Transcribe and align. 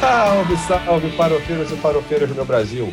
Salve, 0.00 0.56
salve, 0.56 1.10
farofeiros 1.10 1.70
e 1.70 1.76
farofeiras 1.76 2.26
do 2.26 2.34
meu 2.34 2.46
Brasil. 2.46 2.90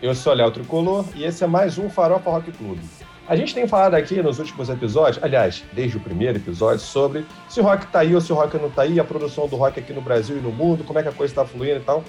Eu 0.00 0.14
sou 0.14 0.32
Léo 0.32 0.50
Tricolor 0.50 1.04
e 1.14 1.22
esse 1.22 1.44
é 1.44 1.46
mais 1.46 1.76
um 1.76 1.90
Farofa 1.90 2.30
Rock 2.30 2.50
Clube. 2.50 2.80
A 3.28 3.36
gente 3.36 3.54
tem 3.54 3.68
falado 3.68 3.92
aqui 3.92 4.22
nos 4.22 4.38
últimos 4.38 4.70
episódios, 4.70 5.22
aliás, 5.22 5.62
desde 5.74 5.98
o 5.98 6.00
primeiro 6.00 6.38
episódio, 6.38 6.78
sobre 6.78 7.26
se 7.46 7.60
o 7.60 7.62
rock 7.62 7.86
tá 7.88 7.98
aí 7.98 8.14
ou 8.14 8.22
se 8.22 8.32
o 8.32 8.34
rock 8.34 8.56
não 8.56 8.70
tá 8.70 8.82
aí, 8.82 8.98
a 8.98 9.04
produção 9.04 9.46
do 9.46 9.54
rock 9.54 9.78
aqui 9.78 9.92
no 9.92 10.00
Brasil 10.00 10.38
e 10.38 10.40
no 10.40 10.50
mundo, 10.50 10.82
como 10.82 10.98
é 10.98 11.02
que 11.02 11.10
a 11.10 11.12
coisa 11.12 11.30
está 11.30 11.44
fluindo 11.44 11.76
e 11.76 11.84
tal. 11.84 12.02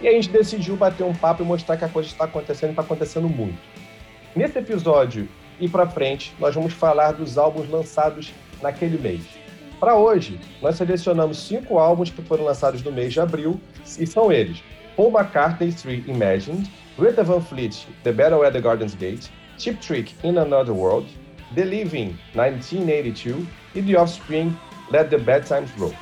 E 0.00 0.06
a 0.06 0.12
gente 0.12 0.28
decidiu 0.28 0.76
bater 0.76 1.02
um 1.02 1.14
papo 1.14 1.42
e 1.42 1.46
mostrar 1.46 1.76
que 1.76 1.84
a 1.84 1.88
coisa 1.88 2.08
está 2.08 2.26
acontecendo 2.26 2.68
e 2.68 2.72
está 2.72 2.82
acontecendo 2.82 3.28
muito. 3.28 3.58
Nesse 4.36 4.60
episódio 4.60 5.28
e 5.58 5.68
para 5.68 5.88
frente, 5.88 6.32
nós 6.38 6.54
vamos 6.54 6.72
falar 6.72 7.14
dos 7.14 7.36
álbuns 7.36 7.68
lançados 7.68 8.32
naquele 8.62 8.96
mês. 8.96 9.39
Para 9.80 9.96
hoje, 9.96 10.38
nós 10.60 10.76
selecionamos 10.76 11.38
cinco 11.38 11.78
álbuns 11.78 12.10
que 12.10 12.20
foram 12.20 12.44
lançados 12.44 12.82
no 12.82 12.92
mês 12.92 13.14
de 13.14 13.20
abril 13.20 13.58
e 13.98 14.06
são 14.06 14.30
eles: 14.30 14.62
Paul 14.94 15.10
McCartney 15.10 15.72
3 15.72 16.06
Imagined, 16.06 16.70
Greta 16.98 17.24
Van 17.24 17.40
Fleet 17.40 17.86
The 18.04 18.12
Battle 18.12 18.44
at 18.44 18.52
the 18.52 18.60
Garden's 18.60 18.94
Gate, 18.94 19.30
Cheap 19.56 19.80
Trick 19.80 20.14
In 20.22 20.36
Another 20.36 20.74
World, 20.74 21.08
The 21.54 21.64
Living 21.64 22.18
1982 22.34 23.46
e 23.74 23.82
The 23.82 23.98
Offspring 23.98 24.54
Let 24.90 25.08
the 25.08 25.16
Bad 25.16 25.46
Times 25.46 25.70
Roll. 25.78 25.94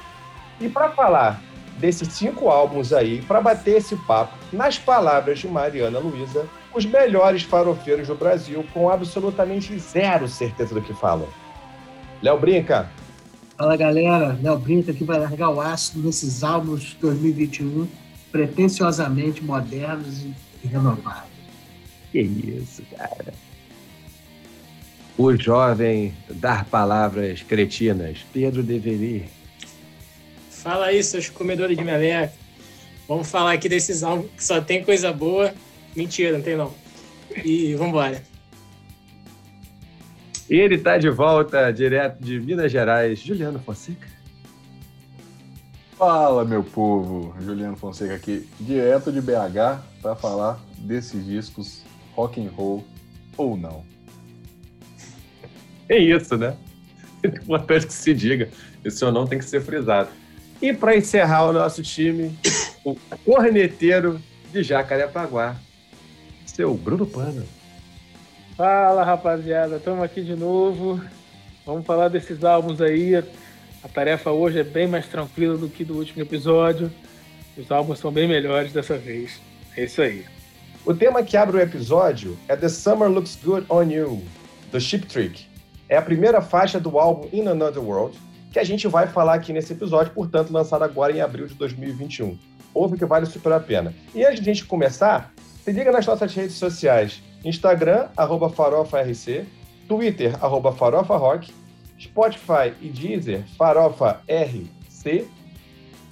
E 0.61 0.69
para 0.69 0.91
falar 0.91 1.41
desses 1.79 2.09
cinco 2.09 2.48
álbuns 2.48 2.92
aí, 2.92 3.23
para 3.23 3.41
bater 3.41 3.77
esse 3.77 3.95
papo, 4.09 4.37
nas 4.53 4.77
palavras 4.77 5.39
de 5.39 5.47
Mariana 5.47 6.01
Luiza, 6.01 6.48
os 6.75 6.84
melhores 6.84 7.45
farofeiros 7.45 8.09
do 8.09 8.17
Brasil 8.17 8.67
com 8.75 8.91
absolutamente 8.91 9.79
zero 9.79 10.27
certeza 10.27 10.75
do 10.75 10.83
que 10.83 10.92
falam. 10.92 11.29
Léo 12.20 12.37
Brinca, 12.39 12.91
Fala 13.59 13.77
galera, 13.77 14.39
Léo 14.41 14.57
Brinca 14.57 14.93
aqui 14.93 15.03
vai 15.03 15.19
largar 15.19 15.51
o 15.51 15.61
ácido 15.61 16.07
nesses 16.07 16.45
álbuns 16.45 16.83
de 16.83 16.95
2021 17.01 17.89
pretensiosamente 18.31 19.42
modernos 19.42 20.23
e 20.62 20.69
renovados. 20.69 21.28
Que 22.12 22.20
isso, 22.20 22.84
cara. 22.97 23.34
O 25.19 25.34
jovem 25.36 26.14
dar 26.31 26.67
palavras 26.67 27.42
cretinas, 27.42 28.19
Pedro 28.33 28.62
Deveri. 28.62 29.29
Fala 30.51 30.86
aí, 30.86 31.03
seus 31.03 31.29
comedores 31.29 31.77
de 31.77 31.83
meleca. 31.83 32.33
Vamos 33.09 33.29
falar 33.29 33.55
aqui 33.55 33.69
desses 33.69 34.05
álbuns 34.05 34.31
que 34.36 34.45
só 34.45 34.61
tem 34.61 34.84
coisa 34.84 35.12
boa. 35.12 35.53
Mentira, 35.97 36.39
não 36.39 36.45
tem 36.45 36.56
não. 36.56 36.73
E 37.45 37.75
vambora. 37.75 38.23
Ele 40.49 40.77
está 40.77 40.97
de 40.97 41.11
volta, 41.11 41.71
direto 41.71 42.23
de 42.23 42.41
Minas 42.41 42.73
Gerais, 42.73 43.19
Juliano 43.19 43.59
Fonseca. 43.59 44.09
Fala, 45.99 46.45
meu 46.45 46.63
povo, 46.63 47.35
Juliano 47.41 47.77
Fonseca 47.77 48.15
aqui, 48.15 48.49
direto 48.59 49.13
de 49.13 49.21
BH, 49.21 49.83
para 50.01 50.15
falar 50.15 50.59
desses 50.79 51.27
discos 51.27 51.83
rock 52.15 52.41
and 52.41 52.51
roll 52.51 52.85
ou 53.37 53.57
não. 53.57 53.85
É 55.89 55.99
isso, 55.99 56.37
né? 56.37 56.57
É 57.21 57.27
importante 57.27 57.89
que 57.89 57.93
se 57.93 58.15
diga. 58.15 58.49
Esse 58.85 59.05
ou 59.05 59.11
não 59.11 59.27
tem 59.27 59.41
que 59.41 59.45
ser 59.45 59.61
frisado. 59.61 60.09
E 60.63 60.73
para 60.73 60.97
encerrar 60.97 61.47
o 61.47 61.53
nosso 61.53 61.83
time, 61.83 62.39
o 62.85 62.97
corneteiro 63.25 64.21
de 64.53 64.63
Jacarepaguá, 64.63 65.57
seu 66.47 66.75
Bruno 66.75 67.05
Pano. 67.05 67.45
Fala 68.59 69.05
rapaziada, 69.05 69.77
estamos 69.77 70.03
aqui 70.03 70.20
de 70.20 70.34
novo. 70.34 71.01
Vamos 71.64 71.87
falar 71.87 72.09
desses 72.09 72.42
álbuns 72.42 72.81
aí. 72.81 73.14
A 73.14 73.89
tarefa 73.89 74.33
hoje 74.33 74.59
é 74.59 74.64
bem 74.64 74.89
mais 74.89 75.06
tranquila 75.06 75.56
do 75.56 75.69
que 75.69 75.84
do 75.84 75.95
último 75.95 76.23
episódio. 76.23 76.91
Os 77.56 77.70
álbuns 77.70 78.01
são 78.01 78.11
bem 78.11 78.27
melhores 78.27 78.73
dessa 78.73 78.98
vez. 78.98 79.41
É 79.77 79.84
isso 79.84 80.03
aí. 80.03 80.27
O 80.85 80.92
tema 80.92 81.23
que 81.23 81.36
abre 81.36 81.57
o 81.57 81.61
episódio 81.61 82.36
é 82.48 82.57
The 82.57 82.69
Summer 82.69 83.08
Looks 83.08 83.39
Good 83.45 83.67
on 83.70 83.85
You, 83.85 84.24
do 84.73 84.80
Chip 84.80 85.07
Trick. 85.07 85.46
É 85.89 85.96
a 85.96 86.02
primeira 86.02 86.42
faixa 86.42 86.80
do 86.80 86.98
álbum 86.98 87.29
In 87.33 87.46
Another 87.46 87.80
World, 87.80 88.19
que 88.52 88.58
a 88.58 88.64
gente 88.64 88.89
vai 88.89 89.07
falar 89.07 89.35
aqui 89.35 89.52
nesse 89.52 89.73
episódio, 89.73 90.13
portanto, 90.13 90.51
lançado 90.51 90.83
agora 90.83 91.13
em 91.13 91.20
abril 91.20 91.46
de 91.46 91.55
2021. 91.55 92.36
Ouve 92.75 92.98
que 92.98 93.05
vale 93.05 93.27
super 93.27 93.52
a 93.52 93.61
pena. 93.61 93.95
E 94.13 94.25
antes 94.25 94.42
de 94.42 94.51
a 94.51 94.52
gente 94.52 94.67
começar, 94.67 95.33
se 95.64 95.70
liga 95.70 95.92
nas 95.92 96.05
nossas 96.05 96.35
redes 96.35 96.57
sociais. 96.57 97.23
Instagram, 97.45 98.09
arroba 98.17 98.49
farofarc, 98.51 99.47
Twitter, 99.89 100.37
arroba 100.45 100.73
farofarock, 100.73 101.53
Spotify 101.99 102.73
e 102.81 102.89
Deezer, 102.89 103.45
farofa 103.57 104.21
RC. 104.29 105.27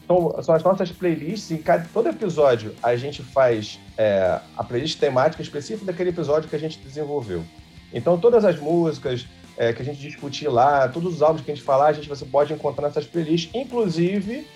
Então, 0.05 0.35
são 0.43 0.55
as 0.55 0.63
nossas 0.63 0.91
playlists. 0.91 1.51
Em 1.51 1.59
cada, 1.59 1.87
todo 1.93 2.09
episódio 2.09 2.75
a 2.83 2.97
gente 2.97 3.23
faz 3.23 3.79
é, 3.99 4.41
a 4.57 4.65
playlist 4.65 4.99
temática 4.99 5.43
específica 5.43 5.87
daquele 5.87 6.11
episódio 6.11 6.49
que 6.49 6.57
a 6.57 6.59
gente 6.59 6.79
desenvolveu. 6.79 7.45
Então, 7.93 8.19
todas 8.19 8.45
as 8.45 8.59
músicas 8.59 9.27
é, 9.57 9.73
que 9.73 9.83
a 9.83 9.85
gente 9.85 10.01
discutir 10.01 10.49
lá, 10.49 10.89
todos 10.89 11.15
os 11.15 11.23
álbuns 11.23 11.43
que 11.43 11.51
a 11.51 11.55
gente 11.55 11.65
falar, 11.65 11.89
a 11.89 11.93
gente 11.93 12.09
você 12.09 12.25
pode 12.25 12.53
encontrar 12.53 12.87
nessas 12.87 13.07
playlists, 13.07 13.53
inclusive 13.55 14.47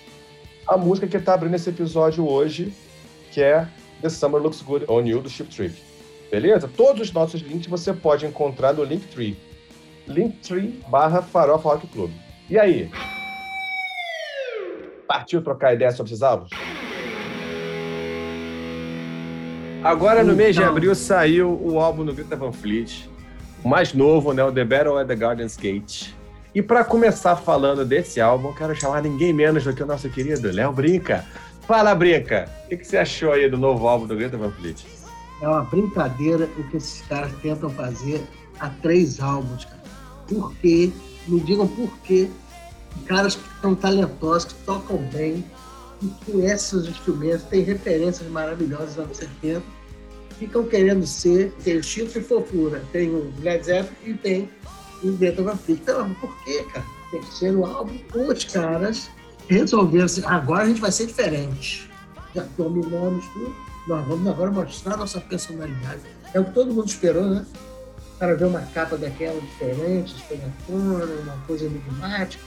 a 0.67 0.77
música 0.77 1.07
que 1.07 1.17
está 1.17 1.33
abrindo 1.33 1.55
esse 1.55 1.69
episódio 1.69 2.27
hoje, 2.27 2.73
que 3.31 3.41
é 3.41 3.67
The 4.01 4.09
Summer 4.09 4.41
Looks 4.41 4.61
Good 4.61 4.85
on 4.87 5.05
You, 5.05 5.21
do 5.21 5.29
Chip 5.29 5.49
Trick. 5.49 5.90
Beleza? 6.31 6.69
Todos 6.75 7.01
os 7.09 7.11
nossos 7.13 7.41
links 7.41 7.67
você 7.67 7.91
pode 7.93 8.25
encontrar 8.25 8.73
no 8.73 8.83
Linktree. 8.85 9.37
Linktree 10.07 10.79
barra 10.87 11.21
Farofa 11.21 11.69
Rock 11.69 11.87
Club. 11.87 12.11
E 12.49 12.57
aí? 12.57 12.89
Partiu 15.07 15.41
trocar 15.43 15.73
ideia 15.73 15.91
sobre 15.91 16.11
esses 16.13 16.23
álbuns? 16.23 16.49
Agora, 19.83 20.23
no 20.23 20.33
mês 20.33 20.55
de 20.55 20.61
Então. 20.61 20.71
abril, 20.71 20.95
saiu 20.95 21.59
o 21.61 21.79
álbum 21.79 22.05
do 22.05 22.13
Greta 22.13 22.35
Van 22.35 22.51
Fleet, 22.51 23.09
o 23.63 23.67
mais 23.67 23.93
novo, 23.93 24.31
né? 24.31 24.43
O 24.43 24.51
The 24.51 24.63
Battle 24.63 24.97
at 24.97 25.07
the 25.07 25.15
Garden's 25.15 25.57
Gate. 25.57 26.09
E 26.53 26.61
para 26.61 26.83
começar 26.83 27.35
falando 27.35 27.83
desse 27.83 28.21
álbum, 28.21 28.49
eu 28.49 28.53
quero 28.55 28.75
chamar 28.75 29.01
ninguém 29.01 29.33
menos 29.33 29.63
do 29.63 29.73
que 29.73 29.81
o 29.81 29.85
nosso 29.85 30.09
querido 30.09 30.51
Léo 30.51 30.71
Brinca. 30.71 31.25
Fala, 31.61 31.95
Brinca! 31.95 32.47
O 32.65 32.69
que, 32.69 32.77
que 32.77 32.85
você 32.87 32.97
achou 32.97 33.31
aí 33.31 33.49
do 33.49 33.57
novo 33.57 33.87
álbum 33.87 34.05
do 34.05 34.15
Greta 34.15 34.37
Van 34.37 34.51
Fleet? 34.51 34.85
É 35.41 35.47
uma 35.47 35.63
brincadeira 35.63 36.49
o 36.57 36.63
que 36.65 36.77
esses 36.77 37.01
caras 37.07 37.31
tentam 37.41 37.69
fazer 37.69 38.25
há 38.59 38.69
três 38.69 39.19
álbuns, 39.19 39.65
cara. 39.65 39.81
Por 40.27 40.53
quê? 40.55 40.91
Me 41.27 41.39
digam 41.39 41.67
por 41.67 41.91
quê. 41.99 42.29
Caras 43.05 43.35
que 43.35 43.43
são 43.61 43.73
talentosos, 43.73 44.53
que 44.53 44.53
tocam 44.65 44.97
bem, 45.13 45.43
que 45.99 46.31
conhecem 46.31 46.79
os 46.79 46.87
instrumentos, 46.87 47.43
têm 47.43 47.63
referências 47.63 48.29
maravilhosas 48.29 48.97
anos 48.97 49.17
70, 49.17 49.63
ficam 50.37 50.63
querendo 50.65 51.05
ser, 51.05 51.53
tem 51.63 51.77
o 51.77 51.83
Chico 51.83 52.17
e 52.17 52.21
Fofura, 52.21 52.83
tem 52.91 53.09
o 53.09 53.31
Led 53.39 53.65
Zeppelin 53.65 54.11
e 54.11 54.13
tem 54.15 54.49
o 55.03 55.43
Van 55.43 55.55
Fleet. 55.55 55.81
Então, 55.81 56.13
por 56.15 56.35
quê, 56.43 56.63
cara? 56.73 56.85
Tem 57.11 57.21
que 57.21 57.33
ser 57.33 57.55
o 57.55 57.65
álbum 57.65 57.97
os 58.13 58.43
caras 58.45 59.09
resolveram 59.47 60.05
assim, 60.05 60.23
agora 60.25 60.63
a 60.63 60.67
gente 60.67 60.81
vai 60.81 60.91
ser 60.91 61.07
diferente. 61.07 61.89
Já 62.33 62.45
dominamos 62.57 63.25
tudo, 63.33 63.53
nós 63.87 64.05
vamos 64.07 64.27
agora 64.27 64.51
mostrar 64.51 64.97
nossa 64.97 65.19
personalidade. 65.19 66.01
É 66.33 66.39
o 66.39 66.45
que 66.45 66.51
todo 66.51 66.73
mundo 66.73 66.87
esperou, 66.87 67.25
né? 67.29 67.45
O 68.15 68.19
cara 68.19 68.35
ver 68.35 68.45
uma 68.45 68.61
capa 68.61 68.97
daquela 68.97 69.39
diferente, 69.41 70.13
diferentona, 70.13 71.05
uma 71.05 71.37
coisa 71.47 71.65
enigmática, 71.65 72.43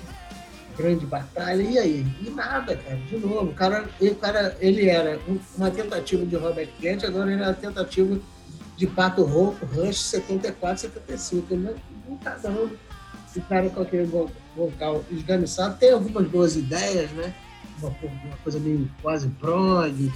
grande 0.79 1.05
batalha, 1.05 1.63
e 1.63 1.79
aí? 1.79 2.07
E 2.23 2.31
nada, 2.31 2.77
cara, 2.77 2.97
de 2.97 3.17
novo. 3.19 3.51
O 3.51 3.55
cara, 3.55 3.85
ele, 4.01 4.15
cara, 4.15 4.57
ele 4.61 4.89
era 4.89 5.19
um- 5.29 5.39
uma 5.57 5.71
tentativa 5.71 6.25
de 6.25 6.37
Robert 6.37 6.69
Plant, 6.81 7.03
agora 7.05 7.33
ele 7.33 7.43
é 7.43 7.47
uma 7.47 7.55
tentativa 7.55 8.19
de 8.77 8.87
Pato 8.87 9.23
Rouco, 9.25 9.67
Rush 9.67 10.01
74, 10.01 10.83
75. 10.83 11.53
Ele 11.55 11.63
não, 11.63 11.75
não 12.09 12.17
tá 12.19 12.37
dando. 12.41 12.79
O 13.37 13.41
cara 13.43 13.69
com 13.69 13.83
aquele 13.83 14.05
vo- 14.05 14.31
vocal 14.57 15.05
esganiçado 15.11 15.77
tem 15.79 15.91
algumas 15.93 16.27
boas 16.29 16.55
ideias, 16.55 17.11
né? 17.11 17.35
Uma, 17.81 17.89
uma 17.89 18.37
coisa 18.45 18.61
meio 18.61 18.89
quase 19.03 19.27
prog, 19.29 20.13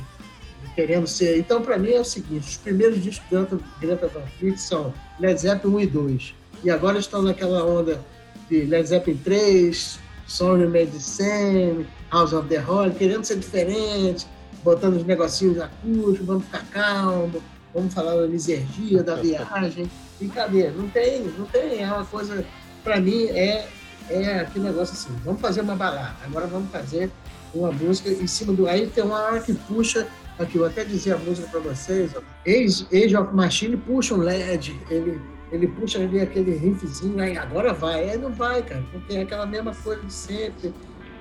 querendo 0.78 1.08
ser. 1.08 1.36
Então, 1.36 1.60
para 1.60 1.76
mim, 1.76 1.90
é 1.90 2.00
o 2.00 2.04
seguinte: 2.04 2.50
os 2.50 2.56
primeiros 2.56 3.02
discos 3.02 3.28
de 3.28 3.58
Greta, 3.80 4.06
Van 4.06 4.22
Fleet 4.38 4.56
são 4.58 4.94
Led 5.18 5.40
Zeppelin 5.40 5.74
1 5.74 5.80
e 5.80 5.86
2. 5.88 6.34
E 6.62 6.70
agora 6.70 7.00
estão 7.00 7.20
naquela 7.20 7.64
onda 7.64 8.00
de 8.48 8.62
Led 8.62 8.86
Zeppelin 8.86 9.18
3, 9.24 9.98
Sorry 10.28 10.68
Made 10.68 10.92
the 10.92 11.84
House 12.12 12.32
of 12.32 12.48
the 12.48 12.60
Holy, 12.60 12.94
querendo 12.94 13.24
ser 13.24 13.38
diferente, 13.38 14.24
botando 14.62 14.96
os 14.96 15.04
negocinhos 15.04 15.58
acústicos, 15.60 16.24
vamos 16.24 16.44
ficar 16.44 16.64
calmo, 16.70 17.42
vamos 17.74 17.92
falar 17.92 18.14
da 18.14 18.26
lisergia, 18.26 19.02
da 19.02 19.16
viagem. 19.16 19.90
E 20.20 20.28
cadê? 20.28 20.70
Não 20.70 20.88
tem, 20.88 21.24
não 21.36 21.46
tem. 21.46 21.82
É 21.82 21.92
uma 21.92 22.04
coisa, 22.04 22.44
para 22.84 23.00
mim, 23.00 23.24
é, 23.30 23.66
é 24.08 24.40
aquele 24.40 24.66
negócio 24.66 24.94
assim: 24.94 25.10
vamos 25.24 25.40
fazer 25.40 25.62
uma 25.62 25.74
balada, 25.74 26.14
agora 26.24 26.46
vamos 26.46 26.70
fazer 26.70 27.10
uma 27.52 27.72
música 27.72 28.10
em 28.10 28.28
cima 28.28 28.52
do. 28.52 28.68
Aí 28.68 28.86
tem 28.86 29.02
uma 29.02 29.20
hora 29.20 29.40
que 29.40 29.52
puxa 29.52 30.06
aqui, 30.42 30.58
eu 30.58 30.64
até 30.64 30.84
dizia 30.84 31.14
a 31.14 31.18
música 31.18 31.48
para 31.48 31.60
vocês, 31.60 32.12
ó. 32.14 32.20
Age, 32.46 32.86
Age 32.92 33.16
of 33.16 33.34
Machine 33.34 33.76
puxa 33.76 34.14
um 34.14 34.18
LED, 34.18 34.78
ele, 34.90 35.20
ele 35.50 35.66
puxa 35.66 35.98
ali 35.98 36.20
aquele 36.20 36.52
riffzinho, 36.56 37.20
aí 37.20 37.36
agora 37.36 37.72
vai, 37.72 38.10
aí 38.10 38.18
não 38.18 38.32
vai, 38.32 38.62
cara, 38.62 38.82
porque 38.92 39.16
é 39.16 39.22
aquela 39.22 39.46
mesma 39.46 39.74
coisa 39.74 40.02
de 40.02 40.12
sempre, 40.12 40.72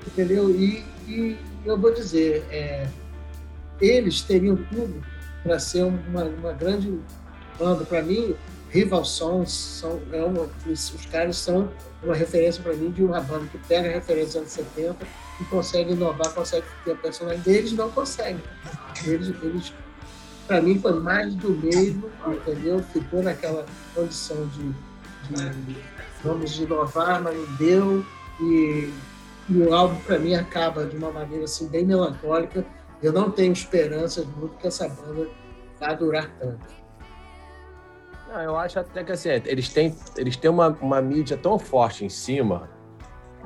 entendeu? 0.05 0.49
E, 0.51 0.83
e 1.07 1.37
eu 1.65 1.77
vou 1.77 1.93
dizer, 1.93 2.45
é, 2.49 2.87
eles 3.79 4.21
teriam 4.21 4.55
tudo 4.55 5.03
para 5.43 5.59
ser 5.59 5.83
uma, 5.83 6.23
uma 6.23 6.53
grande 6.53 6.99
banda. 7.57 7.85
Para 7.85 8.01
mim, 8.01 8.35
Rival 8.69 9.05
Sons 9.05 9.51
são, 9.51 10.01
é 10.11 10.23
uma, 10.23 10.49
os 10.65 11.05
caras 11.11 11.37
são 11.37 11.71
uma 12.03 12.15
referência 12.15 12.61
para 12.61 12.73
mim 12.73 12.91
de 12.91 13.03
uma 13.03 13.21
banda 13.21 13.47
que 13.47 13.57
pega 13.59 13.89
referência 13.89 14.41
dos 14.41 14.57
anos 14.57 14.71
70 14.73 15.26
e 15.39 15.45
consegue 15.45 15.93
inovar, 15.93 16.33
consegue 16.33 16.65
ter 16.83 16.91
a 16.91 16.95
personalidade. 16.95 17.49
Eles 17.49 17.71
não 17.73 17.91
conseguem. 17.91 18.41
Eles, 19.05 19.33
eles 19.41 19.73
para 20.47 20.61
mim, 20.61 20.79
foi 20.79 20.93
mais 20.93 21.35
do 21.35 21.49
mesmo, 21.49 22.09
entendeu? 22.25 22.81
Ficou 22.81 23.21
naquela 23.21 23.65
condição 23.93 24.47
de, 24.47 24.69
de 25.29 25.77
vamos 26.23 26.57
inovar, 26.57 27.21
mas 27.21 27.35
não 27.35 27.55
deu. 27.57 28.05
E, 28.39 28.93
e 29.49 29.57
o 29.57 29.73
álbum, 29.73 29.99
para 30.01 30.17
mim, 30.17 30.33
acaba 30.35 30.85
de 30.85 30.95
uma 30.95 31.11
maneira 31.11 31.43
assim, 31.43 31.67
bem 31.67 31.85
melancólica. 31.85 32.65
Eu 33.03 33.11
não 33.11 33.29
tenho 33.29 33.51
esperanças 33.51 34.25
muito 34.25 34.57
que 34.57 34.67
essa 34.67 34.87
banda 34.87 35.27
vá 35.79 35.93
durar 35.93 36.29
tanto. 36.39 36.77
Não, 38.29 38.41
eu 38.41 38.57
acho 38.57 38.79
até 38.79 39.03
que 39.03 39.11
assim, 39.11 39.29
eles 39.29 39.69
têm, 39.69 39.95
eles 40.15 40.37
têm 40.37 40.49
uma, 40.49 40.69
uma 40.81 41.01
mídia 41.01 41.37
tão 41.37 41.59
forte 41.59 42.05
em 42.05 42.09
cima, 42.09 42.69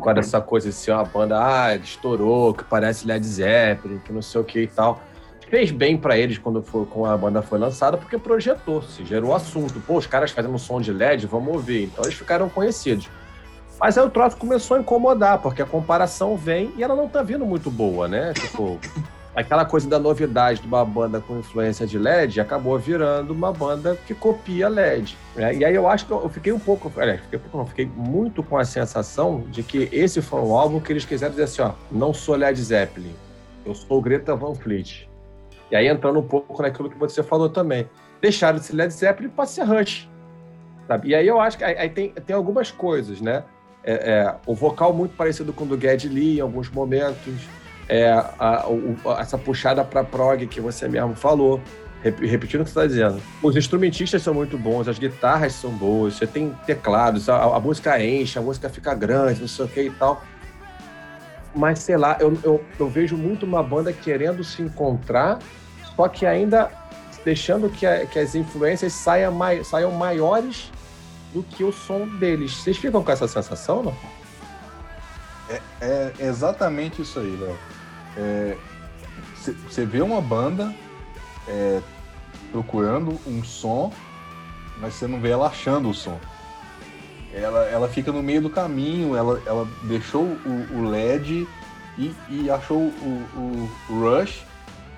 com 0.02 0.10
essa 0.10 0.42
coisa 0.42 0.70
de 0.70 0.76
ser 0.76 0.92
uma 0.92 1.04
banda, 1.04 1.40
ah, 1.40 1.76
estourou, 1.76 2.54
que 2.54 2.64
parece 2.64 3.08
Led 3.08 3.26
Zeppelin, 3.26 4.00
que 4.00 4.12
não 4.12 4.22
sei 4.22 4.42
o 4.42 4.44
que 4.44 4.62
e 4.62 4.68
tal. 4.68 5.02
Fez 5.50 5.70
bem 5.70 5.98
para 5.98 6.18
eles 6.18 6.38
quando, 6.38 6.64
foi, 6.64 6.86
quando 6.86 7.12
a 7.12 7.18
banda 7.18 7.42
foi 7.42 7.60
lançada, 7.60 7.98
porque 7.98 8.18
projetou, 8.18 8.82
se 8.82 9.06
gerou 9.06 9.36
assunto. 9.36 9.80
Pô, 9.82 9.98
os 9.98 10.08
caras 10.08 10.32
fazendo 10.32 10.58
som 10.58 10.82
de 10.82 10.92
LED, 10.92 11.28
vamos 11.28 11.54
ouvir. 11.54 11.84
Então 11.84 12.04
eles 12.04 12.16
ficaram 12.16 12.50
conhecidos. 12.50 13.10
Mas 13.80 13.98
aí 13.98 14.06
o 14.06 14.10
troço 14.10 14.38
começou 14.38 14.78
a 14.78 14.80
incomodar, 14.80 15.40
porque 15.40 15.62
a 15.62 15.66
comparação 15.66 16.38
vem 16.38 16.72
e 16.78 16.84
ela 16.84 16.96
não 16.96 17.10
tá 17.10 17.22
vindo 17.22 17.46
muito 17.46 17.70
boa, 17.70 18.08
né? 18.08 18.32
Tipo, 18.34 18.80
aquela 19.36 19.66
coisa 19.66 19.88
da 19.90 19.98
novidade 19.98 20.62
de 20.62 20.68
uma 20.68 20.84
banda 20.84 21.22
com 21.22 21.40
influência 21.40 21.88
de 21.88 21.98
LED 21.98 22.42
acabou 22.42 22.78
virando 22.78 23.32
uma 23.32 23.52
banda 23.52 23.98
que 24.06 24.14
copia 24.14 24.68
LED. 24.68 25.18
Né? 25.36 25.56
E 25.56 25.66
aí 25.66 25.74
eu 25.74 25.88
acho 25.88 26.06
que 26.06 26.12
eu 26.12 26.30
fiquei 26.30 26.52
um 26.52 26.60
pouco, 26.60 26.92
aliás, 26.98 27.22
fiquei, 27.22 27.40
não, 27.54 27.66
fiquei 27.66 27.86
muito 27.86 28.44
com 28.44 28.58
a 28.58 28.66
sensação 28.66 29.46
de 29.50 29.64
que 29.64 29.90
esse 29.92 30.22
foi 30.22 30.42
um 30.42 30.56
álbum 30.56 30.80
que 30.80 30.92
eles 30.92 31.06
quiseram 31.06 31.32
dizer 31.32 31.44
assim, 31.44 31.62
ó, 31.62 31.72
não 31.92 32.14
sou 32.14 32.36
Led 32.36 32.62
Zeppelin, 32.62 33.16
eu 33.66 33.74
sou 33.74 34.02
Greta 34.02 34.36
Van 34.36 34.54
Fleet. 34.54 35.10
E 35.72 35.76
aí 35.76 35.88
entrando 35.88 36.20
um 36.20 36.28
pouco 36.28 36.62
naquilo 36.62 36.90
que 36.90 36.98
você 36.98 37.24
falou 37.24 37.50
também, 37.50 37.90
deixaram 38.22 38.60
de 38.60 38.66
ser 38.66 38.76
Led 38.76 38.94
Zeppelin 38.94 39.30
para 39.30 39.46
ser 39.46 39.64
Rush. 39.64 40.10
Sabe? 40.88 41.10
E 41.10 41.16
aí 41.16 41.26
eu 41.26 41.40
acho 41.40 41.58
que 41.58 41.64
aí, 41.64 41.90
tem, 41.90 42.12
tem 42.12 42.36
algumas 42.36 42.70
coisas, 42.70 43.22
né? 43.22 43.44
É, 43.84 43.94
é, 43.94 44.36
o 44.46 44.54
vocal 44.54 44.94
muito 44.94 45.16
parecido 45.16 45.52
com 45.54 45.64
o 45.64 45.68
do 45.68 45.80
Geddy 45.80 46.08
Lee 46.08 46.38
em 46.38 46.42
alguns 46.42 46.70
momentos, 46.70 47.48
é, 47.92 48.10
a, 48.10 48.66
essa 49.20 49.38
puxada 49.38 49.84
para 49.84 50.02
prog 50.02 50.48
que 50.48 50.62
você 50.62 50.88
mesmo 50.88 51.14
falou, 51.14 51.62
repetindo 52.02 52.62
o 52.62 52.64
que 52.64 52.72
você 52.72 52.80
está 52.80 52.88
dizendo. 52.88 53.22
Os 53.44 53.58
instrumentistas 53.58 54.22
são 54.22 54.34
muito 54.34 54.58
bons, 54.58 54.88
as 54.88 54.98
guitarras 54.98 55.52
são 55.54 55.72
boas, 55.72 56.14
você 56.14 56.26
tem 56.26 56.56
teclados, 56.66 57.28
a, 57.28 57.44
a 57.44 57.60
música 57.60 58.02
enche, 58.02 58.40
a 58.40 58.42
música 58.42 58.70
fica 58.70 58.96
grande, 58.96 59.42
não 59.42 59.48
sei 59.48 59.66
o 59.66 59.68
que 59.68 59.82
e 59.82 59.92
tal. 59.92 60.24
Mas 61.54 61.80
sei 61.80 61.98
lá, 61.98 62.16
eu, 62.22 62.40
eu, 62.44 62.64
eu 62.80 62.90
vejo 62.90 63.18
muito 63.18 63.46
uma 63.46 63.62
banda 63.62 63.92
querendo 63.92 64.42
se 64.42 64.62
encontrar, 64.62 65.40
só 65.94 66.08
que 66.08 66.26
ainda 66.26 66.72
deixando 67.26 67.70
que, 67.70 67.86
a, 67.86 68.06
que 68.06 68.18
as 68.18 68.36
influências 68.36 68.94
saiam, 68.94 69.34
mai, 69.34 69.66
saiam 69.66 69.92
maiores 69.92 70.72
do 71.34 71.44
que 71.44 71.62
o 71.62 71.74
som 71.74 72.08
deles. 72.08 72.54
Vocês 72.54 72.78
ficam 72.78 73.04
com 73.04 73.12
essa 73.12 73.28
sensação, 73.28 73.84
não? 73.84 73.96
É, 75.50 76.14
é 76.20 76.26
exatamente 76.26 77.02
isso 77.02 77.20
aí, 77.20 77.36
Léo. 77.36 77.58
Você 79.68 79.82
é, 79.82 79.86
vê 79.86 80.02
uma 80.02 80.22
banda 80.22 80.74
é, 81.48 81.82
procurando 82.52 83.20
um 83.26 83.44
som, 83.44 83.92
mas 84.80 84.96
você 84.96 85.08
não 85.08 85.20
vê 85.20 85.30
ela 85.30 85.48
achando 85.48 85.90
o 85.90 85.94
som. 85.94 86.20
Ela, 87.34 87.66
ela 87.66 87.88
fica 87.88 88.12
no 88.12 88.22
meio 88.22 88.42
do 88.42 88.50
caminho, 88.50 89.16
ela, 89.16 89.42
ela 89.46 89.68
deixou 89.84 90.24
o, 90.24 90.68
o 90.78 90.90
LED 90.90 91.48
e, 91.98 92.14
e 92.30 92.50
achou 92.50 92.78
o, 92.78 93.70
o, 93.90 94.00
Rush 94.02 94.46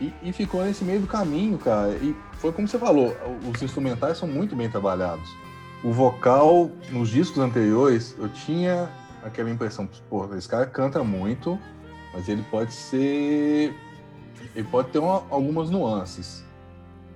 e, 0.02 0.12
e, 0.24 0.34
ficou 0.34 0.64
nesse 0.64 0.84
meio 0.84 1.02
do 1.02 1.08
caminho, 1.08 1.58
cara. 1.60 1.92
E 1.92 2.16
foi 2.40 2.52
como 2.52 2.68
você 2.68 2.80
falou, 2.80 3.16
os 3.48 3.62
instrumentais 3.62 4.18
são 4.18 4.28
muito 4.28 4.56
bem 4.56 4.70
trabalhados. 4.70 5.30
O 5.84 5.92
vocal, 5.92 6.72
nos 6.90 7.10
discos 7.10 7.38
anteriores, 7.38 8.16
eu 8.18 8.28
tinha 8.30 8.90
aquela 9.24 9.50
impressão, 9.50 9.88
pô, 10.10 10.34
esse 10.36 10.48
cara 10.48 10.66
canta 10.66 11.04
muito, 11.04 11.60
mas 12.14 12.30
ele 12.30 12.44
pode 12.50 12.74
ser. 12.74 13.74
Ele 14.56 14.68
pode 14.70 14.90
ter 14.90 15.00
uma, 15.00 15.24
algumas 15.30 15.70
nuances. 15.70 16.44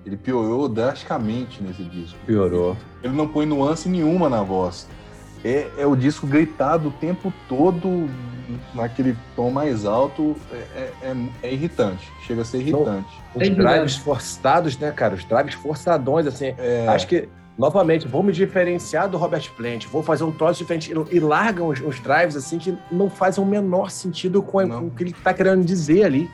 Ele 0.04 0.16
piorou 0.16 0.68
drasticamente 0.68 1.62
nesse 1.62 1.84
disco. 1.84 2.18
Piorou. 2.26 2.76
Ele 3.02 3.14
não 3.14 3.28
põe 3.28 3.46
nuance 3.46 3.88
nenhuma 3.88 4.28
na 4.28 4.42
voz. 4.42 4.88
É, 5.44 5.68
é 5.78 5.86
o 5.86 5.94
disco 5.94 6.26
gritado 6.26 6.88
o 6.88 6.92
tempo 6.92 7.32
todo 7.48 8.08
naquele 8.74 9.16
tom 9.36 9.50
mais 9.50 9.84
alto. 9.84 10.34
É, 10.50 10.56
é, 10.56 10.92
é, 11.02 11.16
é 11.42 11.52
irritante. 11.52 12.10
Chega 12.26 12.42
a 12.42 12.44
ser 12.44 12.58
irritante. 12.58 13.08
Não, 13.34 13.42
os 13.42 13.50
drives 13.50 13.96
forçados, 13.96 14.78
né, 14.78 14.90
cara? 14.90 15.14
Os 15.14 15.24
drives 15.24 15.54
forçadões, 15.54 16.26
assim. 16.26 16.54
É. 16.58 16.86
Acho 16.88 17.06
que 17.06 17.28
novamente, 17.58 18.06
vou 18.06 18.22
me 18.22 18.32
diferenciar 18.32 19.08
do 19.08 19.18
Robert 19.18 19.50
Plant, 19.56 19.86
vou 19.86 20.02
fazer 20.02 20.22
um 20.22 20.30
troço 20.30 20.58
diferente. 20.58 20.92
E 21.10 21.18
largam 21.18 21.68
os, 21.68 21.80
os 21.80 21.98
drives 21.98 22.36
assim 22.36 22.58
que 22.58 22.78
não 22.90 23.10
fazem 23.10 23.42
o 23.42 23.46
menor 23.46 23.90
sentido 23.90 24.40
com, 24.40 24.66
com 24.68 24.86
o 24.86 24.90
que 24.90 25.02
ele 25.02 25.10
está 25.10 25.34
querendo 25.34 25.64
dizer 25.64 26.04
ali. 26.04 26.30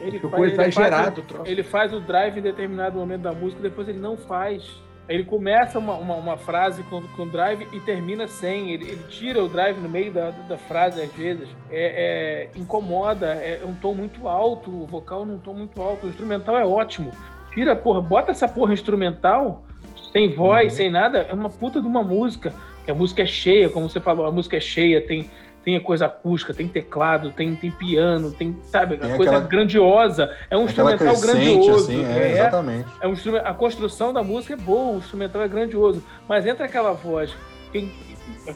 ele, 0.00 0.20
faz, 0.20 0.42
ele, 0.42 0.72
faz 0.72 1.18
o, 1.18 1.46
ele 1.46 1.62
faz 1.64 1.92
o 1.92 2.00
drive 2.00 2.38
em 2.38 2.42
determinado 2.42 2.96
momento 2.96 3.22
da 3.22 3.32
música, 3.32 3.60
depois 3.60 3.88
ele 3.88 3.98
não 3.98 4.16
faz. 4.16 4.80
Ele 5.08 5.24
começa 5.24 5.80
uma, 5.80 5.94
uma, 5.94 6.14
uma 6.14 6.36
frase 6.36 6.84
com, 6.84 7.02
com 7.02 7.26
drive 7.26 7.66
e 7.72 7.80
termina 7.80 8.28
sem. 8.28 8.70
Ele, 8.70 8.84
ele, 8.84 9.02
tira 9.08 9.42
o 9.42 9.48
drive 9.48 9.76
no 9.78 9.88
meio 9.88 10.12
da, 10.12 10.30
da 10.30 10.56
frase, 10.56 11.02
às 11.02 11.12
vezes. 11.12 11.48
É, 11.70 12.48
é, 12.54 12.58
incomoda, 12.58 13.26
é 13.26 13.60
um 13.66 13.74
tom 13.74 13.94
muito 13.94 14.28
alto, 14.28 14.70
o 14.70 14.86
vocal 14.86 15.26
num 15.26 15.38
tom 15.38 15.54
muito 15.54 15.82
alto. 15.82 16.06
O 16.06 16.08
instrumental 16.08 16.56
é 16.56 16.64
ótimo. 16.64 17.10
Tira, 17.52 17.74
porra, 17.74 18.00
bota 18.00 18.30
essa 18.30 18.46
porra 18.46 18.72
instrumental 18.72 19.64
sem 20.12 20.34
voz, 20.34 20.72
uhum. 20.72 20.76
sem 20.76 20.90
nada, 20.90 21.26
é 21.28 21.32
uma 21.32 21.48
puta 21.48 21.80
de 21.80 21.86
uma 21.86 22.02
música. 22.02 22.52
A 22.86 22.94
música 22.94 23.22
é 23.22 23.26
cheia, 23.26 23.68
como 23.68 23.88
você 23.88 24.00
falou, 24.00 24.26
a 24.26 24.30
música 24.30 24.56
é 24.56 24.60
cheia, 24.60 25.00
tem, 25.00 25.30
tem 25.64 25.76
a 25.76 25.80
coisa 25.80 26.06
acústica, 26.06 26.52
tem 26.52 26.68
teclado, 26.68 27.30
tem, 27.30 27.54
tem 27.54 27.70
piano, 27.70 28.32
tem, 28.32 28.56
sabe, 28.64 28.96
tem 28.96 29.12
a 29.12 29.16
coisa 29.16 29.30
aquela, 29.32 29.48
grandiosa. 29.48 30.36
É 30.50 30.56
um 30.56 30.64
instrumental 30.64 31.18
grandioso. 31.20 31.90
Assim, 31.90 32.04
é, 32.04 32.18
é, 32.18 32.32
exatamente. 32.32 32.88
É 33.00 33.08
um, 33.08 33.14
a 33.44 33.54
construção 33.54 34.12
da 34.12 34.22
música 34.22 34.54
é 34.54 34.56
boa, 34.56 34.94
o 34.94 34.98
instrumental 34.98 35.42
é 35.42 35.48
grandioso. 35.48 36.02
Mas 36.28 36.44
entra 36.44 36.66
aquela 36.66 36.92
voz 36.92 37.34
que, 37.70 37.78
em, 37.78 37.92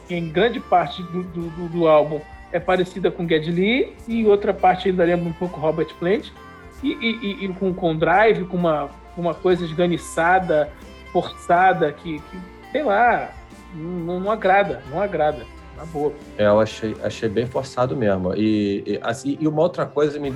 que 0.07 0.15
em 0.15 0.29
grande 0.29 0.59
parte 0.59 1.01
do, 1.03 1.23
do, 1.23 1.69
do, 1.69 1.87
álbum 1.87 2.19
é 2.51 2.59
parecida 2.59 3.09
com 3.09 3.27
Geddy 3.27 3.51
Lee 3.51 3.93
e 4.07 4.25
outra 4.25 4.53
parte 4.53 4.89
ainda 4.89 5.03
lembra 5.03 5.29
um 5.29 5.33
pouco 5.33 5.59
Robert 5.59 5.93
Plant. 5.99 6.27
E, 6.83 6.91
e, 6.91 7.45
e, 7.45 7.47
com, 7.53 7.73
com 7.73 7.95
drive, 7.95 8.45
com 8.45 8.57
uma, 8.57 8.89
uma 9.17 9.33
coisa 9.33 9.65
esganiçada, 9.65 10.69
forçada, 11.21 11.91
que, 11.91 12.19
que 12.19 12.37
sei 12.71 12.83
lá, 12.83 13.31
não, 13.73 14.19
não, 14.19 14.31
agrada, 14.31 14.83
não 14.91 15.01
agrada. 15.01 15.43
Na 15.75 15.85
boa. 15.85 16.13
É, 16.37 16.45
eu 16.45 16.59
achei, 16.59 16.95
achei 17.03 17.29
bem 17.29 17.45
forçado 17.45 17.95
mesmo. 17.95 18.33
E, 18.35 18.83
e, 18.85 18.99
assim, 19.01 19.37
e 19.39 19.47
uma 19.47 19.61
outra 19.61 19.85
coisa 19.85 20.19
me, 20.19 20.35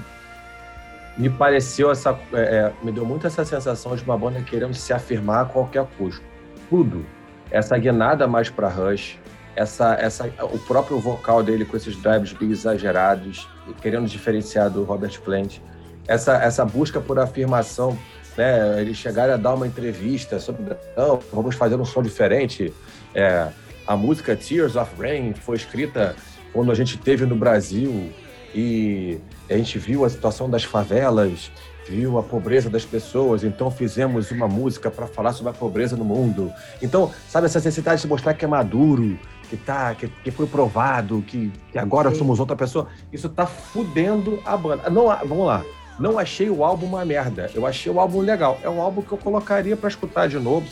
me 1.17 1.29
pareceu 1.29 1.91
essa. 1.91 2.17
É, 2.33 2.41
é, 2.41 2.73
me 2.83 2.91
deu 2.91 3.05
muito 3.05 3.25
essa 3.27 3.43
sensação 3.45 3.95
de 3.95 4.03
uma 4.03 4.17
banda 4.17 4.41
querendo 4.41 4.73
se 4.73 4.93
afirmar 4.93 5.43
a 5.43 5.45
qualquer 5.45 5.85
custo. 5.97 6.23
Tudo. 6.69 7.05
Essa 7.49 7.77
guinada 7.77 8.27
mais 8.27 8.49
para 8.49 8.69
Rush, 8.69 9.19
essa, 9.55 9.95
essa, 9.95 10.31
o 10.41 10.59
próprio 10.59 10.99
vocal 10.99 11.43
dele 11.43 11.65
com 11.65 11.75
esses 11.75 11.95
drives 11.97 12.33
bem 12.33 12.49
exagerados, 12.51 13.47
querendo 13.81 14.07
diferenciar 14.07 14.69
do 14.69 14.83
Robert 14.83 15.19
Plant. 15.21 15.59
Essa, 16.07 16.35
essa 16.37 16.65
busca 16.65 17.01
por 17.01 17.19
afirmação 17.19 17.97
né? 18.37 18.81
Eles 18.81 18.97
chegaram 18.97 19.33
a 19.33 19.37
dar 19.37 19.53
uma 19.53 19.67
entrevista 19.67 20.39
sobre, 20.39 20.63
não, 20.95 21.19
vamos 21.31 21.55
fazer 21.55 21.75
um 21.75 21.85
som 21.85 22.01
diferente. 22.01 22.73
É, 23.13 23.47
a 23.85 23.95
música 23.95 24.35
Tears 24.35 24.75
of 24.75 24.91
Rain 24.99 25.33
foi 25.33 25.55
escrita 25.57 26.15
quando 26.53 26.71
a 26.71 26.75
gente 26.75 26.97
teve 26.97 27.25
no 27.25 27.35
Brasil 27.35 28.11
e 28.53 29.19
a 29.49 29.57
gente 29.57 29.77
viu 29.79 30.05
a 30.05 30.09
situação 30.09 30.49
das 30.49 30.63
favelas, 30.63 31.51
viu 31.87 32.17
a 32.17 32.23
pobreza 32.23 32.69
das 32.69 32.85
pessoas, 32.85 33.43
então 33.43 33.71
fizemos 33.71 34.31
uma 34.31 34.47
música 34.47 34.91
para 34.91 35.07
falar 35.07 35.33
sobre 35.33 35.51
a 35.51 35.53
pobreza 35.53 35.95
no 35.95 36.05
mundo. 36.05 36.51
Então, 36.81 37.11
sabe 37.27 37.45
essa 37.45 37.59
necessidade 37.59 38.01
de 38.01 38.07
mostrar 38.07 38.33
que 38.33 38.45
é 38.45 38.47
maduro, 38.47 39.17
que 39.49 39.57
tá, 39.57 39.93
que, 39.95 40.07
que 40.07 40.31
foi 40.31 40.47
provado, 40.47 41.21
que, 41.27 41.51
que 41.71 41.77
agora 41.77 42.13
somos 42.15 42.39
outra 42.39 42.55
pessoa, 42.55 42.87
isso 43.11 43.27
tá 43.27 43.45
fudendo 43.45 44.39
a 44.45 44.55
banda. 44.55 44.89
Não, 44.89 45.07
vamos 45.25 45.45
lá. 45.45 45.63
Não 46.01 46.17
achei 46.17 46.49
o 46.49 46.63
álbum 46.63 46.87
uma 46.87 47.05
merda. 47.05 47.51
Eu 47.53 47.67
achei 47.67 47.91
o 47.91 47.99
álbum 47.99 48.21
legal. 48.21 48.59
É 48.63 48.69
um 48.69 48.81
álbum 48.81 49.03
que 49.03 49.11
eu 49.11 49.17
colocaria 49.19 49.77
para 49.77 49.87
escutar 49.87 50.27
de 50.27 50.39
novo, 50.39 50.67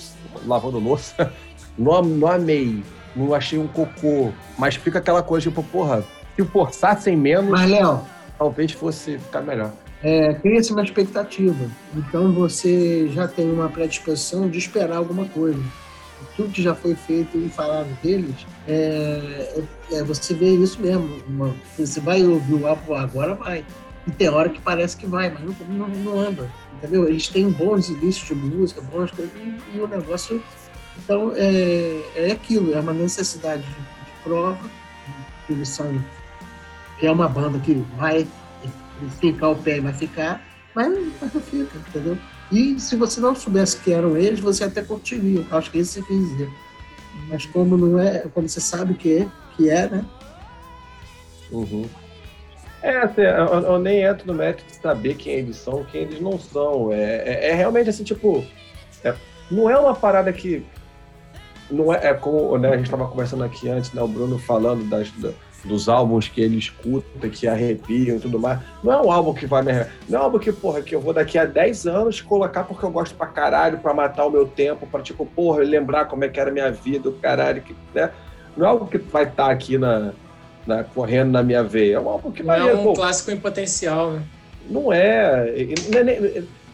lavando 0.46 0.80
louça. 0.80 1.32
Não, 1.78 2.02
não 2.02 2.28
amei. 2.28 2.84
Não 3.16 3.34
achei 3.34 3.58
um 3.58 3.68
cocô. 3.68 4.34
Mas 4.58 4.76
fica 4.76 5.00
aquela 5.00 5.24
coisa 5.24 5.50
tipo, 5.50 5.64
porra, 5.64 6.04
se 6.36 6.44
forçassem 6.44 7.16
menos. 7.16 7.50
Mas, 7.50 7.70
Léo, 7.70 8.02
talvez 8.38 8.74
fosse 8.74 9.18
ficar 9.18 9.42
melhor. 9.42 9.72
É, 10.04 10.34
Cria-se 10.34 10.74
uma 10.74 10.84
expectativa. 10.84 11.70
Então 11.96 12.34
você 12.34 13.08
já 13.14 13.30
tem 13.30 13.50
uma 13.50 13.70
predisposição 13.70 14.50
de 14.50 14.58
esperar 14.58 14.98
alguma 14.98 15.26
coisa. 15.26 15.64
Tudo 16.36 16.52
que 16.52 16.62
já 16.62 16.76
foi 16.76 16.96
feito 16.96 17.38
e 17.38 17.48
falado 17.48 17.88
deles, 18.02 18.46
é, 18.68 19.64
é, 19.92 19.96
é 20.00 20.04
você 20.04 20.34
vê 20.34 20.50
isso 20.50 20.82
mesmo. 20.82 21.22
Uma, 21.30 21.56
você 21.78 22.02
vai 22.02 22.26
ouvir 22.26 22.56
o 22.56 22.68
álbum 22.68 22.94
agora, 22.94 23.36
vai. 23.36 23.64
E 24.10 24.12
tem 24.12 24.28
hora 24.28 24.50
que 24.50 24.60
parece 24.60 24.98
que 24.98 25.06
vai, 25.06 25.30
mas 25.30 25.44
não, 25.44 25.56
não, 25.70 25.88
não 25.88 26.20
anda. 26.20 26.50
Entendeu? 26.74 27.08
Eles 27.08 27.28
têm 27.28 27.52
bons 27.52 27.90
inícios 27.90 28.28
de 28.28 28.34
música, 28.34 28.82
bons 28.82 29.12
coisas, 29.12 29.32
e, 29.72 29.80
o 29.80 29.88
negócio. 29.88 30.44
Então 30.98 31.32
é, 31.36 32.02
é 32.16 32.32
aquilo, 32.32 32.74
é 32.74 32.80
uma 32.80 32.92
necessidade 32.92 33.62
de, 33.62 33.70
de 33.70 34.12
prova. 34.24 34.60
Eles 35.48 35.70
são. 35.70 36.04
É 37.02 37.12
uma 37.12 37.30
banda 37.30 37.60
que 37.60 37.74
vai 37.98 38.28
ficar 39.22 39.50
o 39.50 39.56
pé 39.56 39.78
e 39.78 39.80
vai 39.80 39.94
ficar, 39.94 40.44
mas, 40.74 40.92
mas 41.22 41.34
não 41.34 41.42
fica, 41.42 41.78
entendeu? 41.78 42.18
E 42.52 42.80
se 42.80 42.96
você 42.96 43.22
não 43.22 43.36
soubesse 43.36 43.78
que 43.78 43.94
eram 43.94 44.18
eles, 44.18 44.40
você 44.40 44.64
até 44.64 44.82
curtiria. 44.82 45.46
Acho 45.52 45.70
que 45.70 45.78
isso 45.78 45.94
você 45.94 46.02
quis 46.02 46.30
dizer. 46.30 46.50
Mas 47.28 47.46
como 47.46 47.78
não 47.78 48.00
é, 48.00 48.28
como 48.34 48.50
você 48.50 48.60
sabe 48.60 48.96
que 48.96 49.20
é, 49.20 49.28
que 49.56 49.70
é, 49.70 49.88
né? 49.88 50.06
Uhum. 51.52 51.88
É, 52.82 52.98
assim, 52.98 53.22
eu, 53.22 53.62
eu, 53.62 53.80
nem 53.80 54.04
entro 54.04 54.26
no 54.26 54.34
mérito 54.34 54.64
de 54.66 54.76
saber 54.76 55.16
quem 55.16 55.34
eles 55.34 55.58
são, 55.58 55.84
quem 55.84 56.02
eles 56.02 56.22
não 56.22 56.40
são. 56.40 56.94
É, 56.94 57.18
é, 57.26 57.50
é 57.50 57.54
realmente 57.54 57.90
assim, 57.90 58.04
tipo, 58.04 58.46
é, 59.04 59.14
não 59.52 59.70
é 59.70 59.78
uma 59.78 59.94
parada 59.94 60.32
que. 60.32 60.66
Não 61.70 61.94
é, 61.94 62.08
é 62.08 62.14
como 62.14 62.58
né, 62.58 62.70
a 62.70 62.78
gente 62.78 62.86
estava 62.86 63.08
conversando 63.08 63.44
aqui 63.44 63.70
antes, 63.70 63.94
né, 63.94 64.02
o 64.02 64.08
Bruno 64.08 64.40
falando 64.40 64.90
das, 64.90 65.12
da, 65.12 65.32
dos 65.64 65.90
álbuns 65.90 66.28
que 66.28 66.42
ele 66.42 66.58
escuta, 66.58 67.30
que 67.30 67.48
arrepiam 67.48 68.16
e 68.16 68.20
tudo 68.20 68.40
mais. 68.40 68.60
Não 68.82 68.94
é 68.94 69.02
um 69.02 69.12
álbum 69.12 69.34
que 69.34 69.46
vai 69.46 69.62
me 69.62 69.74
Não 70.08 70.18
é 70.18 70.22
um 70.22 70.24
álbum 70.24 70.40
que, 70.40 70.52
porra, 70.52 70.82
que 70.82 70.96
eu 70.96 71.02
vou 71.02 71.14
daqui 71.14 71.38
a 71.38 71.46
10 71.46 71.86
anos 71.86 72.22
colocar 72.22 72.64
porque 72.64 72.84
eu 72.84 72.90
gosto 72.90 73.16
pra 73.16 73.28
caralho, 73.28 73.78
pra 73.80 73.94
matar 73.94 74.26
o 74.26 74.32
meu 74.32 74.48
tempo, 74.48 74.88
pra, 74.88 75.02
tipo, 75.02 75.26
porra, 75.26 75.60
lembrar 75.60 76.06
como 76.06 76.24
é 76.24 76.30
que 76.30 76.40
era 76.40 76.50
a 76.50 76.54
minha 76.54 76.72
vida, 76.72 77.10
o 77.10 77.14
caralho, 77.14 77.62
que, 77.62 77.76
né? 77.94 78.10
Não 78.58 78.66
é 78.66 78.70
algo 78.70 78.88
que 78.88 78.98
vai 78.98 79.24
estar 79.24 79.46
tá 79.46 79.52
aqui 79.52 79.78
na, 79.78 80.14
na, 80.70 80.84
correndo 80.84 81.32
na 81.32 81.44
minha 81.44 81.64
veia. 81.64 81.96
É 81.96 82.00
um 82.00 82.08
álbum 82.08 82.32
que 82.32 82.44
não 82.44 82.54
é 82.54 82.74
um 82.74 82.84
pô, 82.84 82.94
clássico 82.94 83.32
em 83.32 83.38
potencial, 83.38 84.12
né? 84.12 84.24
Não 84.70 84.94
é. 84.94 85.52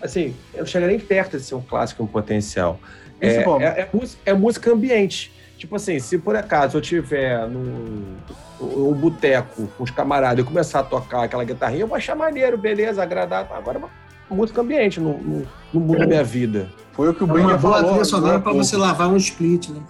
Assim, 0.01 0.35
eu 0.53 0.59
não 0.59 0.67
chego 0.67 0.85
nem 0.85 0.99
perto 0.99 1.37
de 1.37 1.43
ser 1.43 1.55
um 1.55 1.61
clássico 1.61 2.03
em 2.03 2.07
potencial. 2.07 2.79
É, 3.19 3.37
é, 3.37 3.81
é, 3.81 3.89
é, 4.25 4.33
música 4.33 4.71
ambiente. 4.71 5.31
Tipo 5.57 5.77
assim, 5.77 5.97
se 5.99 6.17
por 6.17 6.35
acaso 6.35 6.77
eu 6.77 6.81
tiver 6.81 7.47
num 7.47 8.17
um 8.61 8.93
boteco 8.93 9.67
com 9.77 9.83
os 9.83 9.91
camaradas 9.91 10.43
e 10.43 10.47
começar 10.47 10.79
a 10.79 10.83
tocar 10.83 11.23
aquela 11.23 11.43
guitarrinha, 11.43 11.81
eu 11.81 11.87
vou 11.87 11.97
achar 11.97 12.15
maneiro, 12.15 12.57
beleza, 12.57 13.01
agradável. 13.01 13.55
Agora 13.55 13.77
é 13.77 13.81
uma 13.81 13.89
música 14.29 14.61
ambiente, 14.61 14.99
não, 14.99 15.17
não, 15.17 15.43
não 15.73 15.81
muda 15.81 16.05
minha 16.05 16.23
vida. 16.23 16.69
Foi 16.93 17.09
o 17.09 17.13
que 17.13 17.23
o 17.23 17.25
é 17.25 17.57
falou. 17.57 17.79
Uma 17.79 17.93
boa 17.93 18.05
sonora 18.05 18.39
para 18.39 18.53
você 18.53 18.77
lavar 18.77 19.09
um 19.09 19.17
split, 19.17 19.69
né? 19.69 19.81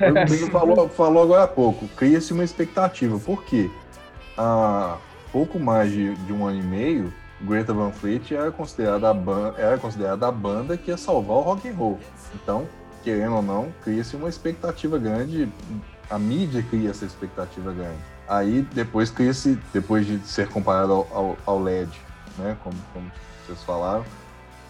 É, 0.00 0.10
o 0.10 0.14
que 0.14 0.20
o 0.20 0.26
Brinca 0.26 0.50
falou, 0.50 0.88
falou 0.88 1.22
agora 1.22 1.44
há 1.44 1.48
pouco. 1.48 1.88
Cria-se 1.96 2.32
uma 2.32 2.44
expectativa. 2.44 3.18
Por 3.18 3.44
quê? 3.44 3.70
Há 4.36 4.96
pouco 5.32 5.58
mais 5.58 5.90
de, 5.90 6.14
de 6.14 6.32
um 6.32 6.46
ano 6.46 6.60
e 6.60 6.62
meio, 6.62 7.12
Greta 7.40 7.72
Van 7.72 7.90
Fleet 7.90 8.32
era 8.34 8.50
considerada, 8.50 9.08
a 9.08 9.14
banda, 9.14 9.54
era 9.58 9.78
considerada 9.78 10.26
a 10.26 10.32
banda 10.32 10.76
que 10.76 10.90
ia 10.90 10.96
salvar 10.96 11.36
o 11.36 11.40
rock 11.40 11.68
and 11.68 11.74
roll. 11.74 11.98
Então, 12.34 12.66
querendo 13.02 13.36
ou 13.36 13.42
não, 13.42 13.68
cria-se 13.82 14.16
uma 14.16 14.28
expectativa 14.28 14.98
grande 14.98 15.48
a 16.10 16.18
mídia 16.18 16.62
cria 16.68 16.90
essa 16.90 17.04
expectativa 17.04 17.72
grande. 17.72 17.98
Aí 18.28 18.62
depois 18.74 19.10
cria-se, 19.10 19.58
depois 19.72 20.06
de 20.06 20.18
ser 20.26 20.48
comparado 20.48 20.92
ao, 20.92 21.08
ao, 21.12 21.38
ao 21.46 21.62
LED, 21.62 21.90
né, 22.36 22.56
como, 22.62 22.76
como, 22.92 23.10
vocês 23.46 23.62
falaram, 23.62 24.04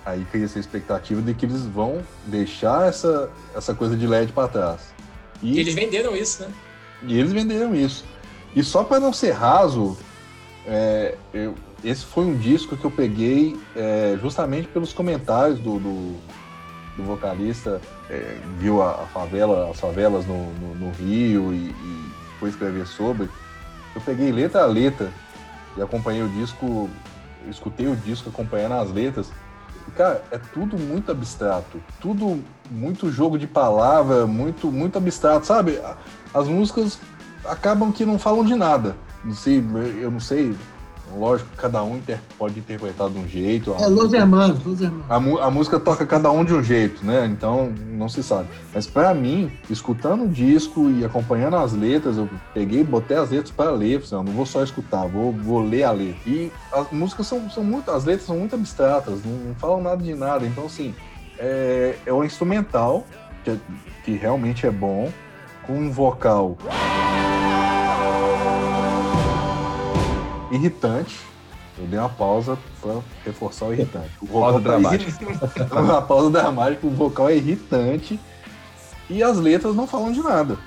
aí 0.04 0.24
cria-se 0.30 0.58
a 0.58 0.60
expectativa 0.60 1.20
de 1.20 1.34
que 1.34 1.46
eles 1.46 1.62
vão 1.62 2.02
deixar 2.26 2.88
essa, 2.88 3.30
essa 3.54 3.74
coisa 3.74 3.96
de 3.96 4.06
LED 4.06 4.32
para 4.32 4.48
trás. 4.48 4.94
E, 5.42 5.54
e, 5.54 5.60
eles 5.60 5.74
venderam 5.74 6.16
isso, 6.16 6.42
né? 6.42 6.48
E 7.02 7.18
eles 7.18 7.32
venderam 7.32 7.74
isso. 7.74 8.04
E 8.54 8.62
só 8.62 8.84
para 8.84 9.00
não 9.00 9.12
ser 9.12 9.32
raso, 9.32 9.96
é, 10.66 11.16
eu, 11.32 11.54
esse 11.84 12.04
foi 12.04 12.24
um 12.24 12.36
disco 12.36 12.76
que 12.76 12.84
eu 12.84 12.90
peguei 12.90 13.58
é, 13.74 14.18
justamente 14.20 14.68
pelos 14.68 14.92
comentários 14.92 15.58
do, 15.58 15.78
do, 15.78 16.16
do 16.96 17.02
vocalista 17.04 17.80
é, 18.08 18.38
viu 18.58 18.82
a, 18.82 19.02
a, 19.02 19.06
favela, 19.06 19.70
as 19.70 19.80
favelas 19.80 20.26
no, 20.26 20.52
no, 20.54 20.74
no 20.74 20.90
Rio 20.92 21.54
e, 21.54 21.70
e, 21.70 22.10
foi 22.38 22.50
escrever 22.50 22.86
sobre. 22.86 23.28
Eu 23.94 24.00
peguei 24.00 24.32
letra 24.32 24.62
a 24.62 24.66
letra 24.66 25.10
e 25.76 25.82
acompanhei 25.82 26.22
o 26.22 26.28
disco, 26.28 26.88
escutei 27.48 27.86
o 27.86 27.96
disco 27.96 28.30
acompanhando 28.30 28.74
as 28.74 28.90
letras. 28.90 29.30
Cara, 29.96 30.22
é 30.30 30.38
tudo 30.38 30.78
muito 30.78 31.10
abstrato, 31.10 31.82
tudo 32.00 32.42
muito 32.70 33.10
jogo 33.10 33.38
de 33.38 33.46
palavra, 33.46 34.26
muito, 34.26 34.70
muito 34.70 34.96
abstrato, 34.96 35.46
sabe? 35.46 35.80
As 36.32 36.46
músicas 36.46 36.98
acabam 37.44 37.92
que 37.92 38.04
não 38.04 38.18
falam 38.18 38.44
de 38.44 38.54
nada. 38.54 38.96
Não 39.24 39.34
sei, 39.34 39.62
eu 40.00 40.10
não 40.10 40.20
sei 40.20 40.56
Lógico 41.16 41.50
que 41.50 41.56
cada 41.56 41.82
um 41.82 41.96
inter 41.96 42.18
pode 42.38 42.58
interpretar 42.58 43.08
de 43.10 43.18
um 43.18 43.26
jeito. 43.26 43.74
É, 43.78 43.86
Los 43.86 44.12
Hermanos, 44.12 44.64
Los 44.64 44.80
Hermanos. 44.80 45.06
A, 45.08 45.46
a, 45.46 45.50
música 45.50 45.80
toca 45.80 46.06
cada 46.06 46.30
um 46.30 46.44
de 46.44 46.54
um 46.54 46.62
jeito, 46.62 47.04
né? 47.04 47.26
Então, 47.26 47.72
não 47.92 48.08
se 48.08 48.22
sabe. 48.22 48.48
Mas 48.74 48.86
para 48.86 49.12
mim, 49.14 49.50
escutando 49.68 50.24
o 50.24 50.28
disco 50.28 50.90
e 50.90 51.04
acompanhando 51.04 51.56
as 51.56 51.72
letras, 51.72 52.16
eu 52.16 52.28
peguei 52.54 52.84
botei 52.84 53.16
as 53.16 53.30
letras 53.30 53.50
para 53.50 53.70
ler. 53.70 54.00
Falei, 54.00 54.24
não 54.24 54.32
vou 54.32 54.46
só 54.46 54.62
escutar, 54.62 55.06
vou, 55.06 55.32
vou 55.32 55.62
ler 55.62 55.84
a 55.84 55.90
letra. 55.90 56.20
E 56.26 56.52
as 56.72 56.90
músicas 56.90 57.26
são, 57.26 57.50
são 57.50 57.64
muito, 57.64 57.90
as 57.90 58.04
letras 58.04 58.26
são 58.26 58.38
muito 58.38 58.54
abstratas, 58.54 59.20
não, 59.24 59.32
não 59.32 59.54
falam 59.54 59.82
nada 59.82 60.02
de 60.02 60.14
nada. 60.14 60.46
Então, 60.46 60.66
assim, 60.66 60.94
é, 61.38 61.96
é 62.06 62.12
um 62.12 62.24
instrumental 62.24 63.04
que, 63.44 63.58
que 64.04 64.12
realmente 64.12 64.66
é 64.66 64.70
bom, 64.70 65.10
com 65.66 65.74
um 65.74 65.90
vocal 65.90 66.56
irritante. 70.50 71.18
Eu 71.78 71.86
dei 71.86 71.98
uma 71.98 72.08
pausa 72.08 72.58
para 72.80 73.00
reforçar 73.24 73.66
o 73.66 73.72
irritante. 73.72 74.10
O 74.20 74.26
vocal 74.26 74.40
pausa 74.40 74.60
tá 74.60 74.70
dramática. 74.70 75.24
uma 75.80 76.02
pausa 76.02 76.30
dramática, 76.30 76.86
o 76.86 76.90
vocal 76.90 77.28
é 77.30 77.36
irritante. 77.36 78.20
E 79.08 79.22
as 79.22 79.38
letras 79.38 79.74
não 79.74 79.86
falam 79.86 80.12
de 80.12 80.20
nada. 80.20 80.58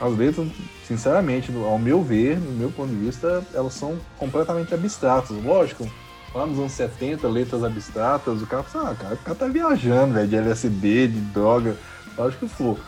As 0.00 0.16
letras, 0.16 0.48
sinceramente, 0.86 1.52
ao 1.54 1.78
meu 1.78 2.02
ver, 2.02 2.38
no 2.38 2.52
meu 2.52 2.70
ponto 2.70 2.88
de 2.88 2.96
vista, 2.96 3.44
elas 3.54 3.74
são 3.74 3.98
completamente 4.18 4.74
abstratas. 4.74 5.30
Lógico, 5.42 5.88
lá 6.34 6.46
nos 6.46 6.58
anos 6.58 6.72
70, 6.72 7.28
letras 7.28 7.62
abstratas, 7.62 8.42
o 8.42 8.46
cara 8.46 8.62
fala, 8.64 8.90
ah, 8.90 8.94
cara, 8.94 9.14
o 9.14 9.18
cara 9.18 9.36
tá 9.36 9.46
viajando, 9.46 10.14
velho, 10.14 10.28
de 10.28 10.36
LSD, 10.36 11.08
de 11.08 11.20
droga, 11.20 11.76
lógico 12.18 12.46
que 12.46 12.52
for. 12.52 12.78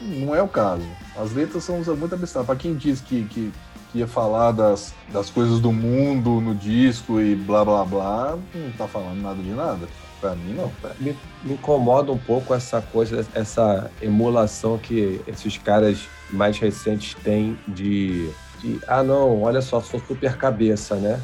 Não 0.00 0.34
é 0.34 0.42
o 0.42 0.48
caso. 0.48 0.86
As 1.16 1.32
letras 1.32 1.62
são 1.62 1.76
muito 1.76 2.14
abstratas. 2.14 2.46
Para 2.46 2.56
quem 2.56 2.74
diz 2.74 3.00
que, 3.00 3.24
que 3.24 3.52
que 3.90 3.98
ia 3.98 4.06
falar 4.06 4.52
das, 4.52 4.94
das 5.12 5.30
coisas 5.30 5.60
do 5.60 5.72
mundo 5.72 6.40
no 6.40 6.54
disco 6.54 7.20
e 7.20 7.34
blá 7.34 7.64
blá 7.64 7.84
blá, 7.84 8.38
não 8.54 8.70
tá 8.72 8.86
falando 8.86 9.20
nada 9.20 9.42
de 9.42 9.50
nada. 9.50 9.88
Pra 10.20 10.34
mim, 10.34 10.52
não. 10.52 10.70
Me, 10.98 11.16
me 11.42 11.54
incomoda 11.54 12.12
um 12.12 12.18
pouco 12.18 12.52
essa 12.52 12.82
coisa, 12.82 13.26
essa 13.34 13.90
emulação 14.02 14.76
que 14.76 15.20
esses 15.26 15.56
caras 15.56 16.06
mais 16.30 16.58
recentes 16.58 17.14
têm 17.22 17.58
de, 17.66 18.30
de 18.60 18.78
ah, 18.86 19.02
não, 19.02 19.42
olha 19.42 19.62
só, 19.62 19.80
sou 19.80 19.98
super 20.00 20.36
cabeça, 20.36 20.96
né? 20.96 21.18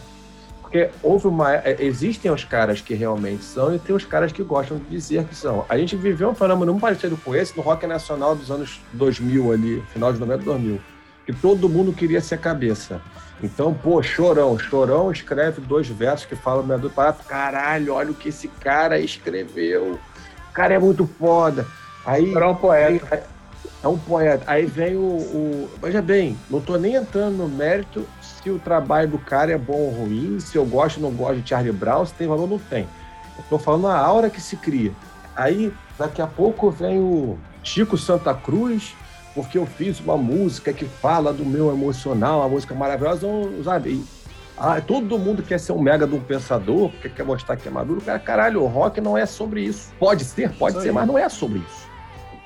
Porque 0.62 0.88
houve 1.02 1.28
uma. 1.28 1.54
É, 1.56 1.76
existem 1.78 2.30
os 2.30 2.42
caras 2.42 2.80
que 2.80 2.94
realmente 2.94 3.44
são 3.44 3.74
e 3.74 3.78
tem 3.78 3.94
os 3.94 4.06
caras 4.06 4.32
que 4.32 4.42
gostam 4.42 4.78
de 4.78 4.84
dizer 4.86 5.24
que 5.24 5.34
são. 5.34 5.66
A 5.68 5.76
gente 5.76 5.94
viveu 5.94 6.30
um 6.30 6.34
fenômeno 6.34 6.72
muito 6.72 6.82
parecido 6.82 7.18
com 7.18 7.34
esse 7.34 7.54
no 7.54 7.62
rock 7.62 7.86
nacional 7.86 8.34
dos 8.34 8.50
anos 8.50 8.80
2000 8.94 9.52
ali, 9.52 9.82
final 9.92 10.10
de 10.12 10.18
90 10.18 10.42
2000 10.42 10.95
que 11.26 11.32
todo 11.32 11.68
mundo 11.68 11.92
queria 11.92 12.20
ser 12.20 12.38
cabeça. 12.38 13.02
Então, 13.42 13.74
pô, 13.74 14.02
Chorão. 14.02 14.58
Chorão 14.58 15.10
escreve 15.10 15.60
dois 15.60 15.88
versos 15.88 16.24
que 16.24 16.36
falam 16.36 16.66
Deus, 16.78 16.92
para 16.92 17.12
caralho, 17.12 17.92
olha 17.92 18.12
o 18.12 18.14
que 18.14 18.30
esse 18.30 18.48
cara 18.48 18.98
escreveu. 18.98 19.98
O 20.48 20.52
cara 20.52 20.74
é 20.74 20.78
muito 20.78 21.06
foda. 21.18 21.66
Aí, 22.04 22.32
Chorão 22.32 22.48
é 22.48 22.52
um 22.52 22.56
poeta. 22.56 23.22
É 23.82 23.88
um 23.88 23.98
poeta. 23.98 24.44
Aí 24.46 24.64
vem 24.64 24.96
o, 24.96 25.00
o, 25.00 25.70
Veja 25.82 26.00
bem, 26.00 26.38
não 26.48 26.60
tô 26.60 26.76
nem 26.76 26.94
entrando 26.94 27.36
no 27.36 27.48
mérito 27.48 28.06
se 28.20 28.48
o 28.50 28.58
trabalho 28.58 29.08
do 29.08 29.18
cara 29.18 29.52
é 29.52 29.58
bom 29.58 29.74
ou 29.74 29.90
ruim, 29.90 30.38
se 30.40 30.56
eu 30.56 30.64
gosto 30.64 30.98
ou 30.98 31.10
não 31.10 31.16
gosto 31.16 31.40
de 31.40 31.48
Charlie 31.48 31.72
Brown, 31.72 32.06
se 32.06 32.14
tem 32.14 32.28
valor 32.28 32.42
ou 32.42 32.48
não 32.48 32.58
tem. 32.58 32.88
Eu 33.36 33.44
tô 33.50 33.58
falando 33.58 33.88
a 33.88 33.98
aura 33.98 34.30
que 34.30 34.40
se 34.40 34.56
cria. 34.56 34.92
Aí, 35.34 35.72
daqui 35.98 36.22
a 36.22 36.26
pouco 36.26 36.70
vem 36.70 36.98
o 36.98 37.38
Chico 37.62 37.98
Santa 37.98 38.32
Cruz, 38.32 38.94
porque 39.36 39.58
eu 39.58 39.66
fiz 39.66 40.00
uma 40.00 40.16
música 40.16 40.72
que 40.72 40.86
fala 40.86 41.30
do 41.30 41.44
meu 41.44 41.70
emocional, 41.70 42.40
uma 42.40 42.48
música 42.48 42.74
maravilhosa, 42.74 43.28
sabe? 43.62 44.02
Ah, 44.56 44.80
todo 44.80 45.18
mundo 45.18 45.42
quer 45.42 45.60
ser 45.60 45.72
um 45.72 45.78
mega 45.78 46.06
de 46.06 46.14
um 46.14 46.20
pensador, 46.20 46.88
porque 46.90 47.10
quer 47.10 47.22
mostrar 47.22 47.54
que 47.58 47.68
é 47.68 47.70
maduro. 47.70 48.00
Cara, 48.00 48.18
caralho, 48.18 48.62
o 48.62 48.66
rock 48.66 48.98
não 48.98 49.16
é 49.16 49.26
sobre 49.26 49.60
isso. 49.60 49.92
Pode 49.98 50.24
ser, 50.24 50.50
pode 50.54 50.76
isso 50.76 50.82
ser, 50.82 50.88
aí. 50.88 50.94
mas 50.94 51.06
não 51.06 51.18
é 51.18 51.28
sobre 51.28 51.58
isso. 51.58 51.86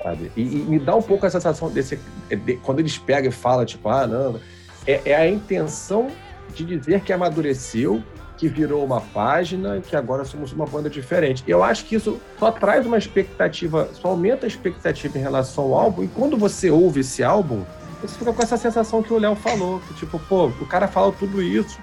Sabe? 0.03 0.29
E, 0.35 0.41
e, 0.41 0.55
me 0.67 0.77
dá 0.77 0.93
um 0.93 1.01
pouco 1.01 1.25
a 1.25 1.29
sensação 1.29 1.69
desse. 1.69 1.97
De, 2.27 2.57
quando 2.57 2.79
eles 2.79 2.97
pegam 2.97 3.29
e 3.29 3.33
falam, 3.33 3.65
tipo, 3.65 3.87
ah, 3.87 4.05
não. 4.05 4.37
É, 4.85 5.01
é 5.11 5.15
a 5.15 5.29
intenção 5.29 6.09
de 6.53 6.65
dizer 6.65 6.99
que 7.01 7.13
amadureceu, 7.13 8.03
que 8.41 8.47
virou 8.47 8.83
uma 8.83 8.99
página, 8.99 9.79
que 9.81 9.95
agora 9.95 10.25
somos 10.25 10.51
uma 10.51 10.65
banda 10.65 10.89
diferente. 10.89 11.43
Eu 11.47 11.63
acho 11.63 11.85
que 11.85 11.95
isso 11.95 12.19
só 12.39 12.51
traz 12.51 12.87
uma 12.87 12.97
expectativa, 12.97 13.87
só 13.93 14.07
aumenta 14.07 14.47
a 14.47 14.49
expectativa 14.49 15.15
em 15.15 15.21
relação 15.21 15.65
ao 15.65 15.75
álbum, 15.75 16.03
e 16.03 16.07
quando 16.07 16.35
você 16.35 16.71
ouve 16.71 17.01
esse 17.01 17.23
álbum, 17.23 17.63
você 18.01 18.17
fica 18.17 18.33
com 18.33 18.41
essa 18.41 18.57
sensação 18.57 19.03
que 19.03 19.13
o 19.13 19.19
Léo 19.19 19.35
falou, 19.35 19.79
que 19.81 19.93
tipo, 19.93 20.17
pô, 20.17 20.47
o 20.47 20.65
cara 20.65 20.87
falou 20.87 21.11
tudo 21.11 21.39
isso, 21.39 21.77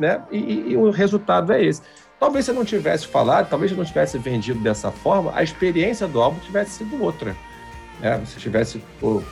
né? 0.00 0.22
E, 0.30 0.38
e, 0.38 0.72
e, 0.72 0.76
o 0.78 0.88
resultado 0.88 1.52
é 1.52 1.62
esse. 1.62 1.82
Talvez 2.18 2.46
se 2.46 2.52
não 2.52 2.64
tivesse 2.64 3.06
falado, 3.06 3.50
talvez 3.50 3.70
se 3.70 3.76
não 3.76 3.84
tivesse 3.84 4.16
vendido 4.16 4.60
dessa 4.60 4.90
forma, 4.90 5.30
a 5.34 5.42
experiência 5.42 6.08
do 6.08 6.22
álbum 6.22 6.40
tivesse 6.40 6.78
sido 6.78 7.04
outra. 7.04 7.36
Né? 8.00 8.18
Se 8.24 8.38
tivesse 8.38 8.82
pô, 8.98 9.22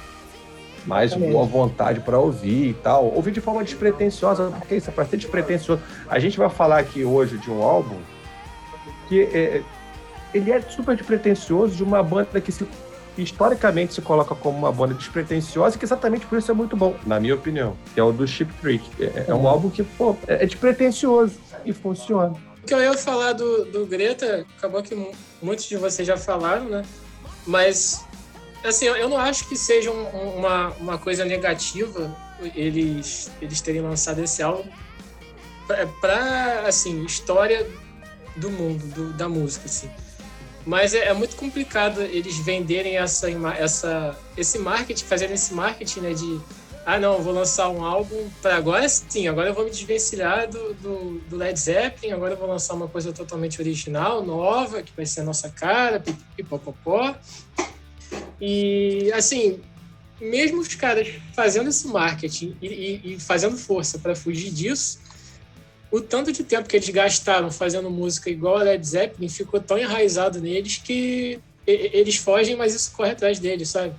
mais 0.86 1.14
boa 1.14 1.44
vontade 1.44 2.00
para 2.00 2.18
ouvir 2.18 2.70
e 2.70 2.74
tal. 2.74 3.12
Ouvir 3.14 3.32
de 3.32 3.40
forma 3.40 3.62
despretensiosa, 3.64 4.50
porque 4.50 4.76
isso 4.76 4.88
é 4.88 4.92
para 4.92 5.04
ser 5.04 5.16
despretensioso. 5.16 5.82
A 6.08 6.18
gente 6.18 6.38
vai 6.38 6.48
falar 6.48 6.78
aqui 6.78 7.04
hoje 7.04 7.38
de 7.38 7.50
um 7.50 7.62
álbum 7.62 7.96
que 9.08 9.22
é, 9.22 9.62
ele 10.32 10.50
é 10.50 10.60
super 10.60 10.96
despretensioso 10.96 11.74
de 11.74 11.82
uma 11.82 12.02
banda 12.02 12.40
que 12.40 12.52
se 12.52 12.66
historicamente 13.18 13.94
se 13.94 14.02
coloca 14.02 14.34
como 14.34 14.58
uma 14.58 14.70
banda 14.70 14.94
despretensiosa 14.94 15.76
e 15.76 15.78
que 15.78 15.84
exatamente 15.84 16.26
por 16.26 16.38
isso 16.38 16.50
é 16.50 16.54
muito 16.54 16.76
bom, 16.76 16.94
na 17.06 17.18
minha 17.18 17.34
opinião, 17.34 17.74
que 17.94 18.00
é 18.00 18.02
o 18.02 18.12
do 18.12 18.26
Chip 18.26 18.52
Trick. 18.60 18.84
É, 19.00 19.26
é 19.28 19.34
um 19.34 19.38
uhum. 19.38 19.48
álbum 19.48 19.70
que, 19.70 19.82
pô, 19.82 20.14
é, 20.26 20.44
é 20.44 20.46
despretensioso 20.46 21.34
e 21.64 21.72
funciona. 21.72 22.34
O 22.62 22.66
que 22.66 22.74
eu 22.74 22.80
ia 22.80 22.92
falar 22.94 23.32
do, 23.32 23.64
do 23.66 23.86
Greta, 23.86 24.44
acabou 24.58 24.82
que 24.82 24.94
muitos 25.40 25.64
de 25.64 25.76
vocês 25.76 26.06
já 26.06 26.16
falaram, 26.16 26.66
né? 26.66 26.82
Mas, 27.46 28.04
assim, 28.66 28.86
eu 28.86 29.08
não 29.08 29.18
acho 29.18 29.48
que 29.48 29.56
seja 29.56 29.90
um, 29.90 30.36
uma, 30.38 30.68
uma 30.72 30.98
coisa 30.98 31.24
negativa 31.24 32.14
eles, 32.54 33.30
eles 33.40 33.60
terem 33.60 33.80
lançado 33.80 34.22
esse 34.22 34.42
álbum 34.42 34.68
para, 36.00 36.64
assim, 36.66 37.04
história 37.04 37.66
do 38.36 38.50
mundo, 38.50 38.86
do, 38.94 39.12
da 39.14 39.28
música, 39.28 39.66
assim. 39.66 39.90
Mas 40.64 40.94
é, 40.94 41.06
é, 41.06 41.12
muito 41.12 41.36
complicado 41.36 42.02
eles 42.02 42.36
venderem 42.38 42.98
essa, 42.98 43.28
essa, 43.58 44.18
esse 44.36 44.58
marketing, 44.58 45.04
fazerem 45.04 45.34
esse 45.34 45.54
marketing, 45.54 46.00
né, 46.00 46.12
de 46.12 46.40
ah, 46.84 47.00
não, 47.00 47.20
vou 47.20 47.32
lançar 47.32 47.68
um 47.68 47.84
álbum 47.84 48.30
para 48.40 48.56
agora 48.56 48.88
sim, 48.88 49.26
agora 49.26 49.48
eu 49.48 49.54
vou 49.54 49.64
me 49.64 49.70
desvencilhar 49.70 50.48
do, 50.48 50.74
do, 50.74 51.18
do, 51.28 51.36
Led 51.36 51.58
Zeppelin, 51.58 52.12
agora 52.12 52.34
eu 52.34 52.38
vou 52.38 52.46
lançar 52.46 52.74
uma 52.74 52.86
coisa 52.86 53.12
totalmente 53.12 53.60
original, 53.60 54.24
nova, 54.24 54.82
que 54.82 54.92
vai 54.96 55.04
ser 55.04 55.22
a 55.22 55.24
nossa 55.24 55.50
cara, 55.50 56.00
pipopopó. 56.36 57.16
E, 58.40 59.10
assim, 59.12 59.60
mesmo 60.20 60.60
os 60.60 60.74
caras 60.74 61.08
fazendo 61.34 61.68
esse 61.68 61.86
marketing 61.88 62.56
e, 62.60 62.66
e, 62.66 63.14
e 63.14 63.20
fazendo 63.20 63.56
força 63.56 63.98
para 63.98 64.14
fugir 64.14 64.50
disso, 64.50 64.98
o 65.90 66.00
tanto 66.00 66.32
de 66.32 66.44
tempo 66.44 66.68
que 66.68 66.76
eles 66.76 66.88
gastaram 66.88 67.50
fazendo 67.50 67.90
música 67.90 68.28
igual 68.28 68.58
a 68.58 68.62
Led 68.62 68.86
Zeppelin 68.86 69.28
ficou 69.28 69.60
tão 69.60 69.78
enraizado 69.78 70.40
neles 70.40 70.78
que 70.78 71.40
eles 71.66 72.16
fogem, 72.16 72.54
mas 72.54 72.74
isso 72.74 72.92
corre 72.92 73.10
atrás 73.10 73.40
deles, 73.40 73.70
sabe? 73.70 73.94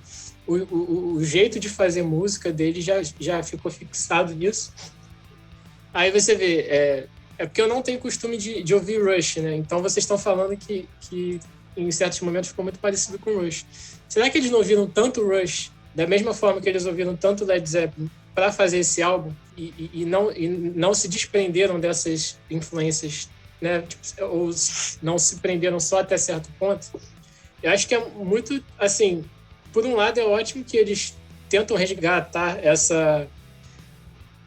o, 0.48 0.56
o, 0.74 1.14
o, 1.16 1.24
jeito 1.24 1.60
de 1.60 1.68
fazer 1.68 2.02
música 2.02 2.50
dele 2.50 2.80
já, 2.80 3.02
já 3.20 3.42
ficou 3.42 3.70
fixado 3.70 4.34
nisso. 4.34 4.72
Aí 5.92 6.10
você 6.10 6.34
vê, 6.34 6.60
é, 6.60 7.06
é 7.36 7.46
porque 7.46 7.60
eu 7.60 7.68
não 7.68 7.82
tenho 7.82 7.98
costume 7.98 8.38
de, 8.38 8.62
de 8.62 8.74
ouvir 8.74 8.98
Rush, 9.04 9.36
né? 9.36 9.54
Então 9.56 9.82
vocês 9.82 10.04
estão 10.04 10.16
falando 10.16 10.56
que, 10.56 10.88
que 11.02 11.38
em 11.78 11.90
certos 11.90 12.20
momentos 12.20 12.50
ficou 12.50 12.64
muito 12.64 12.78
parecido 12.78 13.18
com 13.18 13.34
Rush. 13.34 13.64
Será 14.08 14.28
que 14.28 14.38
eles 14.38 14.50
não 14.50 14.58
ouviram 14.58 14.86
tanto 14.86 15.26
Rush 15.26 15.70
da 15.94 16.06
mesma 16.06 16.34
forma 16.34 16.60
que 16.60 16.68
eles 16.68 16.86
ouviram 16.86 17.16
tanto 17.16 17.44
Led 17.44 17.68
Zeppelin 17.68 18.10
para 18.34 18.52
fazer 18.52 18.78
esse 18.78 19.02
álbum 19.02 19.32
e, 19.56 19.74
e, 19.76 19.90
e, 19.94 20.04
não, 20.04 20.30
e 20.30 20.48
não 20.48 20.94
se 20.94 21.08
desprenderam 21.08 21.80
dessas 21.80 22.38
influências, 22.50 23.28
né? 23.60 23.82
Tipo, 23.82 24.24
ou 24.26 24.50
não 25.02 25.18
se 25.18 25.36
prenderam 25.36 25.80
só 25.80 26.00
até 26.00 26.16
certo 26.16 26.48
ponto? 26.58 26.88
Eu 27.62 27.72
acho 27.72 27.88
que 27.88 27.94
é 27.94 28.08
muito, 28.10 28.62
assim, 28.78 29.24
por 29.72 29.84
um 29.84 29.96
lado 29.96 30.20
é 30.20 30.24
ótimo 30.24 30.62
que 30.62 30.76
eles 30.76 31.16
tentam 31.48 31.76
resgatar 31.76 32.64
essa 32.64 33.26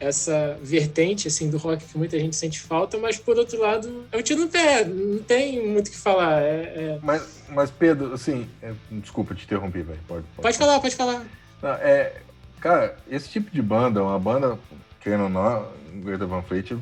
essa 0.02 0.58
vertente 0.60 1.28
assim 1.28 1.48
do 1.48 1.56
rock 1.56 1.84
que 1.84 1.96
muita 1.96 2.18
gente 2.18 2.34
sente 2.34 2.60
falta, 2.60 2.98
mas 2.98 3.18
por 3.18 3.38
outro 3.38 3.60
lado 3.60 4.04
é 4.10 4.16
um 4.16 4.22
tiro 4.22 4.40
no 4.40 4.48
pé, 4.48 4.84
não 4.84 5.22
tem 5.22 5.66
muito 5.68 5.88
o 5.88 5.90
que 5.90 5.96
falar. 5.96 6.42
É, 6.42 6.46
é... 6.46 6.98
Mas, 7.02 7.44
mas 7.48 7.70
Pedro, 7.70 8.12
assim, 8.12 8.48
é, 8.60 8.72
desculpa 8.90 9.34
te 9.34 9.44
interromper, 9.44 9.84
velho. 9.84 10.00
Pode, 10.08 10.24
pode, 10.24 10.42
pode 10.42 10.58
falar, 10.58 10.80
pode 10.80 10.96
falar. 10.96 11.24
Não, 11.62 11.70
é, 11.70 12.14
cara, 12.60 12.96
esse 13.08 13.28
tipo 13.28 13.50
de 13.50 13.62
banda, 13.62 14.02
uma 14.02 14.18
banda, 14.18 14.58
querendo 15.00 15.24
ou 15.24 15.30
não, 15.30 15.68
Greta 16.02 16.26
Van 16.26 16.42
Fleet 16.42 16.76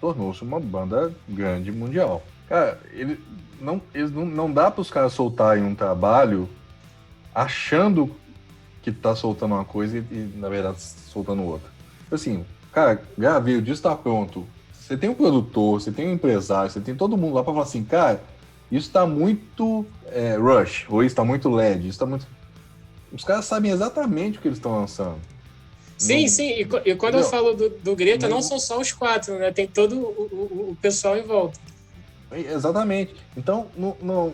tornou-se 0.00 0.42
uma 0.42 0.60
banda 0.60 1.12
grande 1.28 1.72
mundial. 1.72 2.22
Cara, 2.48 2.78
ele 2.92 3.18
não, 3.60 3.82
eles 3.92 4.10
não, 4.10 4.24
não 4.24 4.52
dá 4.52 4.70
para 4.70 4.80
os 4.80 4.90
caras 4.90 5.12
soltarem 5.12 5.64
um 5.64 5.74
trabalho 5.74 6.48
achando 7.34 8.14
que 8.82 8.90
tá 8.90 9.14
soltando 9.14 9.54
uma 9.54 9.64
coisa 9.64 9.98
e, 9.98 10.00
e 10.00 10.32
na 10.36 10.48
verdade, 10.48 10.80
soltando 10.80 11.42
outra. 11.42 11.68
Assim, 12.10 12.44
cara, 12.72 13.02
gravei, 13.16 13.56
o 13.56 13.62
disco 13.62 13.88
tá 13.88 13.94
pronto. 13.94 14.46
Você 14.72 14.96
tem 14.96 15.08
um 15.08 15.14
produtor, 15.14 15.80
você 15.80 15.92
tem 15.92 16.08
um 16.08 16.12
empresário, 16.12 16.70
você 16.70 16.80
tem 16.80 16.94
todo 16.94 17.16
mundo 17.16 17.34
lá 17.34 17.44
para 17.44 17.52
falar 17.52 17.64
assim, 17.64 17.84
cara, 17.84 18.20
isso 18.70 18.90
tá 18.90 19.06
muito 19.06 19.86
é, 20.06 20.36
Rush, 20.36 20.86
ou 20.88 21.02
isso 21.02 21.14
tá 21.14 21.24
muito 21.24 21.48
LED, 21.48 21.88
isso 21.88 21.98
tá 21.98 22.06
muito. 22.06 22.26
Os 23.12 23.24
caras 23.24 23.44
sabem 23.44 23.70
exatamente 23.70 24.38
o 24.38 24.40
que 24.40 24.48
eles 24.48 24.58
estão 24.58 24.76
lançando. 24.78 25.18
Sim, 25.98 26.22
não... 26.22 26.28
sim. 26.28 26.48
E, 26.48 26.90
e 26.90 26.96
quando 26.96 27.18
eu 27.18 27.24
falo 27.24 27.54
do, 27.54 27.68
do 27.68 27.94
Greta, 27.94 28.28
não... 28.28 28.36
não 28.36 28.42
são 28.42 28.58
só 28.58 28.80
os 28.80 28.92
quatro, 28.92 29.38
né? 29.38 29.52
Tem 29.52 29.66
todo 29.66 29.96
o, 29.96 30.00
o, 30.00 30.70
o 30.70 30.76
pessoal 30.80 31.16
em 31.16 31.22
volta. 31.22 31.58
Exatamente. 32.32 33.14
Então, 33.36 33.66
não, 33.76 33.96
não, 34.00 34.32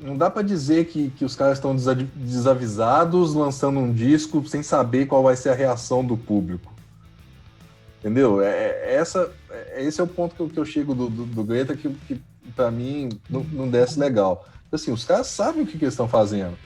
não 0.00 0.16
dá 0.16 0.30
para 0.30 0.42
dizer 0.42 0.86
que, 0.86 1.10
que 1.10 1.24
os 1.24 1.34
caras 1.34 1.58
estão 1.58 1.74
desavisados 2.14 3.34
lançando 3.34 3.80
um 3.80 3.92
disco 3.92 4.46
sem 4.46 4.62
saber 4.62 5.06
qual 5.06 5.22
vai 5.22 5.34
ser 5.34 5.50
a 5.50 5.54
reação 5.54 6.04
do 6.04 6.16
público. 6.16 6.72
Entendeu? 8.08 8.40
É, 8.40 8.48
é 8.84 8.94
essa, 8.94 9.30
é, 9.50 9.84
esse 9.84 10.00
é 10.00 10.04
o 10.04 10.06
ponto 10.06 10.34
que 10.34 10.40
eu, 10.40 10.48
que 10.48 10.58
eu 10.58 10.64
chego 10.64 10.94
do, 10.94 11.10
do, 11.10 11.26
do 11.26 11.44
Greta 11.44 11.76
que, 11.76 11.90
que 12.06 12.18
para 12.56 12.70
mim 12.70 13.10
não, 13.28 13.42
não 13.44 13.68
desce 13.68 13.98
legal. 13.98 14.48
Assim, 14.72 14.90
os 14.90 15.04
caras 15.04 15.26
sabem 15.26 15.62
o 15.62 15.66
que, 15.66 15.76
que 15.76 15.84
eles 15.84 15.92
estão 15.92 16.08
fazendo. 16.08 16.56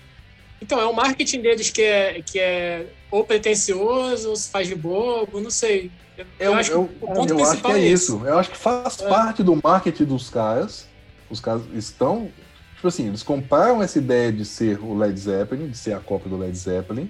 Então, 0.61 0.81
é 0.81 0.85
o 0.85 0.95
marketing 0.95 1.41
deles 1.41 1.71
que 1.71 1.83
é, 1.83 2.23
que 2.23 2.39
é 2.39 2.87
ou 3.11 3.25
pretencioso, 3.25 4.31
ou 4.31 4.37
se 4.37 4.49
faz 4.49 4.69
de 4.69 4.77
bobo, 4.77 5.41
não 5.41 5.51
sei. 5.51 5.91
Eu, 6.17 6.27
eu 6.39 6.55
acho 6.55 6.71
eu, 6.71 6.87
que 6.87 7.05
o 7.05 7.07
ponto 7.09 7.35
principal 7.35 7.73
é, 7.73 7.81
é 7.81 7.87
isso. 7.89 8.23
Eu 8.25 8.39
acho 8.39 8.51
que 8.51 8.57
faz 8.57 9.01
é. 9.01 9.09
parte 9.09 9.43
do 9.43 9.59
marketing 9.61 10.05
dos 10.05 10.31
caras. 10.31 10.87
Os 11.29 11.41
caras 11.41 11.63
estão 11.75 12.31
Tipo 12.77 12.89
assim, 12.89 13.07
eles 13.07 13.23
compraram 13.23 13.81
essa 13.81 13.97
ideia 13.99 14.33
de 14.33 14.45
ser 14.45 14.83
o 14.83 14.99
Led 14.99 15.17
Zeppelin, 15.17 15.69
de 15.69 15.79
ser 15.79 15.93
a 15.93 16.01
cópia 16.01 16.29
do 16.29 16.37
Led 16.37 16.57
Zeppelin, 16.57 17.09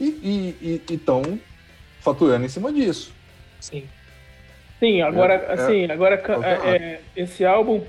e 0.00 0.82
estão 0.90 1.38
faturando 2.00 2.44
em 2.44 2.48
cima 2.48 2.72
disso. 2.72 3.12
Sim. 3.60 3.84
Sim, 4.78 5.02
agora, 5.02 5.34
é, 5.34 5.52
assim, 5.52 5.84
é, 5.84 5.92
agora 5.92 6.22
é, 6.42 6.76
é, 6.76 7.00
esse 7.14 7.44
álbum, 7.44 7.82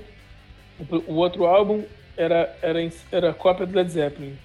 o 1.06 1.14
outro 1.14 1.46
álbum 1.46 1.82
era, 2.16 2.54
era, 2.60 2.78
era 3.10 3.32
cópia 3.32 3.64
do 3.64 3.74
Led 3.74 3.90
Zeppelin. 3.90 4.36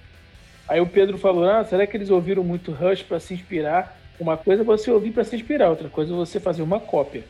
Aí 0.68 0.80
o 0.80 0.88
Pedro 0.88 1.18
falou: 1.18 1.50
ah, 1.50 1.64
será 1.66 1.86
que 1.86 1.96
eles 1.96 2.10
ouviram 2.10 2.44
muito 2.44 2.72
Rush 2.72 3.04
para 3.04 3.20
se 3.20 3.34
inspirar? 3.34 3.98
Uma 4.20 4.38
coisa 4.38 4.64
é 4.64 4.66
você 4.66 4.90
ouvir 4.90 5.12
para 5.12 5.24
se 5.24 5.36
inspirar, 5.36 5.70
outra 5.70 5.90
coisa 5.90 6.14
é 6.14 6.16
você 6.16 6.40
fazer 6.40 6.64
uma 6.64 6.80
cópia 6.80 7.24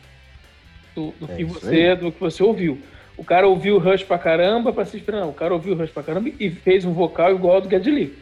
do, 0.95 1.13
do 1.19 1.31
é 1.31 1.35
que 1.35 1.43
você 1.43 1.95
do 1.95 2.11
que 2.11 2.19
você 2.19 2.43
ouviu. 2.43 2.79
O 3.17 3.23
cara 3.23 3.47
ouviu 3.47 3.75
o 3.75 3.79
Rush 3.79 4.03
pra 4.03 4.17
caramba 4.17 4.71
pra 4.71 4.85
se 4.85 4.97
inspirar. 4.97 5.21
Não, 5.21 5.29
o 5.29 5.33
cara 5.33 5.53
ouviu 5.53 5.75
Rush 5.75 5.91
pra 5.91 6.03
caramba 6.03 6.29
e 6.39 6.49
fez 6.49 6.85
um 6.85 6.93
vocal 6.93 7.33
igual 7.33 7.55
ao 7.55 7.61
do 7.61 7.69
Geddy 7.69 7.91
Lee, 7.91 8.17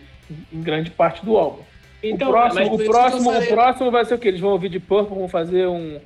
em 0.51 0.61
grande 0.61 0.89
parte 0.89 1.23
do 1.25 1.37
álbum. 1.37 1.63
Então, 2.09 2.29
o 2.29 2.31
próximo, 2.31 2.75
o 2.75 2.85
próximo, 2.85 3.37
o 3.37 3.47
próximo 3.47 3.91
vai 3.91 4.05
ser 4.05 4.13
o 4.13 4.19
quê? 4.19 4.27
Eles 4.27 4.41
vão 4.41 4.51
ouvir 4.51 4.69
de 4.69 4.79
Purple, 4.79 5.17
vão 5.17 5.27
fazer 5.27 5.67
um, 5.67 5.99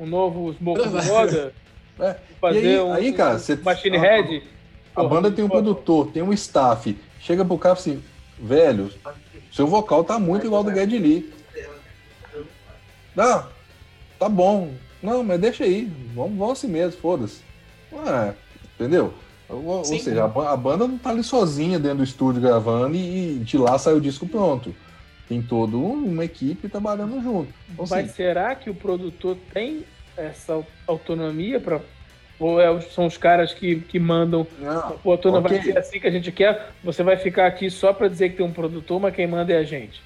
um 0.00 0.06
novo 0.06 0.52
Smoke 0.54 0.88
Roda? 0.88 1.52
É. 2.00 2.16
Fazer 2.40 2.58
aí, 2.58 2.80
um, 2.80 2.92
aí, 2.92 3.12
cara, 3.12 3.36
um 3.36 3.64
Machine 3.64 3.98
Head? 3.98 4.42
A, 4.96 5.02
a 5.02 5.04
banda 5.04 5.30
tem 5.30 5.44
um 5.44 5.48
produtor, 5.48 6.08
tem 6.08 6.22
um 6.22 6.32
staff. 6.32 6.96
Chega 7.20 7.44
pro 7.44 7.58
cara 7.58 7.74
assim, 7.74 8.02
velho, 8.38 8.90
seu 9.52 9.66
vocal 9.66 10.02
tá 10.02 10.18
muito 10.18 10.46
igual 10.46 10.64
ao 10.64 10.70
do 10.70 10.74
Geddy 10.74 10.98
Lee. 10.98 11.32
Não, 13.14 13.46
tá 14.18 14.28
bom. 14.28 14.72
Não, 15.02 15.22
mas 15.22 15.40
deixa 15.40 15.64
aí. 15.64 15.90
Vamos, 16.14 16.38
vamos 16.38 16.52
assim 16.52 16.68
mesmo, 16.68 17.00
foda-se. 17.00 17.42
É, 17.92 18.32
entendeu? 18.74 19.12
Ou, 19.48 19.64
ou 19.64 19.84
seja, 19.84 20.24
a, 20.24 20.52
a, 20.52 20.56
banda 20.56 20.88
não 20.88 20.96
tá 20.96 21.10
ali 21.10 21.22
sozinha 21.22 21.78
dentro 21.78 21.98
do 21.98 22.04
estúdio 22.04 22.40
gravando 22.40 22.96
e, 22.96 23.36
e 23.36 23.38
de 23.40 23.58
lá 23.58 23.78
sai 23.78 23.92
o 23.92 24.00
disco 24.00 24.26
pronto. 24.26 24.74
Tem 25.32 25.40
toda 25.40 25.78
uma 25.78 26.26
equipe 26.26 26.68
trabalhando 26.68 27.18
junto. 27.22 27.48
Então, 27.70 27.86
Mas 27.88 28.04
assim, 28.04 28.08
será 28.08 28.54
que 28.54 28.68
o 28.68 28.74
produtor 28.74 29.34
tem 29.50 29.82
essa 30.14 30.62
autonomia 30.86 31.58
para 31.58 31.80
ou 32.38 32.60
é, 32.60 32.80
são 32.82 33.06
os 33.06 33.16
caras 33.16 33.54
que, 33.54 33.76
que 33.76 33.98
mandam 33.98 34.46
não, 34.58 34.98
o 35.02 35.10
autor 35.10 35.34
okay. 35.36 35.56
vai 35.56 35.62
ser 35.62 35.78
assim 35.78 35.98
que 35.98 36.06
a 36.06 36.10
gente 36.10 36.30
quer, 36.30 36.70
você 36.84 37.02
vai 37.02 37.16
ficar 37.16 37.46
aqui 37.46 37.70
só 37.70 37.94
para 37.94 38.08
dizer 38.08 38.28
que 38.30 38.36
tem 38.36 38.44
um 38.44 38.52
produtor, 38.52 39.00
mas 39.00 39.14
quem 39.14 39.26
manda 39.26 39.54
é 39.54 39.56
a 39.56 39.62
gente. 39.62 40.02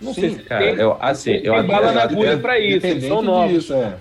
Não 0.00 0.14
Sim, 0.14 0.20
sei 0.20 0.30
se 0.30 0.42
cara, 0.44 0.64
tem, 0.64 0.74
eu, 0.76 0.96
assim, 0.98 1.32
tem 1.32 1.44
eu 1.44 1.62
bala 1.66 1.92
na 1.92 2.04
agulha 2.04 2.38
para 2.38 2.58
isso, 2.58 2.86
eles 2.86 3.04
são 3.04 3.20
novos. 3.20 3.64
Disso, 3.64 3.74
é. 3.74 3.98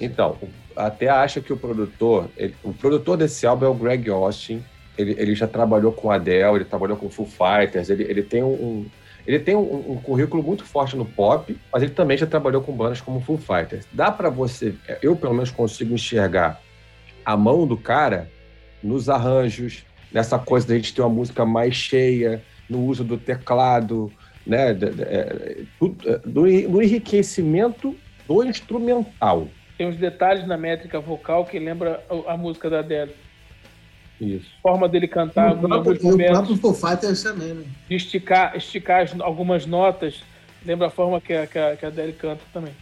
Então, 0.00 0.38
até 0.74 1.08
acha 1.10 1.42
que 1.42 1.52
o 1.52 1.58
produtor, 1.58 2.30
ele, 2.38 2.54
o 2.64 2.72
produtor 2.72 3.18
desse 3.18 3.46
álbum 3.46 3.66
é 3.66 3.68
o 3.68 3.74
Greg 3.74 4.08
Austin. 4.08 4.64
Ele, 4.96 5.14
ele 5.18 5.34
já 5.34 5.46
trabalhou 5.46 5.92
com 5.92 6.10
Adele, 6.10 6.54
ele 6.54 6.64
trabalhou 6.64 6.96
com 6.96 7.10
Foo 7.10 7.26
Fighters, 7.26 7.90
ele, 7.90 8.04
ele 8.04 8.22
tem 8.22 8.42
um, 8.42 8.86
ele 9.26 9.40
tem 9.40 9.56
um, 9.56 9.92
um, 9.92 9.96
currículo 9.96 10.42
muito 10.42 10.64
forte 10.64 10.96
no 10.96 11.04
pop, 11.04 11.56
mas 11.72 11.82
ele 11.82 11.92
também 11.92 12.16
já 12.16 12.26
trabalhou 12.26 12.62
com 12.62 12.72
bandas 12.72 13.00
como 13.00 13.20
Foo 13.20 13.36
Fighters. 13.36 13.86
Dá 13.92 14.10
para 14.10 14.30
você, 14.30 14.74
eu 15.02 15.16
pelo 15.16 15.34
menos 15.34 15.50
consigo 15.50 15.94
enxergar 15.94 16.60
a 17.24 17.36
mão 17.36 17.66
do 17.66 17.76
cara 17.76 18.30
nos 18.82 19.08
arranjos, 19.08 19.84
nessa 20.12 20.38
coisa 20.38 20.68
da 20.68 20.76
gente 20.76 20.94
ter 20.94 21.02
uma 21.02 21.10
música 21.10 21.44
mais 21.44 21.74
cheia, 21.74 22.40
no 22.68 22.84
uso 22.84 23.02
do 23.02 23.18
teclado, 23.18 24.12
né, 24.46 24.70
é, 24.70 25.56
do, 26.24 26.46
do 26.46 26.82
enriquecimento 26.82 27.96
do 28.28 28.44
instrumental. 28.44 29.48
Tem 29.76 29.88
uns 29.88 29.96
detalhes 29.96 30.46
na 30.46 30.56
métrica 30.56 31.00
vocal 31.00 31.44
que 31.44 31.58
lembra 31.58 32.02
a 32.26 32.36
música 32.36 32.70
da 32.70 32.78
Adele. 32.78 33.12
Isso. 34.20 34.46
A 34.58 34.62
forma 34.62 34.88
dele 34.88 35.06
cantar 35.06 35.52
o 35.52 35.58
próprio, 35.58 36.02
momentos. 36.02 36.30
O 36.30 36.32
próprio 36.32 36.56
Foo 36.56 36.74
Fighters 36.74 37.22
também, 37.22 37.54
né? 37.54 37.64
De 37.88 37.96
esticar, 37.96 38.56
esticar 38.56 39.02
as, 39.02 39.18
algumas 39.20 39.66
notas. 39.66 40.22
Lembra 40.64 40.86
a 40.86 40.90
forma 40.90 41.20
que 41.20 41.32
a, 41.32 41.46
que 41.46 41.58
a, 41.58 41.76
que 41.76 41.84
a 41.84 41.88
Adele 41.88 42.12
canta 42.12 42.42
também. 42.52 42.72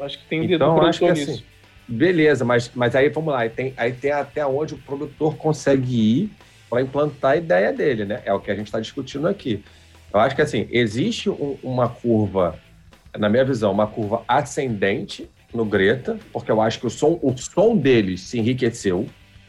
Acho 0.00 0.18
que 0.18 0.24
tem 0.26 0.40
um 0.40 0.44
então, 0.44 0.74
dedo 0.74 0.86
acho 0.86 0.98
que 1.00 1.10
nisso. 1.10 1.30
Assim, 1.30 1.42
beleza, 1.86 2.44
mas, 2.44 2.70
mas 2.74 2.94
aí 2.94 3.08
vamos 3.08 3.32
lá. 3.32 3.40
Aí 3.40 3.50
tem, 3.50 3.74
aí 3.76 3.92
tem 3.92 4.12
até 4.12 4.46
onde 4.46 4.74
o 4.74 4.78
produtor 4.78 5.36
consegue 5.36 6.22
ir 6.22 6.30
para 6.70 6.82
implantar 6.82 7.32
a 7.32 7.36
ideia 7.36 7.72
dele, 7.72 8.04
né? 8.04 8.22
É 8.24 8.32
o 8.32 8.40
que 8.40 8.50
a 8.50 8.54
gente 8.54 8.66
está 8.66 8.80
discutindo 8.80 9.28
aqui. 9.28 9.62
Eu 10.12 10.20
acho 10.20 10.34
que 10.34 10.42
assim, 10.42 10.68
existe 10.70 11.28
um, 11.28 11.58
uma 11.62 11.88
curva, 11.88 12.58
na 13.18 13.28
minha 13.28 13.44
visão, 13.44 13.72
uma 13.72 13.86
curva 13.86 14.22
ascendente 14.28 15.28
no 15.52 15.64
Greta, 15.64 16.18
porque 16.32 16.50
eu 16.50 16.60
acho 16.60 16.80
que 16.80 16.86
o 16.86 16.90
som, 16.90 17.18
o 17.22 17.36
som 17.36 17.76
deles 17.76 18.20
se 18.22 18.38
enriqueceu, 18.38 19.06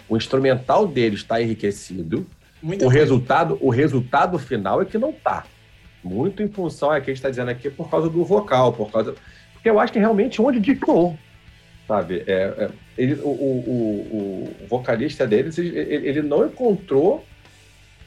o 0.08 0.18
instrumental 0.18 0.88
deles 0.88 1.20
está 1.20 1.42
enriquecido. 1.42 2.26
Muita 2.62 2.86
o 2.86 2.88
resultado, 2.88 3.58
o 3.62 3.70
resultado 3.70 4.40
final 4.40 4.82
é 4.82 4.86
que 4.86 4.98
não 4.98 5.10
está. 5.10 5.46
Muito 6.04 6.42
em 6.44 6.48
função, 6.48 6.94
é 6.94 7.02
que 7.02 7.10
a 7.10 7.14
gente 7.14 7.18
está 7.18 7.30
dizendo 7.30 7.50
aqui, 7.50 7.70
por 7.70 7.90
causa 7.90 8.10
do 8.10 8.24
vocal, 8.24 8.74
por 8.74 8.92
causa. 8.92 9.16
Porque 9.54 9.70
eu 9.70 9.80
acho 9.80 9.92
que 9.92 10.00
realmente 10.00 10.42
onde 10.42 10.60
dictou, 10.60 11.18
sabe? 11.88 12.24
É, 12.28 12.34
é, 12.58 12.70
ele, 12.98 13.16
o, 13.16 13.28
o, 13.28 14.54
o, 14.64 14.68
vocalista 14.68 15.26
deles, 15.26 15.58
ele, 15.58 15.78
ele 15.78 16.22
não 16.22 16.46
encontrou 16.46 17.26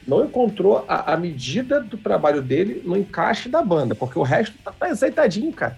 não 0.07 0.25
encontrou 0.25 0.85
a, 0.87 1.13
a, 1.13 1.17
medida 1.17 1.79
do 1.79 1.95
trabalho 1.95 2.41
dele 2.41 2.81
no 2.83 2.97
encaixe 2.97 3.47
da 3.47 3.61
banda, 3.61 3.93
porque 3.93 4.17
o 4.17 4.23
resto 4.23 4.57
tá, 4.63 4.71
tá 4.71 4.87
azeitadinho, 4.87 5.53
cara. 5.53 5.77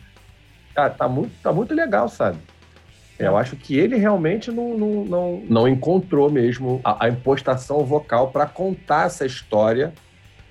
Tá, 0.73 0.89
tá, 0.89 1.09
muito, 1.09 1.33
tá 1.43 1.51
muito 1.51 1.73
legal, 1.73 2.07
sabe? 2.07 2.37
Eu 3.19 3.37
acho 3.37 3.55
que 3.55 3.77
ele 3.77 3.97
realmente 3.97 4.51
não, 4.51 4.77
não, 4.77 5.05
não, 5.05 5.43
não 5.47 5.67
encontrou 5.67 6.29
mesmo 6.29 6.81
a, 6.83 7.05
a 7.05 7.09
impostação 7.09 7.85
vocal 7.85 8.31
para 8.31 8.47
contar 8.47 9.05
essa 9.05 9.25
história 9.25 9.93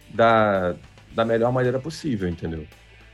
da, 0.08 0.74
da 1.12 1.24
melhor 1.24 1.52
maneira 1.52 1.78
possível, 1.78 2.28
entendeu? 2.28 2.64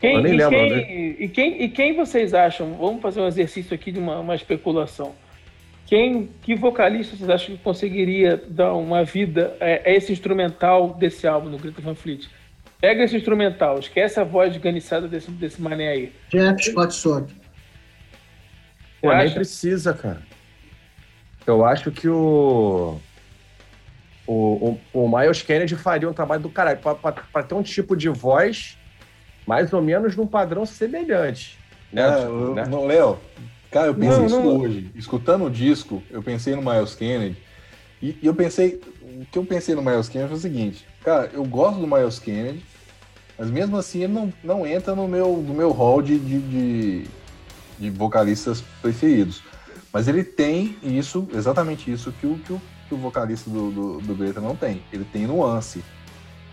Quem, 0.01 0.15
Eu 0.15 0.23
nem 0.23 0.35
e, 0.35 0.37
lembro, 0.37 0.59
quem, 0.59 0.71
né? 0.71 1.17
e, 1.19 1.29
quem, 1.29 1.63
e 1.63 1.69
quem 1.69 1.97
vocês 1.97 2.35
acham? 2.35 2.75
Vamos 2.75 3.01
fazer 3.01 3.21
um 3.21 3.27
exercício 3.27 3.75
aqui 3.75 3.91
de 3.91 3.99
uma, 3.99 4.19
uma 4.21 4.35
especulação. 4.35 5.15
Quem, 5.87 6.29
que 6.43 6.55
vocalista 6.55 7.17
vocês 7.17 7.31
acham 7.31 7.57
que 7.57 7.63
conseguiria 7.63 8.43
dar 8.49 8.75
uma 8.75 9.05
vida 9.05 9.57
a, 9.61 9.89
a 9.89 9.95
esse 9.95 10.13
instrumental 10.13 10.93
desse 10.95 11.27
álbum, 11.27 11.49
no 11.49 11.59
Greta 11.59 11.81
Van 11.81 11.95
Fleet? 11.95 12.29
Pega 12.81 13.05
esse 13.05 13.17
instrumental, 13.17 13.79
esquece 13.79 14.21
a 14.21 14.25
voz 14.25 14.55
ganiçada 14.59 15.09
desse, 15.09 15.31
desse 15.31 15.63
mané 15.63 15.89
aí. 15.89 16.13
Jeff 16.31 16.63
Scott 16.63 16.95
Soto. 16.95 17.35
Pô, 19.01 19.15
nem 19.15 19.33
precisa, 19.33 19.93
cara. 19.93 20.23
Eu 21.47 21.65
acho 21.65 21.91
que 21.91 22.09
o. 22.09 22.99
O, 24.27 24.79
o, 24.93 25.05
o 25.05 25.17
Miles 25.17 25.41
Kennedy 25.43 25.77
faria 25.77 26.09
um 26.09 26.13
trabalho 26.13 26.43
do 26.43 26.51
caralho 26.51 26.81
para 26.81 27.43
ter 27.45 27.55
um 27.55 27.63
tipo 27.63 27.97
de 27.97 28.09
voz 28.09 28.77
mais 29.47 29.73
ou 29.73 29.81
menos 29.81 30.17
num 30.17 30.27
padrão 30.27 30.67
semelhante. 30.67 31.57
Né? 31.93 32.03
É, 32.03 32.55
né? 32.55 32.67
Não, 32.69 32.87
Léo, 32.87 33.19
cara, 33.71 33.87
eu 33.87 33.95
pensei 33.95 34.19
não, 34.19 34.27
isso 34.27 34.41
não... 34.41 34.61
hoje. 34.61 34.91
Escutando 34.97 35.45
o 35.45 35.51
disco, 35.51 36.03
eu 36.11 36.23
pensei 36.23 36.57
no 36.57 36.63
Miles 36.63 36.95
Kennedy. 36.95 37.37
E, 38.03 38.19
e, 38.21 38.27
eu 38.27 38.35
pensei. 38.35 38.81
O 39.01 39.25
que 39.25 39.39
eu 39.39 39.47
pensei 39.47 39.75
no 39.75 39.83
Miles 39.83 40.09
Kennedy 40.09 40.31
foi 40.31 40.39
o 40.39 40.41
seguinte: 40.41 40.87
cara, 41.05 41.31
eu 41.33 41.45
gosto 41.45 41.81
do 41.81 41.87
Miles 41.87 42.19
Kennedy, 42.19 42.65
mas 43.39 43.49
mesmo 43.49 43.77
assim 43.77 44.03
ele 44.03 44.13
não, 44.13 44.33
não 44.43 44.67
entra 44.67 44.95
no 44.95 45.07
meu, 45.07 45.37
no 45.37 45.55
meu 45.55 45.71
hall 45.71 46.03
de, 46.03 46.19
de, 46.19 46.39
de 46.41 47.07
de 47.79 47.91
vocalistas 47.91 48.63
preferidos. 48.81 49.43
Mas 49.93 50.09
ele 50.09 50.23
tem 50.23 50.77
isso, 50.83 51.27
exatamente 51.33 51.91
isso 51.91 52.13
que 52.13 52.27
o, 52.27 52.39
que 52.39 52.53
o, 52.53 52.61
que 52.89 52.95
o 52.95 52.99
vocalista 52.99 53.49
do, 53.49 53.71
do, 53.71 54.01
do 54.01 54.15
Greta 54.15 54.41
não 54.41 54.55
tem. 54.55 54.83
Ele 54.93 55.05
tem 55.05 55.27
nuance. 55.27 55.83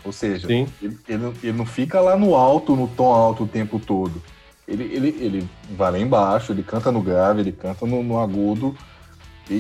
Ou 0.04 0.12
seja, 0.12 0.52
ele, 0.52 0.70
ele, 0.82 1.34
ele, 1.42 1.54
não 1.54 1.66
fica 1.66 2.00
lá 2.02 2.18
no 2.18 2.36
alto, 2.36 2.76
no 2.76 2.88
tom 2.88 3.14
alto 3.14 3.44
o 3.44 3.48
tempo 3.48 3.80
todo. 3.80 4.22
Ele, 4.68 4.84
ele, 4.84 5.08
ele 5.20 5.50
vai 5.78 5.92
lá 5.92 6.00
embaixo, 6.00 6.52
ele 6.52 6.64
canta 6.64 6.92
no 6.92 7.02
grave, 7.02 7.42
ele 7.42 7.52
canta 7.52 7.86
no, 7.86 8.04
no 8.04 8.20
agudo 8.20 8.76
e, 9.50 9.54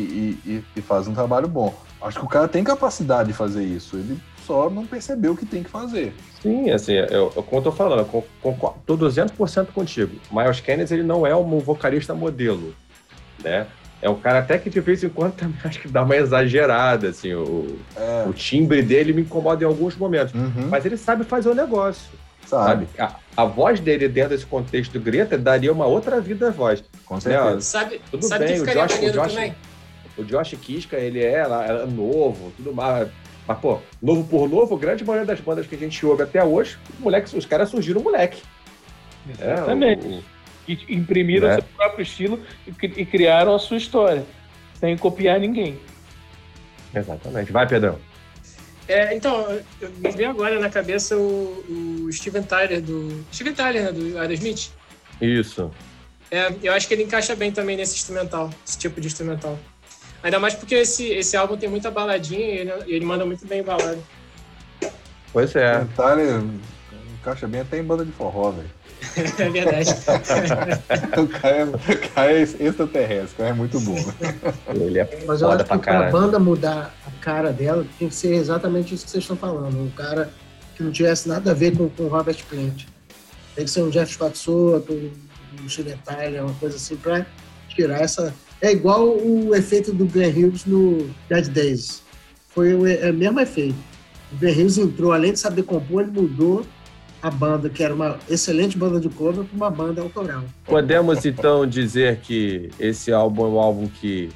e, 0.46 0.64
e, 0.76 0.82
faz 0.82 1.08
um 1.08 1.14
trabalho 1.14 1.48
bom. 1.48 1.74
Acho 2.02 2.20
que 2.20 2.26
o 2.26 2.30
cara 2.30 2.48
tem 2.48 2.64
capacidade 2.64 3.30
de 3.30 3.34
fazer 3.34 3.64
isso. 3.64 3.98
Ele 3.98 4.20
só 4.46 4.70
não 4.70 4.86
percebeu 4.86 5.34
o 5.34 5.38
que 5.38 5.46
tem 5.46 5.64
que 5.64 5.70
fazer. 5.70 6.14
Sim, 6.42 6.70
assim, 6.72 6.94
eu, 6.94 7.32
eu 7.36 7.44
como 7.44 7.60
eu 7.60 7.64
tô 7.64 7.72
falando, 7.72 8.00
eu 8.00 8.26
concordo, 8.42 8.80
tô 8.86 8.98
200% 8.98 9.68
contigo. 9.68 10.16
Miles 10.32 10.60
Kennedy, 10.60 10.94
ele 10.94 11.04
não 11.04 11.26
é 11.26 11.36
um 11.36 11.60
vocalista 11.60 12.14
modelo, 12.14 12.76
né? 13.44 13.68
É 14.02 14.10
um 14.10 14.16
cara 14.16 14.40
até 14.40 14.58
que 14.58 14.70
de 14.70 14.82
vez 14.82 15.04
em 15.04 15.10
quando 15.10 15.34
também 15.36 15.58
acho 15.64 15.80
que 15.80 15.88
dá 15.88 16.04
uma 16.04 16.16
exagerada, 16.16 17.10
assim, 17.10 17.34
o, 17.34 17.78
é. 17.96 18.26
o 18.28 18.34
timbre 18.34 18.82
dele 18.82 19.14
me 19.14 19.22
incomoda 19.22 19.64
em 19.64 19.68
alguns 19.68 19.96
momentos. 19.96 20.34
Uhum. 20.34 20.68
Mas 20.70 20.86
ele 20.86 20.98
sabe 20.98 21.24
fazer 21.24 21.50
o 21.50 21.56
negócio. 21.56 22.12
Sabe? 22.46 22.88
sabe? 22.98 23.14
A, 23.38 23.44
a, 23.44 23.46
voz 23.46 23.80
dele 23.80 24.10
dentro 24.10 24.32
desse 24.32 24.46
contexto 24.46 24.92
do 24.92 25.00
Greta 25.00 25.38
daria 25.38 25.72
uma 25.72 25.86
outra 25.86 26.20
vida 26.20 26.50
à 26.50 26.52
voz. 26.52 26.84
Com 27.06 27.20
certeza. 27.20 27.56
Né? 27.56 27.62
Sabe, 27.62 28.02
tudo 28.12 28.26
sabe 28.26 28.46
bem, 28.46 28.62
o 28.62 28.66
Josh, 28.66 29.00
o 29.00 29.12
Josh, 29.12 29.54
o 30.18 30.24
Josh 30.26 30.54
Kiska, 30.62 30.98
ele 30.98 31.24
é, 31.24 31.40
é 31.40 31.86
novo, 31.86 32.52
tudo 32.58 32.74
mais 32.74 33.08
mas, 33.48 33.60
pô, 33.60 33.80
novo 34.02 34.24
por 34.24 34.50
novo, 34.50 34.78
grande 34.78 35.04
maioria 35.04 35.26
das 35.26 35.40
bandas 35.40 35.68
que 35.68 35.76
a 35.76 35.78
gente 35.78 36.06
ouve 36.06 36.24
até 36.24 36.44
hoje, 36.44 36.78
moleque, 37.00 37.36
os 37.38 37.46
caras 37.46 37.70
surgiram 37.70 38.02
moleque. 38.02 38.42
Exatamente. 39.30 40.06
É, 40.06 40.10
o, 40.10 40.24
e 40.68 40.96
imprimiram 40.96 41.48
né? 41.48 41.56
seu 41.56 41.64
próprio 41.76 42.04
estilo 42.04 42.40
e, 42.66 42.72
e, 42.86 43.06
criaram 43.06 43.54
a 43.54 43.60
sua 43.60 43.78
história, 43.78 44.24
sem 44.80 44.98
copiar 44.98 45.40
ninguém. 45.40 45.78
Exatamente. 46.96 47.52
Vai, 47.52 47.68
Pedrão. 47.68 48.00
É, 48.88 49.16
então, 49.16 49.48
me 49.98 50.12
veio 50.12 50.30
agora 50.30 50.60
na 50.60 50.70
cabeça 50.70 51.18
o, 51.18 52.06
o 52.06 52.12
Steven 52.12 52.44
Tyler 52.44 52.82
do. 52.82 53.26
Steven 53.32 53.54
Tyler, 53.54 53.84
né, 53.86 53.92
do 53.92 54.18
Aerosmith. 54.20 54.72
Isso. 55.22 55.72
É, 56.30 56.54
eu 56.62 56.74
acho 56.74 56.88
que 56.88 56.94
ele 56.94 57.04
encaixa 57.04 57.36
bem 57.36 57.52
também 57.52 57.78
nesse 57.78 57.96
instrumental, 57.96 58.50
esse 58.66 58.78
tipo 58.78 59.00
de 59.00 59.08
instrumental. 59.08 59.58
Ainda 60.24 60.40
mais 60.40 60.56
porque 60.56 60.76
esse, 60.76 61.06
esse 61.10 61.36
álbum 61.36 61.58
tem 61.58 61.70
muita 61.70 61.92
baladinha 61.92 62.48
e 62.48 62.58
ele, 62.60 62.72
ele 62.88 63.06
manda 63.06 63.26
muito 63.26 63.46
bem 63.46 63.62
balada. 63.62 64.00
Pois 65.34 65.54
é. 65.56 65.82
O 65.82 65.86
Tyler 65.88 66.42
encaixa 67.20 67.48
bem 67.48 67.62
até 67.62 67.80
em 67.80 67.84
banda 67.84 68.06
de 68.06 68.12
forró, 68.12 68.52
velho. 68.52 68.70
é 69.38 69.50
verdade. 69.50 69.90
o, 71.20 71.28
cara 71.28 71.56
é, 71.56 71.64
o 71.64 72.10
cara 72.14 72.32
é 72.32 72.42
extraterrestre, 72.42 73.34
o 73.34 73.38
cara 73.38 73.50
é 73.50 73.54
muito 73.54 73.80
bom. 73.82 73.96
Ele 74.70 75.00
é 75.00 75.24
Mas 75.26 75.42
eu 75.42 75.52
acho 75.52 75.66
que 75.66 75.78
para 75.78 76.08
a 76.08 76.12
banda 76.12 76.40
mudar 76.40 76.94
a 77.06 77.12
cara 77.24 77.52
dela, 77.52 77.86
tem 78.00 78.08
que 78.08 78.16
ser 78.16 78.34
exatamente 78.36 78.94
isso 78.94 79.06
que 79.06 79.12
vocês 79.12 79.24
estão 79.24 79.36
falando. 79.36 79.78
Um 79.78 79.90
cara 79.90 80.30
que 80.76 80.84
não 80.84 80.92
tivesse 80.92 81.28
nada 81.28 81.52
a 81.52 81.54
ver 81.54 81.78
com, 81.78 81.90
com 81.90 82.04
o 82.04 82.08
Robert 82.08 82.38
Plant. 82.50 82.86
Tem 83.56 83.66
que 83.66 83.72
ser 83.72 83.84
um 83.84 83.90
Jeff 83.90 84.14
Scott 84.14 84.38
Soto, 84.38 85.12
um 85.62 85.70
Steven 85.70 85.98
Tyler, 86.04 86.44
uma 86.44 86.54
coisa 86.56 86.78
assim, 86.78 86.96
para 86.96 87.26
tirar 87.70 88.02
essa, 88.02 88.34
é 88.64 88.72
igual 88.72 89.18
o 89.18 89.54
efeito 89.54 89.92
do 89.92 90.06
Glenn 90.06 90.30
Hughes 90.30 90.66
no 90.66 91.10
Dead 91.28 91.50
Days. 91.50 92.02
Foi 92.48 92.74
o, 92.74 92.88
é 92.88 93.12
o 93.12 93.14
mesmo 93.14 93.38
efeito. 93.42 93.76
O 94.32 94.38
Glenn 94.38 94.54
Hughes 94.54 94.78
entrou, 94.78 95.12
além 95.12 95.34
de 95.34 95.40
saber 95.40 95.64
compor, 95.64 96.04
ele 96.04 96.12
mudou 96.12 96.66
a 97.22 97.30
banda, 97.30 97.70
que 97.70 97.84
era 97.84 97.94
uma 97.94 98.18
excelente 98.30 98.78
banda 98.78 99.02
de 99.02 99.10
cover, 99.10 99.44
para 99.44 99.56
uma 99.56 99.70
banda 99.70 100.02
autoral. 100.02 100.46
Podemos 100.64 101.26
então 101.26 101.68
dizer 101.68 102.20
que 102.22 102.70
esse 102.80 103.12
álbum 103.12 103.46
é 103.46 103.50
um 103.50 103.60
álbum 103.60 103.88
que 103.88 104.30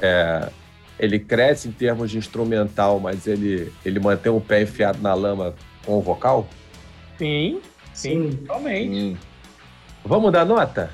é, 0.00 0.48
ele 0.98 1.20
cresce 1.20 1.68
em 1.68 1.72
termos 1.72 2.10
de 2.10 2.18
instrumental, 2.18 2.98
mas 2.98 3.28
ele, 3.28 3.72
ele 3.84 4.00
mantém 4.00 4.32
o 4.32 4.40
pé 4.40 4.62
enfiado 4.62 5.00
na 5.00 5.14
lama 5.14 5.54
com 5.86 5.98
o 5.98 6.00
vocal? 6.00 6.48
Sim, 7.16 7.60
sim, 7.94 8.30
sim. 8.30 8.36
totalmente. 8.38 9.16
Vamos 10.04 10.32
dar 10.32 10.44
nota? 10.44 10.90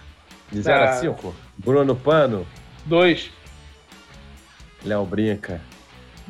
De 0.52 0.60
0 0.60 0.84
a 0.84 0.92
5? 0.92 1.34
Bruno 1.58 1.96
Pano? 1.96 2.46
Dois. 2.88 3.30
Léo 4.82 5.04
Brinca. 5.04 5.60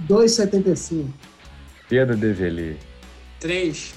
2,75. 0.08 1.06
Pedro 1.88 2.16
Develi. 2.16 2.76
Três. 3.38 3.94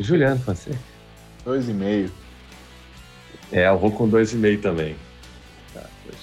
Juliano 0.00 0.40
Fonseca. 0.40 0.76
Dois 1.44 1.68
e 1.68 1.72
meio. 1.72 2.12
É, 3.52 3.68
eu 3.68 3.78
vou 3.78 3.92
com 3.92 4.10
2,5 4.10 4.60
também. 4.60 4.96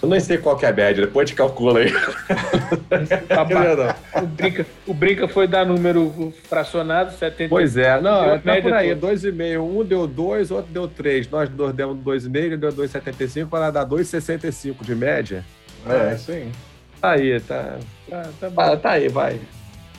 Eu 0.02 0.10
nem 0.10 0.20
sei 0.20 0.38
qual 0.38 0.58
que 0.58 0.66
é 0.66 0.70
a 0.70 0.74
média, 0.74 1.06
depois 1.06 1.30
te 1.30 1.36
calcula 1.36 1.80
aí. 1.80 1.92
o, 4.22 4.26
Brinca, 4.26 4.66
o 4.88 4.94
Brinca 4.94 5.28
foi 5.28 5.48
dar 5.48 5.66
número 5.66 6.34
fracionado, 6.44 7.14
70. 7.14 7.50
Pois 7.50 7.78
é, 7.78 8.00
não, 8.02 8.26
é 8.26 8.38
tá 8.38 8.62
por 8.62 8.74
aí, 8.74 8.96
2,5. 8.96 9.62
Um 9.62 9.84
deu 9.84 10.08
2, 10.08 10.52
outro 10.52 10.72
deu 10.72 10.88
3. 10.88 11.30
Nós 11.30 11.50
dois 11.50 11.74
demos 11.74 11.98
2,5, 12.04 12.36
ele 12.36 12.58
deu 12.58 12.72
2,75 12.72 13.48
para 13.48 13.72
dar 13.72 13.86
2,65 13.86 14.84
de 14.84 14.96
média. 14.96 15.46
É, 15.88 16.16
sim. 16.18 16.52
Tá 17.00 17.12
aí, 17.12 17.40
tá. 17.42 17.78
Tá, 18.10 18.30
tá, 18.40 18.50
bom. 18.50 18.78
tá 18.78 18.92
aí, 18.92 19.10
vai. 19.10 19.40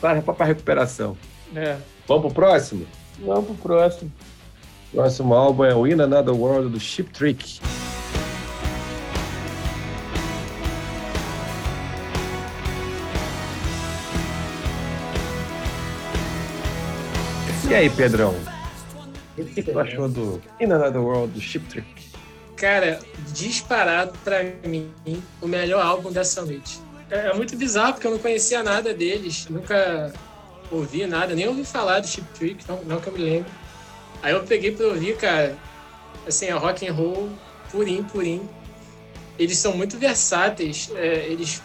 Tá 0.01 0.21
para 0.21 0.47
recuperação. 0.47 1.17
É. 1.55 1.77
Vamos 2.07 2.33
pro 2.33 2.43
próximo? 2.43 2.87
Vamos 3.19 3.47
pro 3.47 3.55
próximo. 3.57 4.13
Próximo 4.93 5.35
álbum 5.35 5.65
é 5.65 5.75
o 5.75 5.87
In 5.87 6.01
Another 6.01 6.35
World 6.35 6.71
do 6.71 6.81
Chip 6.81 7.11
Trick. 7.11 7.61
E 17.69 17.75
aí, 17.75 17.89
Pedrão? 17.89 18.35
O 19.39 19.45
que, 19.45 19.63
tu 19.63 19.79
achou 19.79 20.09
do 20.09 20.41
In 20.61 20.65
Another 20.65 21.01
World 21.01 21.33
do 21.33 21.41
Chip 21.41 21.67
Trick? 21.67 21.87
Cara, 22.57 23.01
disparado 23.33 24.13
pra 24.23 24.43
mim 24.65 24.93
o 25.41 25.49
melhor 25.49 25.85
álbum 25.85 26.13
dessa 26.13 26.45
noite. 26.45 26.79
É, 27.11 27.31
é 27.31 27.35
muito 27.35 27.57
bizarro 27.57 27.95
porque 27.95 28.07
eu 28.07 28.13
não 28.13 28.19
conhecia 28.19 28.63
nada 28.63 28.93
deles, 28.93 29.47
nunca 29.49 30.13
ouvi 30.71 31.07
nada, 31.07 31.35
nem 31.35 31.49
ouvi 31.49 31.65
falar 31.65 32.01
do 32.01 32.07
Chip 32.07 32.27
Trick, 32.39 32.65
não, 32.69 32.83
não 32.85 33.01
que 33.01 33.09
eu 33.09 33.13
me 33.13 33.19
lembro. 33.19 33.51
Aí 34.23 34.33
eu 34.33 34.43
peguei 34.45 34.71
pra 34.71 34.87
ouvir, 34.87 35.17
cara, 35.17 35.57
assim, 36.27 36.51
a 36.51 36.57
rock 36.57 36.87
and 36.87 36.93
roll 36.93 37.31
purinho, 37.71 38.05
purinho. 38.05 38.49
Eles 39.39 39.59
são 39.59 39.77
muito 39.77 39.99
versáteis, 39.99 40.91
é, 40.95 41.27
eles 41.27 41.61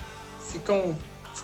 ficam, 0.51 0.97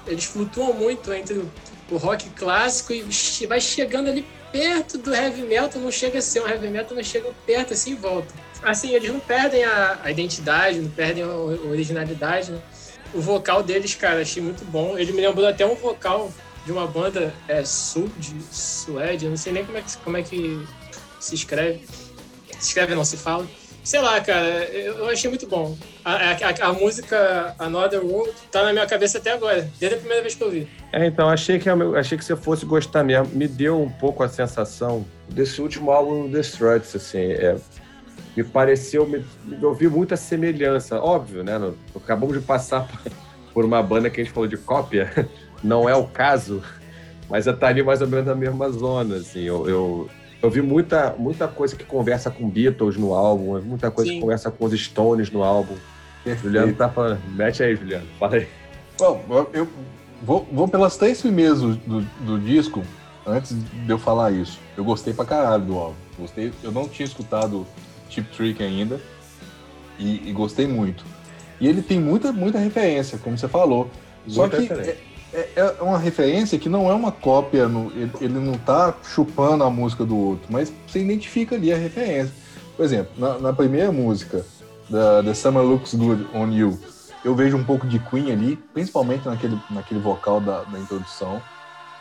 eles 0.07 0.25
flutuam 0.25 0.73
muito 0.73 1.13
entre 1.13 1.45
o 1.91 1.97
rock 1.97 2.27
clássico 2.31 2.93
e 2.93 3.45
vai 3.45 3.61
chegando 3.61 4.09
ali 4.09 4.25
perto 4.55 4.97
do 4.97 5.13
heavy 5.13 5.41
metal, 5.41 5.81
não 5.81 5.91
chega 5.91 6.19
a 6.19 6.21
ser 6.21 6.41
um 6.41 6.47
heavy 6.47 6.69
metal, 6.69 6.95
mas 6.95 7.07
chega 7.07 7.29
perto 7.45 7.73
assim 7.73 7.91
e 7.91 7.95
volta. 7.95 8.33
Assim, 8.63 8.93
eles 8.95 9.11
não 9.11 9.19
perdem 9.19 9.65
a, 9.65 9.99
a 10.01 10.09
identidade, 10.09 10.79
não 10.79 10.89
perdem 10.89 11.23
a 11.23 11.27
originalidade, 11.27 12.53
né? 12.53 12.61
O 13.13 13.19
vocal 13.19 13.61
deles, 13.61 13.93
cara, 13.95 14.21
achei 14.21 14.41
muito 14.41 14.63
bom. 14.63 14.97
Ele 14.97 15.11
me 15.11 15.19
lembrou 15.19 15.45
até 15.45 15.65
um 15.65 15.75
vocal 15.75 16.31
de 16.65 16.71
uma 16.71 16.87
banda 16.87 17.33
é, 17.49 17.65
sul, 17.65 18.09
de 18.17 18.33
Suédia, 18.49 19.29
não 19.29 19.35
sei 19.35 19.51
nem 19.51 19.65
como 19.65 19.77
é 19.77 19.81
que, 19.81 19.97
como 19.97 20.17
é 20.17 20.23
que 20.23 20.65
se 21.19 21.35
escreve. 21.35 21.85
Se 22.57 22.69
escreve, 22.69 22.95
não 22.95 23.03
se 23.03 23.17
fala. 23.17 23.45
Sei 23.85 24.01
lá, 24.01 24.19
cara, 24.19 24.47
eu 24.47 25.07
achei 25.09 25.29
muito 25.29 25.45
bom. 25.47 25.77
A, 26.03 26.31
a, 26.31 26.69
a, 26.69 26.73
música 26.73 27.55
Another 27.59 28.03
World 28.03 28.33
tá 28.51 28.63
na 28.63 28.73
minha 28.73 28.87
cabeça 28.87 29.19
até 29.19 29.31
agora, 29.31 29.69
desde 29.79 29.95
a 29.95 29.99
primeira 29.99 30.23
vez 30.23 30.33
que 30.33 30.43
eu 30.43 30.49
vi. 30.49 30.67
É, 30.91 31.05
então, 31.05 31.29
achei 31.29 31.59
que, 31.59 31.69
achei 31.69 32.17
que 32.17 32.25
você 32.25 32.35
fosse 32.35 32.65
gostar 32.65 33.03
mesmo. 33.03 33.27
Me 33.35 33.47
deu 33.47 33.79
um 33.79 33.89
pouco 33.89 34.23
a 34.23 34.27
sensação 34.27 35.05
desse 35.29 35.61
último 35.61 35.91
álbum 35.91 36.31
The 36.31 36.39
Struts, 36.39 36.95
assim. 36.95 37.31
É, 37.33 37.57
me 38.35 38.43
pareceu, 38.43 39.07
me, 39.07 39.23
me 39.45 39.63
ouvi 39.63 39.87
muita 39.87 40.17
semelhança. 40.17 40.99
Óbvio, 40.99 41.43
né? 41.43 41.59
No, 41.59 41.77
acabamos 41.95 42.35
de 42.35 42.43
passar 42.43 42.89
por 43.53 43.63
uma 43.63 43.83
banda 43.83 44.09
que 44.09 44.19
a 44.19 44.23
gente 44.23 44.33
falou 44.33 44.49
de 44.49 44.57
cópia, 44.57 45.11
não 45.63 45.87
é 45.87 45.95
o 45.95 46.07
caso, 46.07 46.63
mas 47.29 47.45
tá 47.45 47.67
ali 47.67 47.83
mais 47.83 48.01
ou 48.01 48.07
menos 48.07 48.25
na 48.25 48.33
mesma 48.33 48.67
zona, 48.71 49.17
assim. 49.17 49.43
eu, 49.43 49.69
eu 49.69 50.09
eu 50.45 50.51
vi 50.51 50.61
muita, 50.61 51.15
muita 51.17 51.47
coisa 51.47 51.75
que 51.75 51.83
conversa 51.83 52.29
com 52.29 52.47
Beatles 52.47 52.97
no 52.97 53.13
álbum, 53.13 53.59
muita 53.61 53.89
coisa 53.89 54.09
Sim. 54.09 54.17
que 54.17 54.21
conversa 54.21 54.51
com 54.51 54.65
os 54.65 54.79
Stones 54.79 55.31
no 55.31 55.43
álbum. 55.43 55.75
Perfeito. 56.23 56.43
Juliano 56.43 56.73
tá 56.73 56.89
falando. 56.89 57.21
Mete 57.29 57.63
aí, 57.63 57.75
Juliano. 57.75 58.05
Fala 58.19 58.35
aí. 58.35 58.47
Bom, 58.97 59.23
eu 59.53 59.67
vou, 60.21 60.47
vou 60.51 60.67
pelas 60.67 60.97
três 60.97 61.21
primeiras 61.21 61.59
do, 61.59 62.01
do, 62.01 62.39
disco, 62.39 62.83
antes 63.25 63.53
de 63.53 63.89
eu 63.89 63.97
falar 63.97 64.31
isso. 64.31 64.59
Eu 64.77 64.83
gostei 64.83 65.13
pra 65.13 65.25
caralho 65.25 65.63
do 65.63 65.77
álbum. 65.77 65.95
Gostei, 66.17 66.53
eu 66.63 66.71
não 66.71 66.87
tinha 66.87 67.05
escutado 67.05 67.65
Chip 68.09 68.29
Trick 68.35 68.63
ainda. 68.63 68.99
E, 69.97 70.29
e, 70.29 70.31
gostei 70.31 70.67
muito. 70.67 71.05
E 71.59 71.67
ele 71.67 71.81
tem 71.81 71.99
muita, 71.99 72.31
muita 72.31 72.59
referência, 72.59 73.17
como 73.17 73.37
você 73.37 73.47
falou. 73.47 73.89
Muita 74.27 74.33
Só 74.33 74.49
que 74.49 74.95
é, 75.35 75.49
é, 75.57 75.81
uma 75.81 75.99
referência 75.99 76.57
que 76.57 76.69
não 76.69 76.89
é 76.89 76.93
uma 76.93 77.11
cópia, 77.11 77.67
no, 77.67 77.91
ele, 77.91 78.11
ele, 78.21 78.33
não 78.33 78.53
tá 78.53 78.93
chupando 79.03 79.63
a 79.63 79.69
música 79.69 80.05
do 80.05 80.17
outro, 80.17 80.47
mas 80.49 80.71
você 80.87 80.99
identifica 80.99 81.55
ali 81.55 81.73
a 81.73 81.77
referência. 81.77 82.33
Por 82.77 82.85
exemplo, 82.85 83.11
na, 83.17 83.37
na 83.37 83.53
primeira 83.53 83.91
música, 83.91 84.45
da 84.89 85.21
The 85.21 85.33
Summer 85.33 85.63
Looks 85.63 85.93
Good 85.93 86.27
on 86.33 86.51
You, 86.51 86.79
eu 87.23 87.35
vejo 87.35 87.57
um 87.57 87.63
pouco 87.63 87.85
de 87.85 87.99
Queen 87.99 88.31
ali, 88.31 88.55
principalmente 88.73 89.25
naquele, 89.27 89.59
naquele 89.69 89.99
vocal 89.99 90.39
da, 90.39 90.63
da 90.63 90.79
introdução. 90.79 91.41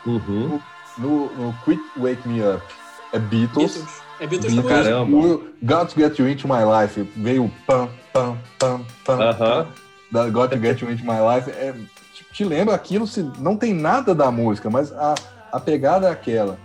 Uhum. 0.05 0.59
No, 0.97 1.33
no, 1.35 1.53
Quit 1.65 1.81
Wake 1.97 2.27
Me 2.27 2.41
Up, 2.41 2.63
é 3.11 3.19
Beatles. 3.19 3.73
Beatles. 3.73 4.01
É 4.19 4.27
Beatles, 4.27 4.53
Beatles 4.53 4.71
Caramba. 4.71 5.41
Got 5.63 5.89
to 5.89 5.99
Get 5.99 6.19
You 6.19 6.29
Into 6.29 6.47
My 6.47 6.63
Life, 6.63 7.01
veio 7.17 7.51
pam, 7.67 7.89
pam, 8.13 8.37
pam, 8.57 8.85
pam. 9.03 9.15
Uh 9.15 9.37
-huh. 9.37 9.67
Da 10.11 10.29
Got 10.29 10.51
to 10.51 10.57
Get 10.57 10.81
You 10.81 10.91
Into 10.91 11.03
My 11.03 11.19
Life, 11.19 11.51
é 11.51 11.73
te 12.23 12.43
lembra 12.43 12.73
aquilo, 12.73 13.05
se 13.05 13.23
não 13.39 13.57
tem 13.57 13.73
nada 13.73 14.15
da 14.15 14.31
música, 14.31 14.69
mas 14.69 14.91
a, 14.93 15.15
a 15.51 15.59
pegada 15.59 16.07
é 16.07 16.11
aquela. 16.11 16.57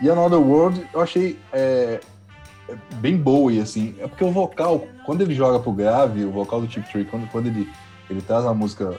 E 0.00 0.10
Another 0.10 0.40
World 0.40 0.86
eu 0.92 1.00
achei 1.00 1.38
é, 1.52 2.00
é 2.68 2.74
bem 2.96 3.16
boa, 3.16 3.52
e 3.52 3.60
assim, 3.60 3.94
é 3.98 4.06
porque 4.06 4.24
o 4.24 4.30
vocal, 4.30 4.86
quando 5.06 5.22
ele 5.22 5.34
joga 5.34 5.58
pro 5.58 5.72
grave, 5.72 6.24
o 6.24 6.30
vocal 6.30 6.60
do 6.60 6.70
Chip 6.70 6.90
Tree, 6.90 7.04
quando, 7.04 7.28
quando 7.30 7.46
ele, 7.46 7.68
ele 8.08 8.20
traz 8.20 8.44
a 8.44 8.52
música 8.52 8.96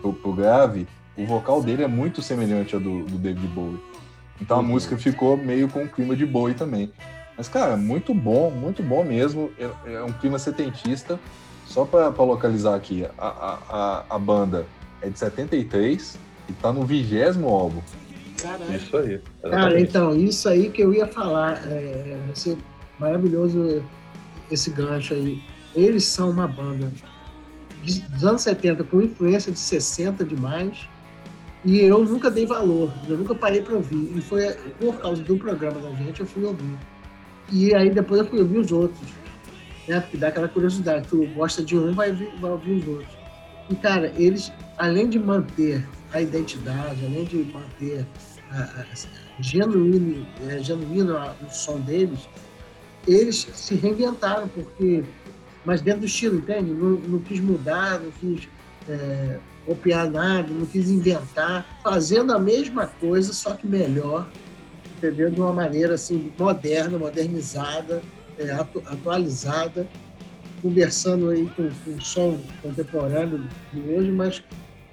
pro, 0.00 0.12
pro 0.12 0.32
grave, 0.32 0.86
o 1.16 1.24
vocal 1.24 1.62
dele 1.62 1.82
é 1.82 1.88
muito 1.88 2.20
semelhante 2.20 2.74
ao 2.74 2.80
do, 2.80 3.04
do 3.04 3.16
David 3.16 3.46
Bowie. 3.48 3.80
Então 4.40 4.58
a 4.58 4.60
uhum. 4.60 4.66
música 4.66 4.96
ficou 4.98 5.36
meio 5.36 5.68
com 5.68 5.84
o 5.84 5.88
clima 5.88 6.14
de 6.14 6.26
Bowie 6.26 6.54
também. 6.54 6.92
Mas, 7.36 7.48
cara, 7.48 7.76
muito 7.76 8.14
bom, 8.14 8.50
muito 8.50 8.82
bom 8.82 9.04
mesmo. 9.04 9.50
É, 9.58 9.94
é 9.94 10.02
um 10.02 10.12
clima 10.12 10.38
setentista. 10.38 11.18
Só 11.66 11.84
para 11.84 12.08
localizar 12.22 12.74
aqui, 12.74 13.04
a, 13.18 13.26
a, 13.26 13.58
a, 13.68 14.04
a 14.10 14.18
banda 14.18 14.66
é 15.06 15.10
de 15.10 15.18
73 15.18 16.18
e 16.48 16.52
tá 16.54 16.72
no 16.72 16.84
vigésimo 16.84 17.48
álbum. 17.48 17.80
Caralho. 18.40 18.76
Isso 18.76 18.96
aí. 18.96 19.20
Cara, 19.42 19.80
então, 19.80 20.16
isso 20.16 20.48
aí 20.48 20.70
que 20.70 20.82
eu 20.82 20.92
ia 20.92 21.06
falar. 21.06 21.62
É, 21.66 22.18
esse 22.32 22.56
maravilhoso 22.98 23.82
esse 24.50 24.70
gancho 24.70 25.14
aí. 25.14 25.42
Eles 25.74 26.04
são 26.04 26.30
uma 26.30 26.48
banda 26.48 26.90
dos 27.82 28.24
anos 28.24 28.42
70 28.42 28.84
com 28.84 29.02
influência 29.02 29.52
de 29.52 29.58
60 29.58 30.24
demais. 30.24 30.88
E 31.64 31.80
eu 31.80 32.04
nunca 32.04 32.30
dei 32.30 32.46
valor, 32.46 32.92
eu 33.08 33.18
nunca 33.18 33.34
parei 33.34 33.60
para 33.60 33.74
ouvir. 33.74 34.16
E 34.16 34.20
foi 34.20 34.54
por 34.78 34.96
causa 35.00 35.22
do 35.22 35.36
programa 35.36 35.80
da 35.80 35.90
gente 35.96 36.20
eu 36.20 36.26
fui 36.26 36.44
ouvir. 36.44 36.78
E 37.50 37.74
aí 37.74 37.90
depois 37.90 38.20
eu 38.20 38.26
fui 38.26 38.40
ouvir 38.40 38.58
os 38.58 38.72
outros. 38.72 39.08
Né? 39.88 40.00
Porque 40.00 40.16
dá 40.16 40.28
aquela 40.28 40.48
curiosidade. 40.48 41.08
Tu 41.08 41.26
gosta 41.34 41.62
de 41.62 41.76
um, 41.76 41.92
vai, 41.92 42.12
vai 42.12 42.50
ouvir 42.50 42.72
os 42.72 42.88
outros. 42.88 43.15
E, 43.68 43.74
cara, 43.74 44.12
eles, 44.16 44.52
além 44.78 45.08
de 45.08 45.18
manter 45.18 45.86
a 46.12 46.20
identidade, 46.20 47.04
além 47.04 47.24
de 47.24 47.36
manter 47.52 48.06
a, 48.50 48.62
a, 48.62 49.42
genuíno, 49.42 50.26
é, 50.48 50.58
genuíno 50.58 51.16
o 51.16 51.50
som 51.50 51.80
deles, 51.80 52.28
eles 53.06 53.48
se 53.54 53.74
reinventaram, 53.74 54.48
porque, 54.48 55.04
mas 55.64 55.80
dentro 55.80 56.00
do 56.00 56.06
estilo, 56.06 56.38
entende? 56.38 56.72
Não, 56.72 56.90
não 56.90 57.18
quis 57.20 57.40
mudar, 57.40 58.00
não 58.00 58.10
quis 58.12 58.48
é, 58.88 59.38
copiar 59.64 60.08
nada, 60.10 60.48
não 60.48 60.66
quis 60.66 60.88
inventar, 60.88 61.80
fazendo 61.82 62.32
a 62.32 62.38
mesma 62.38 62.86
coisa, 62.86 63.32
só 63.32 63.54
que 63.54 63.66
melhor, 63.66 64.28
entendeu? 64.96 65.30
De 65.30 65.40
uma 65.40 65.52
maneira 65.52 65.94
assim, 65.94 66.32
moderna, 66.38 66.98
modernizada, 66.98 68.02
é, 68.38 68.50
atu 68.50 68.82
atualizada 68.86 69.88
conversando 70.62 71.30
aí 71.30 71.46
com, 71.56 71.68
com 71.68 71.90
o 71.90 72.00
som 72.00 72.38
contemporâneo 72.62 73.46
de 73.72 73.80
hoje, 73.80 74.10
mas 74.10 74.42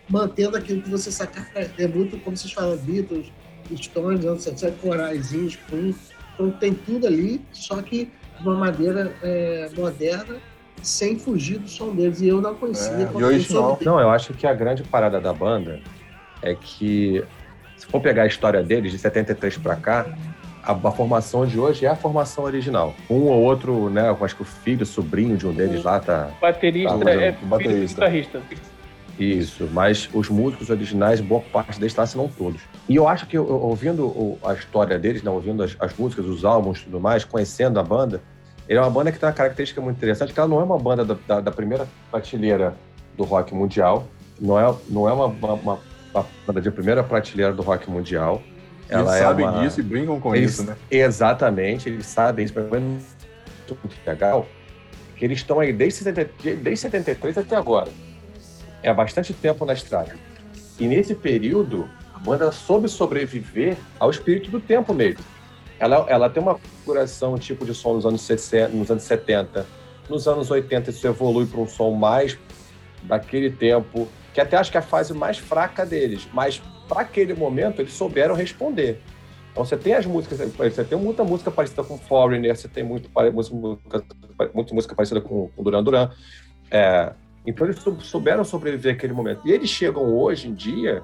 mantendo 0.10 0.58
aquilo 0.58 0.82
que 0.82 0.89
você 0.89 1.12
saca. 1.12 1.47
É 1.78 1.88
muito, 1.88 2.17
como 2.19 2.36
vocês 2.36 2.54
falam, 2.54 2.78
Beatles, 2.78 3.32
Stones, 3.76 4.26
anos 4.26 4.43
70, 4.43 4.78
coraizinhos, 4.82 5.58
Queen. 5.67 5.95
Então 6.34 6.52
tem 6.52 6.73
tudo 6.73 7.08
ali, 7.08 7.41
só 7.52 7.82
que 7.82 8.12
de 8.39 8.47
uma 8.47 8.56
maneira 8.56 9.13
é, 9.21 9.69
moderna, 9.76 10.38
sem 10.82 11.17
fugir 11.17 11.60
do 11.60 11.69
som 11.69 11.95
deles. 11.95 12.21
E 12.21 12.28
eu 12.28 12.41
não 12.41 12.56
conhecia. 12.56 12.91
É, 12.91 13.10
hoje 13.12 13.54
não. 13.54 13.78
não, 13.82 13.99
eu 13.99 14.10
acho 14.10 14.34
que 14.34 14.45
a 14.45 14.54
grande 14.54 14.84
parada 14.84 15.19
da 15.21 15.34
banda 15.34 15.80
é 16.41 16.56
que, 16.56 17.23
se 17.78 17.86
for 17.86 18.02
pegar 18.02 18.23
a 18.23 18.28
história 18.28 18.62
deles, 18.62 18.91
de 18.91 18.97
73 18.97 19.58
para 19.58 19.76
cá, 19.76 20.17
a, 20.63 20.71
a, 20.71 20.91
formação 20.91 21.45
de 21.45 21.60
hoje 21.60 21.86
é 21.86 21.89
a 21.89 21.95
formação 21.95 22.43
original. 22.43 22.95
Um 23.10 23.23
ou 23.23 23.41
outro, 23.41 23.89
né? 23.89 24.10
Eu 24.10 24.17
acho 24.23 24.36
que 24.36 24.41
o 24.41 24.45
filho, 24.45 24.84
o 24.84 24.86
sobrinho 24.86 25.38
de 25.38 25.45
um 25.45 25.54
deles 25.54 25.84
lá 25.84 25.99
tá. 25.99 26.32
Baterista 26.39 26.97
tá 26.97 27.12
é 27.12 27.32
baterista. 27.43 28.02
guitarrista. 28.02 28.41
Isso, 29.19 29.69
mas 29.71 30.10
os 30.12 30.28
músicos 30.28 30.69
originais, 30.69 31.21
boa 31.21 31.41
parte 31.41 31.80
deles 31.80 31.93
tá, 31.93 32.06
se 32.06 32.17
não 32.17 32.28
todos. 32.28 32.62
E 32.89 32.95
eu 32.95 33.08
acho 33.08 33.28
que 33.28 33.38
ouvindo 33.38 34.39
a 34.43 34.54
história 34.54 34.97
deles, 34.97 35.21
né, 35.21 35.30
ouvindo 35.30 35.62
as, 35.62 35.76
as 35.80 35.95
músicas, 35.95 36.26
os 36.26 36.43
álbuns 36.43 36.80
e 36.80 36.86
tudo 36.86 36.99
mais, 36.99 37.23
conhecendo 37.23 37.80
a 37.80 37.84
banda, 37.84 38.21
Ele 38.67 38.80
é 38.80 38.82
uma 38.82 38.89
banda 38.89 39.12
que 39.12 39.19
tem 39.19 39.28
uma 39.28 39.36
característica 39.36 39.80
muito 39.82 39.97
interessante, 39.97 40.34
que 40.34 40.39
ela 40.39 40.49
não 40.49 40.60
é 40.60 40.63
uma 40.63 40.80
banda 40.80 41.06
da, 41.06 41.15
da, 41.28 41.41
da 41.41 41.52
primeira 41.52 41.88
prateleira 42.10 42.73
do 43.15 43.23
rock 43.23 43.54
mundial, 43.54 44.08
não 44.41 44.60
é, 44.60 44.76
não 44.89 45.08
é 45.08 45.13
uma, 45.13 45.26
uma, 45.26 45.54
uma, 45.54 45.80
uma 46.13 46.26
banda 46.47 46.62
de 46.62 46.71
primeira 46.71 47.04
prateleira 47.04 47.54
do 47.54 47.62
rock 47.62 47.89
mundial. 47.89 48.41
Eles 48.93 49.06
Ela 49.08 49.17
é 49.17 49.21
sabem 49.21 49.45
uma- 49.47 49.63
disso 49.63 49.79
e 49.79 49.84
brincam 49.84 50.19
com 50.19 50.36
Eles- 50.36 50.53
isso, 50.53 50.63
né? 50.63 50.75
Exatamente, 50.91 51.89
eles 51.89 52.06
sabem 52.06 52.45
isso, 52.45 52.58
é 52.58 52.62
muito 52.62 53.06
legal, 54.06 54.45
que 55.15 55.25
eles 55.25 55.39
estão 55.39 55.60
aí 55.60 55.73
desde, 55.73 55.99
70 56.03 56.29
desde 56.62 56.77
73 56.77 57.38
até 57.38 57.56
agora. 57.56 57.89
É 58.84 58.93
bastante 58.93 59.34
tempo 59.34 59.65
na 59.65 59.73
estrada. 59.73 60.15
E 60.79 60.88
nesse 60.88 61.15
período, 61.15 61.89
a 62.13 62.19
banda 62.19 62.51
soube 62.51 62.88
sobreviver 62.88 63.77
ao 63.99 64.12
espírito 64.12 64.51
do 64.51 64.60
tempo 64.60 64.93
mesmo. 64.93 65.23
Ela, 65.79 66.06
ela 66.08 66.29
tem 66.29 66.41
uma 66.43 66.56
configuração 66.56 67.38
tipo 67.38 67.65
de 67.65 67.73
som 67.73 67.93
nos 67.95 68.06
anos, 68.06 68.21
60, 68.21 68.69
nos 68.69 68.91
anos 68.91 69.03
70. 69.03 69.65
Nos 70.10 70.27
anos 70.27 70.51
80 70.51 70.89
isso 70.91 71.06
evolui 71.08 71.45
para 71.45 71.60
um 71.62 71.67
som 71.67 71.91
mais 71.91 72.38
daquele 73.03 73.49
tempo, 73.49 74.08
que 74.34 74.39
até 74.41 74.58
acho 74.58 74.69
que 74.71 74.77
é 74.77 74.79
a 74.79 74.84
fase 74.84 75.13
mais 75.13 75.38
fraca 75.38 75.86
deles. 75.86 76.27
Mas 76.34 76.62
para 76.93 77.01
aquele 77.01 77.34
momento 77.34 77.82
eles 77.82 77.93
souberam 77.93 78.36
responder. 78.36 79.01
Então 79.51 79.65
você 79.65 79.75
tem 79.75 79.93
as 79.95 80.06
músicas, 80.06 80.39
você 80.39 80.84
tem 80.84 80.97
muita 80.97 81.23
música 81.23 81.49
parecida 81.49 81.84
com 81.84 81.97
Foreigner, 81.97 82.56
você 82.56 82.67
tem 82.67 82.84
muito, 82.84 83.10
música, 83.41 84.03
muita 84.53 84.73
música 84.75 84.95
parecida 84.95 85.19
com, 85.19 85.49
Duran 85.58 85.84
Duran. 85.84 86.12
É, 86.69 87.13
então 87.45 87.65
eles 87.65 87.79
sou- 87.79 87.99
souberam 87.99 88.43
sobreviver 88.43 88.93
àquele 88.93 89.13
momento. 89.13 89.41
E 89.45 89.51
eles 89.51 89.69
chegam 89.69 90.03
hoje 90.15 90.47
em 90.47 90.53
dia 90.53 91.03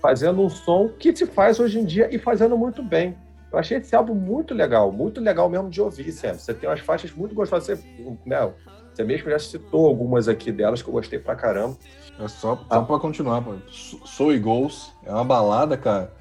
fazendo 0.00 0.42
um 0.42 0.48
som 0.48 0.88
que 0.88 1.14
se 1.14 1.26
faz 1.26 1.58
hoje 1.60 1.78
em 1.78 1.84
dia 1.84 2.08
e 2.14 2.18
fazendo 2.18 2.56
muito 2.56 2.82
bem. 2.82 3.16
Eu 3.56 3.60
achei 3.60 3.78
esse 3.78 3.96
álbum 3.96 4.14
muito 4.14 4.52
legal, 4.52 4.92
muito 4.92 5.18
legal 5.18 5.48
mesmo 5.48 5.70
de 5.70 5.80
ouvir, 5.80 6.12
sempre. 6.12 6.40
Você 6.40 6.52
tem 6.52 6.68
umas 6.68 6.80
faixas 6.80 7.10
muito 7.12 7.34
gostosas. 7.34 7.78
Você, 7.78 7.88
né, 8.26 8.52
você 8.92 9.02
mesmo 9.02 9.30
já 9.30 9.38
citou 9.38 9.86
algumas 9.86 10.28
aqui 10.28 10.52
delas 10.52 10.82
que 10.82 10.88
eu 10.90 10.92
gostei 10.92 11.18
pra 11.18 11.34
caramba. 11.34 11.74
É 12.20 12.28
só, 12.28 12.62
Ah. 12.68 12.74
só 12.74 12.82
pra 12.82 12.98
continuar, 12.98 13.40
pô. 13.42 13.54
Soul 13.70 14.34
e 14.34 14.38
Goals 14.38 14.92
é 15.04 15.10
uma 15.10 15.24
balada, 15.24 15.74
cara, 15.78 16.12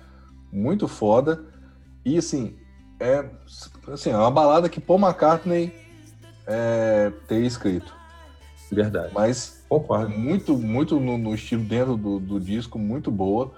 muito 0.49 0.87
foda. 0.87 1.43
E 2.05 2.17
assim, 2.17 2.55
é, 3.01 3.25
assim, 3.91 4.11
é 4.11 4.17
uma 4.17 4.31
balada 4.31 4.69
que 4.69 4.79
Paul 4.79 4.99
McCartney 4.99 5.73
é, 6.47 7.11
teria 7.27 7.47
escrito. 7.47 7.93
Verdade. 8.71 9.11
Mas 9.13 9.65
Concordo. 9.67 10.09
muito, 10.17 10.57
muito 10.57 10.99
no, 11.01 11.17
no 11.17 11.35
estilo 11.35 11.63
dentro 11.65 11.97
do, 11.97 12.17
do 12.17 12.39
disco, 12.39 12.79
muito 12.79 13.11
boa. 13.11 13.51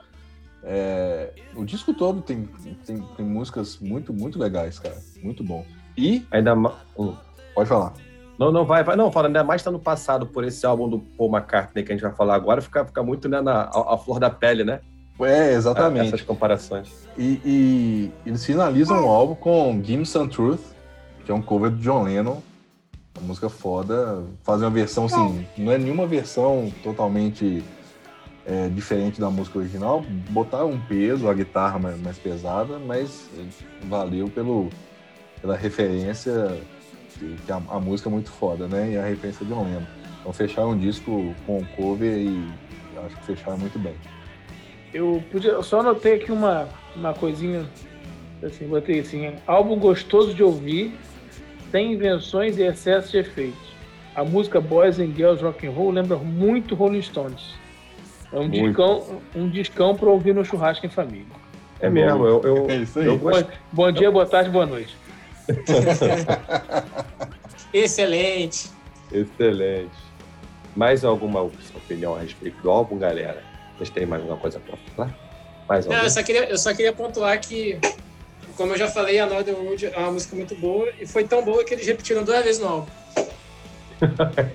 É, 0.63 1.31
o 1.55 1.63
disco 1.63 1.93
todo 1.93 2.21
tem, 2.21 2.47
tem, 2.85 3.01
tem 3.01 3.25
músicas 3.25 3.79
muito, 3.79 4.13
muito 4.13 4.39
legais, 4.39 4.79
cara. 4.79 4.97
Muito 5.21 5.43
bom. 5.43 5.65
E, 5.97 6.25
Ainda 6.31 6.55
mais. 6.55 6.75
Hum. 6.97 7.15
pode 7.55 7.69
falar. 7.69 7.93
Não, 8.37 8.51
não, 8.51 8.65
vai, 8.65 8.83
vai. 8.83 8.95
Não, 8.95 9.11
falando 9.11 9.35
ainda 9.35 9.43
mais 9.43 9.63
tá 9.63 9.71
no 9.71 9.79
passado 9.79 10.27
por 10.27 10.43
esse 10.43 10.65
álbum 10.65 10.87
do 10.87 10.99
Paul 10.99 11.35
McCartney 11.35 11.83
que 11.83 11.91
a 11.91 11.95
gente 11.95 12.03
vai 12.03 12.13
falar 12.13 12.35
agora, 12.35 12.61
fica, 12.61 12.85
fica 12.85 13.01
muito 13.01 13.27
né, 13.27 13.41
na 13.41 13.63
a, 13.63 13.95
a 13.95 13.97
flor 13.97 14.19
da 14.19 14.29
pele, 14.29 14.63
né? 14.63 14.79
É, 15.19 15.53
exatamente. 15.53 16.07
Essas 16.07 16.21
comparações. 16.21 17.07
E, 17.17 17.41
e 17.43 18.11
eles 18.25 18.45
finalizam 18.45 19.03
o 19.03 19.09
álbum 19.09 19.33
com 19.33 19.81
Give 19.83 19.97
Me 19.97 20.05
Some 20.05 20.29
Truth, 20.29 20.61
que 21.25 21.31
é 21.31 21.33
um 21.33 21.41
cover 21.41 21.71
do 21.71 21.77
John 21.77 22.03
Lennon. 22.03 22.37
Uma 23.17 23.27
música 23.27 23.49
foda. 23.49 24.23
Fazem 24.43 24.65
uma 24.67 24.73
versão 24.73 25.05
assim, 25.05 25.47
não 25.57 25.71
é 25.71 25.79
nenhuma 25.79 26.05
versão 26.05 26.71
totalmente 26.83 27.63
é, 28.47 28.69
diferente 28.69 29.19
da 29.19 29.29
música 29.29 29.60
original. 29.60 30.03
Botaram 30.29 30.71
um 30.71 30.79
peso, 30.79 31.27
a 31.27 31.33
guitarra 31.33 31.77
mais, 31.77 32.01
mais 32.01 32.17
pesada, 32.17 32.79
mas 32.79 33.29
valeu 33.83 34.29
pelo, 34.29 34.69
pela 35.41 35.55
referência, 35.55 36.57
que, 37.13 37.36
que 37.45 37.51
a, 37.51 37.62
a 37.69 37.79
música 37.79 38.10
é 38.10 38.12
muito 38.12 38.31
foda, 38.31 38.67
né? 38.67 38.91
E 38.93 38.97
a 38.97 39.05
referência 39.05 39.45
de 39.45 39.51
John 39.51 39.65
Lennon. 39.65 39.86
Então 40.21 40.31
fecharam 40.31 40.71
um 40.71 40.77
disco 40.77 41.36
com 41.45 41.63
cover 41.75 42.17
e 42.17 42.47
acho 43.05 43.15
que 43.17 43.25
fecharam 43.25 43.57
muito 43.57 43.77
bem. 43.77 43.95
Eu, 44.93 45.21
podia, 45.29 45.51
eu 45.51 45.63
só 45.63 45.81
anotei 45.81 46.15
aqui 46.15 46.31
uma, 46.31 46.69
uma 46.95 47.13
coisinha, 47.13 47.65
assim, 48.41 48.65
botei 48.67 49.01
assim, 49.01 49.33
álbum 49.45 49.77
gostoso 49.77 50.33
de 50.33 50.41
ouvir, 50.41 50.97
sem 51.69 51.93
invenções 51.93 52.57
e 52.57 52.63
excesso 52.63 53.12
de 53.12 53.17
efeitos. 53.17 53.67
A 54.15 54.23
música 54.23 54.60
Boys 54.62 54.97
and 54.99 55.13
Girls 55.15 55.43
Rock 55.43 55.67
and 55.67 55.71
Roll 55.71 55.91
lembra 55.91 56.17
muito 56.17 56.73
Rolling 56.73 57.01
Stones. 57.01 57.66
É 58.31 58.39
um 58.39 58.47
Muito. 58.47 58.65
discão, 58.67 59.21
um 59.35 59.49
discão 59.49 59.95
para 59.95 60.09
ouvir 60.09 60.33
no 60.35 60.43
churrasco 60.43 60.85
em 60.85 60.89
família. 60.89 61.25
É 61.79 61.89
mesmo, 61.89 62.25
eu, 62.25 62.41
eu, 62.43 62.69
É 62.69 62.75
isso 62.77 62.99
aí. 62.99 63.05
eu 63.05 63.17
Bom, 63.17 63.29
gosto. 63.29 63.49
bom 63.71 63.91
dia, 63.91 64.11
boa 64.11 64.25
tarde, 64.25 64.49
boa 64.49 64.65
noite. 64.65 64.95
Excelente. 67.73 68.69
Excelente. 69.11 69.91
Mais 70.75 71.03
alguma 71.05 71.41
opinião 71.41 72.15
a 72.15 72.19
respeito 72.19 72.61
do 72.61 72.69
álbum, 72.69 72.97
galera? 72.97 73.43
Vocês 73.77 73.89
têm 73.89 74.05
mais 74.05 74.21
alguma 74.21 74.39
coisa 74.39 74.59
pra 74.59 74.77
falar? 74.95 75.13
Mais 75.67 75.85
Não, 75.85 75.93
alguma? 75.93 76.07
eu 76.07 76.11
só, 76.11 76.23
queria, 76.23 76.45
eu 76.49 76.57
só 76.57 76.73
queria 76.73 76.93
pontuar 76.93 77.39
que, 77.39 77.79
como 78.55 78.73
eu 78.73 78.77
já 78.77 78.87
falei, 78.87 79.19
a 79.19 79.25
Northern 79.25 79.59
Wood 79.67 79.85
é 79.85 79.97
uma 79.97 80.11
música 80.11 80.35
muito 80.35 80.55
boa 80.55 80.89
e 80.99 81.05
foi 81.05 81.23
tão 81.23 81.43
boa 81.43 81.63
que 81.63 81.73
eles 81.73 81.85
repetiram 81.87 82.23
duas 82.23 82.43
vezes 82.43 82.61
no 82.61 82.67
álbum. 82.67 82.87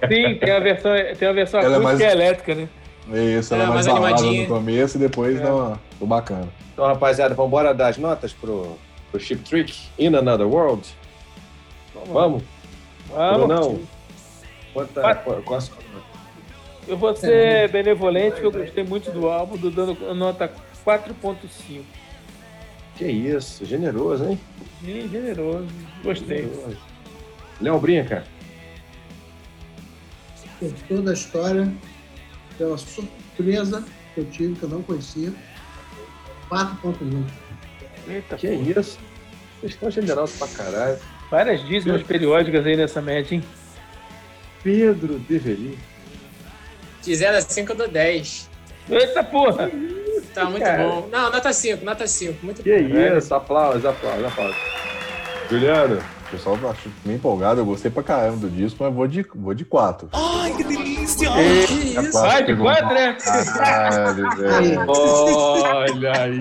Sim, 0.08 0.38
tem 0.38 0.50
a 0.52 0.60
versão, 0.60 0.92
tem 1.18 1.28
a 1.28 1.32
versão 1.32 1.60
Ela 1.60 1.76
é 1.76 1.78
acústica 1.78 1.82
mais- 1.82 2.00
e 2.00 2.04
elétrica, 2.04 2.54
né? 2.54 2.68
Isso, 3.08 3.54
ela 3.54 3.64
É, 3.64 3.66
é 3.66 3.68
mais 3.70 3.86
mais 3.86 3.88
animadinha. 3.88 4.42
no 4.42 4.48
começo 4.54 4.96
e 4.96 5.00
depois 5.00 5.38
É. 5.38 5.42
dá 5.42 5.54
uma, 5.54 5.80
bacana. 6.02 6.48
Então, 6.72 6.86
rapaziada, 6.86 7.34
vamos 7.34 7.48
embora 7.48 7.74
dar 7.74 7.88
as 7.88 7.98
notas 7.98 8.32
pro, 8.32 8.76
pro 9.10 9.20
Chip 9.20 9.42
Trick 9.42 9.74
In 9.98 10.14
Another 10.14 10.46
World? 10.46 10.88
Vamos? 12.06 12.42
Vamos. 13.08 13.48
Não. 13.48 13.80
Quanto 14.72 15.00
Vai. 15.00 15.14
qual? 15.44 15.60
Eu 16.88 16.96
vou 16.96 17.14
ser 17.14 17.70
benevolente, 17.70 18.40
que 18.40 18.46
eu 18.46 18.50
gostei 18.50 18.82
muito 18.82 19.10
do 19.10 19.28
álbum, 19.28 19.56
do 19.56 19.70
dando 19.70 20.14
nota 20.14 20.50
4.5. 20.84 21.82
Que 22.96 23.06
isso, 23.06 23.64
generoso, 23.64 24.24
hein? 24.24 24.40
Sim, 24.80 25.08
generoso. 25.10 25.66
Gostei. 26.02 26.38
Generoso. 26.48 26.76
Léo 27.60 27.78
brinca. 27.78 28.24
Gostou 30.60 31.02
da 31.02 31.12
história, 31.12 31.72
pela 32.62 32.78
surpresa 32.78 33.84
que 34.14 34.20
eu 34.20 34.24
tive, 34.26 34.54
que 34.54 34.62
eu 34.62 34.68
não 34.68 34.82
conhecia. 34.82 35.32
4.1. 36.48 37.24
Eita, 38.08 38.36
Que 38.36 38.48
porra. 38.48 38.80
isso? 38.80 38.98
Vocês 39.60 39.72
estão 39.74 39.90
generosos 39.90 40.38
pra 40.38 40.46
caralho. 40.48 40.98
Várias 41.30 41.66
dízimas 41.66 42.02
periódicas 42.02 42.64
aí 42.64 42.76
nessa 42.76 43.00
média, 43.02 43.34
hein? 43.34 43.42
Pedro 44.62 45.18
Deveri. 45.18 45.76
De 47.02 47.14
0 47.16 47.36
a 47.36 47.40
5 47.40 47.72
eu 47.72 47.76
dou 47.76 47.88
10. 47.88 48.48
Eita 48.90 49.24
porra! 49.24 49.70
Tá 50.34 50.44
muito 50.44 50.62
Cara. 50.62 50.84
bom. 50.88 51.08
Não, 51.10 51.30
nota 51.32 51.52
5, 51.52 51.84
nota 51.84 52.06
5. 52.06 52.44
Muito 52.44 52.62
Que 52.62 52.78
bom. 52.82 53.16
isso? 53.18 53.34
Aplausos, 53.34 53.84
aplausos, 53.84 54.24
aplausos. 54.24 54.56
Juliano. 55.50 55.96
O 55.98 56.30
pessoal 56.34 56.56
tá 56.56 56.74
meio 57.04 57.16
empolgado, 57.18 57.60
eu 57.60 57.66
gostei 57.66 57.90
pra 57.90 58.02
caramba 58.02 58.38
do 58.38 58.48
disco, 58.48 58.82
mas 58.82 58.94
vou 58.94 59.06
de, 59.06 59.22
vou 59.34 59.52
de 59.52 59.66
quatro. 59.66 60.08
Que 60.56 60.64
isso? 62.00 62.20
Vai 62.20 62.42
de 62.44 62.56
quatro, 62.56 62.94
né? 62.94 63.16
Caralho, 63.56 64.30
velho. 64.36 64.86
Olha 64.88 66.12
aí. 66.20 66.38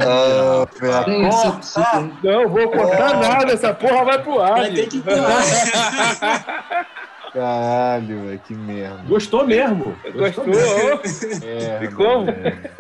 Ah? 1.76 2.10
Não 2.24 2.48
vou 2.50 2.70
contar 2.72 3.20
nada, 3.20 3.54
essa 3.54 3.74
porra 3.74 4.06
vai 4.06 4.24
pro 4.24 4.42
ar. 4.42 4.54
Vai 4.54 4.72
ter 4.72 4.88
que 4.88 5.02
pular. 5.02 5.44
Caralho, 7.34 8.26
velho, 8.26 8.40
que 8.40 8.54
merda. 8.54 9.04
Gostou 9.08 9.48
mesmo. 9.48 9.96
Gostou? 10.14 10.46
E 11.82 11.88
como? 11.90 12.26
velho. 12.26 12.72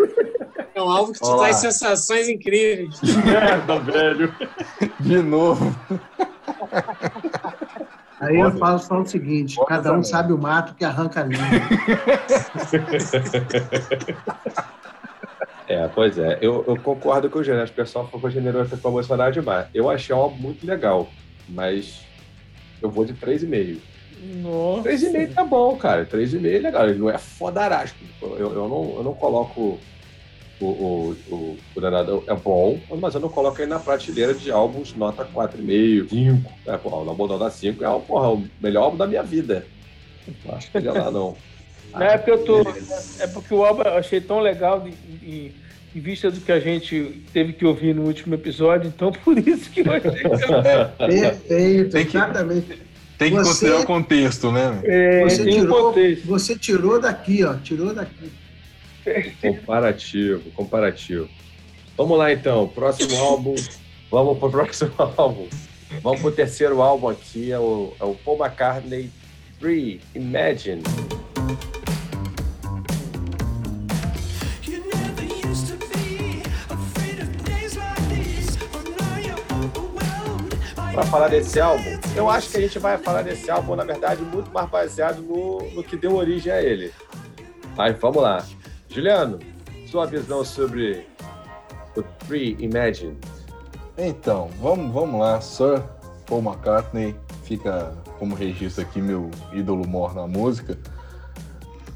É 0.74 0.82
um 0.82 0.90
álbum 0.90 1.12
que 1.12 1.20
te 1.20 1.26
Olá. 1.26 1.44
traz 1.44 1.58
sensações 1.58 2.30
incríveis. 2.30 3.00
Merda, 3.24 3.80
velho. 3.80 4.34
De 5.00 5.22
novo. 5.22 5.76
Aí 8.22 8.40
eu 8.40 8.52
falo 8.52 8.80
só 8.80 9.02
o 9.02 9.06
seguinte: 9.06 9.56
Bota 9.56 9.70
cada 9.70 9.94
um 9.94 10.04
sabe 10.04 10.32
o 10.32 10.38
mato 10.38 10.76
que 10.76 10.86
arranca 10.86 11.22
a 11.22 11.24
linha. 11.24 11.42
É, 15.68 15.88
pois 15.88 16.18
é. 16.18 16.38
Eu, 16.42 16.66
eu 16.68 16.76
concordo 16.76 17.30
com 17.30 17.40
o 17.40 17.44
Gênero. 17.44 17.64
Acho 17.64 17.72
que 17.72 17.80
o 17.80 17.86
pessoal 17.86 18.06
ficou 18.06 18.30
generoso 18.30 18.76
para 18.76 18.90
emocionar 18.90 19.32
demais. 19.32 19.68
Eu 19.74 19.90
achei 19.90 20.14
o 20.14 20.20
álbum 20.20 20.36
muito 20.36 20.68
legal, 20.68 21.08
mas 21.48 22.02
eu 22.82 22.90
vou 22.90 23.06
de 23.06 23.14
3,5. 23.14 23.78
Nossa. 24.42 24.90
3,5 24.90 25.34
tá 25.34 25.46
bom, 25.46 25.78
cara. 25.78 26.06
3,5 26.06 26.46
é 26.46 26.60
legal. 26.60 26.90
Ele 26.90 27.00
não 27.00 27.10
é 27.10 27.18
fodarasco. 27.18 27.98
Eu, 28.22 28.38
eu, 28.38 28.68
não, 28.68 28.96
eu 28.98 29.04
não 29.04 29.14
coloco 29.14 29.80
o, 30.62 31.16
o, 31.30 31.34
o, 31.36 31.58
o 31.76 31.82
Danado. 31.82 32.24
É 32.28 32.34
bom, 32.36 32.80
mas 33.00 33.14
eu 33.16 33.20
não 33.20 33.30
coloco 33.30 33.60
ele 33.62 33.70
na 33.70 33.80
prateleira 33.80 34.34
de 34.34 34.52
álbuns 34.52 34.94
nota 34.96 35.26
4,5, 35.26 36.10
5. 36.10 36.52
É, 36.68 36.78
porra, 36.78 36.98
o 36.98 37.04
Lambodão 37.04 37.38
da 37.40 37.50
5 37.50 37.84
é 37.84 37.90
o, 37.90 38.00
porra, 38.00 38.30
o 38.30 38.44
melhor 38.62 38.84
álbum 38.84 38.98
da 38.98 39.08
minha 39.08 39.24
vida. 39.24 39.66
Não 40.46 40.56
acho 40.56 40.70
que 40.72 40.78
ele 40.78 40.88
é 40.88 40.92
lá, 40.92 41.10
não. 41.12 41.36
Não 41.94 42.02
é 42.04 42.18
porque 42.18 42.32
eu 42.32 42.46
tô. 42.46 42.62
É 43.20 43.28
porque 43.28 43.54
o 43.54 43.66
álbum 43.66 43.82
eu 43.82 43.98
achei 43.98 44.22
tão 44.22 44.40
legal 44.40 44.80
de- 44.80 44.92
de- 44.92 45.52
em 45.94 46.00
vista 46.00 46.32
do 46.32 46.40
que 46.40 46.50
a 46.50 46.60
gente 46.60 47.22
teve 47.34 47.52
que 47.52 47.66
ouvir 47.66 47.94
no 47.94 48.04
último 48.04 48.34
episódio, 48.34 48.88
então 48.88 49.12
por 49.26 49.38
isso 49.38 49.70
que 49.70 49.82
eu 49.82 49.92
achei 49.92 50.12
que 50.12 50.68
É, 50.68 50.86
Perfeito, 51.08 51.92
Tem 51.92 52.06
que- 52.06 52.16
exatamente. 52.16 52.80
Tem 53.18 53.30
que 53.32 53.36
Você- 53.38 53.50
considerar 53.50 53.80
o 53.82 53.86
contexto, 53.86 54.52
né? 54.54 54.80
É, 54.86 55.24
Você 55.26 55.44
tirou, 55.52 55.84
contexto. 55.88 56.26
você 56.26 56.58
tirou 56.58 57.00
daqui, 57.02 57.44
ó. 57.44 57.56
Tirou 57.56 57.94
daqui. 57.94 58.32
Comparativo, 59.42 60.52
comparativo. 60.52 61.30
Vamos 61.98 62.18
lá 62.18 62.32
então, 62.32 62.68
próximo 62.68 63.16
álbum. 63.18 63.56
Vamos 64.10 64.38
pro 64.38 64.50
próximo 64.50 64.92
álbum. 65.18 65.48
Vamos 66.02 66.22
pro 66.22 66.32
terceiro 66.32 66.82
álbum 66.82 67.10
aqui, 67.10 67.52
é 67.52 67.60
o, 67.60 67.94
é 68.00 68.04
o 68.04 68.16
Paul 68.16 68.38
McCartney 68.38 69.12
3, 69.60 70.02
Imagine. 70.16 70.82
Para 80.94 81.04
falar 81.06 81.28
desse 81.30 81.60
álbum, 81.60 82.00
eu 82.16 82.30
acho 82.30 82.50
que 82.50 82.58
a 82.58 82.62
gente 82.62 82.80
vai 82.80 82.98
falar 82.98 83.22
desse 83.22 83.50
álbum, 83.50 83.76
na 83.76 83.84
verdade, 83.84 84.22
muito 84.24 84.52
mais 84.52 84.70
baseado 84.70 85.22
no, 85.22 85.60
no 85.72 85.84
que 85.84 85.96
deu 85.96 86.16
origem 86.16 86.52
a 86.52 86.62
ele. 86.62 86.92
Mas 87.78 87.98
vamos 87.98 88.22
lá. 88.22 88.46
Juliano, 88.92 89.40
sua 89.88 90.06
visão 90.06 90.44
sobre 90.44 91.08
o 91.96 92.04
3, 92.28 92.60
Imagine. 92.60 93.18
Então, 93.98 94.50
vamos, 94.62 94.94
vamos 94.94 95.18
lá. 95.18 95.40
Sir 95.40 95.82
Paul 96.26 96.42
McCartney 96.42 97.16
fica 97.44 97.94
como 98.20 98.36
registro 98.36 98.84
aqui 98.84 99.00
meu 99.00 99.32
ídolo 99.54 99.88
mor 99.88 100.14
na 100.14 100.28
música. 100.28 100.78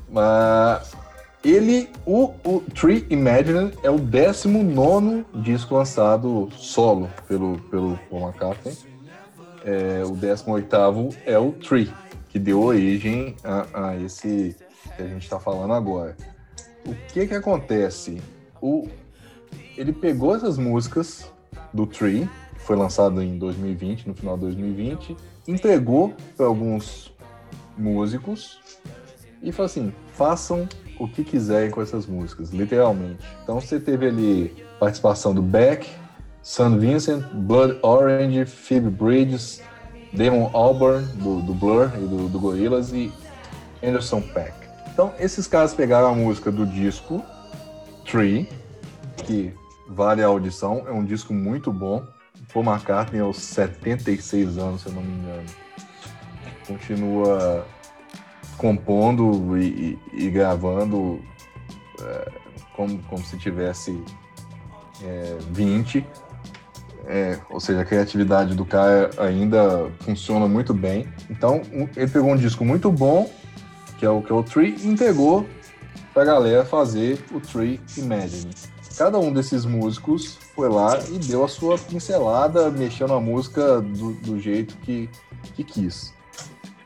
Mas 0.10 0.94
ele, 1.44 1.90
o, 2.06 2.34
o 2.46 2.62
Tree 2.74 3.06
Imagine 3.10 3.74
é 3.84 3.90
o 3.90 4.00
19 4.00 5.26
disco 5.42 5.76
lançado 5.76 6.48
solo 6.54 7.10
pelo, 7.28 7.60
pelo 7.64 8.00
Paul 8.10 8.30
McCartney. 8.30 8.78
É, 9.66 10.02
o 10.06 10.16
18 10.16 11.18
é 11.26 11.38
o 11.38 11.52
Tree, 11.52 11.92
que 12.30 12.40
deu 12.40 12.62
origem 12.62 13.36
a, 13.44 13.90
a 13.90 13.98
esse 13.98 14.56
que 14.96 15.04
a 15.04 15.08
gente 15.08 15.24
está 15.24 15.42
falando 15.42 15.74
agora. 15.74 16.16
O 16.86 16.94
que 17.12 17.28
que 17.28 17.34
acontece? 17.34 18.22
O, 18.62 18.88
ele 19.76 19.92
pegou 19.92 20.36
essas 20.36 20.58
músicas 20.58 21.32
do 21.74 21.86
Tree, 21.86 22.30
que 22.54 22.62
foi 22.62 22.76
lançado 22.76 23.22
em 23.22 23.38
2020, 23.38 24.08
no 24.08 24.14
final 24.14 24.36
de 24.36 24.42
2020, 24.42 25.16
entregou 25.48 26.14
para 26.38 26.46
alguns 26.46 27.14
músicos 27.78 28.60
e 29.42 29.52
falou 29.52 29.66
assim: 29.66 29.94
façam 30.14 30.68
o 31.00 31.08
que 31.08 31.24
quiserem 31.24 31.72
com 31.72 31.82
essas 31.82 32.06
músicas, 32.06 32.52
literalmente. 32.52 33.26
Então 33.44 33.60
você 33.60 33.80
teve 33.80 34.08
ali 34.08 34.66
participação 34.80 35.34
do 35.34 35.42
Beck, 35.42 35.90
St. 36.42 36.78
Vincent, 36.78 37.24
Blood 37.34 37.80
Orange, 37.82 38.46
Phoebe 38.46 38.90
Bridges, 38.90 39.62
Damon 40.14 40.50
Albarn, 40.54 41.06
do, 41.16 41.42
do 41.42 41.54
Blur 41.54 41.92
e 41.98 42.08
do, 42.08 42.30
do 42.30 42.40
Gorillaz, 42.40 42.94
e 42.94 43.12
Anderson 43.84 44.22
Peck. 44.22 44.65
Então 44.96 45.14
esses 45.20 45.46
caras 45.46 45.74
pegaram 45.74 46.08
a 46.08 46.16
música 46.16 46.50
do 46.50 46.66
disco 46.66 47.22
Tree, 48.10 48.48
que 49.26 49.54
vale 49.90 50.24
a 50.24 50.28
audição, 50.28 50.86
é 50.88 50.92
um 50.92 51.04
disco 51.04 51.34
muito 51.34 51.70
bom. 51.70 52.02
Paul 52.54 52.64
McCartney 52.66 53.20
aos 53.20 53.36
76 53.36 54.58
anos, 54.58 54.84
se 54.84 54.88
eu 54.88 54.94
não 54.94 55.02
me 55.02 55.12
engano. 55.18 55.44
Continua 56.66 57.68
compondo 58.58 59.58
e, 59.58 60.00
e- 60.14 60.26
e 60.28 60.30
gravando 60.30 61.22
é, 62.02 62.32
como, 62.74 62.98
como 63.04 63.22
se 63.26 63.38
tivesse 63.38 64.02
é, 65.04 65.38
20. 65.52 66.08
É, 67.06 67.38
ou 67.50 67.60
seja, 67.60 67.82
a 67.82 67.86
criatividade 67.86 68.56
do 68.56 68.64
cara 68.66 69.10
ainda 69.18 69.92
funciona 70.00 70.48
muito 70.48 70.74
bem. 70.74 71.06
Então, 71.30 71.62
um- 71.74 71.90
ele 71.98 72.08
pegou 72.10 72.32
um 72.32 72.38
disco 72.38 72.64
muito 72.64 72.90
bom, 72.90 73.30
que 73.98 74.06
é 74.06 74.10
o 74.10 74.22
que 74.22 74.32
é 74.32 74.36
o 74.36 74.44
Tree, 74.44 74.76
entregou 74.84 75.46
pra 76.14 76.24
galera 76.24 76.66
fazer 76.66 77.24
o 77.32 77.40
Tree 77.40 77.80
Imagine. 77.98 78.52
Cada 78.98 79.20
um 79.20 79.34
desses 79.34 79.66
músicos 79.66 80.38
foi 80.56 80.70
lá 80.70 80.98
e 81.10 81.20
deu 81.20 81.44
a 81.44 81.48
sua 81.50 81.78
pincelada, 81.78 82.70
mexendo 82.72 83.14
a 83.14 83.20
música 83.20 83.82
do, 83.82 84.14
do 84.14 84.40
jeito 84.40 84.78
que, 84.78 85.10
que 85.54 85.64
quis. 85.64 86.14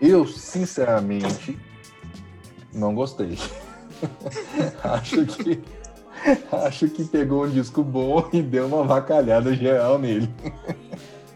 Eu, 0.01 0.26
sinceramente, 0.26 1.60
não 2.74 2.95
gostei. 2.95 3.38
acho 4.84 5.26
que 5.26 5.62
acho 6.51 6.89
que 6.89 7.03
pegou 7.03 7.45
um 7.45 7.49
disco 7.49 7.84
bom 7.84 8.28
e 8.34 8.41
deu 8.41 8.66
uma 8.66 8.84
vacalhada 8.84 9.53
geral 9.53 9.99
nele. 9.99 10.30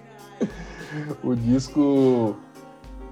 o 1.24 1.36
disco 1.36 2.36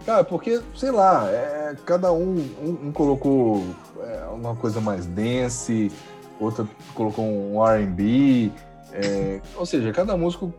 Cara, 0.06 0.24
porque, 0.24 0.62
sei 0.76 0.91
lá, 0.91 1.30
é, 1.30 1.76
cada 1.86 2.12
um, 2.12 2.38
um, 2.62 2.88
um 2.88 2.91
colocou 2.91 3.64
é, 3.99 4.26
uma 4.34 4.56
coisa 4.56 4.82
mais 4.82 5.06
dance, 5.06 5.91
outra 6.39 6.68
colocou 6.95 7.24
um 7.24 7.64
R&B, 7.66 8.52
é, 8.93 9.39
ou 9.56 9.66
seja, 9.66 9.91
cada 9.93 10.18
músico 10.18 10.52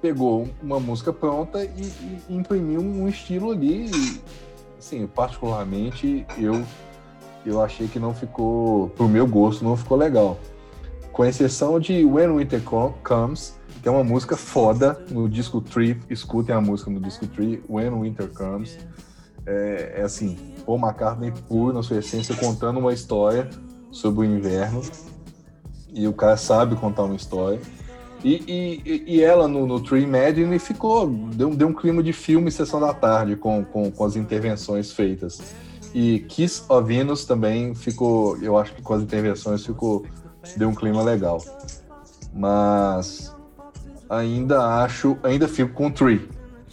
pegou 0.00 0.48
uma 0.62 0.78
música 0.78 1.12
pronta 1.12 1.64
e, 1.64 1.92
e 2.28 2.34
imprimiu 2.34 2.80
um 2.80 3.08
estilo 3.08 3.50
ali. 3.50 3.90
E, 3.90 4.20
assim, 4.78 5.06
particularmente, 5.06 6.24
eu, 6.38 6.62
eu 7.44 7.60
achei 7.60 7.88
que 7.88 7.98
não 7.98 8.14
ficou, 8.14 8.90
pro 8.90 9.08
meu 9.08 9.26
gosto, 9.26 9.64
não 9.64 9.76
ficou 9.76 9.96
legal. 9.96 10.38
Com 11.14 11.24
exceção 11.24 11.78
de 11.78 12.04
When 12.04 12.36
Winter 12.36 12.60
Co- 12.62 12.92
Comes, 13.04 13.54
que 13.80 13.88
é 13.88 13.90
uma 13.90 14.02
música 14.02 14.36
foda 14.36 15.00
no 15.08 15.28
disco 15.28 15.60
Tree. 15.60 15.96
Escutem 16.10 16.52
a 16.52 16.60
música 16.60 16.90
no 16.90 16.98
disco 16.98 17.24
Tree, 17.28 17.62
When 17.70 18.02
Winter 18.02 18.28
Comes. 18.34 18.76
É, 19.46 19.94
é 19.98 20.02
assim, 20.02 20.36
Paul 20.66 20.76
McCartney 20.76 21.32
puro 21.48 21.72
na 21.72 21.84
sua 21.84 21.98
essência, 21.98 22.34
contando 22.34 22.80
uma 22.80 22.92
história 22.92 23.48
sobre 23.92 24.26
o 24.26 24.28
inverno. 24.28 24.82
E 25.92 26.08
o 26.08 26.12
cara 26.12 26.36
sabe 26.36 26.74
contar 26.74 27.04
uma 27.04 27.14
história. 27.14 27.60
E, 28.24 28.82
e, 28.84 29.04
e 29.14 29.22
ela 29.22 29.46
no, 29.46 29.68
no 29.68 29.78
Tree 29.78 30.02
Imagine 30.02 30.58
ficou, 30.58 31.06
deu, 31.08 31.54
deu 31.54 31.68
um 31.68 31.74
clima 31.74 32.02
de 32.02 32.12
filme 32.12 32.50
Sessão 32.50 32.80
da 32.80 32.92
Tarde 32.92 33.36
com, 33.36 33.64
com, 33.64 33.88
com 33.88 34.04
as 34.04 34.16
intervenções 34.16 34.90
feitas. 34.90 35.40
E 35.94 36.20
Kiss 36.28 36.64
of 36.68 36.88
Venus 36.88 37.24
também 37.24 37.72
ficou, 37.72 38.36
eu 38.38 38.58
acho 38.58 38.74
que 38.74 38.82
com 38.82 38.94
as 38.94 39.02
intervenções 39.02 39.64
ficou, 39.64 40.04
deu 40.56 40.68
um 40.68 40.74
clima 40.74 41.02
legal. 41.02 41.42
Mas 42.32 43.34
ainda 44.08 44.82
acho, 44.82 45.16
ainda 45.22 45.48
fico 45.48 45.72
com 45.72 45.86
o 45.86 45.90
Tree. 45.90 46.28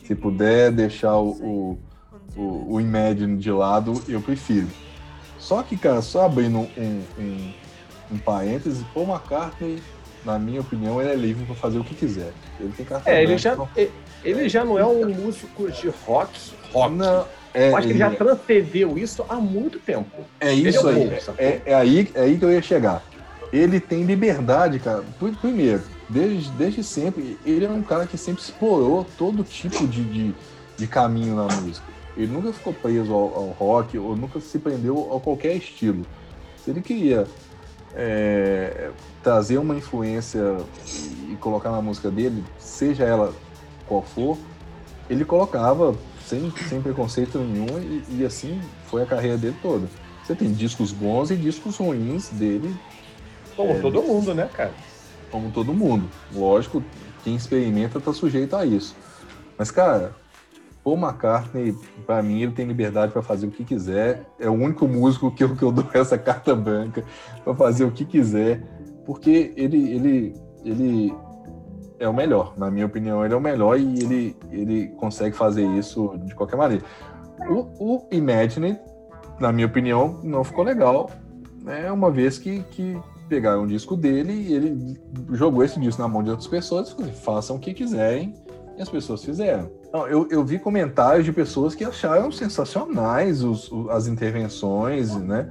Se 0.05 0.15
puder 0.15 0.71
deixar 0.71 1.15
o, 1.17 1.77
o, 2.35 2.65
o, 2.69 2.81
Imagine 2.81 3.37
de 3.37 3.51
lado, 3.51 4.01
eu 4.07 4.21
prefiro. 4.21 4.67
Só 5.37 5.63
que, 5.63 5.77
cara, 5.77 6.01
só 6.01 6.25
abrindo 6.25 6.59
um, 6.59 7.03
um, 7.17 7.53
um 8.13 8.17
parêntese, 8.17 8.85
Paul 8.93 9.07
McCartney, 9.07 9.81
na 10.25 10.37
minha 10.37 10.61
opinião, 10.61 11.01
ele 11.01 11.11
é 11.11 11.15
livre 11.15 11.45
para 11.45 11.55
fazer 11.55 11.79
o 11.79 11.83
que 11.83 11.95
quiser. 11.95 12.31
Ele 12.59 12.73
tem 12.75 12.85
carta 12.85 13.09
É, 13.09 13.23
ele 13.23 13.37
já, 13.37 13.53
então- 13.53 13.69
ele 14.23 14.49
já 14.49 14.63
não 14.63 14.77
é 14.77 14.85
um 14.85 15.09
músico 15.09 15.71
de 15.71 15.89
rock, 16.05 16.51
rock. 16.73 16.93
Não, 16.95 17.25
é, 17.53 17.69
Eu 17.69 17.75
acho 17.77 17.87
que 17.87 17.93
ele 17.93 17.99
já 17.99 18.07
ele- 18.07 18.15
transcendeu 18.17 18.97
isso 18.97 19.25
há 19.27 19.35
muito 19.35 19.79
tempo. 19.79 20.23
É 20.39 20.53
isso 20.53 20.87
é 20.89 20.93
aí. 20.93 21.19
É, 21.37 21.61
é 21.65 21.73
aí. 21.73 22.11
É 22.13 22.21
aí 22.21 22.37
que 22.37 22.45
eu 22.45 22.51
ia 22.51 22.61
chegar. 22.61 23.03
Ele 23.51 23.79
tem 23.79 24.03
liberdade, 24.03 24.79
cara. 24.79 25.03
Pri- 25.19 25.35
Primeiro, 25.35 25.83
desde, 26.09 26.49
desde 26.51 26.83
sempre, 26.83 27.37
ele 27.45 27.65
é 27.65 27.69
um 27.69 27.83
cara 27.83 28.05
que 28.05 28.17
sempre 28.17 28.41
explorou 28.41 29.05
todo 29.17 29.43
tipo 29.43 29.87
de, 29.87 30.03
de, 30.03 30.35
de 30.77 30.87
caminho 30.87 31.35
na 31.35 31.43
música. 31.43 31.85
Ele 32.15 32.31
nunca 32.31 32.53
ficou 32.53 32.73
preso 32.73 33.13
ao, 33.13 33.35
ao 33.35 33.47
rock 33.49 33.97
ou 33.97 34.15
nunca 34.15 34.39
se 34.39 34.59
prendeu 34.59 35.15
a 35.15 35.19
qualquer 35.19 35.55
estilo. 35.55 36.05
Se 36.63 36.71
ele 36.71 36.81
queria 36.81 37.25
é, 37.95 38.91
trazer 39.23 39.57
uma 39.57 39.75
influência 39.75 40.57
e 41.29 41.35
colocar 41.39 41.71
na 41.71 41.81
música 41.81 42.09
dele, 42.09 42.43
seja 42.57 43.03
ela 43.03 43.33
qual 43.87 44.01
for, 44.01 44.37
ele 45.09 45.25
colocava 45.25 45.95
sem, 46.25 46.51
sem 46.69 46.81
preconceito 46.81 47.37
nenhum 47.39 47.79
e, 47.79 48.19
e 48.19 48.25
assim 48.25 48.61
foi 48.85 49.03
a 49.03 49.05
carreira 49.05 49.37
dele 49.37 49.55
toda. 49.61 49.87
Você 50.23 50.35
tem 50.35 50.53
discos 50.53 50.91
bons 50.93 51.31
e 51.31 51.35
discos 51.35 51.77
ruins 51.77 52.29
dele, 52.29 52.73
Como 53.55 53.71
É, 53.71 53.79
todo 53.79 54.01
mundo, 54.01 54.33
né, 54.33 54.49
cara? 54.53 54.71
como 55.31 55.49
todo 55.49 55.73
mundo. 55.73 56.09
Lógico, 56.33 56.83
quem 57.23 57.35
experimenta 57.35 57.99
tá 58.01 58.11
sujeito 58.11 58.55
a 58.55 58.65
isso. 58.65 58.95
Mas, 59.57 59.71
cara, 59.71 60.13
Paul 60.83 60.97
McCartney, 60.97 61.73
pra 62.05 62.21
mim, 62.21 62.41
ele 62.41 62.51
tem 62.51 62.65
liberdade 62.65 63.11
para 63.13 63.21
fazer 63.21 63.47
o 63.47 63.51
que 63.51 63.63
quiser. 63.63 64.25
É 64.39 64.49
o 64.49 64.53
único 64.53 64.87
músico 64.87 65.31
que 65.31 65.43
eu, 65.43 65.55
que 65.55 65.63
eu 65.63 65.71
dou 65.71 65.85
essa 65.93 66.17
carta 66.17 66.53
branca 66.55 67.03
para 67.43 67.55
fazer 67.55 67.85
o 67.85 67.91
que 67.91 68.03
quiser, 68.03 68.61
porque 69.05 69.53
ele, 69.55 69.93
ele, 69.93 70.35
ele 70.65 71.13
é 71.99 72.09
o 72.09 72.13
melhor. 72.13 72.53
Na 72.57 72.69
minha 72.69 72.85
opinião, 72.85 73.23
ele 73.23 73.33
é 73.33 73.37
o 73.37 73.41
melhor 73.41 73.79
e 73.79 73.99
ele, 73.99 74.35
ele 74.49 74.87
consegue 74.97 75.35
fazer 75.35 75.65
isso 75.77 76.17
de 76.25 76.35
qualquer 76.35 76.57
maneira. 76.57 76.83
O, 77.47 77.67
o 77.79 78.07
Imagine, 78.11 78.77
na 79.39 79.51
minha 79.51 79.67
opinião, 79.67 80.19
não 80.23 80.43
ficou 80.43 80.63
legal. 80.63 81.09
É 81.67 81.91
uma 81.91 82.09
vez 82.11 82.37
que, 82.37 82.63
que 82.71 82.99
pegaram 83.31 83.63
um 83.63 83.67
disco 83.67 83.95
dele 83.95 84.33
e 84.33 84.53
ele 84.53 84.99
jogou 85.31 85.63
esse 85.63 85.79
disco 85.79 86.01
na 86.01 86.07
mão 86.09 86.21
de 86.21 86.29
outras 86.31 86.49
pessoas 86.49 86.89
e 86.89 86.95
falou, 86.95 87.13
façam 87.13 87.55
o 87.55 87.59
que 87.59 87.73
quiserem 87.73 88.33
E 88.77 88.81
as 88.81 88.89
pessoas 88.89 89.23
fizeram. 89.23 89.71
Não, 89.93 90.05
eu, 90.05 90.27
eu 90.29 90.43
vi 90.43 90.59
comentários 90.59 91.23
de 91.23 91.31
pessoas 91.31 91.73
que 91.73 91.85
acharam 91.85 92.29
sensacionais 92.29 93.41
os, 93.41 93.71
o- 93.71 93.89
as 93.89 94.05
intervenções, 94.07 95.15
né? 95.15 95.49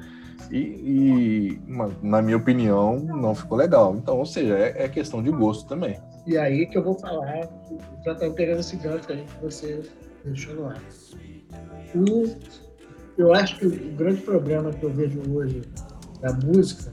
E, 0.50 0.58
e, 0.58 1.60
na 2.02 2.20
minha 2.20 2.36
opinião, 2.36 2.98
não 3.00 3.34
ficou 3.34 3.56
legal. 3.56 3.94
Então, 3.96 4.18
ou 4.18 4.26
seja, 4.26 4.58
é, 4.58 4.84
é 4.84 4.88
questão 4.88 5.22
de 5.22 5.30
gosto 5.30 5.66
também. 5.66 5.98
E 6.26 6.36
aí 6.36 6.66
que 6.66 6.76
eu 6.76 6.84
vou 6.84 6.98
falar, 6.98 7.48
já 8.04 8.12
estamos 8.12 8.34
pegando 8.34 8.60
esse 8.60 8.76
gancho 8.76 9.10
aí 9.10 9.24
que 9.24 9.42
você 9.42 9.80
deixou 10.24 10.54
no 10.54 10.66
ar. 10.66 10.82
O, 11.94 12.26
eu 13.16 13.32
acho 13.32 13.58
que 13.58 13.66
o 13.66 13.92
grande 13.96 14.20
problema 14.20 14.70
que 14.70 14.82
eu 14.82 14.90
vejo 14.92 15.20
hoje 15.32 15.62
da 16.20 16.32
música 16.34 16.90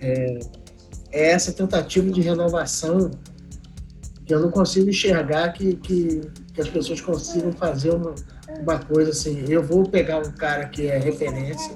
é, 0.00 0.38
é 1.12 1.30
essa 1.30 1.52
tentativa 1.52 2.10
de 2.10 2.20
renovação 2.20 3.10
que 4.24 4.34
eu 4.34 4.40
não 4.40 4.50
consigo 4.50 4.90
enxergar 4.90 5.52
que, 5.52 5.76
que, 5.76 6.20
que 6.52 6.60
as 6.60 6.68
pessoas 6.68 7.00
consigam 7.00 7.52
fazer 7.52 7.90
uma, 7.90 8.14
uma 8.60 8.78
coisa 8.80 9.10
assim. 9.12 9.44
Eu 9.48 9.62
vou 9.62 9.88
pegar 9.88 10.18
um 10.18 10.32
cara 10.32 10.66
que 10.68 10.86
é 10.88 10.98
referência, 10.98 11.74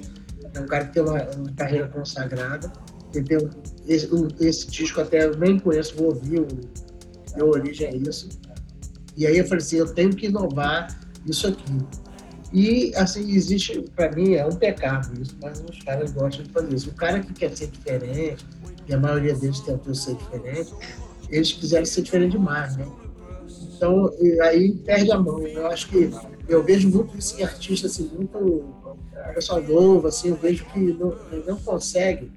é 0.55 0.61
um 0.61 0.66
cara 0.66 0.87
que 0.87 0.95
tem 0.95 1.03
uma, 1.03 1.23
uma 1.37 1.53
carreira 1.57 1.87
consagrada, 1.89 2.73
que 3.12 3.23
tem 3.23 3.39
um- 3.39 3.51
esse, 3.87 4.07
o- 4.12 4.29
esse 4.41 4.66
disco 4.68 5.01
até 5.01 5.25
eu 5.27 5.37
nem 5.37 5.59
conheço, 5.61 5.95
vou 5.97 6.07
ouvir, 6.09 6.41
o, 6.41 6.49
a 7.41 7.45
origem 7.45 7.87
é 7.87 7.97
isso. 7.97 8.29
E 9.16 9.27
aí 9.27 9.39
eu 9.39 9.45
falei 9.45 9.59
assim, 9.62 9.77
eu 9.77 9.87
tenho 9.95 10.11
que 10.11 10.27
inovar 10.27 10.89
isso 11.27 11.47
aqui. 11.47 11.73
E, 12.53 12.92
assim, 12.96 13.30
existe, 13.30 13.80
para 13.94 14.11
mim, 14.11 14.34
é 14.34 14.44
um 14.44 14.57
pecado 14.57 15.20
isso, 15.20 15.36
mas 15.40 15.61
os 15.61 15.78
caras 15.82 16.12
gostam 16.12 16.44
de 16.44 16.51
fazer 16.51 16.74
isso. 16.74 16.90
O 16.90 16.94
cara 16.94 17.20
que 17.20 17.32
quer 17.32 17.57
ser 17.57 17.68
diferente, 17.68 18.44
e 18.88 18.94
a 18.94 18.98
maioria 18.98 19.34
deles 19.34 19.61
tentou 19.61 19.94
ser 19.94 20.16
diferente, 20.16 20.72
eles 21.28 21.53
quiseram 21.53 21.86
ser 21.86 22.03
diferente 22.03 22.32
demais, 22.32 22.76
né? 22.76 22.86
Então, 23.76 24.11
aí 24.42 24.72
perde 24.72 25.12
a 25.12 25.18
mão. 25.18 25.40
Eu 25.46 25.68
acho 25.68 25.88
que 25.88 26.11
eu 26.48 26.62
vejo 26.64 26.90
muito 26.90 27.16
isso 27.16 27.40
em 27.40 27.44
assim, 27.44 28.11
muito 28.14 28.64
pessoal 29.32 29.62
novo, 29.62 30.09
assim, 30.09 30.30
eu 30.30 30.36
vejo 30.36 30.64
que 30.66 30.80
não, 30.80 31.16
não 31.46 31.57
consegue 31.61 32.30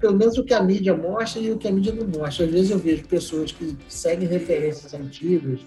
pelo 0.00 0.16
menos 0.16 0.36
o 0.38 0.44
que 0.44 0.54
a 0.54 0.62
mídia 0.62 0.96
mostra 0.96 1.40
e 1.40 1.50
o 1.50 1.58
que 1.58 1.68
a 1.68 1.72
mídia 1.72 1.92
não 1.92 2.06
mostra. 2.06 2.44
Às 2.44 2.52
vezes 2.52 2.70
eu 2.70 2.78
vejo 2.78 3.04
pessoas 3.06 3.52
que 3.52 3.76
seguem 3.88 4.28
referências 4.28 4.92
antigas, 4.94 5.60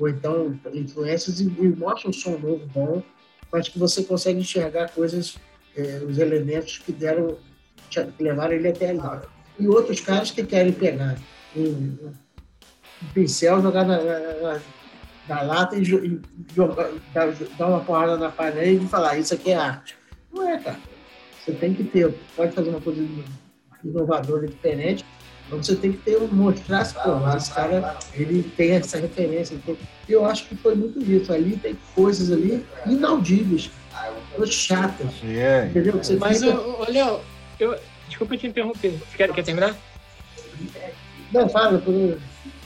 ou 0.00 0.08
então 0.08 0.58
influências, 0.72 1.40
e, 1.40 1.44
mostram 1.44 2.10
um 2.10 2.12
som 2.12 2.30
novo 2.38 2.66
bom, 2.74 3.02
mas 3.52 3.68
que 3.68 3.78
você 3.78 4.02
consegue 4.02 4.40
enxergar 4.40 4.88
coisas, 4.90 5.36
eh, 5.76 6.00
os 6.08 6.18
elementos 6.18 6.78
que 6.78 6.90
deram, 6.92 7.36
levaram 8.18 8.54
ele 8.54 8.68
até 8.68 8.90
ali. 8.90 9.00
E 9.58 9.68
outros 9.68 10.00
caras 10.00 10.30
que 10.30 10.42
querem 10.44 10.72
pegar 10.72 11.18
um, 11.54 11.62
um- 11.62 12.12
pincel, 13.14 13.60
jogar 13.62 13.84
na, 13.84 14.02
na- 14.02 14.20
na- 14.54 14.60
na 15.28 15.42
lata 15.42 15.76
e, 15.76 15.82
e 15.82 16.20
jogar, 16.54 16.90
dar, 17.12 17.32
dar 17.58 17.66
uma 17.68 17.80
porrada 17.84 18.16
na 18.16 18.30
parede 18.30 18.84
e 18.84 18.88
falar, 18.88 19.18
isso 19.18 19.34
aqui 19.34 19.50
é 19.50 19.56
arte. 19.56 19.96
Não 20.32 20.48
é, 20.48 20.58
cara. 20.58 20.78
Você 21.44 21.52
tem 21.52 21.74
que 21.74 21.84
ter, 21.84 22.12
pode 22.36 22.52
fazer 22.52 22.70
uma 22.70 22.80
coisa 22.80 23.06
inovadora, 23.84 24.46
diferente, 24.46 25.04
mas 25.50 25.66
você 25.66 25.76
tem 25.76 25.92
que 25.92 25.98
ter, 25.98 26.18
mostrar 26.32 26.80
as 26.80 26.92
coisas. 26.92 27.34
Esse 27.34 27.52
cara, 27.52 27.98
ele 28.14 28.42
tem 28.56 28.72
essa 28.72 28.98
referência. 28.98 29.58
tem- 29.64 29.76
Eu 30.08 30.24
acho 30.24 30.46
que 30.46 30.56
foi 30.56 30.74
muito 30.74 31.00
isso. 31.10 31.32
Ali 31.32 31.56
tem 31.56 31.76
coisas 31.94 32.30
ali 32.30 32.64
inaudíveis, 32.86 33.70
coisas 34.34 34.54
chatas, 34.54 35.12
É, 35.24 35.66
entendeu? 35.66 35.94
Você 36.02 36.16
Mas, 36.16 36.40
fica- 36.42 36.60
ô, 36.60 36.84
Léo, 36.88 37.20
eu, 37.58 37.78
desculpa 38.08 38.36
te 38.36 38.46
interromper. 38.46 38.98
Quer, 39.16 39.32
quer 39.32 39.44
terminar? 39.44 39.76
Não, 41.32 41.48
fala, 41.48 41.78
por... 41.78 42.18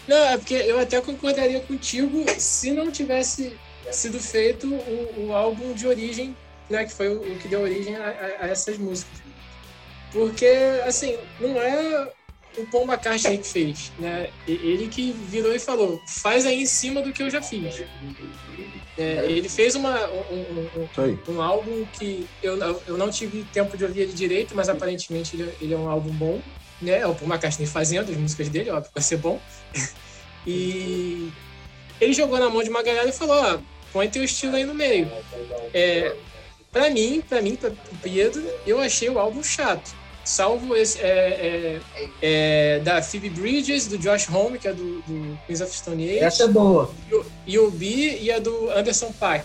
Não, 0.07 0.17
é 0.17 0.37
porque 0.37 0.55
eu 0.55 0.79
até 0.79 1.01
concordaria 1.01 1.61
contigo 1.61 2.25
se 2.39 2.73
não 2.73 2.91
tivesse 2.91 3.57
sido 3.91 4.19
feito 4.21 4.67
o, 4.75 5.27
o 5.29 5.33
álbum 5.35 5.73
de 5.73 5.87
origem, 5.87 6.37
né, 6.69 6.85
que 6.85 6.93
foi 6.93 7.09
o, 7.09 7.21
o 7.21 7.39
que 7.39 7.49
deu 7.49 7.61
origem 7.63 7.95
a, 7.97 8.07
a- 8.09 8.45
a 8.45 8.49
essas 8.49 8.77
músicas. 8.79 9.19
Porque, 10.13 10.47
assim, 10.87 11.17
não 11.41 11.61
é 11.61 12.09
o 12.57 12.67
Paul 12.67 12.85
McCartney 12.85 13.39
que 13.39 13.49
fez, 13.49 13.93
né? 13.99 14.31
Ele 14.47 14.89
que 14.89 15.13
virou 15.13 15.55
e 15.55 15.59
falou, 15.59 16.01
faz 16.07 16.47
aí 16.47 16.63
em 16.63 16.67
cima 16.67 17.03
do 17.03 17.13
que 17.13 17.23
eu 17.23 17.31
já 17.31 17.43
fiz. 17.43 17.83
É, 18.97 19.27
ele 19.29 19.49
fez 19.49 19.75
uma, 19.75 20.07
um- 20.09 20.35
um- 20.35 20.89
um- 21.29 21.35
um 21.35 21.43
álbum 21.43 21.85
que 21.99 22.27
eu, 22.43 22.57
não- 22.57 22.81
eu 22.87 22.97
não 22.97 23.11
tive 23.11 23.43
tempo 23.45 23.77
de 23.77 23.85
ouvir 23.85 24.03
ele 24.03 24.13
direito, 24.13 24.55
mas 24.55 24.69
aparentemente 24.69 25.35
ele, 25.37 25.53
ele 25.61 25.75
é 25.75 25.77
um 25.77 25.89
álbum 25.89 26.11
bom, 26.13 26.41
né? 26.81 26.99
É 27.01 27.07
o 27.07 27.15
Paul 27.15 27.29
McCartney 27.31 27.67
fazendo 27.67 28.11
as 28.11 28.17
músicas 28.17 28.49
dele, 28.49 28.71
óbvio, 28.71 28.91
vai 28.95 29.03
ser 29.03 29.17
bom. 29.17 29.41
E 30.47 31.31
ele 31.99 32.13
jogou 32.13 32.39
na 32.39 32.51
mão 32.51 32.63
de 32.63 32.69
uma 32.69 32.83
galera 32.83 33.09
e 33.09 33.13
falou, 33.13 33.35
ó, 33.35 33.59
põe 33.95 34.11
teu 34.11 34.23
estilo 34.23 34.57
aí 34.57 34.65
no 34.67 34.75
meio. 34.75 35.11
É, 35.73 36.15
pra 36.71 36.91
mim, 36.91 37.23
pra 37.27 37.41
mim, 37.41 37.57
pra, 37.57 37.71
pro 37.71 37.97
Pedro, 38.03 38.43
eu 38.67 38.79
achei 38.79 39.09
o 39.09 39.19
álbum 39.19 39.43
chato. 39.43 39.95
Salvo 40.25 40.75
esse 40.75 40.99
é, 41.01 41.81
é, 41.97 42.09
é, 42.23 42.81
da 42.81 43.03
Phoebe 43.03 43.29
Bridges, 43.29 43.87
do 43.87 43.99
Josh 43.99 44.29
Homme, 44.31 44.59
que 44.59 44.67
é 44.67 44.73
do, 44.73 45.03
do 45.03 45.39
Queens 45.47 45.61
of 45.61 45.77
Stone 45.77 46.03
Age, 46.09 46.19
essa 46.21 46.45
é 46.45 46.49
boa. 46.49 46.91
e 47.47 47.59
o- 47.59 47.71
B 47.71 48.19
e 48.23 48.33
a 48.33 48.39
do 48.39 48.71
Anderson 48.71 49.13
Paak. 49.21 49.45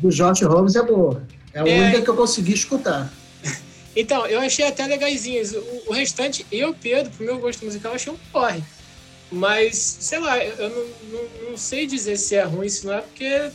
Do 0.00 0.10
Josh 0.10 0.42
Holmes 0.42 0.74
é 0.74 0.82
boa. 0.82 1.22
É 1.52 1.60
a 1.60 1.68
É. 1.68 1.80
única 1.80 2.02
que 2.02 2.10
eu 2.10 2.16
consegui 2.16 2.52
escutar. 2.54 3.12
Então, 3.96 4.26
eu 4.26 4.40
achei 4.40 4.66
até 4.66 4.84
legaisinhas. 4.88 5.52
O, 5.52 5.82
o 5.86 5.92
restante, 5.92 6.44
eu, 6.50 6.74
Pedro, 6.74 7.12
pro 7.12 7.24
meu 7.24 7.38
gosto 7.38 7.64
musical, 7.64 7.94
achei 7.94 8.12
um 8.12 8.16
porre. 8.32 8.60
Mas, 9.30 9.76
sei 10.00 10.18
lá, 10.18 10.36
eu 10.44 10.52
eu 10.56 10.68
não, 10.70 10.84
não, 11.12 11.50
não 11.50 11.56
sei 11.56 11.86
dizer 11.86 12.16
se 12.16 12.34
é 12.34 12.42
ruim, 12.42 12.68
se 12.68 12.84
não 12.84 12.94
é, 12.94 13.00
porque 13.02 13.50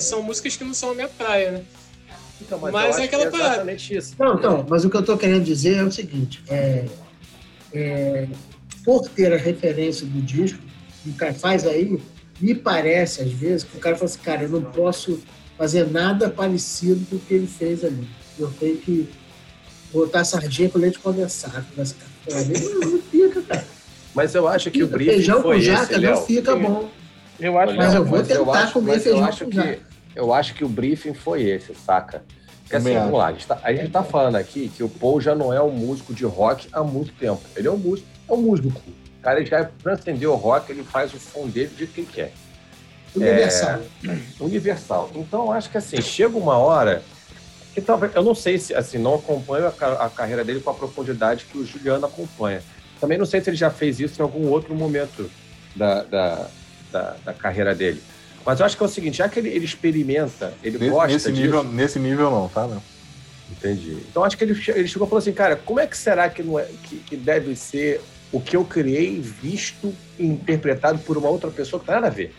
são 0.00 0.22
músicas 0.22 0.56
que 0.56 0.64
não 0.64 0.72
são 0.72 0.92
a 0.92 0.94
minha 0.94 1.08
praia, 1.08 1.50
né? 1.50 1.62
Então, 2.40 2.58
Mas 2.60 2.96
eu 2.96 3.02
é 3.02 3.04
aquela 3.06 3.24
que 3.26 3.30
parada. 3.30 3.48
exatamente 3.54 3.96
isso. 3.96 4.14
Não, 4.18 4.34
então, 4.36 4.66
mas 4.68 4.84
o 4.84 4.90
que 4.90 4.96
eu 4.96 5.00
estou 5.00 5.16
querendo 5.16 5.44
dizer 5.44 5.76
é 5.78 5.82
o 5.82 5.90
seguinte: 5.90 6.42
é, 6.48 6.84
é, 7.72 8.28
por 8.84 9.08
ter 9.08 9.32
a 9.32 9.36
referência 9.36 10.06
do 10.06 10.20
disco, 10.20 10.58
que 11.02 11.10
o 11.10 11.14
cara 11.14 11.32
faz 11.34 11.66
aí, 11.66 11.98
me 12.40 12.54
parece, 12.54 13.22
às 13.22 13.30
vezes, 13.32 13.64
que 13.64 13.76
o 13.76 13.80
cara 13.80 13.96
fala 13.96 14.06
assim, 14.10 14.18
cara, 14.20 14.42
eu 14.42 14.48
não 14.50 14.62
posso 14.62 15.20
fazer 15.56 15.90
nada 15.90 16.28
parecido 16.28 17.04
com 17.08 17.16
o 17.16 17.18
que 17.18 17.34
ele 17.34 17.46
fez 17.46 17.82
ali. 17.84 18.06
Eu 18.38 18.50
tenho 18.60 18.76
que 18.76 19.08
botar 19.92 20.24
sardinha 20.24 20.68
com 20.68 20.78
leite 20.78 20.98
condensado 20.98 21.64
nessa 21.76 21.94
café. 21.94 22.42
Não 22.84 23.00
fica, 23.02 23.40
cara. 23.42 23.64
Mas 24.14 24.34
eu 24.34 24.46
acho 24.48 24.70
que 24.70 24.82
o 24.82 24.86
briefing 24.88 25.12
Feijão 25.12 25.36
com 25.36 25.42
foi 25.48 25.60
jaca 25.60 25.82
esse, 25.84 25.92
não 25.94 26.00
Léo. 26.14 26.22
fica 26.22 26.56
bom. 26.56 26.90
Eu 27.38 27.58
acho 27.58 27.74
Mas 27.76 27.90
que 27.92 27.96
eu 27.96 28.04
vou 28.04 28.18
Mas 28.18 28.30
eu 28.30 28.44
tentar 28.44 28.58
acho- 28.62 28.72
comer 28.72 28.92
mas 28.92 29.02
feijão 29.02 29.20
com 29.30 29.52
jaca. 29.52 29.78
Eu 30.16 30.32
acho 30.32 30.54
que 30.54 30.64
o 30.64 30.68
briefing 30.68 31.12
foi 31.12 31.42
esse, 31.42 31.74
saca? 31.74 32.22
Porque 32.62 32.76
assim, 32.76 32.94
vamos 32.94 33.18
lá, 33.18 33.26
a 33.26 33.32
gente, 33.32 33.46
tá, 33.46 33.60
a 33.62 33.72
gente 33.72 33.90
tá 33.90 34.02
falando 34.02 34.36
aqui 34.36 34.68
que 34.74 34.82
o 34.82 34.88
Paul 34.88 35.20
já 35.20 35.34
não 35.34 35.52
é 35.52 35.62
um 35.62 35.70
músico 35.70 36.12
de 36.12 36.24
rock 36.24 36.68
há 36.72 36.82
muito 36.82 37.12
tempo. 37.12 37.40
Ele 37.54 37.68
é 37.68 37.70
um 37.70 37.76
músico, 37.76 38.08
é 38.28 38.32
um 38.32 38.38
músico. 38.38 38.82
O 39.18 39.22
cara 39.22 39.44
já 39.44 39.64
transcendeu 39.82 40.32
o 40.32 40.36
rock, 40.36 40.72
ele 40.72 40.82
faz 40.82 41.12
o 41.14 41.18
som 41.18 41.46
dele 41.46 41.68
do 41.68 41.78
jeito 41.78 41.92
que 41.92 42.00
ele 42.00 42.08
quer. 42.12 42.32
Universal. 43.14 43.80
universal. 44.40 45.10
Então, 45.14 45.44
eu 45.44 45.52
acho 45.52 45.70
que 45.70 45.78
assim, 45.78 46.00
chega 46.00 46.36
uma 46.36 46.56
hora 46.56 47.02
que 47.72 47.80
talvez. 47.80 48.14
Eu 48.14 48.24
não 48.24 48.34
sei 48.34 48.58
se, 48.58 48.74
assim, 48.74 48.98
não 48.98 49.16
acompanho 49.16 49.66
a, 49.66 50.06
a 50.06 50.10
carreira 50.10 50.42
dele 50.42 50.60
com 50.60 50.70
a 50.70 50.74
profundidade 50.74 51.44
que 51.44 51.58
o 51.58 51.64
Juliano 51.64 52.06
acompanha. 52.06 52.62
Também 52.98 53.18
não 53.18 53.26
sei 53.26 53.40
se 53.40 53.50
ele 53.50 53.56
já 53.56 53.70
fez 53.70 54.00
isso 54.00 54.20
em 54.20 54.22
algum 54.22 54.48
outro 54.48 54.74
momento 54.74 55.30
da, 55.74 56.02
da, 56.02 56.46
da, 56.90 57.16
da 57.24 57.34
carreira 57.34 57.74
dele. 57.74 58.02
Mas 58.46 58.60
eu 58.60 58.66
acho 58.66 58.76
que 58.76 58.82
é 58.82 58.86
o 58.86 58.88
seguinte, 58.88 59.16
já 59.18 59.28
que 59.28 59.40
ele, 59.40 59.48
ele 59.48 59.64
experimenta, 59.64 60.54
ele 60.62 60.78
Nesse, 60.78 60.90
gosta 60.90 61.12
nesse 61.12 61.32
disso. 61.32 61.42
nível, 61.42 61.64
nesse 61.64 61.98
nível 61.98 62.30
não, 62.30 62.48
tá? 62.48 62.66
Não. 62.68 62.80
Entendi. 63.50 63.96
Então 64.08 64.22
acho 64.24 64.36
que 64.38 64.44
ele, 64.44 64.52
ele 64.52 64.86
chegou 64.88 65.06
e 65.06 65.10
falou 65.10 65.18
assim, 65.18 65.32
cara, 65.32 65.56
como 65.56 65.80
é 65.80 65.86
que 65.86 65.96
será 65.96 66.28
que, 66.30 66.42
não 66.42 66.58
é, 66.58 66.64
que, 66.84 66.96
que 66.98 67.16
deve 67.16 67.56
ser 67.56 68.00
o 68.32 68.40
que 68.40 68.56
eu 68.56 68.64
criei 68.64 69.20
visto 69.20 69.92
e 70.18 70.24
interpretado 70.26 70.98
por 71.00 71.16
uma 71.18 71.28
outra 71.28 71.50
pessoa 71.50 71.80
que 71.80 71.86
não 71.86 71.94
tem 71.94 72.02
nada 72.02 72.06
a 72.12 72.16
ver? 72.16 72.32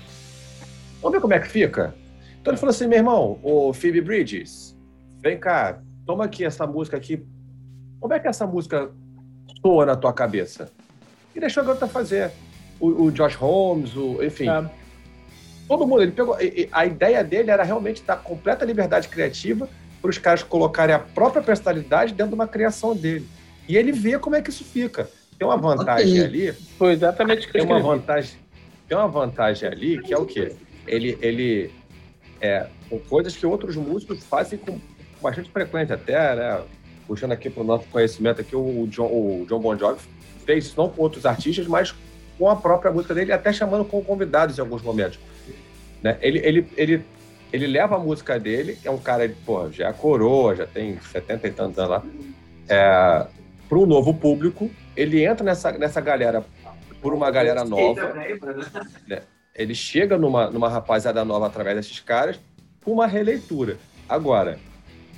Vamos 1.02 1.18
ver 1.18 1.22
como 1.22 1.34
é 1.34 1.40
que 1.40 1.48
fica? 1.50 1.94
Então 2.42 2.54
ele 2.54 2.60
falou 2.60 2.72
assim, 2.72 2.88
meu 2.88 2.98
irmão, 3.00 3.40
o 3.44 3.74
Phoebe 3.74 4.00
Bridges, 4.02 4.76
vem 5.22 5.38
cá, 5.38 5.82
toma 6.06 6.24
aqui 6.26 6.46
essa 6.46 6.66
música 6.66 6.96
aqui. 6.96 7.22
Como 8.00 8.14
é 8.14 8.20
que 8.20 8.28
essa 8.28 8.48
música 8.48 8.90
soa 9.62 9.86
na 9.86 9.96
tua 9.96 10.14
cabeça? 10.14 10.72
E 11.36 11.40
deixou 11.40 11.64
a 11.64 11.66
garota 11.66 11.88
fazer. 11.88 12.32
O, 12.80 13.06
o 13.06 13.12
Josh 13.12 13.36
Holmes, 13.36 13.96
o, 13.96 14.24
enfim, 14.24 14.48
Ah, 14.48 14.70
todo 15.68 15.86
mundo. 15.88 16.02
Ele 16.04 16.12
pegou. 16.12 16.40
e- 16.40 16.64
e 16.64 16.70
A 16.72 16.86
ideia 16.86 17.24
dele 17.24 17.52
era 17.52 17.64
realmente 17.64 18.02
dar 18.04 18.18
completa 18.18 18.64
liberdade 18.66 19.08
criativa 19.08 19.70
para 20.02 20.10
os 20.10 20.18
caras 20.18 20.44
colocarem 20.44 20.96
a 20.96 21.00
própria 21.00 21.42
personalidade 21.42 22.14
dentro 22.14 22.30
de 22.30 22.36
uma 22.36 22.48
criação 22.48 22.96
dele. 22.96 23.28
E 23.68 23.76
ele 23.76 23.92
vê 23.92 24.18
como 24.18 24.36
é 24.36 24.42
que 24.42 24.50
isso 24.50 24.64
fica. 24.64 25.10
Tem 25.38 25.48
uma 25.48 25.58
vantagem 25.58 26.14
Ok. 26.14 26.24
ali, 26.24 26.52
foi 26.78 26.94
exatamente 26.94 27.44
o 27.44 27.48
que 27.48 27.54
tem 27.54 27.62
eu 27.62 27.68
uma 27.68 27.78
escrevi. 27.78 27.98
vantagem, 28.00 28.32
tem 28.88 28.98
uma 28.98 29.08
vantagem 29.08 29.68
ali 29.70 30.02
que 30.02 30.14
é 30.14 30.18
o 30.18 30.26
quê? 30.26 30.54
Ele, 30.88 31.18
ele 31.22 31.72
é 32.42 32.68
com 32.90 32.98
coisas 33.00 33.36
que 33.36 33.46
outros 33.46 33.76
músicos 33.76 34.24
fazem 34.24 34.58
com 34.58 34.80
bastante 35.22 35.50
frequência 35.52 35.96
até, 35.96 36.36
né? 36.36 36.62
Puxando 37.06 37.32
aqui 37.34 37.50
para 37.50 37.62
o 37.62 37.66
nosso 37.66 37.86
conhecimento 37.88 38.42
aqui, 38.42 38.56
o 38.56 38.88
John, 38.90 39.06
o 39.08 39.46
John 39.48 39.60
Bon 39.60 39.78
Jovi 39.78 40.00
fez 40.46 40.66
isso 40.66 40.76
não 40.78 40.90
com 40.90 41.02
outros 41.02 41.26
artistas, 41.26 41.68
mas 41.68 41.94
com 42.38 42.50
a 42.50 42.56
própria 42.56 42.92
música 42.92 43.14
dele, 43.14 43.32
até 43.32 43.52
chamando 43.52 43.84
com 43.86 44.02
convidados 44.04 44.58
em 44.58 44.62
alguns 44.62 44.82
momentos. 44.82 45.20
Né? 46.08 46.18
Ele, 46.22 46.40
ele, 46.40 46.68
ele, 46.78 47.06
ele 47.52 47.68
leva 47.68 47.98
a 47.98 48.00
música 48.00 48.40
dele, 48.40 48.78
que 48.82 48.88
é 48.88 48.92
um 48.92 48.98
cara, 48.98 49.30
pô, 49.46 49.70
já 49.70 49.90
é 49.90 49.94
coroa, 49.94 50.56
já 50.56 50.66
tem 50.66 50.98
70 51.00 51.48
e 51.48 51.52
tantos 51.52 51.80
anos 51.80 51.92
lá, 51.92 52.04
é, 52.70 53.28
para 53.68 53.78
um 53.78 53.86
novo 53.86 54.14
público. 54.14 54.72
Ele 54.96 55.26
entra 55.26 55.44
nessa, 55.44 55.72
nessa 55.74 56.00
galera 56.00 56.46
por 57.02 57.14
uma 57.14 57.30
galera 57.30 57.66
nova. 57.66 58.14
né? 59.06 59.22
Ele 59.54 59.76
chega 59.76 60.18
numa, 60.18 60.50
numa 60.50 60.70
rapaziada 60.70 61.26
nova 61.26 61.48
através 61.48 61.76
desses 61.76 62.00
caras 62.00 62.40
com 62.84 62.94
uma 62.94 63.06
releitura. 63.06 63.78
Agora, 64.08 64.58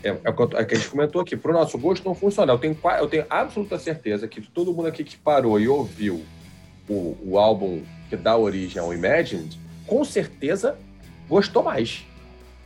é, 0.03 0.09
é 0.09 0.11
o 0.11 0.17
é 0.23 0.61
o 0.63 0.65
que 0.65 0.73
a 0.73 0.77
gente 0.77 0.89
comentou 0.89 1.21
aqui, 1.21 1.37
pro 1.37 1.53
nosso 1.53 1.77
gosto 1.77 2.03
não 2.03 2.15
funciona. 2.15 2.51
Eu 2.51 2.57
tenho, 2.57 2.75
eu 2.99 3.07
tenho 3.07 3.25
absoluta 3.29 3.77
certeza 3.77 4.27
que 4.27 4.41
todo 4.41 4.73
mundo 4.73 4.87
aqui 4.87 5.03
que 5.03 5.17
parou 5.17 5.59
e 5.59 5.67
ouviu 5.67 6.25
o, 6.89 7.15
o 7.23 7.37
álbum 7.37 7.83
que 8.09 8.17
dá 8.17 8.35
origem 8.35 8.81
ao 8.81 8.91
Imagined, 8.91 9.59
com 9.89 10.05
certeza 10.05 10.77
gostou 11.27 11.63
mais, 11.63 12.05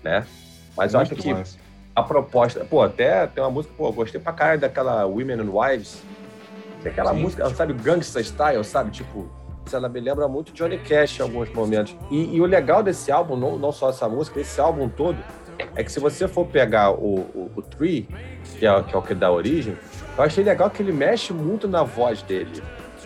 né? 0.03 0.27
Mas 0.75 0.93
eu 0.93 0.99
acho 0.99 1.15
que 1.15 1.33
massa. 1.33 1.57
a 1.95 2.03
proposta. 2.03 2.65
Pô, 2.65 2.81
até 2.81 3.25
tem 3.27 3.41
uma 3.41 3.49
música, 3.49 3.73
pô, 3.77 3.87
eu 3.87 3.93
gostei 3.93 4.19
pra 4.19 4.33
caralho 4.33 4.59
daquela 4.59 5.05
Women 5.05 5.39
and 5.39 5.51
Wives. 5.51 6.03
Aquela 6.85 7.13
Sim. 7.13 7.21
música, 7.21 7.49
sabe, 7.51 7.71
Gangsta 7.73 8.21
Style, 8.21 8.63
sabe? 8.65 8.91
Tipo, 8.91 9.31
ela 9.71 9.87
me 9.87 10.01
lembra 10.01 10.27
muito 10.27 10.51
Johnny 10.51 10.77
Cash 10.77 11.19
em 11.19 11.23
alguns 11.23 11.49
momentos. 11.53 11.95
E, 12.11 12.35
e 12.35 12.41
o 12.41 12.45
legal 12.45 12.83
desse 12.83 13.09
álbum, 13.09 13.37
não, 13.37 13.57
não 13.57 13.71
só 13.71 13.89
essa 13.89 14.09
música, 14.09 14.41
esse 14.41 14.59
álbum 14.59 14.89
todo, 14.89 15.17
é 15.75 15.83
que 15.83 15.89
se 15.89 16.01
você 16.01 16.27
for 16.27 16.45
pegar 16.45 16.91
o, 16.91 17.19
o, 17.19 17.51
o 17.55 17.61
Tree, 17.61 18.07
que 18.59 18.65
é, 18.65 18.83
que 18.83 18.93
é 18.93 18.97
o 18.97 19.01
que 19.01 19.15
dá 19.15 19.31
origem, 19.31 19.77
eu 20.17 20.23
achei 20.23 20.43
legal 20.43 20.69
que 20.69 20.83
ele 20.83 20.91
mexe 20.91 21.31
muito 21.31 21.69
na 21.69 21.83
voz 21.83 22.21
dele. 22.21 22.61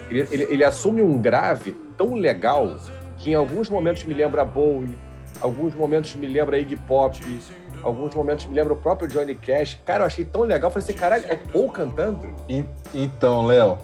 Ele, 0.09 0.27
ele, 0.31 0.43
ele 0.49 0.63
assume 0.63 1.03
um 1.03 1.21
grave 1.21 1.71
tão 1.95 2.15
legal 2.15 2.77
que 3.17 3.31
em 3.31 3.35
alguns 3.35 3.69
momentos 3.69 4.03
me 4.03 4.13
lembra 4.13 4.43
Bowie, 4.45 4.97
alguns 5.41 5.73
momentos 5.75 6.15
me 6.15 6.27
lembra 6.27 6.57
Iggy 6.59 6.75
Pop, 6.75 7.19
alguns 7.83 8.13
momentos 8.15 8.45
me 8.45 8.53
lembra 8.55 8.73
o 8.73 8.77
próprio 8.77 9.07
Johnny 9.07 9.35
Cash. 9.35 9.79
Cara, 9.85 10.03
eu 10.03 10.07
achei 10.07 10.25
tão 10.25 10.41
legal. 10.43 10.69
Falei 10.71 10.83
assim, 10.87 10.97
caralho, 10.97 11.25
é 11.27 11.35
Paul 11.35 11.69
cantando? 11.71 12.27
En- 12.49 12.65
Então, 12.93 13.45
Léo, 13.45 13.77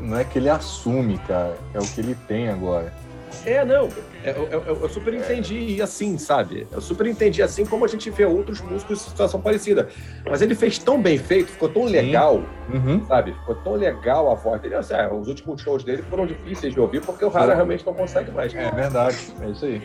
não 0.00 0.18
é 0.18 0.24
que 0.24 0.38
ele 0.38 0.48
assume, 0.48 1.18
cara, 1.18 1.56
é 1.74 1.78
o 1.78 1.82
que 1.86 2.00
ele 2.00 2.14
tem 2.28 2.48
agora. 2.48 2.92
É, 3.46 3.64
não. 3.64 3.88
Eu, 4.24 4.48
eu- 4.50 4.62
eu- 4.66 4.78
eu 4.82 4.88
super 4.88 5.14
entendi 5.14 5.80
assim, 5.80 6.18
sabe? 6.18 6.66
Eu 6.70 6.80
super 6.80 7.06
entendi 7.06 7.42
assim 7.42 7.64
como 7.64 7.84
a 7.84 7.88
gente 7.88 8.10
vê 8.10 8.24
outros 8.26 8.60
músicos 8.60 9.06
em 9.06 9.08
situação 9.10 9.40
parecida. 9.40 9.88
Mas 10.28 10.42
ele 10.42 10.54
fez 10.54 10.78
tão 10.78 11.00
bem 11.00 11.16
feito, 11.16 11.50
ficou 11.52 11.68
tão 11.68 11.84
legal, 11.84 12.42
Uhum. 12.72 13.04
sabe? 13.06 13.32
Ficou 13.32 13.54
tão 13.56 13.74
legal 13.74 14.30
a 14.30 14.34
voz 14.34 14.60
dele. 14.60 14.74
Assim, 14.74 14.94
ah, 14.94 15.12
os 15.12 15.26
últimos 15.28 15.60
shows 15.62 15.82
dele 15.84 16.02
foram 16.02 16.26
difíceis 16.26 16.74
de 16.74 16.80
ouvir 16.80 17.00
porque 17.00 17.24
o 17.24 17.28
Rara 17.28 17.54
realmente 17.54 17.84
não 17.86 17.94
consegue 17.94 18.30
mais. 18.30 18.54
É 18.54 18.70
verdade, 18.70 19.16
é 19.40 19.48
isso 19.50 19.64
aí. 19.64 19.80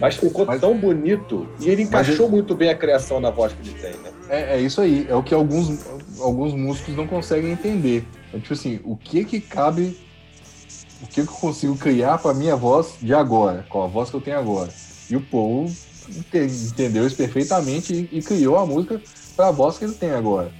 Mas 0.00 0.16
ficou 0.16 0.46
Mas- 0.46 0.58
tão 0.60 0.74
bonito 0.74 1.46
e 1.60 1.68
ele 1.68 1.82
encaixou 1.82 2.26
muito 2.30 2.54
bem 2.54 2.70
a 2.70 2.74
criação 2.74 3.20
na 3.20 3.28
voz 3.28 3.52
que 3.52 3.68
ele 3.68 3.78
tem, 3.78 3.90
né? 4.00 4.10
É, 4.30 4.56
é 4.56 4.60
isso 4.60 4.80
aí, 4.80 5.06
é 5.06 5.14
o 5.14 5.22
que 5.22 5.34
alguns, 5.34 5.86
alguns 6.18 6.54
músicos 6.54 6.96
não 6.96 7.06
conseguem 7.06 7.50
entender. 7.52 8.06
É 8.32 8.38
tipo 8.38 8.54
assim, 8.54 8.80
o 8.84 8.96
que 8.96 9.24
que 9.26 9.38
cabe, 9.40 9.98
o 11.02 11.06
que 11.06 11.20
eu 11.20 11.26
consigo 11.26 11.76
criar 11.76 12.18
pra 12.18 12.34
minha 12.34 12.56
voz 12.56 12.94
de 13.00 13.14
agora, 13.14 13.64
com 13.68 13.82
a 13.82 13.86
voz 13.86 14.10
que 14.10 14.16
eu 14.16 14.20
tenho 14.20 14.38
agora. 14.38 14.70
E 15.08 15.16
o 15.16 15.20
Paul 15.20 15.64
ente- 16.08 16.66
entendeu 16.66 17.06
isso 17.06 17.16
perfeitamente 17.16 17.92
e, 18.12 18.18
e 18.18 18.22
criou 18.22 18.56
a 18.56 18.66
música 18.66 19.00
pra 19.36 19.50
voz 19.50 19.78
que 19.78 19.84
ele 19.84 19.94
tem 19.94 20.10
agora. 20.10 20.50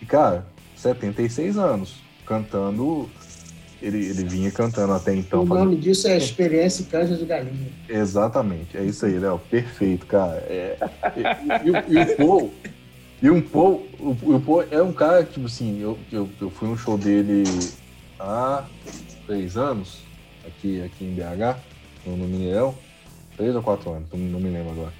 E 0.00 0.06
cara, 0.06 0.46
76 0.76 1.56
anos, 1.58 1.96
cantando, 2.24 3.08
ele, 3.82 3.98
ele 4.06 4.24
vinha 4.24 4.50
cantando 4.50 4.92
até 4.92 5.14
então. 5.14 5.42
o 5.42 5.46
fazendo- 5.46 5.64
nome 5.66 5.76
disso 5.76 6.08
é 6.08 6.16
Experiência 6.16 6.86
Canja 6.90 7.16
de 7.16 7.24
Galinha. 7.24 7.68
Exatamente, 7.88 8.76
é 8.76 8.84
isso 8.84 9.04
aí, 9.06 9.18
Léo. 9.18 9.38
Perfeito, 9.50 10.06
cara. 10.06 10.36
É, 10.48 10.76
e, 11.16 11.68
e 11.68 11.70
o- 11.70 11.84
e 11.88 12.12
o 12.12 12.16
Paul. 12.16 12.52
E 13.20 13.28
um 13.30 13.42
Paul, 13.42 13.84
o, 13.98 14.10
o 14.36 14.40
Paul 14.40 14.64
é 14.70 14.80
um 14.80 14.92
cara 14.92 15.24
tipo 15.24 15.46
assim, 15.46 15.80
eu, 15.80 15.98
eu, 16.12 16.28
eu 16.40 16.50
fui 16.50 16.68
no 16.68 16.76
show 16.78 16.96
dele 16.96 17.42
há 18.20 18.62
três 19.28 19.58
anos, 19.58 19.98
aqui, 20.46 20.82
aqui 20.82 21.04
em 21.04 21.14
BH, 21.14 21.58
no, 22.06 22.16
Mineirão. 22.16 22.74
Três 23.36 23.54
ou 23.54 23.62
quatro 23.62 23.90
anos, 23.92 24.08
não 24.12 24.40
me 24.40 24.48
lembro 24.50 24.72
agora. 24.72 24.92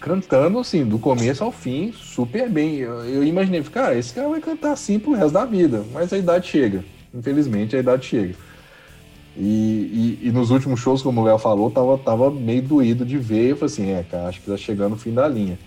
Cantando, 0.00 0.58
assim, 0.58 0.84
do 0.84 0.98
começo 0.98 1.44
ao 1.44 1.52
fim, 1.52 1.92
super 1.92 2.48
bem. 2.48 2.76
Eu, 2.76 3.04
eu 3.04 3.22
imaginei, 3.22 3.62
cara, 3.62 3.96
esse 3.96 4.12
cara 4.12 4.28
vai 4.28 4.40
cantar 4.40 4.72
assim 4.72 4.98
pro 4.98 5.12
resto 5.12 5.32
da 5.32 5.44
vida, 5.44 5.84
mas 5.92 6.12
a 6.12 6.18
idade 6.18 6.48
chega. 6.48 6.84
Infelizmente, 7.14 7.76
a 7.76 7.78
idade 7.78 8.06
chega. 8.06 8.34
E, 9.36 10.18
e- 10.22 10.28
e 10.28 10.32
nos 10.32 10.50
últimos 10.50 10.80
shows, 10.80 11.02
como 11.02 11.20
o 11.20 11.24
Léo 11.24 11.38
falou, 11.38 11.70
tava, 11.70 11.96
tava 11.98 12.30
meio 12.30 12.62
doído 12.62 13.04
de 13.04 13.16
ver. 13.18 13.50
Eu 13.50 13.56
falei 13.56 13.72
assim, 13.72 13.90
é, 13.90 14.02
cara, 14.02 14.28
acho 14.28 14.40
que 14.40 14.50
tá 14.50 14.56
chegando 14.56 14.94
o 14.94 14.98
fim 14.98 15.12
da 15.12 15.28
linha. 15.28 15.58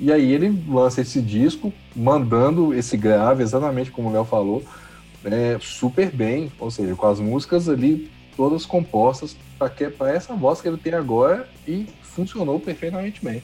E 0.00 0.12
aí 0.12 0.32
ele 0.32 0.54
lança 0.68 1.00
esse 1.00 1.22
disco, 1.22 1.72
mandando 1.94 2.74
esse 2.74 2.96
grave, 2.96 3.42
exatamente 3.42 3.90
como 3.90 4.08
o 4.08 4.12
Léo 4.12 4.24
falou, 4.24 4.62
é, 5.34 5.58
super 5.60 6.10
bem, 6.10 6.50
ou 6.58 6.70
seja, 6.70 6.94
com 6.94 7.06
as 7.06 7.18
músicas 7.20 7.68
ali 7.68 8.10
todas 8.36 8.66
compostas 8.66 9.36
para 9.58 10.12
essa 10.14 10.34
voz 10.34 10.60
que 10.60 10.68
ele 10.68 10.76
tem 10.76 10.92
agora 10.92 11.48
e 11.66 11.86
funcionou 12.02 12.60
perfeitamente 12.60 13.24
bem. 13.24 13.42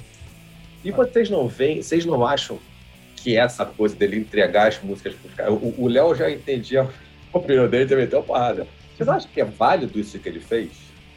E 0.85 0.91
vocês 0.91 1.31
não 1.31 1.49
veem, 1.49 1.81
vocês 1.83 2.05
não 2.05 2.27
acham 2.27 2.59
que 3.17 3.37
essa 3.37 3.65
coisa 3.65 3.95
dele 3.95 4.19
entregar 4.19 4.69
as 4.69 4.83
músicas 4.83 5.15
caras. 5.37 5.57
O 5.79 5.87
Léo 5.89 6.15
já 6.15 6.31
entendia 6.31 6.83
a 7.33 7.39
opinião 7.39 7.69
dele 7.69 7.87
também 7.87 8.09
a 8.19 8.23
porrada. 8.23 8.67
Vocês 8.97 9.09
acham 9.09 9.31
que 9.33 9.41
é 9.41 9.45
válido 9.45 9.99
isso 9.99 10.19
que 10.19 10.29
ele 10.29 10.41
fez? 10.41 10.71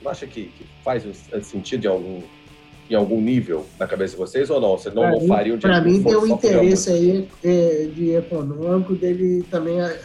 Não 0.04 0.12
acha 0.12 0.26
que, 0.28 0.46
que 0.46 0.66
faz 0.84 1.04
sentido 1.44 1.86
em 1.86 1.88
algum, 1.90 2.22
em 2.92 2.94
algum 2.96 3.20
nível 3.20 3.66
na 3.80 3.88
cabeça 3.88 4.14
de 4.14 4.20
vocês 4.20 4.50
ou 4.52 4.62
não? 4.62 4.78
Vocês 4.78 4.94
não, 4.94 5.02
Pra 5.02 5.12
não 5.12 5.20
mim- 5.22 5.28
fariam 5.28 5.58
Pra 5.58 5.82
mim 5.82 6.02
tem 6.04 6.16
um 6.16 6.28
interesse 6.28 6.92
aí 6.92 7.28
é, 7.44 7.88
de 7.94 8.12
econômico 8.12 8.94
dele 8.96 9.44
também 9.50 9.82
é, 9.82 10.00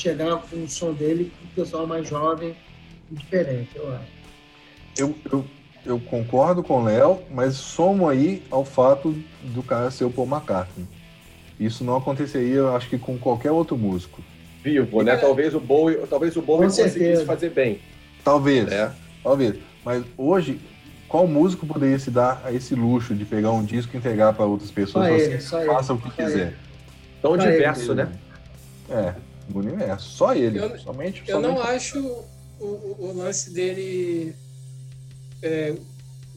chegar 0.00 0.36
com 0.38 0.56
o 0.64 0.68
som 0.68 0.92
dele 0.92 1.30
com 1.38 1.46
o 1.46 1.64
pessoal 1.64 1.86
mais 1.86 2.08
jovem 2.08 2.54
e 3.10 3.14
diferente, 3.14 3.68
eu 3.74 3.92
acho. 3.92 4.20
Eu, 4.98 5.14
eu, 5.30 5.44
eu 5.84 6.00
concordo 6.00 6.62
com 6.62 6.80
o 6.80 6.84
Léo, 6.84 7.20
mas 7.30 7.54
somo 7.54 8.08
aí 8.08 8.42
ao 8.50 8.64
fato 8.64 9.14
do 9.42 9.62
cara 9.62 9.90
ser 9.90 10.04
o 10.04 10.10
Paul 10.10 10.26
McCartney. 10.28 10.86
Isso 11.58 11.84
não 11.84 11.96
aconteceria, 11.96 12.56
eu 12.56 12.74
acho 12.74 12.88
que 12.88 12.98
com 12.98 13.18
qualquer 13.18 13.50
outro 13.50 13.76
músico. 13.76 14.22
Vivo, 14.62 15.02
né? 15.02 15.16
Talvez 15.16 15.54
o 15.54 15.60
Bowie, 15.60 15.98
talvez 16.08 16.36
o 16.36 16.42
Bowie 16.42 16.66
conseguisse 16.66 16.98
certeza. 16.98 17.26
fazer 17.26 17.50
bem. 17.50 17.80
Talvez, 18.24 18.66
Né? 18.66 18.92
talvez. 19.22 19.56
Mas 19.84 20.04
hoje, 20.16 20.60
qual 21.08 21.26
músico 21.26 21.66
poderia 21.66 21.98
se 21.98 22.10
dar 22.10 22.42
a 22.44 22.52
esse 22.52 22.74
luxo 22.74 23.14
de 23.14 23.24
pegar 23.24 23.50
um 23.52 23.64
disco 23.64 23.94
e 23.94 23.98
entregar 23.98 24.32
para 24.34 24.44
outras 24.44 24.70
pessoas? 24.70 25.06
Só 25.06 25.14
ele, 25.14 25.34
assim, 25.34 25.46
só 25.46 25.58
ele. 25.60 25.66
faça 25.66 25.92
o 25.94 25.98
que 25.98 26.08
Só 26.10 26.16
quiser. 26.16 26.54
Tão 27.22 27.32
Pra 27.36 27.50
diverso, 27.50 27.92
Ele- 27.92 28.04
né? 28.04 28.12
É, 28.90 29.14
no 29.54 29.60
universo. 29.60 30.08
Só 30.10 30.34
ele. 30.34 30.58
Eu- 30.58 30.78
somente, 30.78 31.22
Eu 31.26 31.40
não 31.40 31.56
somente- 31.56 31.70
acho 31.74 31.98
o, 32.60 32.64
o- 32.64 33.12
lance 33.16 33.50
dele. 33.50 34.34
é, 35.42 35.74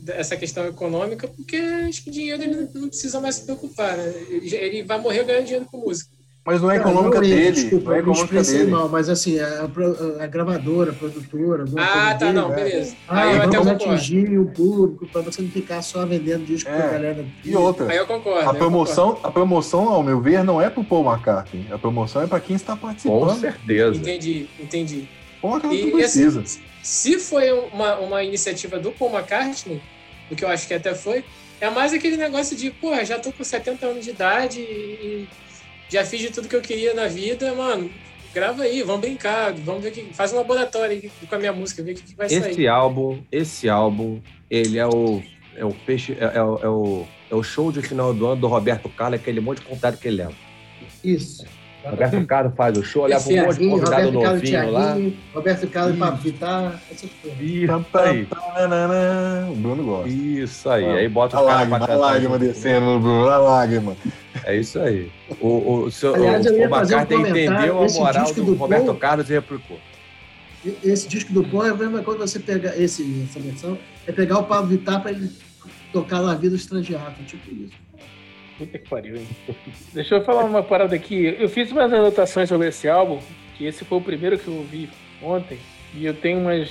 essa 0.08 0.36
questão 0.36 0.66
econômica, 0.68 1.28
porque 1.28 1.56
acho 1.56 2.04
que 2.04 2.12
dinheiro 2.12 2.44
ele 2.44 2.56
não- 2.56 2.70
não 2.82 2.88
precisa 2.90 3.20
mais 3.22 3.36
se 3.36 3.44
preocupar, 3.46 3.96
né? 3.98 4.14
Ele, 4.30 4.54
ele 4.56 4.84
vai 4.84 5.00
morrer 5.00 5.24
ganhando 5.24 5.46
dinheiro 5.46 5.66
com 5.66 5.78
música. 5.78 6.12
Mas 6.46 6.62
não 6.62 6.70
é 6.70 6.78
Não, 6.78 6.82
econômica 6.82 7.20
não 7.20 7.24
ele, 7.26 7.36
dele. 7.36 7.52
Desculpa, 7.54 7.90
não 7.90 7.96
é 7.96 8.00
econômica 8.00 8.44
dele. 8.44 8.72
mal, 8.72 8.90
mas 8.90 9.08
assim, 9.08 9.40
a, 9.40 9.70
pro- 9.74 10.18
a 10.22 10.28
gravadora, 10.28 10.92
a 10.92 10.94
produtora, 10.94 11.64
Ah, 11.78 12.14
tá, 12.20 12.26
dele, 12.26 12.34
não, 12.34 12.50
né? 12.50 12.56
beleza. 12.56 12.98
Ah, 13.08 13.22
Aí 13.22 13.36
eu 13.38 13.42
até 13.44 13.58
concordo. 13.58 13.72
atingir 13.86 14.38
o 14.38 14.46
público 14.48 15.08
para 15.08 15.22
você 15.22 15.42
não 15.42 15.50
ficar 15.50 15.82
só 15.82 16.06
vendendo 16.06 16.44
disco 16.46 16.70
É, 16.70 16.78
pra 16.78 16.88
galera. 16.92 17.26
E 17.46 17.56
outra, 17.56 17.90
Aí 17.90 17.98
eu 17.98 18.06
concordo. 18.06 18.50
a 18.50 18.54
promoção, 18.54 19.20
a 19.24 19.32
promoção, 19.32 19.88
ao 19.88 20.04
meu 20.04 20.20
ver, 20.20 20.44
não 20.44 20.62
é 20.62 20.70
pro 20.70 20.84
Paul 20.84 21.06
McCartney. 21.10 21.66
A 21.72 21.78
promoção 21.78 22.22
é 22.24 22.28
para 22.28 22.42
quem 22.42 22.58
está 22.58 22.74
Com 22.76 22.88
participando. 22.88 23.40
certeza. 23.40 23.86
concordo. 23.92 24.10
Entendi, 24.10 24.48
entendi. 24.60 25.08
Paul 25.42 25.54
McCartney 25.54 25.82
E, 25.88 25.92
não 25.94 26.00
assim, 26.04 26.30
precisa. 26.30 26.44
se 26.84 27.20
foi 27.20 27.52
uma, 27.72 27.96
uma 28.00 28.22
iniciativa 28.22 28.78
do 28.80 28.92
Paul 28.92 29.14
McCartney, 29.16 29.82
o 30.30 30.36
que 30.36 30.44
eu 30.44 30.50
acho 30.50 30.68
que 30.68 30.74
até 30.74 30.94
foi, 30.94 31.24
é 31.62 31.70
mais 31.70 31.94
aquele 31.94 32.18
negócio 32.18 32.54
de, 32.58 32.70
porra, 32.70 33.06
já 33.06 33.18
tô 33.18 33.32
com 33.32 33.46
70 33.46 33.86
anos 33.86 34.04
de 34.04 34.10
idade 34.10 34.60
e 34.60 35.26
já 35.90 36.04
fiz 36.06 36.22
de 36.22 36.32
tudo 36.32 36.48
que 36.48 36.56
eu 36.56 36.62
queria 36.62 36.94
na 36.94 37.08
vida, 37.08 37.54
mano. 37.54 37.90
Grava 38.34 38.64
aí, 38.64 38.82
vamos 38.82 39.02
brincar, 39.02 39.54
vamos 39.54 39.84
ver 39.84 39.92
que. 39.92 40.14
Faz 40.14 40.34
um 40.34 40.38
laboratório 40.38 40.92
aí 40.92 41.12
com 41.28 41.36
a 41.36 41.40
minha 41.40 41.54
música, 41.54 41.84
ver 41.84 41.92
o 41.92 41.96
que, 41.96 42.02
que 42.02 42.16
vai 42.16 42.28
sair. 42.28 42.50
Esse 42.50 42.68
álbum, 42.68 43.22
esse 43.32 43.70
álbum, 43.70 44.20
ele 44.50 44.80
é 44.80 44.88
o 44.88 45.22
é 45.56 45.64
o 45.64 45.72
peixe 45.72 46.18
é, 46.20 46.38
é 46.38 46.44
o, 46.44 46.58
é 46.64 46.68
o 46.68 47.06
é 47.30 47.36
o 47.36 47.44
show 47.44 47.72
de 47.72 47.82
final 47.82 48.14
do 48.14 48.28
ano 48.28 48.42
do 48.42 48.48
Roberto 48.48 48.90
Carlos, 48.90 49.20
aquele 49.20 49.40
monte 49.40 49.60
de 49.60 49.66
convidado 49.66 49.98
que 49.98 50.08
ele 50.08 50.18
leva. 50.18 50.34
Isso. 51.04 51.46
Roberto 51.84 52.26
Carlos 52.26 52.54
faz 52.56 52.78
o 52.78 52.84
show, 52.84 53.06
leva 53.06 53.22
um 53.22 53.32
Esse 53.32 53.42
monte 53.42 53.60
de 53.60 53.70
convidado 53.70 54.06
Roberto 54.06 54.22
Carlos 54.22 54.42
novinho 54.42 54.72
lá. 54.72 54.86
Thiaguinho, 54.86 55.18
Roberto 55.34 55.68
Carlos 55.68 55.92
Isso. 55.92 56.00
Pablo 56.00 56.22
Vittar, 56.22 56.82
essas 56.92 57.10
coisas. 57.22 57.42
Isso 57.42 57.98
aí. 57.98 58.26
Tananã, 58.26 59.50
O 59.52 59.56
Bruno 59.56 59.84
gosta. 59.84 60.10
Isso 60.10 60.70
aí. 60.70 60.86
Ah, 60.86 60.94
Aí 60.94 61.10
bota 61.10 61.38
A 61.38 61.42
o 61.42 61.46
cara 61.46 61.58
lágrima, 61.58 61.80
pra 61.80 61.94
a 61.94 61.98
lágrima 61.98 62.40
descendo 62.40 62.86
no 62.86 63.00
Bruno, 63.00 63.30
a 63.30 63.38
lágrima. 63.38 63.98
É 64.46 64.56
isso 64.56 64.80
aí. 64.80 65.10
O, 65.40 65.84
o, 65.86 65.92
seu, 65.92 66.14
Aliás, 66.16 66.46
o 66.46 66.70
fazer 66.70 66.96
um 66.96 67.02
entendeu 67.02 67.84
a 67.84 67.88
moral 67.92 68.34
do, 68.34 68.44
do 68.44 68.54
Roberto 68.56 68.86
Paul. 68.86 68.96
Carlos 68.98 69.30
e 69.30 69.34
replicou. 69.34 69.80
Esse 70.84 71.08
disco 71.08 71.34
do 71.34 71.44
Paul 71.44 71.66
é 71.66 71.70
a 71.70 71.76
mesma 71.76 72.02
coisa 72.02 72.26
você 72.26 72.40
pegar 72.40 72.78
esse, 72.78 73.26
essa 73.30 73.40
versão, 73.40 73.78
é 74.08 74.12
pegar 74.12 74.40
o 74.40 74.44
Pablo 74.46 74.68
Vittar 74.68 75.02
para 75.02 75.12
ele 75.12 75.30
tocar 75.92 76.20
La 76.20 76.36
Vida 76.36 76.56
Estrangeata, 76.56 77.22
tipo 77.28 77.54
isso. 77.54 77.74
Puta 78.58 78.78
que 78.78 78.88
pariu, 78.90 79.18
hein? 79.18 79.28
Deixa 79.94 80.16
eu 80.16 80.24
falar 80.24 80.44
uma 80.46 80.64
parada 80.64 80.96
aqui. 80.96 81.36
Eu 81.40 81.50
fiz 81.50 81.72
umas 81.72 81.92
anotações 81.92 82.48
sobre 82.48 82.68
esse 82.70 82.88
álbum, 82.88 83.20
que 83.58 83.66
esse 83.66 83.84
foi 83.84 83.98
o 83.98 84.02
primeiro 84.02 84.38
que 84.38 84.48
eu 84.48 84.54
ouvi 84.56 84.90
ontem, 85.22 85.58
e 85.94 86.06
eu 86.06 86.14
tenho 86.14 86.40
umas. 86.40 86.70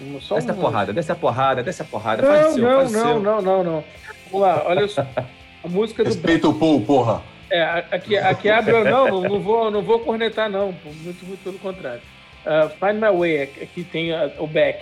uma- 0.00 0.20
Só 0.20 0.34
Desce 0.34 0.50
a 0.50 0.52
umas- 0.52 0.62
porrada, 0.64 0.92
desce 0.92 1.12
a 1.12 1.14
porrada, 1.14 1.62
desce 1.62 1.80
a 1.82 1.84
porrada. 1.84 2.22
faz 2.22 2.40
o 2.40 2.44
Não, 2.48 2.54
seu, 2.54 2.62
não, 2.64 2.76
faz 2.78 2.90
o 2.90 2.92
não, 2.96 3.02
seu. 3.04 3.20
não, 3.20 3.42
não, 3.42 3.64
não. 3.64 3.84
Vamos 4.30 4.40
lá, 4.46 4.62
olha 4.66 4.88
só. 4.88 5.06
A 5.64 5.68
música 5.68 6.02
do. 6.02 6.08
Respeita 6.08 6.48
o 6.48 6.54
Paul, 6.58 6.80
porra. 6.82 7.22
É, 7.50 7.62
aqui, 7.90 8.16
aqui 8.16 8.48
abre. 8.48 8.72
Não, 8.84 9.08
não, 9.08 9.20
não 9.22 9.40
vou, 9.40 9.70
não 9.70 9.82
vou 9.82 9.98
cornetar, 10.00 10.50
não. 10.50 10.74
Muito, 11.02 11.24
muito 11.26 11.42
pelo 11.44 11.58
contrário. 11.58 12.00
Ah, 12.46 12.68
Find 12.68 12.94
My 13.00 13.16
Way, 13.16 13.42
aqui 13.42 13.84
tem 13.84 14.12
a- 14.12 14.32
o 14.38 14.46
back. 14.46 14.80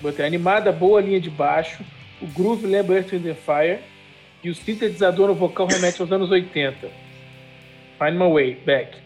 Botei 0.00 0.26
animada, 0.26 0.72
boa 0.72 1.00
linha 1.00 1.20
de 1.20 1.30
baixo. 1.30 1.82
O 2.20 2.26
groove 2.26 2.66
lembra 2.66 2.96
Earth 2.96 3.12
and 3.14 3.20
the 3.22 3.34
Fire. 3.34 3.78
E 4.42 4.50
o 4.50 4.54
sintetizador 4.54 5.28
no 5.28 5.34
vocal 5.34 5.66
remete 5.68 6.00
aos 6.02 6.10
anos 6.10 6.30
80. 6.30 6.88
Find 7.98 8.14
My 8.18 8.28
Way, 8.32 8.54
back. 8.66 8.98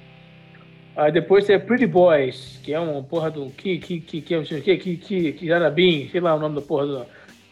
Aí 0.97 1.13
depois 1.13 1.45
tem 1.45 1.57
a 1.57 1.61
Pretty 1.61 1.87
Boys, 1.87 2.59
que 2.65 2.73
é 2.73 2.81
uma 2.81 3.03
porra 3.03 3.31
do. 3.31 3.51
Que, 3.51 3.79
que, 3.79 4.01
que, 4.01 4.23
que, 4.23 4.43
que, 4.43 4.77
que, 4.79 4.97
que, 4.97 5.33
que 5.33 5.47
Jarabim, 5.47 6.09
sei 6.11 6.23
lá 6.23 6.35
o 6.35 6.39
nome 6.41 6.55
da 6.55 6.63
porra 6.63 6.87
do. 6.87 7.07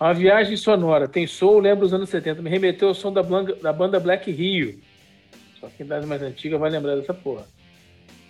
Uma 0.05 0.13
viagem 0.13 0.55
sonora. 0.55 1.09
Tem 1.09 1.27
soul, 1.27 1.61
lembra 1.61 1.87
os 1.87 1.95
anos 1.95 2.11
70. 2.11 2.43
Me 2.43 2.51
remeteu 2.51 2.89
ao 2.89 2.95
som 2.95 3.11
da, 3.11 3.23
blanca- 3.23 3.55
da 3.55 3.73
banda 3.73 3.99
Black 3.99 4.31
Rio. 4.31 4.79
Só 5.59 5.67
que 5.69 5.83
idade 5.83 6.05
mais 6.05 6.21
antiga 6.21 6.59
vai 6.59 6.69
lembrar 6.69 6.95
dessa 6.97 7.15
porra. 7.15 7.47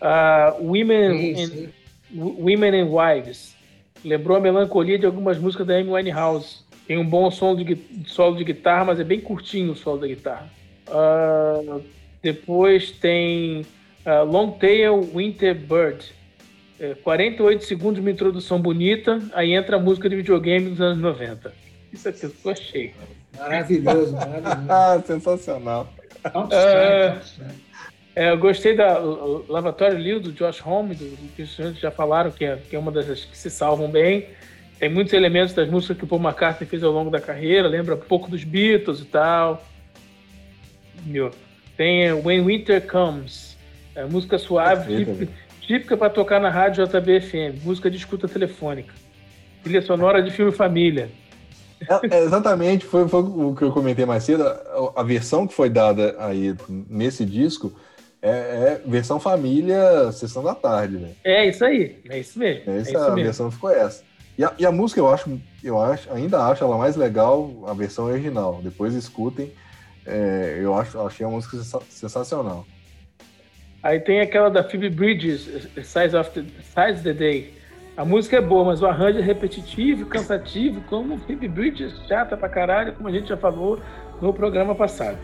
Ah, 0.00 0.54
Women, 0.60 1.34
and. 1.34 1.68
Women 2.14 2.80
and 2.80 2.86
Wives. 2.92 3.56
Lembrou 4.04 4.36
a 4.36 4.40
melancolia 4.40 4.96
de 4.96 5.04
algumas 5.04 5.36
músicas 5.36 5.66
da 5.66 5.74
Amy 5.74 5.90
Winehouse. 5.90 6.62
Tem 6.86 6.96
um 6.96 7.04
bom 7.04 7.28
som 7.32 7.56
de, 7.56 7.76
solo 8.06 8.36
de 8.36 8.44
guitarra, 8.44 8.84
mas 8.84 9.00
é 9.00 9.04
bem 9.04 9.18
curtinho 9.20 9.72
o 9.72 9.76
solo 9.76 9.98
da 9.98 10.06
guitarra. 10.06 10.48
Ah, 10.88 11.80
depois 12.22 12.92
tem 12.92 13.66
ah, 14.06 14.22
Long 14.22 14.52
Tail 14.52 15.00
Winter 15.12 15.56
Bird. 15.56 16.04
É, 16.78 16.94
48 16.94 17.64
segundos 17.64 17.96
de 17.96 18.00
uma 18.00 18.10
introdução 18.12 18.60
bonita, 18.60 19.20
aí 19.32 19.54
entra 19.54 19.76
a 19.76 19.80
música 19.80 20.08
de 20.08 20.14
videogame 20.14 20.70
dos 20.70 20.80
anos 20.80 21.00
90. 21.02 21.63
Isso 21.94 22.08
aqui 22.08 22.24
eu 22.24 22.32
gostei. 22.42 22.92
Maravilhoso, 23.38 24.12
maravilhoso. 24.16 24.66
Ah, 24.68 25.02
sensacional. 25.06 25.92
É. 26.24 26.30
Outstyle, 26.34 27.50
É, 28.16 28.30
eu 28.30 28.38
gostei 28.38 28.76
da 28.76 29.00
o- 29.00 29.44
o 29.48 29.52
Lavatório 29.52 29.98
Liu, 29.98 30.20
do 30.20 30.30
Josh 30.32 30.64
Homme, 30.64 30.94
do, 30.94 31.04
do 31.04 31.28
que 31.34 31.42
os 31.42 31.54
senhores 31.54 31.78
já 31.78 31.90
falaram, 31.90 32.30
que 32.30 32.44
é, 32.44 32.56
que 32.56 32.76
é 32.76 32.78
uma 32.78 32.92
das 32.92 33.24
que 33.24 33.36
se 33.36 33.50
salvam 33.50 33.88
bem. 33.90 34.28
Tem 34.78 34.88
muitos 34.88 35.12
elementos 35.12 35.52
das 35.54 35.68
músicas 35.68 35.96
que 35.98 36.04
o 36.04 36.06
Paul 36.06 36.20
McCartney 36.22 36.68
fez 36.68 36.82
ao 36.84 36.92
longo 36.92 37.10
da 37.10 37.20
carreira, 37.20 37.66
lembra 37.68 37.94
um 37.94 37.98
pouco 37.98 38.30
dos 38.30 38.44
Beatles 38.44 39.00
e 39.00 39.04
tal. 39.06 39.64
Meu. 41.04 41.30
Tem 41.76 42.04
é, 42.06 42.12
When 42.14 42.44
Winter 42.44 42.86
Comes, 42.86 43.56
é, 43.96 44.04
música 44.04 44.38
suave, 44.38 44.96
típica, 45.04 45.32
típica 45.60 45.96
para 45.96 46.10
tocar 46.10 46.40
na 46.40 46.50
rádio 46.50 46.86
JBFM, 46.86 47.64
música 47.64 47.90
de 47.90 47.96
escuta 47.96 48.28
telefônica. 48.28 48.94
Trilha 49.64 49.82
sonora 49.82 50.22
de 50.22 50.30
filme 50.30 50.52
família. 50.52 51.08
É, 51.88 52.16
é, 52.16 52.24
exatamente, 52.24 52.84
foi, 52.84 53.08
foi 53.08 53.20
o 53.22 53.54
que 53.56 53.62
eu 53.62 53.72
comentei 53.72 54.04
mais 54.06 54.24
cedo. 54.24 54.46
A, 54.46 55.00
a 55.00 55.02
versão 55.02 55.46
que 55.46 55.54
foi 55.54 55.68
dada 55.68 56.14
aí 56.18 56.54
nesse 56.68 57.24
disco 57.24 57.72
é, 58.22 58.30
é 58.30 58.82
versão 58.86 59.18
família, 59.20 60.10
sessão 60.12 60.42
da 60.42 60.54
tarde, 60.54 60.96
né? 60.96 61.10
É 61.24 61.46
isso 61.48 61.64
aí, 61.64 61.98
é 62.08 62.18
isso 62.18 62.38
mesmo. 62.38 62.62
É 62.70 62.78
Essa 62.78 62.90
isso 62.90 62.98
a 62.98 63.10
mesmo. 63.10 63.24
versão 63.24 63.50
ficou 63.50 63.70
essa. 63.70 64.02
E 64.36 64.44
a, 64.44 64.52
e 64.58 64.66
a 64.66 64.72
música 64.72 65.00
eu 65.00 65.08
acho, 65.08 65.40
eu 65.62 65.80
acho, 65.80 66.12
ainda 66.12 66.44
acho 66.46 66.64
ela 66.64 66.76
mais 66.76 66.96
legal 66.96 67.50
a 67.68 67.72
versão 67.72 68.06
original. 68.06 68.60
Depois 68.62 68.94
escutem. 68.94 69.52
É, 70.06 70.58
eu 70.60 70.74
acho, 70.74 71.00
achei 71.00 71.24
a 71.24 71.28
música 71.30 71.56
sensa- 71.56 71.80
sensacional. 71.88 72.66
Aí 73.82 74.00
tem 74.00 74.20
aquela 74.20 74.50
da 74.50 74.64
Phoebe 74.64 74.88
Bridges, 74.90 75.42
Size 75.82 76.16
of 76.16 76.30
the, 76.30 76.42
Size 76.62 77.02
the 77.02 77.12
Day. 77.12 77.53
A 77.96 78.04
música 78.04 78.36
é 78.36 78.40
boa, 78.40 78.64
mas 78.64 78.82
o 78.82 78.86
arranjo 78.86 79.18
é 79.18 79.22
repetitivo, 79.22 80.06
cansativo, 80.06 80.80
como 80.88 81.16
Phoebe 81.18 81.46
Bridges, 81.46 81.94
chata 82.08 82.36
pra 82.36 82.48
caralho, 82.48 82.92
como 82.94 83.08
a 83.08 83.12
gente 83.12 83.28
já 83.28 83.36
falou 83.36 83.78
no 84.20 84.32
programa 84.32 84.74
passado. 84.74 85.16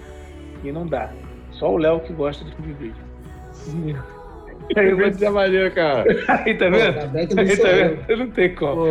E 0.63 0.71
não 0.71 0.87
dá. 0.87 1.11
Só 1.53 1.73
o 1.73 1.77
Léo 1.77 2.01
que 2.01 2.13
gosta 2.13 2.45
de 2.45 2.53
Phoebe 2.55 2.73
Bridges. 2.75 3.97
Aí, 4.77 4.95
Vai 4.95 5.11
dizer 5.11 5.31
maneiro, 5.31 5.75
cara. 5.75 6.05
aí 6.29 6.55
tá 6.55 6.69
vendo? 6.69 7.13
não 7.13 7.21
Aí 7.43 7.57
tá 7.57 7.69
eu. 7.69 7.97
vendo? 8.07 8.17
Não 8.19 8.31
tem 8.31 8.55
como. 8.55 8.85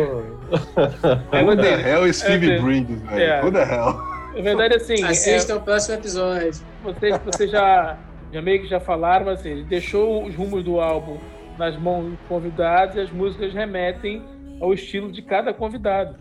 The 1.32 1.56
tem. 1.56 1.86
hell 1.90 2.06
is 2.06 2.22
Phoebe 2.22 2.50
É, 2.52 2.58
Bridges, 2.60 3.00
velho? 3.02 3.22
é. 3.22 3.42
Who 3.42 3.50
the 3.52 3.62
hell? 3.62 4.10
Na 4.36 4.42
verdade, 4.42 4.74
assim, 4.76 5.02
é, 5.02 5.06
Assista 5.08 5.56
o 5.56 5.60
próximo 5.60 5.94
episódio. 5.96 6.50
vocês, 6.84 7.18
vocês 7.24 7.50
já, 7.50 7.96
já 8.32 8.42
meio 8.42 8.60
que 8.60 8.66
já 8.68 8.78
falaram, 8.78 9.24
mas 9.26 9.40
assim, 9.40 9.50
ele 9.50 9.64
deixou 9.64 10.24
os 10.24 10.34
rumos 10.34 10.62
do 10.62 10.78
álbum 10.80 11.16
nas 11.60 11.76
mãos 11.76 12.10
dos 12.10 12.18
convidados 12.26 12.96
e 12.96 13.00
as 13.00 13.12
músicas 13.12 13.52
remetem 13.52 14.24
ao 14.60 14.72
estilo 14.72 15.12
de 15.12 15.20
cada 15.20 15.52
convidado, 15.52 16.16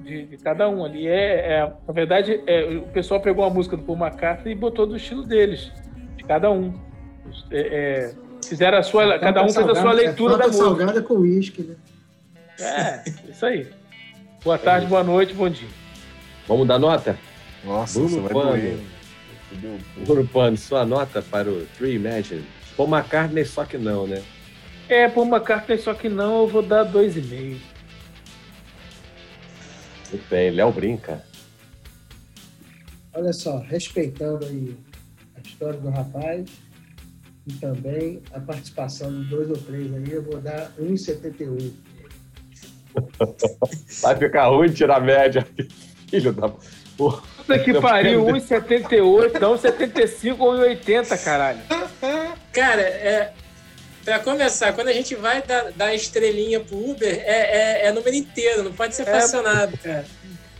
de, 0.00 0.26
de 0.26 0.36
cada 0.36 0.68
um 0.68 0.84
ali. 0.84 1.08
É, 1.08 1.54
é- 1.54 1.72
na 1.88 1.92
verdade, 1.92 2.38
é, 2.46 2.64
o 2.76 2.82
pessoal 2.82 3.18
pegou 3.20 3.44
a 3.44 3.50
música 3.50 3.76
do 3.78 3.82
Paul 3.82 3.98
McCartney 3.98 4.52
e 4.52 4.54
botou 4.54 4.86
do 4.86 4.94
estilo 4.94 5.24
deles, 5.24 5.72
de 6.16 6.24
cada 6.24 6.50
um. 6.50 6.78
É, 7.50 7.60
é, 7.60 8.14
fizeram 8.46 8.76
a 8.76 8.82
sua, 8.82 9.18
cada 9.18 9.42
um 9.42 9.48
fez 9.48 9.66
a 9.66 9.74
sua 9.74 9.92
leitura 9.92 10.34
é 10.34 10.38
da 10.38 10.46
música. 10.48 10.64
salgada 10.64 11.02
com 11.02 11.14
uísque, 11.14 11.62
né? 11.62 11.74
É, 12.60 13.30
isso 13.30 13.46
aí. 13.46 13.66
Boa 14.44 14.58
tarde, 14.58 14.86
boa 14.86 15.02
noite, 15.02 15.32
bom 15.32 15.48
dia. 15.48 15.68
Vamos 16.46 16.68
dar 16.68 16.78
nota? 16.78 17.16
Nossa, 17.64 17.98
Bruno 17.98 18.22
vai 18.22 18.32
Pano. 18.32 18.50
doer. 18.50 18.78
Fudeu. 19.48 19.78
Bruno 20.04 20.28
Pano, 20.28 20.56
sua 20.58 20.84
nota 20.84 21.22
para 21.22 21.48
o 21.48 21.64
Tree 21.78 21.94
Imagine. 21.94 22.44
Paul 22.76 22.88
McCartney, 22.88 23.44
só 23.44 23.64
que 23.64 23.78
não, 23.78 24.06
né? 24.06 24.22
É, 24.88 25.08
Paul 25.08 25.26
McCartney, 25.26 25.78
só 25.78 25.94
que 25.94 26.08
não, 26.08 26.42
eu 26.42 26.48
vou 26.48 26.62
dar 26.62 26.84
dois 26.84 27.16
e 27.16 27.22
meio. 27.22 27.60
Muito 30.10 30.28
bem, 30.28 30.50
Léo 30.50 30.70
brinca. 30.72 31.24
Olha 33.14 33.32
só, 33.32 33.58
respeitando 33.58 34.44
aí 34.44 34.76
a 35.36 35.40
história 35.40 35.78
do 35.78 35.90
rapaz 35.90 36.48
e 37.46 37.52
também 37.54 38.22
a 38.32 38.40
participação 38.40 39.10
de 39.10 39.28
dois 39.28 39.50
ou 39.50 39.56
três 39.56 39.92
aí, 39.94 40.10
eu 40.10 40.22
vou 40.22 40.40
dar 40.40 40.70
1,78. 40.78 41.72
Vai 44.02 44.16
ficar 44.16 44.46
ruim 44.48 44.70
tirar 44.70 44.96
a 44.96 45.00
média. 45.00 45.46
Filho 46.08 46.32
da. 46.32 46.50
Porra. 46.96 47.22
Puta 47.38 47.58
que 47.58 47.80
pariu, 47.80 48.26
1,78, 48.26 49.40
não 49.40 49.56
75 49.56 50.44
ou 50.44 50.52
1,80, 50.54 51.24
caralho. 51.24 51.60
Cara, 52.52 52.82
é, 52.82 53.32
pra 54.04 54.18
começar, 54.18 54.72
quando 54.72 54.88
a 54.88 54.92
gente 54.92 55.14
vai 55.14 55.42
dar, 55.42 55.72
dar 55.72 55.94
estrelinha 55.94 56.60
pro 56.60 56.90
Uber, 56.90 57.08
é, 57.24 57.82
é, 57.82 57.86
é 57.86 57.92
número 57.92 58.14
inteiro, 58.16 58.62
não 58.64 58.72
pode 58.72 58.94
ser 58.94 59.02
É. 59.02 59.06
fracionado, 59.06 59.76
cara. 59.78 60.04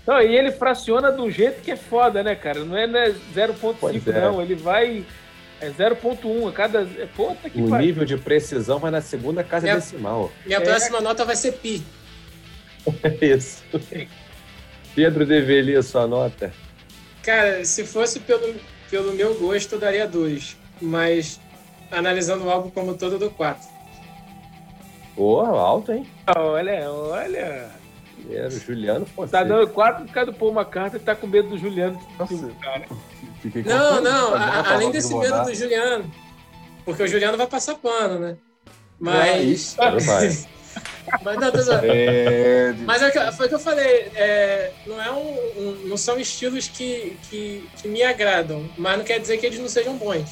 Não, 0.06 0.20
e 0.20 0.36
ele 0.36 0.50
fraciona 0.50 1.12
do 1.12 1.30
jeito 1.30 1.60
que 1.62 1.70
é 1.70 1.76
foda, 1.76 2.22
né, 2.22 2.34
cara? 2.34 2.64
Não 2.64 2.76
é, 2.76 2.86
né, 2.86 3.14
0,5, 3.34 3.76
Pois 3.78 4.06
é. 4.08 4.20
não. 4.20 4.42
Ele 4.42 4.54
vai. 4.56 5.04
É 5.60 5.70
0,1 5.70 6.48
a 6.48 6.52
cada. 6.52 6.80
é, 6.98 7.06
Puta 7.14 7.48
que 7.48 7.62
O 7.62 7.68
pariu. 7.68 7.86
nível 7.86 8.04
de 8.04 8.16
precisão 8.16 8.80
vai 8.80 8.90
na 8.90 9.00
segunda 9.00 9.44
casa 9.44 9.68
É. 9.68 9.74
decimal. 9.76 10.32
Minha 10.44 10.58
É. 10.58 10.60
próxima 10.60 11.00
nota 11.00 11.24
vai 11.24 11.36
ser 11.36 11.52
pi. 11.52 11.80
É 13.04 13.24
isso. 13.26 13.62
Pedro 14.94 15.24
Develi, 15.24 15.80
sua 15.84 16.06
nota. 16.08 16.52
Cara, 17.22 17.64
se 17.64 17.84
fosse 17.84 18.18
pelo, 18.18 18.56
pelo 18.90 19.12
meu 19.14 19.34
gosto, 19.34 19.76
eu 19.76 19.78
daria 19.78 20.06
dois. 20.06 20.56
Mas 20.80 21.40
analisando 21.92 22.44
o 22.44 22.50
álbum 22.50 22.70
como 22.70 22.92
um 22.92 22.96
todo, 22.96 23.18
dou 23.18 23.30
quatro. 23.30 23.68
Pô, 25.14 25.40
alto, 25.42 25.92
hein? 25.92 26.06
Olha, 26.36 26.90
olha. 26.90 27.70
Era 28.30 28.48
o 28.48 28.50
Juliano 28.50 29.04
Tá 29.04 29.10
Fonseca. 29.14 29.44
dando 29.44 29.68
4 29.68 30.04
por 30.06 30.12
causa 30.12 30.30
do 30.30 30.38
Paul 30.38 30.52
McCartney 30.52 31.00
e 31.00 31.04
tá 31.04 31.14
com 31.14 31.26
medo 31.26 31.48
do 31.50 31.58
Juliano. 31.58 32.00
Nossa. 32.18 32.50
Cara. 32.62 32.84
Não, 33.66 34.00
não, 34.00 34.34
a- 34.34 34.72
além 34.74 34.90
desse 34.90 35.10
do 35.10 35.18
medo 35.18 35.30
Rodar. 35.32 35.46
do 35.46 35.54
Juliano. 35.54 36.10
Porque 36.84 37.02
o 37.02 37.08
Juliano 37.08 37.36
vai 37.36 37.46
passar 37.46 37.74
pano, 37.74 38.18
né? 38.20 38.30
É 38.30 38.36
Mas. 38.98 39.44
isso. 39.44 39.76
Não 39.80 39.98
vai. 39.98 40.28
Mas, 41.22 41.36
não, 41.38 41.50
tô. 41.52 41.58
É, 41.82 42.72
Mas 42.86 43.02
é 43.02 43.10
que- 43.10 43.32
foi 43.32 43.46
o 43.46 43.48
que 43.48 43.54
eu 43.56 43.58
falei, 43.58 44.10
é, 44.14 44.72
não, 44.86 45.02
é 45.02 45.10
um, 45.10 45.60
um- 45.60 45.82
não 45.88 45.96
são 45.96 46.18
estilos 46.18 46.68
que, 46.68 47.16
que, 47.28 47.68
que 47.76 47.88
me 47.88 48.02
agradam, 48.02 48.66
mas 48.78 48.96
não 48.96 49.04
quer 49.04 49.18
dizer 49.20 49.36
que 49.36 49.44
eles 49.44 49.58
não 49.58 49.68
sejam 49.68 49.96
bons. 49.96 50.30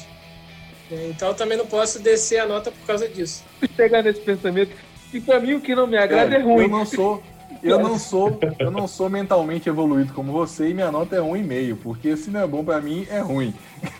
É, 0.91 1.07
Então 1.09 1.29
eu 1.29 1.33
também 1.33 1.57
não 1.57 1.65
posso 1.65 1.99
descer 1.99 2.39
a 2.39 2.45
nota 2.45 2.71
por 2.71 2.85
causa 2.85 3.07
disso. 3.07 3.43
Chegar 3.75 4.03
nesse 4.03 4.19
pensamento. 4.21 4.71
E 5.13 5.19
pra 5.19 5.39
mim 5.39 5.53
o 5.55 5.61
que 5.61 5.73
não 5.75 5.87
me 5.87 5.97
agrada 5.97 6.35
é, 6.35 6.39
Eu 6.41 6.45
ruim. 6.45 6.67
não 6.67 6.85
sou. 6.85 7.21
Eu 7.63 7.79
não 7.79 7.97
sou, 7.99 8.39
eu 8.59 8.71
não 8.71 8.87
sou 8.87 9.09
mentalmente 9.09 9.69
evoluído 9.69 10.13
como 10.13 10.31
você 10.31 10.69
e 10.69 10.73
minha 10.73 10.91
nota 10.91 11.15
é 11.15 11.19
1,5, 11.19 11.77
porque 11.83 12.17
se 12.17 12.29
não 12.29 12.41
é 12.41 12.47
bom 12.47 12.63
pra 12.63 12.81
mim, 12.81 13.05
é 13.09 13.19
ruim. 13.19 13.53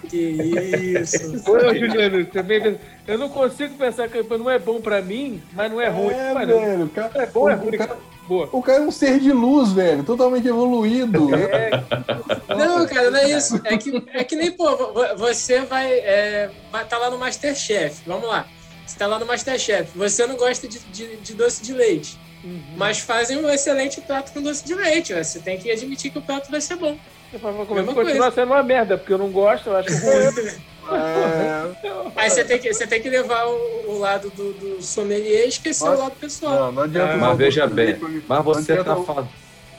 que 0.10 0.18
isso. 0.18 1.18
Ô, 1.50 1.74
Juliano, 1.74 2.26
também, 2.26 2.78
eu 3.08 3.18
não 3.18 3.30
consigo 3.30 3.76
pensar 3.76 4.08
que 4.10 4.22
não 4.24 4.50
é 4.50 4.58
bom 4.60 4.82
pra 4.82 5.02
mim, 5.02 5.42
mas 5.54 5.72
não 5.72 5.80
é 5.80 5.90
ruim. 5.90 6.14
É, 6.14 6.34
Mas 6.34 6.48
velho. 6.48 6.86
o 6.86 6.90
cara- 6.90 7.12
é 7.16 7.26
bom, 7.28 7.50
é 7.50 7.54
ruim. 7.56 7.72
cara- 7.78 7.98
Boa. 8.28 8.48
O 8.54 8.62
cara 8.62 8.78
é 8.78 8.82
um 8.88 8.92
ser 8.92 9.20
de 9.20 9.32
luz, 9.34 9.74
velho. 9.74 10.04
Totalmente 10.04 10.48
evoluído. 10.48 11.30
É, 11.36 11.70
Não, 12.56 12.86
cara, 12.88 13.12
não 13.12 13.20
é 13.20 13.30
isso. 13.32 13.60
É 13.66 13.76
que, 13.78 14.04
é 14.14 14.24
que 14.24 14.36
nem, 14.38 14.52
pô, 14.52 14.74
vo- 14.94 15.18
você 15.18 15.62
vai 15.62 15.92
estar 15.98 16.54
vai 16.72 16.86
tá 16.86 16.98
lá 16.98 17.10
no 17.10 17.18
Masterchef. 17.18 18.02
Vamos 18.06 18.30
lá. 18.30 18.46
Você 18.86 18.98
tá 18.98 19.08
lá 19.08 19.20
no 19.20 19.26
Masterchef. 19.26 19.98
Você 19.98 20.26
não 20.28 20.38
gosta 20.38 20.66
de, 20.68 20.80
de, 20.80 21.18
de 21.18 21.34
doce 21.34 21.62
de 21.62 21.74
leite. 21.74 22.18
Uhum. 22.44 22.62
Mas 22.76 23.00
fazem 23.00 23.38
um 23.38 23.50
excelente 23.50 24.02
prato 24.02 24.32
com 24.34 24.42
doce 24.42 24.66
de 24.66 24.74
leite. 24.74 25.14
Você 25.14 25.40
tem 25.40 25.58
que 25.60 25.72
admitir 25.72 26.12
que 26.12 26.18
o 26.18 26.22
prato 26.22 26.50
vai 26.50 26.60
ser 26.62 26.76
bom. 26.76 26.98
Vai 27.34 27.52
Mesma 27.54 27.66
continuar 27.66 27.94
coisa. 28.04 28.32
sendo 28.32 28.48
uma 28.52 28.64
merda, 28.64 28.98
porque 28.98 29.14
eu 29.14 29.18
não 29.18 29.30
gosto, 29.32 29.70
eu 29.70 29.78
acho 29.78 29.90
ruim. 29.90 30.52
É, 30.92 31.72
Aí 32.16 32.30
você 32.30 32.44
tem 32.44 32.58
que, 32.60 32.74
você 32.74 32.88
tem 32.88 33.00
que 33.02 33.08
levar 33.10 33.46
o, 33.46 33.92
o 33.92 34.00
lado 34.00 34.32
do, 34.32 34.52
do 34.52 34.82
sommelier 34.82 35.46
e 35.46 35.50
esquecer 35.50 35.86
Mas- 35.88 36.00
o 36.00 36.02
lado 36.02 36.16
pessoal. 36.20 36.54
não, 36.66 36.72
não 36.72 36.82
adianta 36.84 37.14
Ah, 37.14 37.16
usar 37.18 37.26
Mas 37.28 37.34
o 37.34 37.38
veja 37.38 37.62
doce 37.68 37.70
de 37.70 37.94
bem, 37.94 38.10
me- 38.10 38.24
mas 38.28 38.44
você 38.44 38.76
não 38.76 38.84
tá 38.84 38.96
falando. 38.98 39.30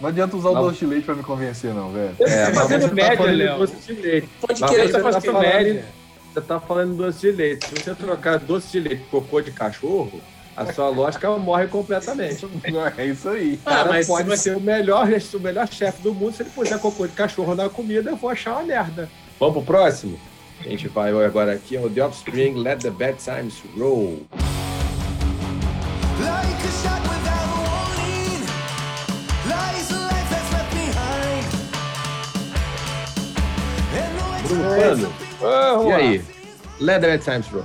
Não 0.01 0.09
adianta 0.09 0.37
usar 0.37 0.49
o 0.51 0.55
Não. 0.55 0.63
doce 0.63 0.79
de 0.79 0.87
leite 0.87 1.05
pra 1.05 1.15
me 1.17 1.23
convencer, 1.25 1.75
não, 1.75 1.91
velho. 1.91 2.15
É, 2.21 2.47
mas 2.47 2.55
fazendo 2.55 2.83
você 2.83 2.89
tá 2.89 2.95
média, 2.95 3.27
de 3.29 3.35
Léo. 3.35 3.59
doce 3.59 3.75
de 3.75 3.93
leite. 3.95 4.29
Pode 4.41 4.61
Mas 4.61 4.71
querer, 4.71 4.83
você 4.87 4.93
tá 4.93 5.11
tá 5.11 5.21
falando, 5.21 5.43
média. 5.43 5.85
você 6.33 6.41
tá 6.41 6.61
falando 6.61 6.95
doce 6.97 7.19
de 7.21 7.33
leite. 7.33 7.67
Se 7.69 7.75
você 7.75 7.95
trocar 7.97 8.39
doce 8.39 8.73
de 8.73 8.81
leite 8.81 9.03
por 9.11 9.23
cocô 9.23 9.41
de 9.41 9.51
cachorro, 9.51 10.21
a 10.57 10.72
sua 10.72 10.88
lógica 10.88 11.30
morre 11.38 11.66
completamente. 11.66 12.46
É 12.98 13.07
isso 13.07 13.28
aí. 13.28 13.59
Ah, 13.64 13.70
cara 13.76 13.88
mas 13.90 14.07
se 14.07 14.12
pode 14.12 14.28
você- 14.28 14.36
ser 14.50 14.57
o 14.57 14.61
melhor, 14.61 15.09
o 15.09 15.40
melhor 15.40 15.68
chefe 15.68 16.03
do 16.03 16.12
mundo. 16.14 16.34
Se 16.34 16.42
ele 16.42 16.50
puser 16.50 16.78
cocô 16.78 17.07
de 17.07 17.12
cachorro 17.14 17.55
na 17.55 17.68
comida, 17.68 18.11
eu 18.11 18.16
vou 18.16 18.30
achar 18.30 18.53
uma 18.53 18.62
merda. 18.62 19.09
Vamos 19.40 19.55
pro 19.55 19.62
próximo? 19.74 20.18
A 20.61 20.64
gente 20.68 20.86
vai 20.88 21.11
agora 21.11 21.53
aqui 21.55 21.76
ao 21.76 21.88
The 21.90 22.05
Offspring, 22.05 22.55
Let 22.55 22.80
the 22.82 22.90
Bad 22.90 23.16
Times 23.22 23.55
Roll. 23.76 24.22
Like 26.20 26.55
a 26.62 26.70
shot 26.70 27.03
without 27.03 27.48
a 27.48 27.59
warning, 27.59 28.44
lies 29.48 29.90
a 29.90 29.98
life 30.07 30.28
that's 30.30 30.53
left 30.53 30.70
behind. 30.74 31.46
And 33.94 34.11
no 34.16 34.30
way 34.30 34.42
to 34.42 34.48
Bruno 34.48 34.76
Pano, 34.78 35.12
Vamos 35.40 35.86
e 35.86 35.92
aí? 35.92 36.24
Let 36.80 37.00
the 37.00 37.09
Bad 37.09 37.24
Times 37.24 37.46
Roll. 37.48 37.64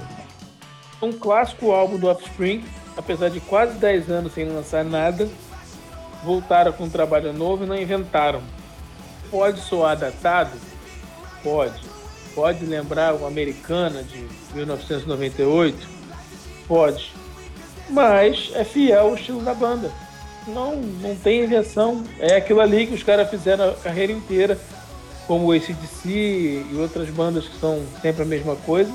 Um 1.02 1.12
clássico 1.12 1.72
álbum 1.72 1.98
do 2.00 2.08
Offspring, 2.08 2.64
apesar 2.98 3.30
de 3.30 3.40
quase 3.40 3.78
10 3.78 4.10
anos 4.10 4.34
sem 4.34 4.46
lançar 4.46 4.84
nada, 4.84 5.30
voltaram 6.24 6.72
com 6.74 6.86
um 6.86 6.90
trabalho 6.90 7.32
novo 7.32 7.64
e 7.64 7.68
não 7.68 7.78
inventaram. 7.78 8.42
Pode 9.30 9.62
soar 9.62 9.96
datado? 9.96 10.52
Pode. 11.44 11.80
Pode 12.34 12.66
lembrar 12.66 13.14
uma 13.14 13.28
americana 13.28 14.04
de 14.04 14.28
1998? 14.54 15.88
Pode. 16.68 17.14
Mas 17.90 18.52
é 18.54 18.64
fiel 18.64 19.08
ao 19.08 19.16
estilo 19.16 19.42
da 19.42 19.54
banda. 19.54 19.92
Não, 20.48 20.76
não 20.76 21.16
tem 21.16 21.44
invenção. 21.44 22.04
É 22.20 22.36
aquilo 22.36 22.62
ali 22.62 22.88
que 22.88 22.94
os 22.94 23.04
caras 23.04 23.30
fizeram 23.30 23.70
a 23.70 23.74
carreira 23.74 24.12
inteira, 24.12 24.58
como 25.26 25.48
o 25.48 25.52
ACDC 25.52 26.10
e 26.72 26.76
outras 26.78 27.10
bandas 27.10 27.48
que 27.48 27.60
são 27.60 27.84
sempre 28.02 28.24
a 28.24 28.26
mesma 28.26 28.56
coisa 28.56 28.92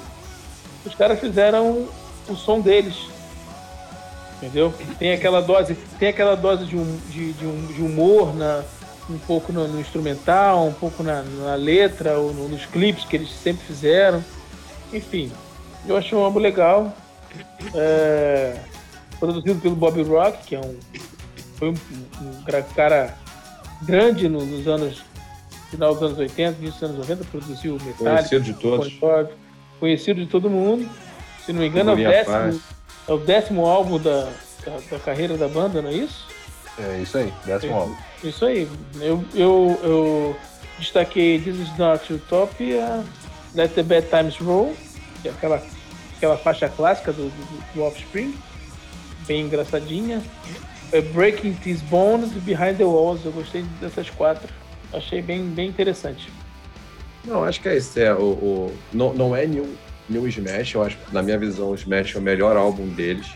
os 0.84 0.94
caras 0.94 1.20
fizeram 1.20 1.88
o 2.28 2.36
som 2.36 2.60
deles. 2.60 3.08
Entendeu? 4.42 4.74
Tem 4.98 5.12
aquela 5.12 5.40
dose, 5.40 5.74
tem 6.00 6.08
aquela 6.08 6.34
dose 6.34 6.64
de, 6.64 6.76
um, 6.76 6.98
de, 7.10 7.32
de, 7.34 7.46
um, 7.46 7.66
de 7.66 7.80
humor 7.80 8.34
na, 8.34 8.64
um 9.08 9.16
pouco 9.18 9.52
no, 9.52 9.68
no 9.68 9.80
instrumental, 9.80 10.66
um 10.66 10.72
pouco 10.72 11.04
na, 11.04 11.22
na 11.22 11.54
letra, 11.54 12.18
ou 12.18 12.34
no- 12.34 12.48
nos 12.48 12.66
clipes 12.66 13.04
que 13.04 13.14
eles 13.14 13.30
sempre 13.30 13.64
fizeram. 13.64 14.22
Enfim, 14.92 15.30
eu 15.86 15.96
achei 15.96 16.18
um 16.18 16.22
álbum 16.24 16.40
legal. 16.40 16.92
É, 17.74 18.56
produzido 19.20 19.60
pelo 19.60 19.76
Bob 19.76 20.02
Rock, 20.02 20.38
que 20.44 20.56
é 20.56 20.60
um, 20.60 20.76
foi 21.56 21.68
um, 21.70 21.74
um 22.20 22.42
cara 22.74 23.16
grande 23.82 24.28
no- 24.28 24.44
nos 24.44 24.66
anos 24.66 25.04
final 25.70 25.94
dos 25.94 26.02
anos 26.02 26.18
80, 26.18 26.58
início 26.60 26.80
dos 26.80 26.82
anos 26.82 26.98
90, 27.08 27.24
produziu 27.30 27.74
Metallica, 27.74 28.04
Conhecido 28.28 28.42
de 28.42 28.54
todos. 28.54 28.92
Conhecido 29.78 30.20
de 30.20 30.26
todo 30.26 30.50
mundo. 30.50 30.88
Se 31.46 31.52
não 31.52 31.60
me 31.60 31.68
engano, 31.68 31.90
é 31.90 31.94
o 31.94 31.96
décimo, 32.10 32.62
é 33.08 33.12
o 33.12 33.18
décimo 33.18 33.66
álbum 33.66 33.98
da, 33.98 34.30
da, 34.64 34.78
da 34.90 34.98
carreira 34.98 35.36
da 35.36 35.48
banda, 35.48 35.80
não 35.82 35.90
é 35.90 35.94
isso? 35.94 36.26
É 36.78 37.00
isso 37.02 37.18
aí, 37.18 37.32
décimo 37.44 37.74
álbum. 37.74 37.96
Isso 38.24 38.44
aí. 38.44 38.68
Eu, 39.00 39.24
eu, 39.34 39.80
eu 39.82 40.36
destaquei 40.78 41.38
This 41.40 41.56
Is 41.56 41.76
Not 41.78 42.10
Utopia, 42.12 43.04
Let 43.54 43.72
the 43.74 43.82
Bad 43.82 44.06
Times 44.08 44.36
Roll, 44.38 44.74
que 45.20 45.28
é 45.28 45.30
aquela, 45.30 45.62
aquela 46.16 46.36
faixa 46.38 46.68
clássica 46.68 47.12
do, 47.12 47.24
do, 47.28 47.74
do 47.74 47.82
Offspring, 47.82 48.34
bem 49.26 49.42
engraçadinha. 49.42 50.22
É 50.92 51.00
Breaking 51.00 51.54
These 51.54 51.82
Bones 51.84 52.32
e 52.36 52.38
Behind 52.40 52.76
the 52.76 52.84
Walls, 52.84 53.24
eu 53.24 53.32
gostei 53.32 53.62
dessas 53.80 54.10
quatro. 54.10 54.48
Achei 54.92 55.22
bem, 55.22 55.42
bem 55.46 55.68
interessante. 55.68 56.30
Não, 57.24 57.44
acho 57.44 57.60
que 57.62 57.68
é 57.68 57.76
isso. 57.78 57.98
É, 57.98 58.12
o, 58.14 58.18
o- 58.22 58.76
não, 58.92 59.14
não 59.14 59.34
é 59.34 59.46
New, 60.08 60.22
New 60.22 60.28
Smash, 60.28 60.74
eu 60.74 60.82
acho 60.82 60.98
na 61.12 61.22
minha 61.22 61.38
visão, 61.38 61.70
o 61.70 61.74
Smash 61.74 62.14
é 62.14 62.18
o 62.18 62.22
melhor 62.22 62.56
álbum 62.56 62.86
deles. 62.88 63.26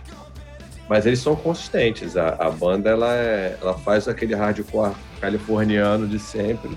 Mas 0.89 1.05
eles 1.05 1.19
são 1.19 1.35
consistentes. 1.35 2.17
A, 2.17 2.29
a 2.39 2.51
banda 2.51 2.91
ela, 2.91 3.13
é- 3.15 3.57
ela 3.61 3.75
faz 3.75 4.07
aquele 4.07 4.35
hardcore 4.35 4.93
californiano 5.21 6.07
de 6.07 6.19
sempre. 6.19 6.71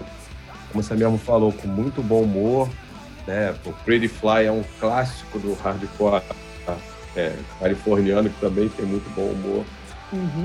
Como 0.71 0.83
você 0.83 0.95
mesmo 0.95 1.17
falou, 1.17 1.51
com 1.51 1.67
muito 1.67 2.01
bom 2.01 2.21
humor. 2.23 2.67
Né? 3.27 3.53
O 3.65 3.71
Pretty 3.71 4.07
Fly 4.07 4.45
é 4.45 4.51
um 4.51 4.63
clássico 4.79 5.37
do 5.37 5.53
hardcore 5.53 6.23
é, 7.15 7.33
californiano 7.59 8.29
que 8.29 8.39
também 8.39 8.67
tem 8.69 8.85
muito 8.85 9.07
bom 9.15 9.27
humor. 9.29 9.65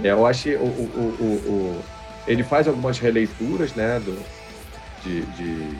É, 0.04 0.10
eu 0.10 0.26
acho 0.26 0.42
que 0.44 0.56
o, 0.56 0.60
o, 0.64 0.64
o, 0.64 1.24
o- 1.24 1.50
o- 1.80 1.82
ele 2.26 2.42
faz 2.42 2.68
algumas 2.68 2.98
releituras, 2.98 3.72
né, 3.74 3.98
do, 4.00 4.18
de, 5.02 5.22
de, 5.22 5.78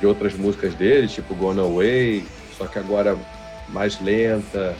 de 0.00 0.06
outras 0.06 0.34
músicas 0.34 0.74
dele, 0.74 1.06
tipo 1.08 1.34
Gone 1.34 1.60
Away, 1.60 2.24
só 2.60 2.66
que 2.66 2.78
agora 2.78 3.16
mais 3.70 3.98
lenta, 4.02 4.76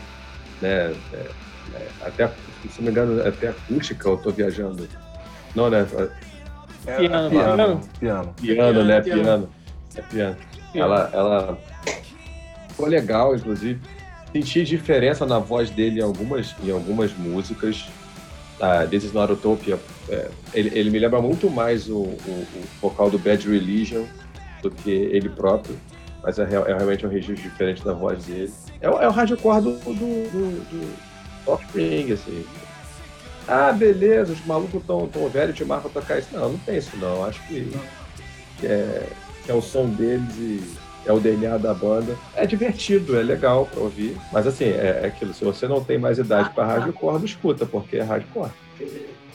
né, 0.60 0.94
é, 1.14 1.26
é, 1.74 1.86
até, 2.02 2.28
se 2.28 2.78
não 2.78 2.84
me 2.84 2.90
engano, 2.90 3.26
até 3.26 3.48
acústica, 3.48 4.06
eu 4.06 4.18
tô 4.18 4.30
viajando. 4.30 4.86
Não, 5.54 5.70
né, 5.70 5.86
É, 6.86 6.96
Piano, 6.98 7.26
é 7.26 7.30
piano, 7.30 7.56
piano. 7.56 7.80
piano. 7.98 8.34
piano, 8.36 8.84
né, 8.84 9.00
piano. 9.00 9.22
piano. 9.22 9.48
É 9.96 10.02
piano. 10.02 10.36
Ela, 10.74 11.10
ela 11.12 11.58
ficou 12.68 12.86
legal, 12.86 13.34
inclusive. 13.34 13.80
Senti 14.30 14.62
diferença 14.62 15.24
na 15.26 15.38
voz 15.38 15.70
dele 15.70 16.00
em 16.00 16.02
algumas, 16.02 16.54
em 16.62 16.70
algumas 16.70 17.12
músicas. 17.16 17.86
Ah, 18.60 18.86
This 18.86 19.04
is 19.04 19.12
Not 19.12 19.32
Utopia. 19.32 19.78
é, 20.08 20.28
ele, 20.52 20.78
ele 20.78 20.90
me 20.90 20.98
lembra 20.98 21.20
muito 21.20 21.48
mais 21.50 21.88
o, 21.88 21.96
o- 21.96 22.46
o 22.54 22.62
vocal 22.82 23.10
do 23.10 23.18
Bad 23.18 23.48
Religion 23.48 24.04
do 24.62 24.70
que 24.70 24.90
ele 24.90 25.28
próprio. 25.30 25.76
Mas 26.22 26.38
é, 26.38 26.42
é 26.42 26.46
realmente 26.46 27.06
um 27.06 27.08
registro 27.08 27.48
diferente 27.50 27.84
da 27.84 27.92
voz 27.92 28.24
dele. 28.24 28.52
É, 28.80 28.86
é 28.86 29.08
o 29.08 29.10
hardcore 29.10 29.62
do, 29.62 29.72
do, 29.78 29.94
do, 29.94 30.70
do 30.70 30.96
Offspring, 31.46 32.12
assim. 32.12 32.44
Ah, 33.48 33.72
beleza, 33.72 34.32
os 34.32 34.44
malucos 34.46 34.80
estão 34.80 35.08
tão 35.08 35.28
velhos 35.28 35.56
de 35.56 35.64
marca 35.64 35.88
tocar 35.88 36.18
isso. 36.18 36.28
Não, 36.32 36.50
não 36.50 36.58
tem 36.58 36.76
isso 36.76 36.96
não. 36.98 37.24
Acho 37.24 37.44
que, 37.48 37.72
que 38.58 38.66
é, 38.66 39.06
que 39.44 39.50
é 39.50 39.54
o 39.54 39.62
som 39.62 39.88
deles 39.88 40.36
e 40.36 40.62
é 41.06 41.12
o 41.12 41.18
DNA 41.18 41.58
da 41.58 41.74
banda. 41.74 42.16
É 42.36 42.46
divertido, 42.46 43.18
é 43.18 43.22
legal 43.22 43.66
pra 43.66 43.80
ouvir. 43.80 44.16
Mas 44.32 44.46
assim, 44.46 44.66
é, 44.66 45.00
é 45.02 45.06
aquilo. 45.06 45.32
Se 45.32 45.44
você 45.44 45.66
não 45.66 45.82
tem 45.82 45.98
mais 45.98 46.18
idade 46.18 46.50
pra 46.50 46.66
hardcore, 46.66 47.18
não 47.18 47.24
escuta, 47.24 47.66
porque 47.66 47.96
é 47.96 48.02
hardcore. 48.02 48.50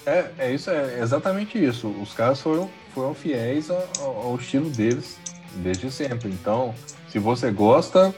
É, 0.05 0.25
é 0.37 0.53
isso, 0.53 0.69
é 0.69 0.99
exatamente 1.01 1.61
isso. 1.63 1.87
Os 2.01 2.13
caras 2.13 2.39
foram, 2.39 2.69
foram 2.93 3.13
fiéis 3.15 3.71
ao, 3.71 3.87
ao 3.99 4.35
estilo 4.35 4.69
deles 4.69 5.17
desde 5.55 5.91
sempre. 5.91 6.29
Então, 6.29 6.73
se 7.09 7.19
você 7.19 7.51
gosta, 7.51 8.13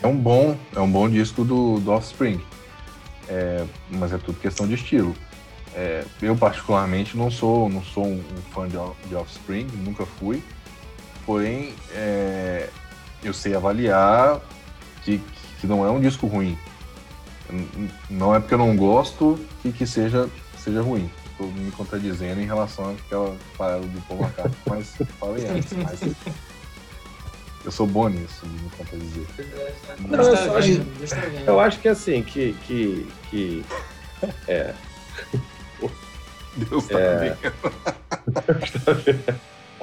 é 0.00 0.06
um 0.06 0.16
bom, 0.16 0.56
é 0.74 0.80
um 0.80 0.90
bom 0.90 1.08
disco 1.08 1.44
do, 1.44 1.80
do 1.80 1.90
Offspring. 1.90 2.40
É, 3.28 3.64
mas 3.90 4.12
é 4.12 4.18
tudo 4.18 4.38
questão 4.38 4.66
de 4.66 4.74
estilo. 4.74 5.14
É, 5.74 6.04
eu 6.20 6.36
particularmente 6.36 7.16
não 7.16 7.30
sou, 7.30 7.68
não 7.68 7.82
sou 7.82 8.06
um, 8.06 8.22
fã 8.52 8.68
de, 8.68 8.76
de 9.08 9.14
Offspring, 9.14 9.66
nunca 9.84 10.04
fui. 10.04 10.42
Porém, 11.24 11.74
é, 11.92 12.68
eu 13.22 13.32
sei 13.32 13.54
avaliar 13.54 14.40
que, 15.02 15.20
que 15.60 15.66
não 15.66 15.86
é 15.86 15.90
um 15.90 16.00
disco 16.00 16.26
ruim. 16.26 16.58
Não 18.10 18.34
é 18.34 18.40
porque 18.40 18.54
eu 18.54 18.58
não 18.58 18.76
gosto 18.76 19.38
que, 19.62 19.72
que 19.72 19.86
seja, 19.86 20.28
seja 20.58 20.82
ruim. 20.82 21.10
Estou 21.30 21.46
me 21.48 21.70
contradizendo 21.72 22.40
em 22.40 22.46
relação 22.46 22.90
àquela 22.90 23.36
parada 23.56 23.86
do 23.86 24.00
Paul 24.02 24.20
McCartney, 24.20 24.58
mas 24.66 24.94
falei 25.18 25.46
antes. 25.46 25.72
Mas 25.72 26.00
eu 27.64 27.70
sou 27.72 27.86
bom 27.86 28.08
nisso, 28.08 28.44
de 28.44 28.62
me 28.62 28.70
contradizer. 28.70 29.26
Não, 30.08 30.18
eu 30.22 30.36
só 30.36 30.56
acho-. 30.58 30.82
Eu 31.46 31.60
acho 31.60 31.78
que 31.80 31.88
assim, 31.88 32.22
que. 32.22 32.54
que, 32.66 33.06
que 33.30 33.64
Deus 36.56 36.86
tá 36.86 36.98
É. 37.00 37.18
vendo. 37.18 37.38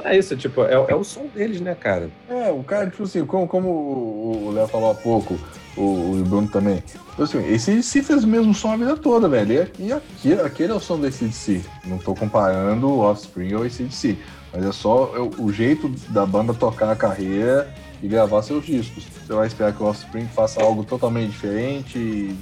É 0.04 0.18
isso, 0.18 0.36
tipo, 0.38 0.64
é, 0.64 0.74
é 0.74 0.96
o 0.96 1.04
som 1.04 1.28
deles, 1.28 1.60
né, 1.60 1.76
cara? 1.76 2.10
É, 2.30 2.50
o 2.52 2.64
cara, 2.64 2.90
tipo 2.90 3.04
assim, 3.04 3.26
como, 3.26 3.46
como 3.48 3.68
o 3.70 4.52
Léo 4.54 4.66
falou 4.68 4.92
há 4.92 4.96
pouco, 4.96 5.38
o, 5.76 5.82
o 5.82 6.24
Bruno 6.26 6.48
também. 6.48 6.78
Tipo 6.80 7.24
assim, 7.24 7.46
esse 7.54 7.84
se 7.84 8.02
fez 8.02 8.24
o 8.24 8.28
mesmo 8.28 8.54
som 8.54 8.72
a 8.72 8.78
vida 8.78 8.96
toda, 8.96 9.28
velho. 9.28 9.70
E, 9.78 9.88
e 9.88 9.92
aquele, 9.92 10.42
aquele 10.42 10.72
é 10.72 10.76
o 10.76 10.80
som 10.80 10.98
do 10.98 11.06
ACDC. 11.06 11.62
Não 11.84 11.98
tô 11.98 12.16
comparando 12.16 12.88
o 12.88 13.00
Offspring 13.00 13.54
ao 13.54 13.64
ACDC. 13.64 14.18
Mas 14.54 14.66
é 14.66 14.72
só 14.72 15.12
o, 15.38 15.52
jeito 15.52 15.90
da 16.10 16.26
banda 16.26 16.54
tocar 16.54 16.92
a 16.92 16.96
carreira 16.96 17.72
e 18.02 18.08
gravar 18.08 18.42
seus 18.42 18.66
discos. 18.66 19.04
Você 19.26 19.34
vai 19.34 19.48
esperar 19.48 19.74
que 19.74 19.84
o 19.84 19.86
Offspring 19.86 20.28
faça 20.28 20.62
algo 20.62 20.84
totalmente 20.84 21.32
diferente. 21.32 22.36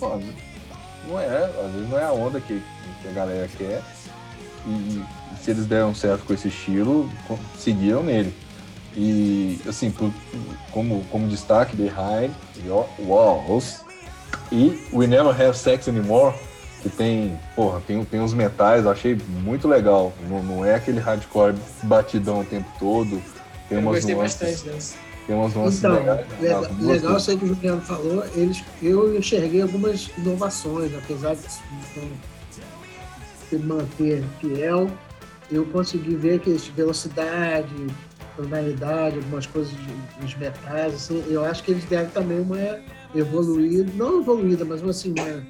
Pô, 0.00 0.18
não 1.08 1.20
é, 1.20 1.44
às 1.44 1.72
vezes 1.72 1.90
não 1.90 1.98
é 1.98 2.04
a 2.04 2.12
onda 2.12 2.40
que, 2.40 2.62
que 3.02 3.08
a 3.08 3.12
galera 3.12 3.48
quer. 3.58 3.82
E, 4.66 5.02
se 5.42 5.50
eles 5.50 5.66
deram 5.66 5.94
certo 5.94 6.24
com 6.24 6.32
esse 6.32 6.48
estilo, 6.48 7.10
seguiram 7.58 8.02
nele. 8.02 8.34
E, 8.96 9.60
assim, 9.68 9.90
por- 9.90 10.10
como, 10.72 11.04
como 11.10 11.28
destaque, 11.28 11.76
Behind 11.76 12.30
Walls 12.98 13.84
e 14.50 14.82
We 14.92 15.06
Never 15.06 15.38
Have 15.38 15.56
Sex 15.56 15.86
Anymore, 15.88 16.34
que 16.88 16.96
tem, 16.96 17.38
porra, 17.54 17.80
tem, 17.86 18.04
tem 18.04 18.20
uns 18.20 18.32
metais, 18.32 18.84
eu 18.84 18.90
achei 18.90 19.18
muito 19.42 19.66
legal. 19.66 20.12
Não, 20.28 20.42
não 20.42 20.64
é 20.64 20.74
aquele 20.74 21.00
hardcore 21.00 21.54
batidão 21.82 22.40
o 22.40 22.44
tempo 22.44 22.68
todo. 22.78 23.20
Tem 23.68 23.78
Eu 23.78 23.80
umas 23.80 23.96
gostei 23.96 24.14
nuances, 24.14 24.38
bastante 24.40 24.64
dessa. 24.74 24.96
tem 25.26 25.34
umas 25.36 25.54
nuances 25.54 25.78
Então, 25.80 25.94
legais. 25.94 26.26
legal, 26.40 26.60
nas 26.62 26.70
duas 26.72 26.88
legal 27.02 27.16
isso 27.16 27.30
aí 27.30 27.36
que 27.38 27.44
o 27.44 27.48
Juliano 27.48 27.80
falou. 27.82 28.24
Eles, 28.36 28.62
eu 28.80 29.16
enxerguei 29.18 29.62
algumas 29.62 30.08
inovações, 30.16 30.92
apesar 30.94 31.34
de 31.34 31.42
se 33.50 33.56
manter 33.58 34.22
fiel, 34.40 34.88
eu 35.50 35.64
consegui 35.66 36.14
ver 36.16 36.40
que 36.40 36.50
esse 36.50 36.70
velocidade, 36.70 37.74
tonalidade, 38.36 39.16
algumas 39.16 39.46
coisas 39.46 39.72
de- 39.72 40.20
dos 40.20 40.36
metais, 40.36 40.94
assim, 40.94 41.24
eu 41.28 41.44
acho 41.44 41.62
que 41.62 41.70
eles 41.72 41.84
deram 41.84 42.10
também 42.10 42.40
uma 42.40 42.58
evoluída, 43.14 43.90
não 43.94 44.20
evoluída, 44.20 44.64
mas 44.64 44.82
assim, 44.84 45.14
uma, 45.16 45.42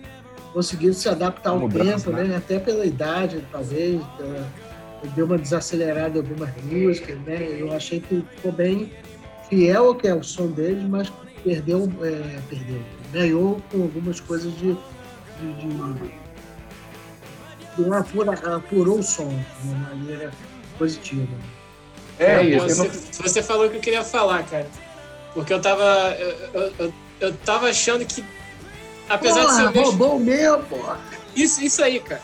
conseguiram 0.53 0.95
se 0.95 1.09
adaptar 1.09 1.51
ao 1.51 1.59
Mudança, 1.61 2.11
tempo, 2.11 2.23
né? 2.23 2.37
Até 2.37 2.59
pela 2.59 2.85
idade, 2.87 3.45
talvez, 3.53 4.01
pela- 4.17 4.49
deu 5.15 5.27
uma 5.27 5.39
desacelerada 5.39 6.19
em 6.19 6.21
algumas 6.23 6.51
músicas, 6.65 7.19
né? 7.21 7.57
Eu 7.59 7.73
achei 7.73 8.01
que 8.01 8.25
ficou 8.35 8.51
bem 8.53 8.91
fiel 9.49 9.87
ao 9.89 9.95
que 9.95 10.09
é 10.09 10.15
o 10.15 10.23
som 10.23 10.49
deles, 10.49 10.83
mas 10.89 11.13
perdeu, 11.45 11.89
é, 12.03 12.41
perdeu, 12.49 12.83
ganhou 13.13 13.63
com 13.71 13.83
algumas 13.83 14.19
coisas 14.21 14.53
de, 14.57 14.73
de, 14.73 15.53
de, 15.61 15.69
de 17.77 17.83
uma 17.83 17.99
apura, 18.01 18.33
apurou 18.57 18.99
o 18.99 19.03
som 19.03 19.29
de 19.29 19.69
uma 19.69 19.89
maneira 19.91 20.31
positiva. 20.79 21.29
É, 22.19 22.37
Pô, 22.39 22.43
isso. 22.43 22.61
você, 22.77 22.83
não- 22.83 23.23
você 23.29 23.43
falou 23.43 23.67
o 23.67 23.71
que 23.71 23.77
eu 23.77 23.81
queria 23.81 24.03
falar, 24.03 24.43
cara. 24.45 24.67
Porque 25.35 25.53
eu 25.53 25.61
tava. 25.61 25.85
Eu, 26.19 26.31
eu, 26.55 26.73
eu, 26.79 26.93
eu 27.21 27.33
tava 27.45 27.69
achando 27.69 28.05
que. 28.07 28.25
Apesar 29.09 29.45
de 29.47 29.53
ser 29.55 29.63
Porra, 29.63 29.71
o 29.71 29.73
mesmo. 29.73 29.85
roubou 29.85 30.17
o 30.17 30.21
meu, 30.21 30.59
porra! 30.65 31.01
Isso, 31.35 31.63
isso 31.63 31.83
aí, 31.83 32.01
cara. 32.01 32.23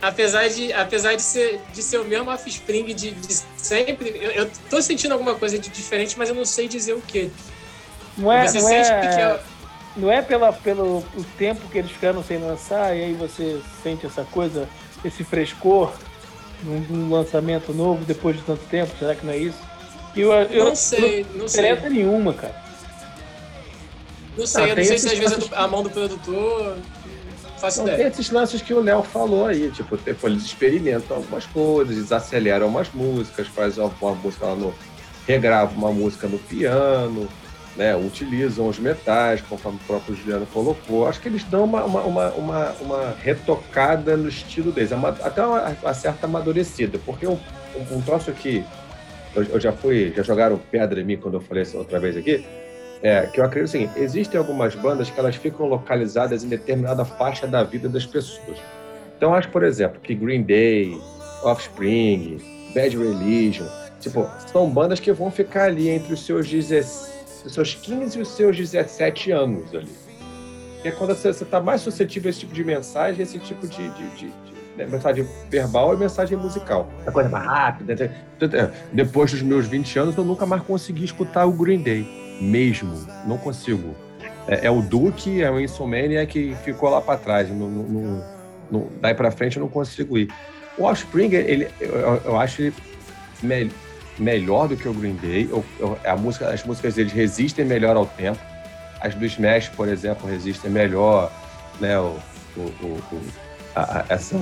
Apesar 0.00 0.46
de, 0.48 0.70
apesar 0.72 1.14
de, 1.14 1.22
ser, 1.22 1.60
de 1.72 1.82
ser 1.82 1.98
o 1.98 2.04
mesmo 2.04 2.30
offspring 2.30 2.84
de, 2.94 3.12
de 3.12 3.34
sempre, 3.56 4.10
eu, 4.20 4.30
eu 4.32 4.50
tô 4.68 4.82
sentindo 4.82 5.12
alguma 5.12 5.34
coisa 5.34 5.58
de 5.58 5.70
diferente, 5.70 6.18
mas 6.18 6.28
eu 6.28 6.34
não 6.34 6.44
sei 6.44 6.68
dizer 6.68 6.92
o 6.92 7.00
quê. 7.00 7.30
Não 8.18 8.30
é, 8.30 8.46
Você 8.46 8.60
não 8.60 8.68
sente 8.68 8.90
é, 8.90 9.00
que 9.00 9.06
é. 9.06 9.40
não 9.96 10.12
é 10.12 10.20
pela, 10.20 10.52
pelo 10.52 10.98
o 10.98 11.24
tempo 11.38 11.68
que 11.70 11.78
eles 11.78 11.90
ficaram 11.90 12.22
sem 12.22 12.36
lançar, 12.38 12.94
e 12.94 13.02
aí 13.02 13.14
você 13.14 13.60
sente 13.82 14.04
essa 14.04 14.24
coisa, 14.24 14.68
esse 15.02 15.24
frescor 15.24 15.90
num, 16.62 16.80
num 16.80 17.10
lançamento 17.10 17.72
novo 17.72 18.04
depois 18.04 18.36
de 18.36 18.42
tanto 18.42 18.62
tempo? 18.66 18.92
Será 18.98 19.14
que 19.14 19.24
não 19.24 19.32
é 19.32 19.38
isso? 19.38 19.58
Eu, 20.14 20.30
eu, 20.32 20.66
Não 20.66 20.76
sei, 20.76 21.26
não 21.32 21.40
Não 21.40 21.48
sei. 21.48 21.88
nenhuma, 21.88 22.34
cara. 22.34 22.63
Não 24.36 24.46
sei, 24.46 24.60
Ah, 24.62 24.64
eu 24.64 24.68
não 24.70 24.74
tem 24.76 24.84
sei 24.84 24.98
se 24.98 25.08
às 25.08 25.18
vezes 25.18 25.36
do- 25.48 25.54
a 25.54 25.68
mão 25.68 25.82
do 25.82 25.90
produtor. 25.90 26.76
Não 26.76 27.58
faço 27.58 27.78
Não, 27.78 27.84
tem 27.86 27.94
ideia. 27.94 28.08
esses 28.08 28.30
lances 28.30 28.60
que 28.60 28.74
o 28.74 28.80
Léo 28.80 29.02
falou 29.02 29.46
aí, 29.46 29.70
tipo, 29.70 29.98
eles 30.24 30.42
experimentam 30.44 31.16
algumas 31.18 31.46
coisas, 31.46 31.96
eles 31.96 32.12
aceleram 32.12 32.66
umas 32.68 32.90
músicas, 32.92 33.46
fazem 33.46 33.82
uma, 34.00 34.14
música 34.14 34.46
lá 34.46 34.54
no. 34.56 34.74
regravam 35.26 35.76
uma 35.76 35.92
música 35.92 36.26
no 36.26 36.38
piano, 36.38 37.28
né? 37.76 37.96
Utilizam 37.96 38.68
os 38.68 38.78
metais, 38.78 39.40
conforme 39.40 39.78
o 39.82 39.86
próprio 39.86 40.14
Juliano 40.16 40.46
colocou. 40.52 41.06
Acho 41.06 41.20
que 41.20 41.28
eles 41.28 41.44
dão 41.44 41.64
uma, 41.64 41.84
uma, 41.84 42.00
uma, 42.02 42.28
uma, 42.32 42.70
uma 42.80 43.16
retocada 43.22 44.16
no 44.16 44.28
estilo 44.28 44.70
deles, 44.72 44.90
é 44.92 44.96
até 44.96 45.46
uma, 45.46 45.76
uma 45.82 45.94
certa 45.94 46.26
amadurecida, 46.26 46.98
porque 47.06 47.26
um, 47.26 47.38
um, 47.76 47.96
um 47.96 48.02
troço 48.02 48.32
que 48.32 48.64
eu, 49.34 49.42
eu 49.44 49.60
já 49.60 49.72
fui, 49.72 50.12
já 50.14 50.22
jogaram 50.22 50.58
pedra 50.70 51.00
em 51.00 51.04
mim 51.04 51.16
quando 51.16 51.34
eu 51.34 51.40
falei 51.40 51.62
isso 51.62 51.78
outra 51.78 51.98
vez 51.98 52.16
aqui, 52.16 52.44
é, 53.04 53.26
que 53.26 53.38
eu 53.38 53.44
acredito 53.44 53.76
assim, 53.76 53.88
existem 54.02 54.38
algumas 54.38 54.74
bandas 54.74 55.10
que 55.10 55.20
elas 55.20 55.36
ficam 55.36 55.66
localizadas 55.66 56.42
em 56.42 56.48
determinada 56.48 57.04
faixa 57.04 57.46
da 57.46 57.62
vida 57.62 57.88
das 57.88 58.04
pessoas. 58.06 58.58
Então, 59.16 59.32
acho, 59.34 59.50
por 59.50 59.62
exemplo, 59.62 60.00
que 60.00 60.14
Green 60.14 60.42
Day, 60.42 60.98
Offspring, 61.42 62.40
Bad 62.74 62.96
Religion, 62.96 63.66
tipo, 64.00 64.26
são 64.50 64.68
bandas 64.70 64.98
que 65.00 65.12
vão 65.12 65.30
ficar 65.30 65.64
ali 65.64 65.88
entre 65.88 66.12
os 66.14 66.24
seus, 66.24 66.48
16, 66.48 67.44
os 67.44 67.52
seus 67.54 67.74
15 67.74 68.18
e 68.18 68.22
os 68.22 68.28
seus 68.28 68.56
17 68.56 69.30
anos 69.32 69.74
ali. 69.74 69.92
Que 70.82 70.88
é 70.88 70.90
quando 70.90 71.14
você 71.14 71.28
está 71.28 71.60
mais 71.60 71.82
suscetível 71.82 72.28
a 72.28 72.30
esse 72.30 72.40
tipo 72.40 72.54
de 72.54 72.64
mensagem, 72.64 73.22
esse 73.22 73.38
tipo 73.38 73.66
de, 73.68 73.76
de- 73.90 74.10
de- 74.16 74.26
de, 74.26 74.32
né, 74.76 74.86
mensagem 74.86 75.26
verbal 75.50 75.94
e 75.94 75.96
mensagem 75.96 76.36
musical. 76.36 76.90
A 77.06 77.10
coisa 77.12 77.28
mais 77.28 77.44
rápida. 77.46 77.94
né? 77.94 78.70
Depois 78.92 79.30
dos 79.30 79.42
meus 79.42 79.66
20 79.66 79.98
anos, 79.98 80.16
eu 80.16 80.24
nunca 80.24 80.44
mais 80.44 80.62
consegui 80.62 81.04
escutar 81.04 81.44
o 81.46 81.52
Green 81.52 81.82
Day 81.82 82.23
mesmo. 82.40 83.06
Não 83.26 83.38
consigo. 83.38 83.94
É, 84.46 84.66
é 84.66 84.70
o 84.70 84.82
Duke, 84.82 85.42
é 85.42 85.50
o 85.50 85.58
Insomnia 85.60 86.24
que 86.26 86.54
ficou 86.64 86.90
lá 86.90 87.00
para 87.00 87.18
trás. 87.18 87.48
Não, 87.48 87.68
não- 87.68 88.24
não- 88.70 88.88
daí 89.00 89.14
para 89.14 89.30
frente 89.30 89.56
eu 89.56 89.62
não 89.62 89.68
consigo 89.68 90.18
ir. 90.18 90.28
O 90.76 90.84
Offspring, 90.84 91.32
ele, 91.32 91.68
eu, 91.80 92.20
eu 92.24 92.38
acho 92.38 92.62
ele 92.62 92.74
me- 93.42 93.70
melhor 94.18 94.68
do 94.68 94.76
que 94.76 94.88
o 94.88 94.92
Green 94.92 95.14
Day. 95.14 95.48
Eu- 95.50 95.64
eu- 95.78 95.98
a 96.04 96.16
música, 96.16 96.48
as 96.48 96.64
músicas 96.64 96.94
deles 96.94 97.12
resistem 97.12 97.64
melhor 97.64 97.96
ao 97.96 98.06
tempo. 98.06 98.38
As 99.00 99.14
do 99.14 99.24
Smash, 99.24 99.68
por 99.70 99.88
exemplo, 99.88 100.28
resistem 100.28 100.70
melhor. 100.70 101.30
Né, 101.80 101.98
o- 101.98 102.16
o- 102.56 102.60
o- 102.60 103.20
a- 103.74 104.00
a- 104.00 104.04
essa 104.08 104.38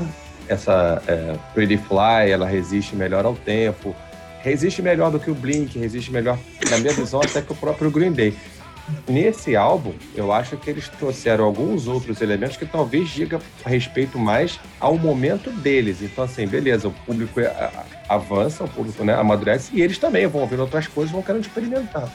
essa 0.48 1.00
é, 1.06 1.36
Pretty 1.54 1.76
Fly, 1.78 2.30
ela 2.30 2.46
resiste 2.46 2.96
melhor 2.96 3.24
ao 3.24 3.34
tempo 3.34 3.94
resiste 4.42 4.82
melhor 4.82 5.10
do 5.10 5.18
que 5.18 5.30
o 5.30 5.34
Blink, 5.34 5.78
resiste 5.78 6.12
melhor, 6.12 6.38
na 6.68 6.78
minha 6.78 6.92
visão, 6.92 7.20
até 7.20 7.40
que 7.40 7.52
o 7.52 7.56
próprio 7.56 7.90
Green 7.90 8.12
Day. 8.12 8.36
Nesse 9.08 9.54
álbum, 9.54 9.94
eu 10.14 10.32
acho 10.32 10.56
que 10.56 10.68
eles 10.68 10.88
trouxeram 10.88 11.44
alguns 11.44 11.86
outros 11.86 12.20
elementos 12.20 12.56
que 12.56 12.66
talvez 12.66 13.08
diga 13.08 13.40
respeito 13.64 14.18
mais 14.18 14.58
ao 14.80 14.98
momento 14.98 15.50
deles. 15.50 16.02
Então, 16.02 16.24
assim, 16.24 16.46
beleza, 16.46 16.88
o 16.88 16.92
público 16.92 17.38
é- 17.40 17.70
avança, 18.08 18.64
o 18.64 18.68
público 18.68 19.04
né, 19.04 19.14
amadurece, 19.14 19.70
e 19.72 19.80
eles 19.80 19.98
também 19.98 20.26
vão 20.26 20.40
ouvindo 20.40 20.60
outras 20.60 20.88
coisas 20.88 21.12
vão 21.12 21.22
querendo 21.22 21.42
experimentar. 21.42 22.12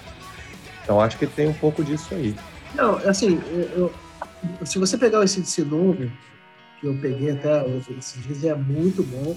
Então, 0.83 0.99
acho 0.99 1.17
que 1.17 1.25
tem 1.25 1.47
um 1.47 1.53
pouco 1.53 1.83
disso 1.83 2.09
aí. 2.11 2.35
Não, 2.75 2.97
assim, 2.97 3.41
eu- 3.49 3.91
eu- 4.59 4.65
se 4.65 4.77
você 4.77 4.97
pegar 4.97 5.23
esse 5.23 5.39
desse 5.39 5.61
novo, 5.61 6.11
que 6.79 6.85
eu 6.85 6.93
peguei 7.01 7.31
até 7.31 7.65
esses 7.97 8.21
dias, 8.23 8.43
é 8.43 8.53
muito 8.53 9.01
bom. 9.03 9.35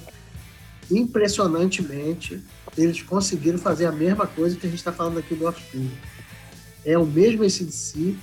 Impressionantemente, 0.91 2.41
eles 2.77 3.03
conseguiram 3.03 3.59
fazer 3.59 3.87
a 3.87 3.93
mesma 3.93 4.27
coisa 4.27 4.57
que 4.57 4.67
a 4.67 4.71
gente 4.71 4.79
está 4.79 4.93
falando 4.93 5.19
aqui 5.19 5.35
do 5.35 5.47
Offspring. 5.47 5.91
É 6.85 6.97
o 6.99 7.07
mesmo 7.07 7.43
ACDC. 7.45 8.15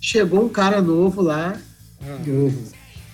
Chegou 0.00 0.44
um 0.44 0.48
cara 0.48 0.80
novo 0.82 1.22
lá. 1.22 1.56
Novo. 2.26 2.62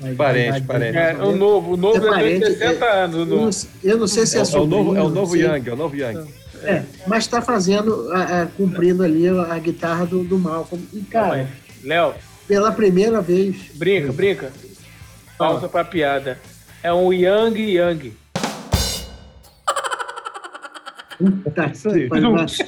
Vai- 0.00 0.14
Parente, 0.14 0.50
vai- 0.50 0.60
parente. 0.62 0.96
É, 0.96 1.16
o 1.22 1.36
novo, 1.36 1.72
o 1.74 1.76
novo 1.76 1.96
É 1.96 1.98
é, 1.98 2.00
de 2.02 2.08
parente, 2.08 2.46
60 2.46 2.84
anos. 2.86 3.16
Eu 3.18 3.26
não, 3.26 3.52
sei- 3.52 3.70
eu 3.82 3.98
não 3.98 4.06
sei 4.06 4.26
se 4.26 4.36
é, 4.36 4.40
É, 4.40 4.42
o- 4.44 4.46
é 4.56 4.60
o 4.60 4.66
novo, 4.66 4.96
é 4.96 5.00
o 5.00 5.04
sobrinho, 5.04 5.14
novo. 5.14 5.36
Young, 5.36 5.68
é 5.68 5.72
o 5.72 5.76
novo 5.76 5.96
Young. 5.96 6.28
É, 6.62 6.82
mas 7.06 7.24
está 7.24 7.42
fazendo, 7.42 8.10
a- 8.12 8.42
a- 8.42 8.46
cumprindo 8.46 9.02
ali 9.02 9.28
a, 9.28 9.52
a 9.54 9.58
guitarra 9.58 10.06
do, 10.06 10.24
do 10.24 10.38
Malcolm. 10.38 10.82
E, 10.92 11.00
cara, 11.02 11.48
Léo, 11.84 12.14
pela 12.46 12.72
primeira 12.72 13.20
vez. 13.20 13.56
brinca, 13.74 14.12
brinca. 14.12 14.52
Pausa 15.36 15.68
pra 15.68 15.84
piada. 15.84 16.38
É 16.82 16.92
um 16.92 17.12
Yang 17.12 17.74
Yang. 17.74 18.12
Tá, 21.54 21.66
Isso 21.66 21.88
aí. 21.88 22.08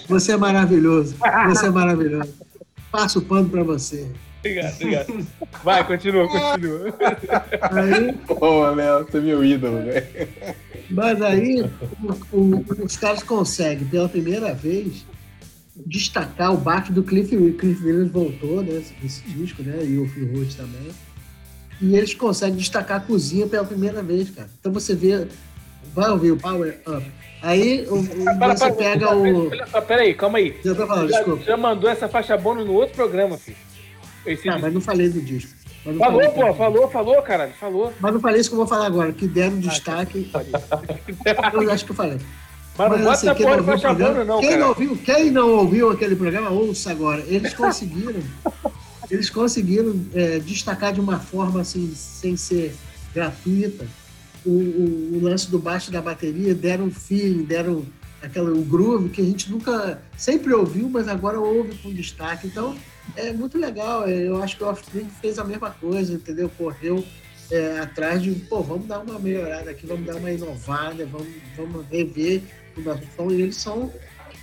Você 0.08 0.32
é 0.32 0.36
maravilhoso. 0.36 1.16
Você 1.48 1.66
é 1.66 1.70
maravilhoso. 1.70 2.34
Passo 2.90 3.20
o 3.20 3.22
pano 3.22 3.48
para 3.48 3.62
você. 3.62 4.08
Obrigado, 4.40 4.74
obrigado. 4.74 5.26
Vai, 5.62 5.86
continua, 5.86 6.26
continua. 6.26 6.94
Aí, 7.70 8.12
Pô, 8.26 8.70
Léo, 8.70 9.04
você 9.04 9.18
é 9.18 9.20
meu 9.20 9.44
ídolo, 9.44 9.82
velho. 9.84 10.06
mas 10.90 11.20
aí 11.22 11.62
o- 12.32 12.36
o- 12.36 12.64
os 12.84 12.96
caras 12.96 13.22
conseguem, 13.22 13.86
pela 13.86 14.08
primeira 14.08 14.52
vez, 14.54 15.04
destacar 15.86 16.52
o 16.52 16.56
baque 16.56 16.90
do 16.90 17.02
Cliff 17.02 17.36
Williams. 17.36 17.60
Cliff 17.60 17.84
Williams 17.84 18.10
voltou 18.10 18.62
né, 18.62 18.82
nesse 19.02 19.22
disco, 19.28 19.62
né? 19.62 19.84
E 19.84 19.98
o 19.98 20.08
Phil 20.08 20.32
Root 20.34 20.56
também. 20.56 20.90
E 21.80 21.94
eles 21.96 22.14
conseguem 22.14 22.56
destacar 22.56 22.96
a 22.96 23.00
cozinha 23.00 23.46
pela 23.46 23.64
primeira 23.64 24.02
vez, 24.02 24.30
cara. 24.30 24.48
Então 24.58 24.72
você 24.72 24.94
vê 24.94 25.26
vai 25.94 26.10
ouvir 26.10 26.32
o 26.32 26.36
Power 26.36 26.78
Up. 26.88 27.04
Aí 27.42 27.86
o- 27.88 28.00
o- 28.00 28.38
Para, 28.38 28.56
você 28.56 28.66
para, 28.66 28.74
pega 28.74 29.06
para, 29.08 29.16
o. 29.16 29.50
Só, 29.70 29.80
peraí, 29.80 30.14
calma 30.14 30.38
aí. 30.38 30.56
Já 30.64 30.74
tô 30.74 30.86
falando, 30.86 31.10
Já, 31.44 31.56
mandou 31.56 31.88
essa 31.90 32.08
faixa 32.08 32.36
bônus 32.36 32.66
no 32.66 32.74
outro 32.74 32.94
programa, 32.94 33.38
filho. 33.38 33.56
Esse 34.26 34.48
Ah, 34.48 34.58
mas 34.58 34.72
não 34.74 34.80
falei 34.80 35.08
do 35.08 35.20
disco. 35.20 35.50
Não 35.86 35.94
Falou, 35.96 36.30
pô, 36.32 36.54
falou, 36.54 36.90
falou, 36.90 37.22
caralho, 37.22 37.52
falou. 37.58 37.90
Mas 37.98 38.12
não 38.12 38.20
falei 38.20 38.40
isso 38.40 38.50
que 38.50 38.54
eu 38.54 38.58
vou 38.58 38.66
falar 38.66 38.86
agora, 38.86 39.12
que 39.12 39.26
deram 39.26 39.58
destaque. 39.58 40.30
Eu 41.54 41.70
acho 41.72 41.84
que 41.86 41.90
eu 41.92 41.96
falei. 41.96 42.18
Mas 42.76 42.90
não 42.90 42.98
bota 42.98 43.10
assim, 43.12 43.26
quem 43.34 43.46
de 43.46 43.52
ouviu 43.52 43.64
programa- 43.64 43.94
bônus, 44.12 44.26
não, 44.26 44.40
quem 44.40 44.48
cara. 44.50 44.60
Não 44.60 44.68
ouviu, 44.68 44.96
quem 44.98 45.30
não 45.30 45.50
ouviu 45.54 45.90
aquele 45.90 46.16
programa, 46.16 46.50
ouça 46.50 46.90
agora. 46.90 47.22
Eles 47.26 47.52
conseguiram. 47.54 48.20
eles 49.10 49.30
conseguiram 49.30 49.98
é, 50.14 50.38
destacar 50.38 50.92
de 50.92 51.00
uma 51.00 51.18
forma 51.18 51.62
assim, 51.62 51.90
sem 51.94 52.36
ser 52.36 52.74
gratuita, 53.14 53.86
o, 54.44 54.50
o- 54.50 55.10
o 55.16 55.20
lance 55.22 55.50
do 55.50 55.58
baixo 55.58 55.90
da 55.90 56.00
bateria, 56.00 56.54
deram 56.54 56.86
um 56.86 56.90
feeling, 56.90 57.44
deram 57.44 57.84
aquela, 58.22 58.50
o 58.50 58.62
groove 58.62 59.08
que 59.10 59.20
a 59.20 59.24
gente 59.24 59.50
nunca 59.50 60.00
sempre 60.16 60.52
ouviu, 60.52 60.88
mas 60.88 61.08
agora 61.08 61.38
ouve 61.40 61.74
com 61.78 61.92
destaque. 61.92 62.46
Então 62.46 62.76
é 63.16 63.32
muito 63.32 63.58
legal. 63.58 64.06
é, 64.08 64.26
Eu 64.28 64.42
acho 64.42 64.56
que 64.56 64.64
o 64.64 64.68
Offspring 64.68 65.08
fez 65.20 65.38
a 65.38 65.44
mesma 65.44 65.70
coisa, 65.70 66.12
entendeu? 66.14 66.50
Correu 66.56 67.04
é, 67.50 67.80
atrás 67.80 68.22
de, 68.22 68.30
pô, 68.32 68.62
vamos 68.62 68.86
dar 68.86 69.00
uma 69.00 69.18
melhorada 69.18 69.70
aqui, 69.70 69.86
vamos 69.86 70.06
dar 70.06 70.16
uma 70.16 70.30
inovada, 70.30 71.04
vamos, 71.06 71.28
vamos 71.56 71.86
rever 71.90 72.42
o 72.76 72.80
nosso 72.80 73.02
som. 73.16 73.30
E 73.30 73.42
eles 73.42 73.56
são 73.56 73.92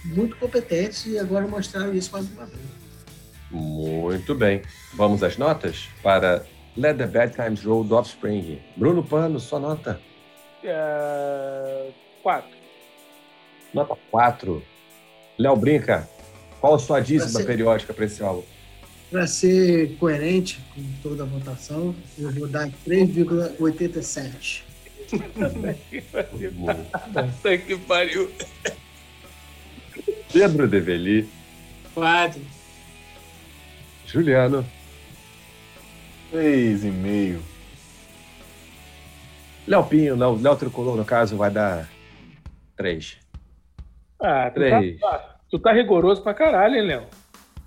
muito 0.06 0.36
competentes 0.38 1.06
e 1.06 1.18
agora 1.18 1.48
mostraram 1.48 1.93
isso 1.93 2.12
mais 2.12 2.26
uma 2.32 2.45
vez. 2.45 2.60
Muito 3.50 4.36
bem. 4.36 4.62
Vamos 4.93 5.24
às 5.24 5.38
notas 5.38 5.88
para 6.04 6.45
Let 6.78 6.98
the 6.98 7.08
Bad 7.08 7.34
Times 7.36 7.64
Roll 7.64 7.84
do 7.84 7.96
Offspring. 7.96 8.60
Bruno 8.76 9.04
Pano, 9.04 9.40
sua 9.40 9.60
nota. 9.60 10.00
É, 10.64 11.90
Quatro. 12.22 12.56
Nota 13.74 13.98
4. 14.12 14.64
Léo 15.40 15.56
Brinca, 15.56 16.08
qual 16.60 16.76
a 16.76 16.80
sua 16.80 17.00
dízima 17.00 17.40
ser- 17.40 17.46
periódica 17.46 17.94
para 17.94 18.06
esse 18.06 18.24
álbum? 18.24 18.44
Para 19.10 19.26
ser 19.26 19.96
coerente 19.98 20.60
com 20.76 20.84
toda 21.02 21.24
a 21.24 21.26
votação, 21.26 21.96
eu 22.18 22.30
vou 22.34 22.48
dar 22.48 22.70
3,87. 22.86 24.64
Puta 27.14 27.58
que 27.58 27.78
pariu. 27.78 28.30
Pedro 30.34 30.68
Develi, 30.68 31.30
Quatro. 31.94 32.42
Juliano, 34.06 34.66
Três 36.32 36.84
e 36.84 36.92
meio. 36.92 37.42
Léo 39.68 39.84
Pinho, 39.84 40.16
Léo, 40.16 40.40
Léo 40.42 40.56
Tricolor, 40.56 40.96
no 40.96 41.06
caso, 41.06 41.36
vai 41.38 41.50
dar 41.52 41.90
3. 42.78 43.18
Ah, 44.22 44.50
tu 44.50 44.56
Três. 44.56 45.00
tá, 45.00 45.36
tu 45.50 45.60
tá 45.60 45.74
rigoroso 45.74 46.22
pra 46.22 46.34
caralho, 46.34 46.76
hein, 46.76 46.82
Léo? 46.88 47.04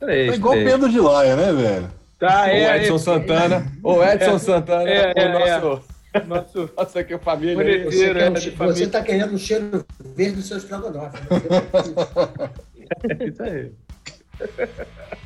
3. 0.01 0.33
É 0.33 0.37
igual 0.37 0.55
o 0.59 0.65
Pedro 0.65 0.89
de 0.89 1.01
Laia, 1.01 1.37
né, 1.37 1.53
velho? 1.53 1.91
Tá, 2.19 2.45
o 2.45 2.49
é. 2.49 2.77
Edson 2.79 2.99
Santana. 2.99 3.73
O 3.83 4.03
Edson 4.03 4.39
Santana, 4.39 4.89
É, 4.91 5.13
é, 5.17 5.27
o 5.27 5.33
nosso, 5.63 5.85
é. 6.15 6.21
Nosso 6.25 6.71
nossa 6.77 7.05
que 7.05 7.19
família. 7.19 7.85
Você, 7.85 7.97
Cheiro, 7.99 8.19
quer, 8.19 8.31
você 8.31 8.51
família. 8.51 8.89
tá 8.89 9.03
querendo 9.03 9.35
o 9.35 9.39
cheiro 9.39 9.87
verde 10.01 10.37
do 10.37 10.43
seu 10.43 10.57
estrogonofe. 10.59 11.19
É 13.09 13.25
isso 13.29 13.43
aí. 13.43 13.73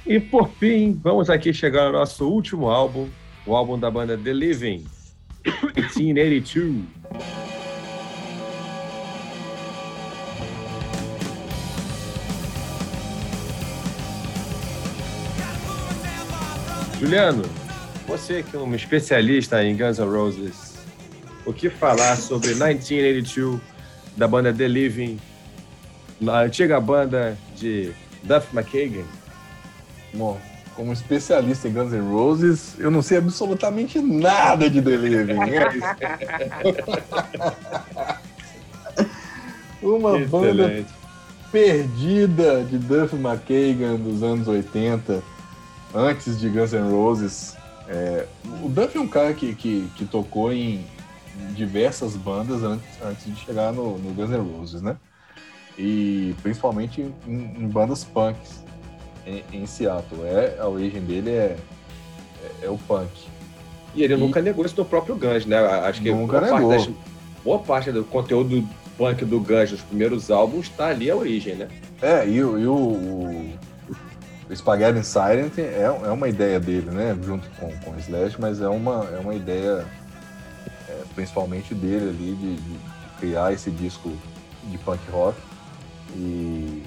E 0.06 0.20
por 0.20 0.48
fim, 0.50 1.00
vamos 1.02 1.30
aqui 1.30 1.52
chegar 1.54 1.86
ao 1.86 1.92
nosso 1.92 2.28
último 2.28 2.68
álbum, 2.68 3.08
o 3.46 3.54
álbum 3.54 3.78
da 3.78 3.90
banda 3.90 4.16
The 4.16 4.32
Living, 4.32 4.86
1882. 5.44 6.84
Juliano, 16.98 17.42
você 18.06 18.42
que 18.42 18.56
é 18.56 18.58
um 18.58 18.74
especialista 18.74 19.62
em 19.62 19.76
Guns 19.76 19.98
N' 19.98 20.06
Roses, 20.06 20.74
o 21.44 21.52
que 21.52 21.68
falar 21.68 22.16
sobre 22.16 22.54
1982 22.54 23.60
da 24.16 24.26
banda 24.26 24.54
The 24.54 24.66
Living, 24.66 25.20
na 26.18 26.40
antiga 26.40 26.80
banda 26.80 27.36
de 27.56 27.92
Duff 28.22 28.56
McKagan? 28.56 29.04
Bom, 30.14 30.40
como 30.74 30.92
especialista 30.92 31.68
em 31.68 31.72
Guns 31.72 31.92
N' 31.92 32.10
Roses, 32.10 32.74
eu 32.78 32.90
não 32.90 33.00
sei 33.02 33.18
absolutamente 33.18 34.00
nada 34.00 34.68
de 34.68 34.82
The 34.82 34.96
Living. 34.96 35.38
É. 35.50 35.68
Uma 39.86 40.18
banda 40.18 40.84
perdida 41.52 42.64
de 42.64 42.78
Duff 42.78 43.14
McKagan 43.14 43.96
dos 43.96 44.22
anos 44.22 44.48
80, 44.48 45.22
antes 45.94 46.40
de 46.40 46.48
Guns 46.48 46.72
N' 46.72 46.90
Roses. 46.90 47.56
É, 47.86 48.26
o 48.62 48.68
Duff 48.68 48.96
é 48.96 49.00
um 49.00 49.06
cara 49.06 49.34
que, 49.34 49.54
que, 49.54 49.88
que 49.94 50.04
tocou 50.04 50.52
em 50.52 50.84
diversas 51.54 52.16
bandas 52.16 52.62
antes, 52.62 52.86
antes 53.04 53.26
de 53.26 53.36
chegar 53.36 53.72
no, 53.72 53.98
no 53.98 54.12
Guns 54.14 54.30
N' 54.30 54.58
Roses, 54.58 54.82
né? 54.82 54.96
E 55.78 56.34
principalmente 56.42 57.02
em, 57.26 57.54
em 57.58 57.68
bandas 57.68 58.04
punks 58.04 58.63
em, 59.26 59.42
em 59.52 59.66
Seattle. 59.66 60.24
É, 60.24 60.56
a 60.60 60.66
origem 60.68 61.00
dele 61.02 61.30
é, 61.30 61.56
é, 62.62 62.66
é 62.66 62.70
o 62.70 62.78
punk. 62.78 63.10
E 63.94 64.02
ele 64.02 64.14
E- 64.14 64.16
nunca 64.16 64.40
negou 64.42 64.64
isso 64.66 64.74
no 64.76 64.84
próprio 64.84 65.16
Guns, 65.16 65.46
né? 65.46 65.58
Acho 65.58 66.02
que 66.02 66.10
Nunca 66.10 66.38
boa, 66.40 66.50
parte 66.50 66.54
negou. 66.54 66.70
das- 66.70 66.90
boa 67.44 67.58
parte 67.60 67.92
do 67.92 68.04
conteúdo 68.04 68.66
punk 68.98 69.24
do 69.24 69.40
Guns 69.40 69.70
nos 69.72 69.80
primeiros 69.82 70.30
álbuns 70.30 70.66
está 70.66 70.88
ali 70.88 71.10
a 71.10 71.16
origem, 71.16 71.54
né? 71.56 71.68
É, 72.02 72.26
e, 72.28 72.42
o- 72.42 72.58
e 72.58 72.66
o, 72.66 72.74
o, 72.74 73.52
o 74.50 74.56
Spaghetti 74.56 75.04
Silent 75.04 75.58
é, 75.58 75.82
é 76.04 76.10
uma 76.10 76.28
ideia 76.28 76.58
dele, 76.60 76.90
né? 76.90 77.16
Junto 77.24 77.48
com, 77.58 77.70
com 77.78 77.90
o 77.92 77.98
Slash, 77.98 78.36
mas 78.40 78.60
é 78.60 78.68
uma, 78.68 79.08
é 79.14 79.18
uma 79.20 79.34
ideia 79.34 79.86
é, 80.88 81.02
principalmente 81.14 81.74
dele 81.74 82.08
ali 82.10 82.34
de, 82.34 82.56
de- 82.56 82.72
de 82.72 82.78
criar 83.20 83.52
esse 83.52 83.70
disco 83.70 84.12
de 84.64 84.76
punk 84.78 85.00
rock. 85.10 85.38
E 86.16 86.82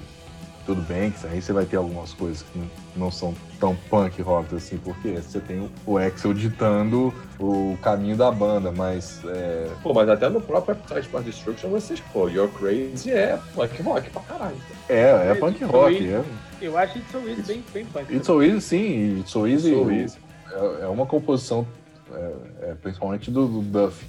tudo 0.68 0.82
bem 0.82 1.10
que 1.10 1.26
aí 1.26 1.40
você 1.40 1.50
vai 1.50 1.64
ter 1.64 1.78
algumas 1.78 2.12
coisas 2.12 2.42
que 2.42 2.58
não- 2.58 2.66
não 2.94 3.10
são 3.10 3.34
tão 3.58 3.74
punk 3.88 4.20
rock 4.20 4.54
assim, 4.54 4.76
porque 4.76 5.12
você 5.12 5.40
tem 5.40 5.66
o- 5.86 5.96
Axel 5.96 6.34
ditando 6.34 7.10
o 7.40 7.78
caminho 7.82 8.14
da 8.18 8.30
banda, 8.30 8.70
mas 8.70 9.22
é, 9.24 9.70
Pô, 9.82 9.94
mas 9.94 10.06
até 10.10 10.28
no 10.28 10.42
próprio 10.42 10.74
Appetite 10.74 11.08
for 11.08 11.22
Destruction 11.22 11.70
vocês, 11.70 12.00
pô, 12.12 12.28
You're 12.28 12.52
Crazy 12.52 13.10
é 13.10 13.38
punk 13.54 13.80
rock 13.80 14.10
pra 14.10 14.20
caralho. 14.20 14.56
é, 14.90 15.30
é 15.30 15.34
punk 15.36 15.64
rock. 15.64 16.06
É, 16.06 16.22
Eu 16.60 16.76
acho 16.76 16.98
isso 16.98 17.18
isso 17.26 17.42
bem, 17.46 17.64
bem 17.72 17.86
punk. 17.86 18.12
It's 18.14 18.26
So 18.26 18.42
Easy, 18.42 18.60
sim, 18.60 19.20
It's 19.20 19.30
So 19.30 19.46
Easy, 19.48 19.70
So 19.72 19.90
Easy. 19.90 20.18
É, 20.52 20.84
é 20.84 20.86
uma 20.88 21.06
composição, 21.06 21.66
é, 22.12 22.32
é, 22.62 22.74
principalmente 22.82 23.30
do, 23.30 23.46
do 23.48 23.62
Duff. 23.62 24.04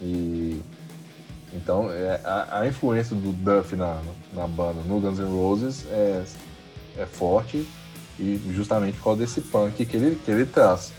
E, 0.00 0.60
então, 1.52 1.90
é, 1.90 2.20
a, 2.24 2.60
a 2.60 2.68
influência 2.68 3.14
do 3.14 3.32
Duff 3.32 3.74
na, 3.76 4.00
na 4.32 4.46
banda, 4.46 4.80
no 4.86 5.00
Guns 5.00 5.18
N' 5.18 5.30
Roses, 5.30 5.86
é, 5.90 6.24
é 6.98 7.06
forte 7.06 7.66
e 8.18 8.40
justamente 8.54 8.96
por 8.96 9.04
causa 9.04 9.20
desse 9.20 9.40
punk 9.40 9.84
que 9.84 9.96
ele, 9.96 10.16
que 10.16 10.30
ele 10.30 10.46
traz. 10.46 10.92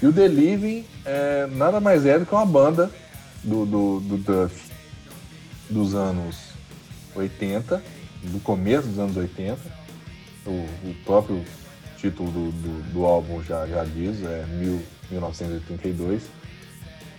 E 0.00 0.06
o 0.06 0.12
The 0.12 0.28
Living 0.28 0.84
é, 1.04 1.46
nada 1.52 1.80
mais 1.80 2.06
é 2.06 2.18
do 2.18 2.26
que 2.26 2.34
uma 2.34 2.46
banda 2.46 2.90
do, 3.42 3.66
do, 3.66 4.00
do 4.00 4.16
Duff 4.16 4.70
dos 5.68 5.94
anos 5.94 6.52
80, 7.14 7.82
do 8.24 8.40
começo 8.40 8.88
dos 8.88 8.98
anos 8.98 9.16
80. 9.16 9.58
O, 10.46 10.50
o 10.50 10.94
próprio 11.04 11.44
título 11.96 12.30
do, 12.30 12.50
do, 12.50 12.92
do 12.92 13.04
álbum 13.04 13.42
já, 13.42 13.66
já 13.66 13.84
diz, 13.84 14.22
é 14.24 14.44
mil, 14.46 14.82
1982. 15.10 16.22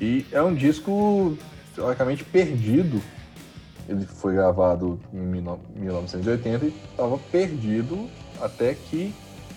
E 0.01 0.25
é 0.31 0.41
um 0.41 0.53
disco 0.53 1.37
teoricamente 1.75 2.23
perdido. 2.23 3.01
Ele 3.87 4.05
foi 4.05 4.33
gravado 4.33 4.99
em 5.13 5.17
1980 5.17 6.65
e 6.65 6.73
estava 6.91 7.17
perdido 7.31 8.09
até 8.41 8.73
que. 8.73 9.13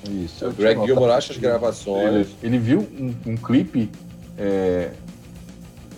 Isso, 0.09 0.47
O 0.47 0.53
Greg 0.53 0.85
Gilmore 0.85 1.13
acha 1.13 1.33
as 1.33 1.39
gravações. 1.39 2.15
Ele, 2.15 2.29
ele 2.43 2.59
viu 2.59 2.81
um, 2.81 3.15
um 3.33 3.37
clipe. 3.37 3.91
é, 4.39 4.93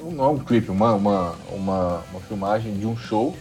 não 0.00 0.24
é 0.24 0.28
um 0.28 0.38
clipe, 0.38 0.70
uma, 0.70 0.94
uma, 0.94 1.34
uma, 1.50 2.04
uma 2.10 2.20
filmagem 2.20 2.74
de 2.74 2.86
um 2.86 2.96
show 2.96 3.36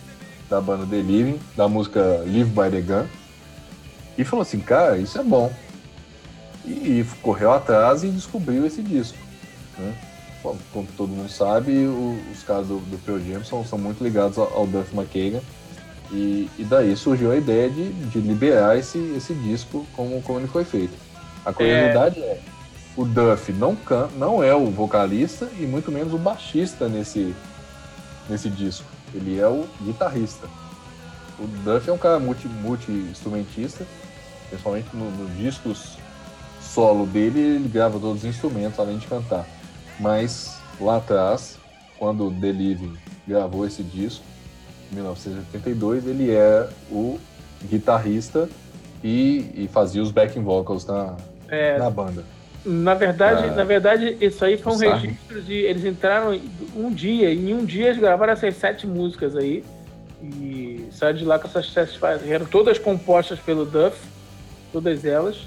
da 0.49 0.59
banda 0.59 0.85
The 0.85 0.97
Living, 0.97 1.39
da 1.55 1.67
música 1.67 2.23
Live 2.25 2.49
by 2.49 2.69
the 2.71 2.81
Gun, 2.81 3.05
e 4.17 4.23
falou 4.23 4.41
assim: 4.41 4.59
cara, 4.59 4.97
isso 4.97 5.19
é 5.19 5.23
bom. 5.23 5.51
E, 6.65 7.05
correu 7.21 7.53
atrás 7.53 8.03
e 8.03 8.09
descobriu 8.09 8.65
esse 8.65 8.81
disco. 8.81 9.17
Né? 9.77 9.93
Como 10.73 10.87
todo 10.97 11.09
mundo 11.09 11.29
sabe, 11.29 11.71
o- 11.85 12.19
os 12.31 12.43
caras 12.43 12.67
do, 12.67 12.77
do 12.79 12.97
Pearl 13.05 13.19
Jam 13.19 13.43
são, 13.43 13.65
são 13.65 13.77
muito 13.77 14.03
ligados 14.03 14.37
ao, 14.37 14.51
ao 14.53 14.67
Duff 14.67 14.95
McKagan. 14.95 15.41
E, 16.11 16.49
e 16.57 16.63
daí 16.63 16.95
surgiu 16.95 17.31
a 17.31 17.35
ideia 17.35 17.69
de, 17.69 17.89
de 17.89 18.19
liberar 18.19 18.77
esse, 18.77 18.97
esse 19.17 19.33
disco 19.33 19.85
como, 19.93 20.21
como 20.21 20.39
ele 20.39 20.47
foi 20.47 20.63
feito. 20.63 20.93
A 21.45 21.51
curiosidade 21.51 22.19
é, 22.21 22.39
o 22.95 23.03
Duff 23.05 23.51
não, 23.53 23.75
can, 23.75 24.07
não 24.17 24.41
é 24.43 24.55
o 24.55 24.67
vocalista 24.71 25.49
e 25.59 25.63
muito 25.65 25.91
menos 25.91 26.13
o 26.13 26.17
baixista 26.17 26.87
nesse, 26.87 27.35
nesse 28.29 28.49
disco. 28.49 28.85
Ele 29.13 29.37
é 29.39 29.47
o 29.47 29.65
guitarrista. 29.83 30.47
O 31.39 31.45
Duff 31.45 31.89
é 31.89 31.93
um 31.93 31.97
cara 31.97 32.19
multi- 32.19 32.47
multi-instrumentista, 32.47 33.85
principalmente 34.49 34.87
no- 34.93 35.11
nos 35.11 35.37
discos 35.37 35.97
solo 36.61 37.05
dele, 37.05 37.39
ele 37.39 37.69
grava 37.69 37.99
todos 37.99 38.23
os 38.23 38.25
instrumentos, 38.25 38.79
além 38.79 38.97
de 38.97 39.07
cantar. 39.07 39.45
Mas 39.99 40.57
lá 40.79 40.97
atrás, 40.97 41.57
quando 41.97 42.27
o 42.27 42.31
The 42.31 42.51
Living 42.51 42.93
gravou 43.27 43.65
esse 43.65 43.81
disco, 43.83 44.23
em 44.91 44.95
1982, 44.95 46.07
ele 46.07 46.31
é 46.31 46.67
o 46.91 47.19
guitarrista 47.65 48.47
e, 49.03 49.51
e 49.55 49.67
fazia 49.67 50.01
os 50.01 50.11
backing 50.11 50.43
vocals 50.43 50.85
na, 50.85 51.15
É, 51.49 51.77
na 51.77 51.89
banda. 51.89 52.23
Na 52.65 52.93
verdade, 52.93 53.45
Ah. 53.49 53.55
na 53.55 53.63
verdade, 53.63 54.17
isso 54.19 54.43
aí 54.43 54.57
foi 54.57 54.73
um 54.73 54.77
Sarro. 54.77 54.97
registro 54.99 55.41
de. 55.41 55.53
Eles 55.53 55.85
entraram 55.85 56.37
um 56.75 56.91
dia, 56.91 57.31
e 57.31 57.49
em 57.49 57.53
um 57.53 57.63
dia 57.63 57.87
eles 57.87 57.99
gravaram 57.99 58.33
essas 58.33 58.55
sete 58.57 58.85
músicas 58.85 59.35
aí. 59.35 59.63
E 60.21 60.87
saíram 60.91 61.19
de 61.19 61.25
lá 61.25 61.37
com 61.39 61.47
essas 61.47 61.71
sete. 61.71 61.97
Eram 62.27 62.45
todas 62.45 62.77
compostas 62.79 63.39
pelo 63.39 63.65
Duff, 63.65 63.97
todas 64.73 65.05
elas, 65.05 65.37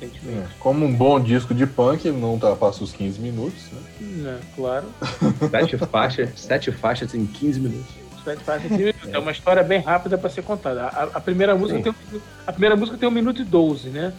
recentemente. 0.00 0.38
É, 0.40 0.46
Como 0.60 0.84
um 0.84 0.94
bom 0.94 1.20
disco 1.20 1.54
de 1.54 1.66
punk, 1.66 2.10
não 2.10 2.32
ultrapassa 2.32 2.82
os 2.84 2.92
15 2.92 3.20
minutos. 3.20 3.60
Né? 3.72 3.80
Né, 4.00 4.40
claro. 4.54 4.86
Sete 5.50 5.76
faixas, 5.78 6.30
sete 6.36 6.72
faixas 6.72 7.14
em 7.14 7.26
15 7.26 7.60
minutos. 7.60 7.94
Sete 8.24 8.42
faixas, 8.44 8.68
cinco 8.68 8.78
minutos. 8.80 9.08
É 9.12 9.18
uma 9.18 9.32
história 9.32 9.62
bem 9.62 9.80
rápida 9.80 10.18
para 10.18 10.28
ser 10.30 10.42
contada. 10.42 10.84
A, 10.84 11.02
a 11.14 11.20
primeira 11.20 11.54
música 11.54 11.78
Sim. 11.78 11.82
tem, 11.92 11.92
um- 12.18 12.20
a 12.46 12.52
primeira 12.52 12.76
música 12.76 12.96
tem 12.98 13.08
um 13.08 13.12
minuto 13.12 13.42
e 13.42 13.44
12, 13.44 13.88
né? 13.88 14.12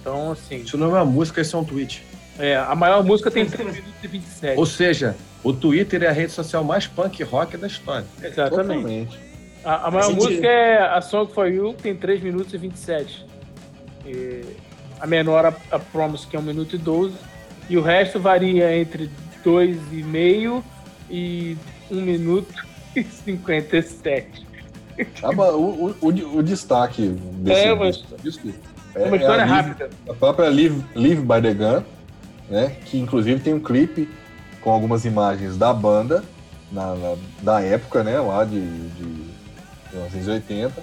Então, 0.00 0.32
assim. 0.32 0.56
Isso 0.56 0.76
não 0.78 0.86
é 0.96 1.00
uma 1.00 1.04
música, 1.04 1.40
isso 1.40 1.56
é 1.56 1.58
um 1.58 1.64
tweet. 1.64 2.02
É, 2.38 2.56
a 2.56 2.74
maior 2.74 3.02
música 3.04 3.30
tem 3.30 3.44
3 3.44 3.70
minutos 3.72 3.92
e 4.02 4.06
27. 4.06 4.58
Ou 4.58 4.64
seja, 4.66 5.16
o 5.42 5.52
Twitter 5.52 6.02
é 6.04 6.08
a 6.08 6.12
rede 6.12 6.30
social 6.32 6.62
mais 6.62 6.86
punk 6.86 7.22
rock 7.24 7.56
da 7.56 7.66
história. 7.66 8.06
Exatamente. 8.22 8.50
Totalmente. 8.56 9.18
A, 9.64 9.88
a 9.88 9.90
maior 9.90 10.04
Faz 10.04 10.14
música 10.14 10.30
sentido. 10.34 10.46
é 10.46 10.78
a 10.78 11.00
Song 11.00 11.32
for 11.32 11.48
You, 11.48 11.74
que 11.74 11.82
tem 11.82 11.96
3 11.96 12.22
minutos 12.22 12.54
e 12.54 12.58
27. 12.58 13.26
E 14.06 14.44
a 15.00 15.06
menor, 15.06 15.46
a, 15.46 15.54
a 15.70 15.78
Promise, 15.78 16.26
que 16.26 16.36
é 16.36 16.40
1 16.40 16.42
minuto 16.42 16.74
e 16.76 16.78
12. 16.78 17.14
E 17.68 17.76
o 17.76 17.82
resto 17.82 18.18
varia 18.18 18.76
entre 18.76 19.10
2,5 19.44 20.62
e 21.10 21.56
1 21.90 22.00
minuto 22.00 22.52
e 22.96 23.02
57. 23.04 24.46
Ah, 25.22 25.30
mas 25.32 25.50
o, 25.54 25.94
o, 26.00 26.06
o, 26.38 26.42
destaque 26.42 27.06
desse 27.40 27.60
É, 27.60 27.74
mas- 27.74 28.02
disco 28.22 28.48
É 28.94 29.04
uma 29.04 29.16
história 29.16 29.44
a, 29.44 29.46
Live- 29.46 29.68
rápida. 29.68 29.90
a 30.08 30.14
própria 30.14 30.48
Live, 30.48 30.84
Live 30.94 31.22
by 31.22 31.40
the 31.40 31.54
Gun, 31.54 31.82
né, 32.50 32.76
que 32.84 32.98
inclusive 32.98 33.38
tem 33.40 33.54
um 33.54 33.60
clipe 33.60 34.08
com 34.60 34.70
algumas 34.70 35.04
imagens 35.04 35.56
da 35.56 35.72
banda 35.72 36.24
na, 36.72 36.94
na- 36.96 37.16
da 37.42 37.60
época, 37.60 38.02
né, 38.02 38.18
lá 38.18 38.44
de, 38.44 38.60
de 38.60 39.04
1980, 39.92 40.82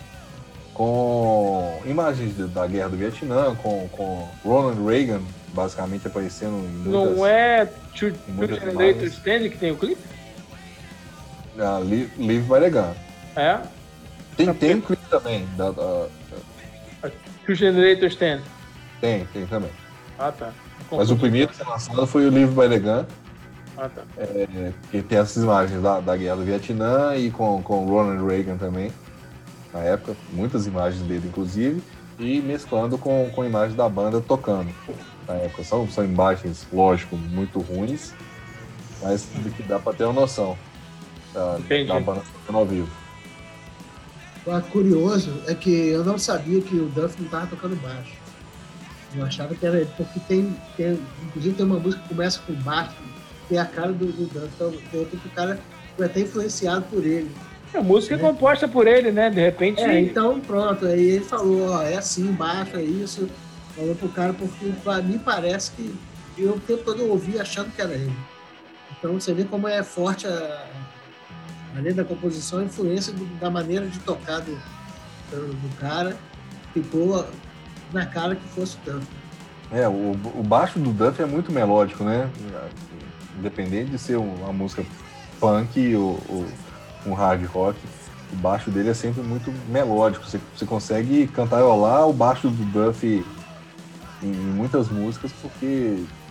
com 0.76 1.80
imagens 1.86 2.36
da 2.52 2.68
Guerra 2.68 2.90
do 2.90 2.98
Vietnã, 2.98 3.56
com, 3.56 3.88
com 3.94 4.28
Ronald 4.44 4.86
Reagan 4.86 5.22
basicamente 5.54 6.06
aparecendo 6.06 6.52
em 6.66 6.68
muitas... 6.92 7.16
Não 7.18 7.26
é 7.26 7.66
Two, 7.98 8.12
Generators. 8.38 9.14
Stand 9.14 9.50
que 9.50 9.58
tem 9.58 9.72
o 9.72 9.78
clipe? 9.78 10.02
a 11.58 11.78
Live, 11.78 12.12
Live 12.18 12.42
by 12.42 12.60
the 12.60 12.70
Gun. 12.70 12.94
É. 13.38 13.60
Tem, 14.36 14.54
tem 14.54 14.76
um 14.76 14.82
clipe 14.82 15.02
também, 15.10 15.48
da- 15.56 15.72
da- 15.72 16.08
Two 17.46 17.56
Generators 17.56 18.12
Stand. 18.14 18.42
tem, 19.00 19.26
tem 19.28 19.46
também. 19.46 19.72
Ah, 20.20 20.34
tá. 20.34 20.52
Mas 20.92 21.10
o 21.10 21.16
primeiro 21.16 21.48
que 21.52 21.56
foi 21.58 21.66
lançado 21.72 22.06
foi 22.06 22.26
o 22.28 22.32
Live 22.32 22.54
by 22.54 22.68
the 22.68 22.80
Gun, 22.80 23.06
Ah, 23.78 23.88
tá. 23.90 24.02
É, 24.18 24.74
que 24.92 25.02
tem 25.02 25.18
essas 25.20 25.42
imagens 25.42 25.82
da, 25.82 26.02
da 26.02 26.18
guerra 26.18 26.36
do 26.36 26.44
Vietnã 26.44 27.16
e 27.16 27.32
com, 27.32 27.64
com 27.64 27.86
Ronald 27.86 28.26
Reagan 28.30 28.58
também, 28.58 28.92
na 29.76 29.82
época, 29.82 30.16
muitas 30.32 30.66
imagens 30.66 31.04
dele, 31.04 31.28
inclusive, 31.28 31.84
e 32.18 32.40
mesclando 32.40 32.98
com, 32.98 33.30
com 33.36 33.44
imagens 33.44 33.76
da 33.76 33.90
banda 33.90 34.22
tocando 34.22 34.74
na 35.28 35.34
época. 35.34 35.66
São, 35.66 35.86
são 35.90 36.06
imagens, 36.06 36.66
lógico, 36.72 37.18
muito 37.18 37.60
ruins, 37.60 38.14
mas 39.02 39.28
que 39.58 39.64
dá 39.64 39.78
pra 39.78 39.92
ter 39.92 40.06
uma 40.06 40.14
noção 40.14 40.58
da, 41.34 41.58
Entendi. 41.60 41.90
da 41.90 42.00
banda 42.00 42.22
tocando 42.40 42.58
ao 42.58 42.66
vivo. 42.66 42.90
O 44.46 44.62
curioso 44.72 45.34
é 45.46 45.54
que 45.54 45.90
eu 45.90 46.06
não 46.06 46.18
sabia 46.18 46.62
que 46.62 46.76
o 46.76 46.86
Duff 46.86 47.18
não 47.18 47.26
estava 47.26 47.48
tocando 47.48 47.76
baixo. 47.82 48.14
Eu 49.14 49.26
achava 49.26 49.56
que 49.56 49.66
era 49.66 49.78
ele, 49.78 49.90
porque 49.98 50.20
tem, 50.22 50.56
tem. 50.78 51.00
Inclusive 51.24 51.56
tem 51.56 51.66
uma 51.66 51.80
música 51.80 52.02
que 52.04 52.10
começa 52.10 52.40
com 52.46 52.54
baixo, 52.54 52.96
que 53.48 53.58
é 53.58 53.60
a 53.60 53.66
cara 53.66 53.92
do, 53.92 54.06
do 54.06 54.26
Duff. 54.28 54.48
Então, 54.56 54.72
que 55.06 55.28
o 55.28 55.32
cara 55.32 55.60
foi 55.98 56.06
até 56.06 56.22
influenciado 56.22 56.86
por 56.92 57.04
ele. 57.04 57.30
A 57.78 57.82
música 57.82 58.16
é 58.16 58.18
composta 58.18 58.68
por 58.68 58.88
ele, 58.88 59.12
né? 59.12 59.30
De 59.30 59.42
repente. 59.42 59.82
É, 59.82 60.00
então 60.00 60.40
pronto. 60.40 60.86
Aí 60.86 61.00
ele 61.12 61.26
falou, 61.26 61.72
ó, 61.72 61.82
é 61.82 61.96
assim, 61.98 62.32
baixo, 62.32 62.76
é 62.78 62.84
isso. 62.84 63.30
Falou 63.76 63.96
pro 63.96 64.10
cara, 64.10 64.34
porque 64.34 64.72
pra 64.84 65.02
mim 65.02 65.18
parece 65.20 65.72
que 65.72 65.94
eu 66.38 66.54
o 66.54 66.60
tempo 66.60 66.84
todo 66.84 67.02
eu 67.02 67.10
ouvi 67.10 67.40
achando 67.40 67.72
que 67.76 67.82
era 67.82 67.94
ele. 67.94 68.14
Então 68.98 69.14
você 69.14 69.34
vê 69.34 69.44
como 69.44 69.68
é 69.68 69.84
forte 69.84 70.26
a, 70.28 70.66
além 71.78 71.94
da 71.94 72.04
composição, 72.06 72.60
a 72.60 72.64
influência 72.64 73.12
do- 73.14 73.26
da 73.40 73.50
maneira 73.50 73.86
de 73.88 74.00
tocar 74.00 74.40
do, 74.40 74.58
do, 75.32 75.48
do 75.54 75.76
cara. 75.78 76.16
Ficou 76.74 77.26
na 77.94 78.06
cara 78.06 78.36
que 78.36 78.48
fosse 78.50 78.78
o 78.88 78.92
Duff. 78.94 79.08
É, 79.72 79.88
o, 79.88 80.12
o 80.36 80.44
baixo 80.44 80.80
do 80.80 80.92
Duff 80.92 81.22
é 81.22 81.26
muito 81.26 81.52
melódico, 81.52 82.04
né? 82.04 82.30
Independente 83.38 83.92
de 83.92 83.98
ser 84.00 84.16
uma 84.18 84.54
música 84.54 84.86
punk 85.40 85.94
ou, 85.96 86.20
ou 86.30 86.46
um 87.06 87.14
hard 87.14 87.44
rock, 87.46 87.78
o 88.34 88.36
baixo 88.38 88.70
dele 88.72 88.90
é 88.90 88.94
sempre 88.94 89.22
muito 89.22 89.54
melódico. 89.70 90.26
Você, 90.26 90.40
você 90.56 90.66
consegue 90.66 91.28
cantarolar 91.28 92.08
o 92.08 92.14
baixo 92.14 92.50
do 92.50 92.66
Duff 92.66 93.06
em, 93.06 94.28
em 94.28 94.30
muitas 94.32 94.90
músicas 94.90 95.32
porque 95.42 95.66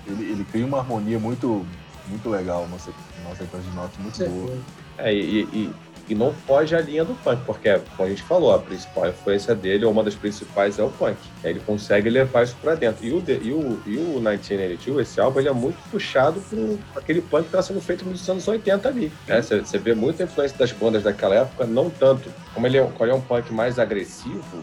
ele, 0.07 0.23
ele 0.31 0.45
cria 0.51 0.67
uma 0.67 0.79
harmonia 0.79 1.19
muito, 1.19 1.65
muito 2.09 2.29
legal, 2.29 2.65
uma, 2.65 2.79
se- 2.79 2.91
uma 3.25 3.35
sequência 3.37 3.71
de 3.71 3.77
notas 3.77 3.97
muito 3.99 4.19
boa. 4.19 4.49
Certeza. 4.49 4.63
É, 4.99 5.15
e, 5.15 5.43
e, 5.53 5.73
e 6.09 6.15
não 6.15 6.33
foge 6.33 6.75
a 6.75 6.81
linha 6.81 7.05
do 7.05 7.15
punk, 7.15 7.43
porque, 7.47 7.79
como 7.97 8.07
a 8.07 8.11
gente 8.11 8.23
falou, 8.23 8.55
a 8.55 8.59
principal 8.59 9.09
influência 9.09 9.55
dele, 9.55 9.85
ou 9.85 9.93
uma 9.93 10.05
das 10.05 10.15
principais, 10.15 10.79
é 10.79 10.83
o 10.83 10.91
punk. 10.91 11.17
Aí 11.43 11.51
Ele 11.53 11.61
consegue 11.61 12.11
levar 12.11 12.43
isso 12.45 12.57
pra 12.61 12.75
dentro. 12.75 13.05
E 13.07 13.11
o, 13.13 13.23
e 13.29 13.53
o, 13.53 13.81
e 13.87 13.97
o 13.97 14.21
1982, 14.21 15.09
esse 15.09 15.21
álbum, 15.21 15.41
ele 15.41 15.49
é 15.49 15.53
muito 15.53 15.77
puxado 15.91 16.41
por 16.43 16.79
aquele 16.97 17.21
punk 17.23 17.43
que 17.43 17.49
estava 17.49 17.63
sendo 17.63 17.81
feito 17.81 18.05
nos 18.05 18.29
anos 18.29 18.47
80 18.47 18.89
ali. 18.89 19.13
né? 19.27 19.41
Você, 19.41 19.61
você 19.61 19.79
vê 19.79 19.95
muita 19.95 20.25
influência 20.25 20.57
das 20.59 20.73
bandas 20.73 21.03
daquela 21.03 21.35
época, 21.37 21.65
não 21.67 21.89
tanto. 21.89 22.31
Como 22.53 22.67
ele 22.67 22.79
é, 22.79 22.83
como 22.83 23.05
ele 23.05 23.13
é 23.13 23.15
um 23.15 23.21
punk 23.21 23.53
mais 23.53 23.79
agressivo, 23.79 24.63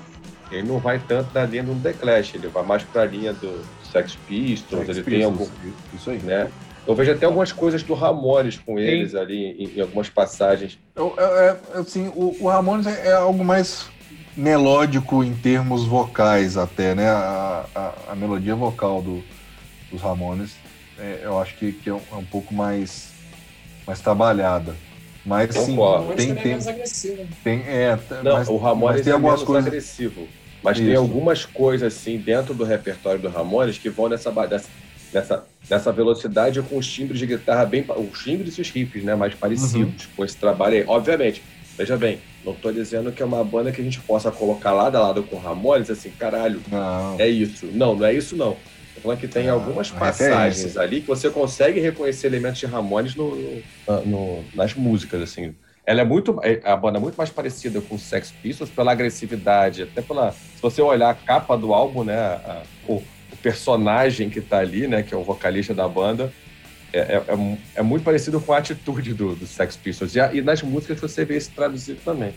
ele 0.51 0.67
não 0.67 0.79
vai 0.79 0.99
tanto 0.99 1.33
na 1.33 1.45
linha 1.45 1.63
do 1.63 1.73
The 1.81 1.93
Clash, 1.93 2.35
ele 2.35 2.47
vai 2.47 2.63
mais 2.63 2.83
pra 2.83 3.05
linha 3.05 3.33
do 3.33 3.63
Sex 3.91 4.15
Pistols, 4.27 4.85
Sex 4.85 4.97
ele 4.97 5.09
tem 5.09 5.23
algum, 5.23 5.45
Pistols, 5.45 5.73
Isso 5.95 6.09
aí. 6.11 6.19
né? 6.19 6.51
Eu 6.87 6.95
vejo 6.95 7.11
até 7.11 7.25
algumas 7.25 7.51
coisas 7.51 7.83
do 7.83 7.93
Ramones 7.93 8.57
com 8.57 8.79
eles 8.79 9.13
ali 9.13 9.45
em, 9.51 9.77
em 9.77 9.81
algumas 9.81 10.09
passagens. 10.09 10.79
Eu- 10.95 11.13
eu- 11.17 11.37
é, 11.39 11.57
assim, 11.75 12.07
o, 12.15 12.35
o 12.39 12.47
Ramones 12.47 12.87
é, 12.87 13.09
é 13.09 13.13
algo 13.13 13.43
mais 13.43 13.85
melódico 14.35 15.23
em 15.23 15.33
termos 15.33 15.85
vocais 15.85 16.57
até, 16.57 16.95
né? 16.95 17.07
A, 17.09 17.65
a- 17.75 17.93
a 18.11 18.15
melodia 18.15 18.55
vocal 18.55 19.01
do, 19.01 19.23
dos 19.91 20.01
Ramones, 20.01 20.55
é, 20.97 21.19
eu 21.23 21.39
acho 21.39 21.55
que, 21.55 21.71
que 21.71 21.89
é, 21.89 21.93
um, 21.93 22.01
é 22.11 22.15
um 22.15 22.25
pouco 22.25 22.53
mais, 22.53 23.09
mais 23.85 23.99
trabalhada. 24.01 24.75
Mas 25.23 25.53
sim, 25.55 25.75
Concordo. 25.75 26.15
Tem, 26.15 26.27
também 26.29 26.39
é 26.39 26.43
tem, 26.43 26.51
mais 26.53 26.67
agressivo. 26.67 27.27
tem, 27.43 27.59
é, 27.67 27.99
Não, 28.23 28.33
mas, 28.33 28.47
o 28.49 28.57
Ramones 28.57 28.95
mas 28.97 29.03
tem 29.03 29.11
é 29.11 29.13
algumas 29.13 29.33
menos 29.35 29.47
coisas. 29.47 29.67
agressivo. 29.67 30.27
Mas 30.63 30.77
tem 30.77 30.91
Isso. 30.91 31.01
algumas 31.01 31.45
coisas, 31.45 31.93
assim, 31.95 32.17
dentro 32.17 32.53
do 32.55 32.63
repertório 32.63 33.19
do 33.19 33.29
Ramones 33.29 33.77
que 33.77 33.89
vão 33.89 34.09
nessa, 34.09 34.31
ba- 34.31 34.47
dessa, 35.11 35.35
nessa, 35.37 35.45
nessa 35.69 35.91
velocidade 35.91 36.61
com 36.61 36.77
os 36.77 36.87
timbres 36.91 37.19
de 37.19 37.25
guitarra 37.27 37.65
bem... 37.65 37.85
Os 38.11 38.19
timbres 38.23 38.57
e 38.57 38.61
os 38.61 38.69
riffs, 38.69 39.03
né? 39.03 39.15
Mais 39.15 39.33
parecidos 39.33 40.07
com 40.15 40.23
esse 40.25 40.37
trabalho 40.37 40.75
aí. 40.75 40.83
Obviamente, 40.87 41.41
veja 41.77 41.97
bem, 41.97 42.19
não 42.45 42.53
tô 42.53 42.71
dizendo 42.71 43.11
que 43.11 43.21
é 43.21 43.25
uma 43.25 43.43
banda 43.43 43.71
que 43.71 43.81
a 43.81 43.83
gente 43.83 43.99
possa 43.99 44.31
colocar 44.31 44.71
lado 44.71 44.95
a 44.97 45.01
lado 45.01 45.23
com 45.23 45.37
Ramones, 45.37 45.89
assim, 45.89 46.09
caralho, 46.11 46.61
Não, 46.69 47.15
é 47.19 47.27
isso. 47.27 47.65
Não, 47.73 47.95
não 47.95 48.05
é 48.05 48.13
isso 48.13 48.35
não. 48.35 48.55
Tô 48.95 49.01
falando 49.01 49.19
que 49.19 49.27
tem 49.27 49.47
Ah, 49.47 49.53
algumas 49.53 49.91
a 49.91 49.95
passagens 49.99 50.75
ali 50.75 50.99
que 51.01 51.07
você 51.07 51.29
consegue 51.29 51.79
reconhecer 51.79 52.27
elementos 52.27 52.59
de 52.59 52.65
Ramones 52.65 53.15
no, 53.15 53.35
no- 53.87 54.05
no- 54.05 54.43
nas 54.53 54.73
músicas, 54.75 55.21
assim. 55.21 55.55
Ela 55.85 56.01
é 56.01 56.03
muito. 56.03 56.39
é- 56.43 56.61
A 56.63 56.75
banda 56.75 56.97
é 56.97 57.01
muito 57.01 57.15
mais 57.15 57.29
parecida 57.29 57.79
com 57.81 57.97
Sex 57.97 58.31
Pistols 58.43 58.69
pela 58.69 58.91
agressividade, 58.91 59.83
até 59.83 60.01
pela. 60.01 60.31
Se 60.31 60.61
você 60.61 60.81
olhar 60.81 61.09
a 61.09 61.13
capa 61.13 61.57
do 61.57 61.73
álbum, 61.73 62.03
né? 62.03 62.17
a- 62.19 62.63
o 62.87 63.01
personagem 63.41 64.29
que 64.29 64.41
tá 64.41 64.59
ali, 64.59 64.87
né? 64.87 65.03
Que 65.03 65.13
é 65.13 65.17
o 65.17 65.23
vocalista 65.23 65.73
da 65.73 65.87
banda. 65.87 66.31
É, 66.93 66.99
é, 66.99 67.15
é 67.15 67.57
é 67.75 67.81
muito 67.81 68.03
parecido 68.03 68.39
com 68.41 68.51
a 68.53 68.57
atitude 68.57 69.13
do, 69.13 69.35
do 69.35 69.47
Sex 69.47 69.75
Pistols. 69.77 70.13
E, 70.15 70.19
a- 70.19 70.33
e 70.33 70.41
nas 70.41 70.61
músicas 70.61 70.99
você 70.99 71.23
vê 71.23 71.37
isso 71.37 71.51
traduzido 71.55 71.99
também. 72.03 72.33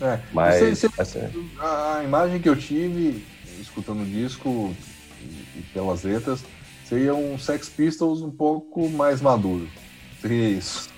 É. 0.00 0.18
Mas. 0.32 0.60
Você- 0.60 0.88
você- 0.88 1.00
assim, 1.18 1.50
a, 1.58 1.98
a 1.98 2.04
imagem 2.04 2.40
que 2.40 2.48
eu 2.48 2.54
tive 2.56 3.24
escutando 3.60 4.02
o 4.02 4.06
disco 4.06 4.74
e, 5.20 5.58
e 5.58 5.62
pelas 5.74 6.02
letras 6.04 6.44
seria 6.84 7.14
um 7.14 7.36
Sex 7.38 7.68
Pistols 7.68 8.22
um 8.22 8.30
pouco 8.30 8.88
mais 8.88 9.20
maduro. 9.20 9.68
Seria 10.20 10.48
isso. 10.50 10.88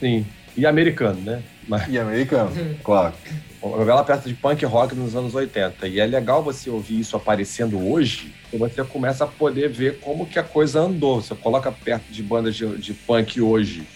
sim. 0.00 0.24
E 0.56 0.64
americano, 0.64 1.20
né? 1.20 1.42
Mas 1.68 1.86
E 1.88 1.98
americano, 1.98 2.50
claro. 2.82 3.14
uma 3.68 3.78
novela 3.78 4.02
perto 4.04 4.28
de 4.28 4.34
punk 4.34 4.64
rock 4.64 4.94
nos 4.94 5.14
anos 5.16 5.34
80. 5.34 5.86
E 5.88 6.00
é 6.00 6.06
legal 6.06 6.42
você 6.42 6.68
ouvir 6.70 7.00
isso 7.00 7.16
aparecendo 7.16 7.78
hoje, 7.90 8.32
porque 8.42 8.56
você 8.56 8.84
começa 8.84 9.24
a 9.24 9.26
poder 9.26 9.68
ver 9.68 9.98
como 10.00 10.26
que 10.26 10.38
a 10.38 10.42
coisa 10.42 10.80
andou. 10.80 11.20
Você 11.20 11.34
coloca 11.34 11.70
perto 11.72 12.04
de 12.10 12.22
bandas 12.22 12.54
de, 12.56 12.66
de 12.78 12.92
punk 12.94 13.40
hoje, 13.40 13.86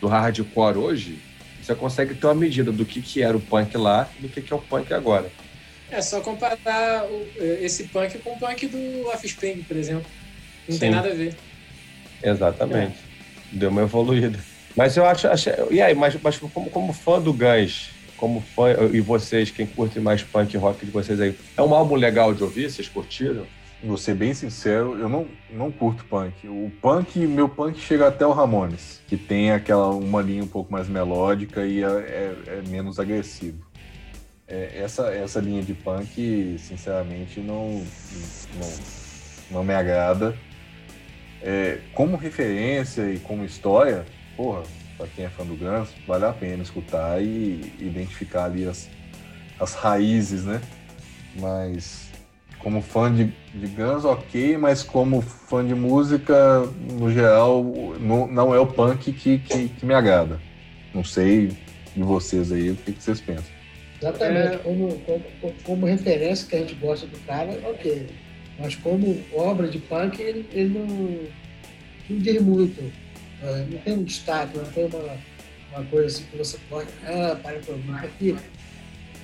do 0.00 0.06
hardcore 0.08 0.78
hoje, 0.78 1.18
você 1.62 1.74
consegue 1.74 2.14
ter 2.14 2.26
uma 2.26 2.34
medida 2.34 2.70
do 2.70 2.84
que, 2.84 3.00
que 3.02 3.22
era 3.22 3.36
o 3.36 3.40
punk 3.40 3.76
lá 3.76 4.08
e 4.18 4.22
do 4.22 4.28
que, 4.28 4.40
que 4.40 4.52
é 4.52 4.56
o 4.56 4.60
punk 4.60 4.92
agora. 4.94 5.30
É 5.90 6.00
só 6.02 6.20
comparar 6.20 7.04
o- 7.04 7.26
esse 7.60 7.84
punk 7.84 8.18
com 8.18 8.30
o 8.32 8.38
punk 8.38 8.66
do 8.66 9.06
Offspring, 9.08 9.62
por 9.62 9.76
exemplo. 9.76 10.06
Não 10.68 10.74
Sim. 10.74 10.80
tem 10.80 10.90
nada 10.90 11.08
a 11.10 11.14
ver. 11.14 11.34
Exatamente. 12.22 12.96
Deu 13.52 13.70
uma 13.70 13.82
evoluída. 13.82 14.38
Mas 14.76 14.96
eu 14.96 15.06
acho. 15.06 15.26
acho- 15.28 15.48
e 15.70 15.80
aí, 15.80 15.94
mas, 15.94 16.16
mas 16.22 16.36
como, 16.38 16.68
como 16.70 16.92
fã 16.92 17.20
do 17.20 17.32
Guns, 17.32 17.90
como 18.16 18.40
fã, 18.40 18.70
e 18.92 19.00
vocês, 19.00 19.50
quem 19.50 19.66
curte 19.66 20.00
mais 20.00 20.22
punk 20.22 20.56
rock 20.56 20.84
de 20.84 20.90
vocês 20.90 21.20
aí, 21.20 21.36
é 21.56 21.62
um 21.62 21.74
álbum 21.74 21.94
legal 21.94 22.32
de 22.34 22.42
ouvir? 22.42 22.70
Vocês 22.70 22.88
curtiram? 22.88 23.46
Vou 23.84 23.96
ser 23.98 24.14
bem 24.14 24.32
sincero, 24.32 24.98
eu 24.98 25.08
não, 25.08 25.26
não 25.50 25.70
curto 25.70 26.04
punk. 26.06 26.48
O 26.48 26.72
punk, 26.80 27.18
meu 27.26 27.48
punk 27.48 27.78
chega 27.78 28.08
até 28.08 28.26
o 28.26 28.32
Ramones, 28.32 29.00
que 29.06 29.16
tem 29.16 29.50
aquela 29.52 29.90
uma 29.90 30.22
linha 30.22 30.42
um 30.42 30.48
pouco 30.48 30.72
mais 30.72 30.88
melódica 30.88 31.64
e 31.66 31.82
é, 31.84 31.86
é- 31.86 32.34
é 32.46 32.62
menos 32.68 32.98
agressivo. 32.98 33.64
É, 34.48 34.80
essa, 34.82 35.08
essa 35.12 35.40
linha 35.40 35.62
de 35.62 35.74
punk, 35.74 36.56
sinceramente, 36.58 37.40
não, 37.40 37.84
não, 38.58 38.72
não 39.50 39.64
me 39.64 39.74
agrada. 39.74 40.34
É, 41.42 41.78
como 41.92 42.16
referência 42.16 43.02
e 43.12 43.18
como 43.18 43.44
história, 43.44 44.06
porra, 44.36 44.62
pra 44.96 45.06
quem 45.06 45.24
é 45.24 45.28
fã 45.28 45.44
do 45.44 45.56
Guns, 45.56 45.90
vale 46.06 46.24
a 46.24 46.32
pena 46.32 46.62
escutar 46.62 47.22
e 47.22 47.72
identificar 47.78 48.44
ali 48.44 48.66
as, 48.66 48.88
as 49.60 49.74
raízes, 49.74 50.44
né? 50.44 50.60
Mas 51.38 52.10
como 52.58 52.80
fã 52.80 53.14
de, 53.14 53.32
de 53.54 53.66
Guns, 53.68 54.04
ok, 54.04 54.56
mas 54.56 54.82
como 54.82 55.20
fã 55.20 55.64
de 55.64 55.74
música, 55.74 56.60
no 56.98 57.12
geral, 57.12 57.62
não, 58.00 58.26
não 58.26 58.54
é 58.54 58.58
o 58.58 58.66
punk 58.66 59.12
que, 59.12 59.38
que, 59.38 59.68
que 59.68 59.86
me 59.86 59.94
agrada. 59.94 60.40
Não 60.94 61.04
sei 61.04 61.52
de 61.94 62.02
vocês 62.02 62.50
aí, 62.50 62.70
o 62.70 62.76
que, 62.76 62.92
que 62.92 63.02
vocês 63.02 63.20
pensam. 63.20 63.56
Exatamente. 64.00 64.54
É. 64.54 64.58
Como, 64.58 64.98
como, 65.00 65.54
como 65.64 65.86
referência 65.86 66.48
que 66.48 66.56
a 66.56 66.58
gente 66.60 66.74
gosta 66.74 67.06
do 67.06 67.18
cara, 67.20 67.58
ok. 67.64 68.08
Mas 68.58 68.74
como 68.74 69.18
obra 69.34 69.68
de 69.68 69.78
punk, 69.78 70.20
ele, 70.20 70.48
ele 70.52 70.78
não, 70.78 70.86
não 72.08 72.18
diz 72.18 72.42
muito. 72.42 73.05
Eh, 73.42 73.66
Não 73.70 73.78
tem 73.78 73.94
um 73.94 74.02
destaque, 74.04 74.56
não 74.56 74.64
tem 74.66 74.84
uma, 74.86 75.16
uma 75.74 75.84
coisa 75.86 76.06
assim 76.06 76.24
que 76.30 76.36
você 76.38 76.58
pode. 76.68 76.88
Ah, 77.04 77.36
para 77.42 77.58
pra 77.58 77.74
mim. 77.76 77.94
Aqui, 78.02 78.36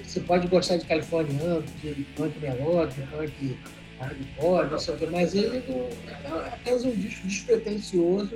você 0.05 0.21
pode 0.21 0.47
gostar 0.49 0.77
de 0.77 0.85
californiano, 0.85 1.63
de 1.83 2.07
punk 2.17 2.39
melódico, 2.41 3.01
punk 3.11 3.57
hardcore, 3.99 4.71
não 4.71 4.79
sei 4.79 4.95
o 4.95 4.99
quê, 4.99 5.09
mas 5.11 5.35
ele 5.35 5.63
não, 5.69 6.41
é 6.43 6.49
apenas 6.49 6.85
um 6.85 6.91
disco 6.91 7.27
despretensioso. 7.27 8.35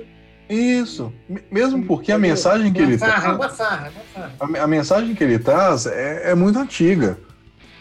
Isso, 0.49 1.11
me- 1.27 1.43
mesmo 1.51 1.85
porque 1.85 2.11
a 2.11 2.17
mensagem 2.17 2.71
que 2.71 2.79
uma 2.81 2.87
ele 2.87 2.97
farra, 2.97 3.21
traz, 3.21 3.35
uma 3.35 3.49
farra, 3.49 3.91
uma 3.91 4.03
farra. 4.39 4.63
a 4.63 4.67
mensagem 4.67 5.13
que 5.13 5.21
ele 5.23 5.37
traz 5.37 5.85
é, 5.85 6.31
é 6.31 6.35
muito 6.35 6.57
antiga, 6.57 7.19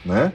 né? 0.04 0.32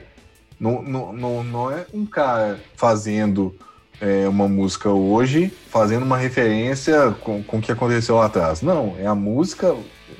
Não, 0.58 0.80
não, 0.82 1.12
não, 1.12 1.44
não 1.44 1.70
é 1.70 1.84
um 1.92 2.06
cara 2.06 2.58
fazendo 2.74 3.54
é, 4.00 4.28
uma 4.28 4.48
música 4.48 4.88
hoje, 4.90 5.52
fazendo 5.68 6.04
uma 6.04 6.16
referência 6.18 7.10
com, 7.20 7.42
com 7.42 7.58
o 7.58 7.60
que 7.60 7.70
aconteceu 7.72 8.16
lá 8.16 8.26
atrás. 8.26 8.62
Não, 8.62 8.96
é 8.98 9.06
a 9.06 9.14
música 9.14 9.74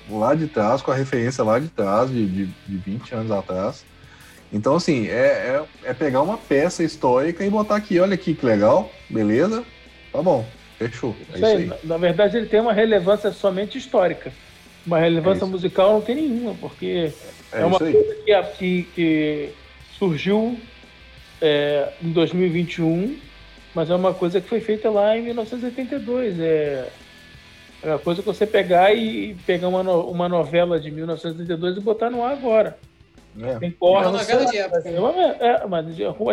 lá 0.08 0.34
de 0.34 0.46
trás, 0.46 0.82
com 0.82 0.90
a 0.90 0.94
referência 0.94 1.42
lá 1.42 1.58
de 1.58 1.68
trás, 1.68 2.10
de, 2.10 2.26
de, 2.26 2.46
de 2.46 2.76
20 2.78 3.14
anos 3.14 3.30
atrás. 3.30 3.84
Então, 4.52 4.76
assim, 4.76 5.06
é, 5.08 5.62
é, 5.84 5.90
é 5.90 5.94
pegar 5.94 6.20
uma 6.22 6.36
peça 6.36 6.84
histórica 6.84 7.44
e 7.44 7.48
botar 7.50 7.76
aqui, 7.76 7.98
olha 7.98 8.14
aqui 8.14 8.34
que 8.34 8.44
legal, 8.44 8.90
beleza? 9.08 9.64
Tá 10.12 10.20
bom, 10.22 10.46
fechou. 10.78 11.16
É 11.32 11.36
Isso 11.36 11.36
isso 11.36 11.46
aí, 11.46 11.56
aí. 11.56 11.66
na, 11.66 11.76
na 11.84 11.96
verdade, 11.96 12.36
ele 12.36 12.46
tem 12.46 12.60
uma 12.60 12.72
relevância 12.72 13.32
somente 13.32 13.78
histórica. 13.78 14.30
Uma 14.86 14.98
relevância 14.98 15.44
É 15.44 15.48
musical 15.48 15.92
não 15.94 16.00
tem 16.02 16.16
nenhuma, 16.16 16.54
porque 16.54 17.12
É, 17.52 17.60
é, 17.60 17.64
uma 17.64 17.82
aí. 17.82 17.92
coisa 17.92 18.14
que, 18.24 18.42
que- 18.58 18.82
que 18.94 19.48
surgiu 19.98 20.58
é, 21.40 21.88
em 22.02 22.10
2021, 22.12 23.16
mas 23.74 23.90
é 23.90 23.94
uma 23.94 24.12
coisa 24.14 24.40
que 24.40 24.48
foi 24.48 24.60
feita 24.60 24.90
lá 24.90 25.16
em 25.16 25.22
1982. 25.22 26.38
É, 26.40 26.88
é 27.82 27.88
uma 27.88 27.98
coisa 27.98 28.20
que 28.22 28.26
você 28.26 28.46
pegar 28.46 28.92
e 28.94 29.34
pegar 29.46 29.68
uma, 29.68 29.82
no- 29.82 30.08
uma 30.10 30.28
novela 30.28 30.78
de 30.78 30.90
1982 30.90 31.76
e 31.76 31.80
botar 31.80 32.10
no 32.10 32.22
ar 32.24 32.32
agora. 32.32 32.78
É. 33.40 33.54
Tem 33.58 33.70
corda, 33.70 34.10
Uma 34.10 34.18
novela 34.18 34.44
de 34.44 34.58
época. 34.58 34.82
É 34.88 35.00
uma, 35.00 35.22
é, 35.22 35.66
mas 35.66 35.86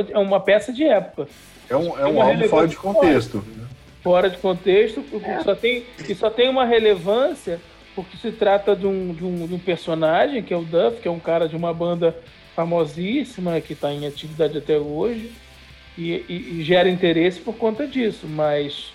é 0.09 0.17
uma 0.17 0.39
peça 0.39 0.73
de 0.73 0.83
época. 0.83 1.27
É 1.69 1.75
um, 1.75 1.97
é 1.97 2.05
um 2.05 2.11
uma 2.15 2.25
álbum 2.25 2.47
fora 2.49 2.67
de 2.67 2.75
contexto. 2.75 3.43
fora 4.03 4.29
de 4.29 4.37
contexto, 4.37 5.01
porque 5.09 5.43
só 5.43 5.55
tem, 5.55 5.85
e 6.07 6.15
só 6.15 6.29
tem 6.29 6.49
uma 6.49 6.65
relevância 6.65 7.59
porque 7.95 8.15
se 8.17 8.31
trata 8.31 8.75
de 8.75 8.85
um, 8.87 9.13
de, 9.13 9.23
um, 9.25 9.47
de 9.47 9.53
um 9.53 9.59
personagem, 9.59 10.41
que 10.43 10.53
é 10.53 10.57
o 10.57 10.61
Duff, 10.63 11.01
que 11.01 11.07
é 11.07 11.11
um 11.11 11.19
cara 11.19 11.47
de 11.49 11.55
uma 11.55 11.73
banda 11.73 12.15
famosíssima, 12.55 13.59
que 13.61 13.73
está 13.73 13.91
em 13.91 14.05
atividade 14.05 14.57
até 14.57 14.77
hoje, 14.77 15.31
e, 15.99 16.25
e- 16.29 16.59
e 16.59 16.63
gera 16.63 16.87
interesse 16.89 17.39
por 17.41 17.55
conta 17.55 17.85
disso, 17.85 18.25
mas 18.27 18.91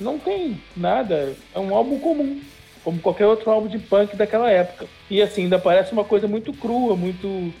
não 0.00 0.18
tem 0.18 0.60
nada, 0.76 1.34
é 1.54 1.58
um 1.58 1.74
álbum 1.74 1.98
comum, 1.98 2.40
como 2.84 3.00
qualquer 3.00 3.26
outro 3.26 3.50
álbum 3.50 3.66
de 3.68 3.78
punk 3.78 4.14
daquela 4.16 4.50
época. 4.50 4.86
E 5.10 5.20
assim, 5.20 5.42
ainda 5.44 5.58
parece 5.58 5.92
uma 5.92 6.04
coisa 6.04 6.28
muito 6.28 6.52
crua, 6.52 6.94
muito. 6.96 7.52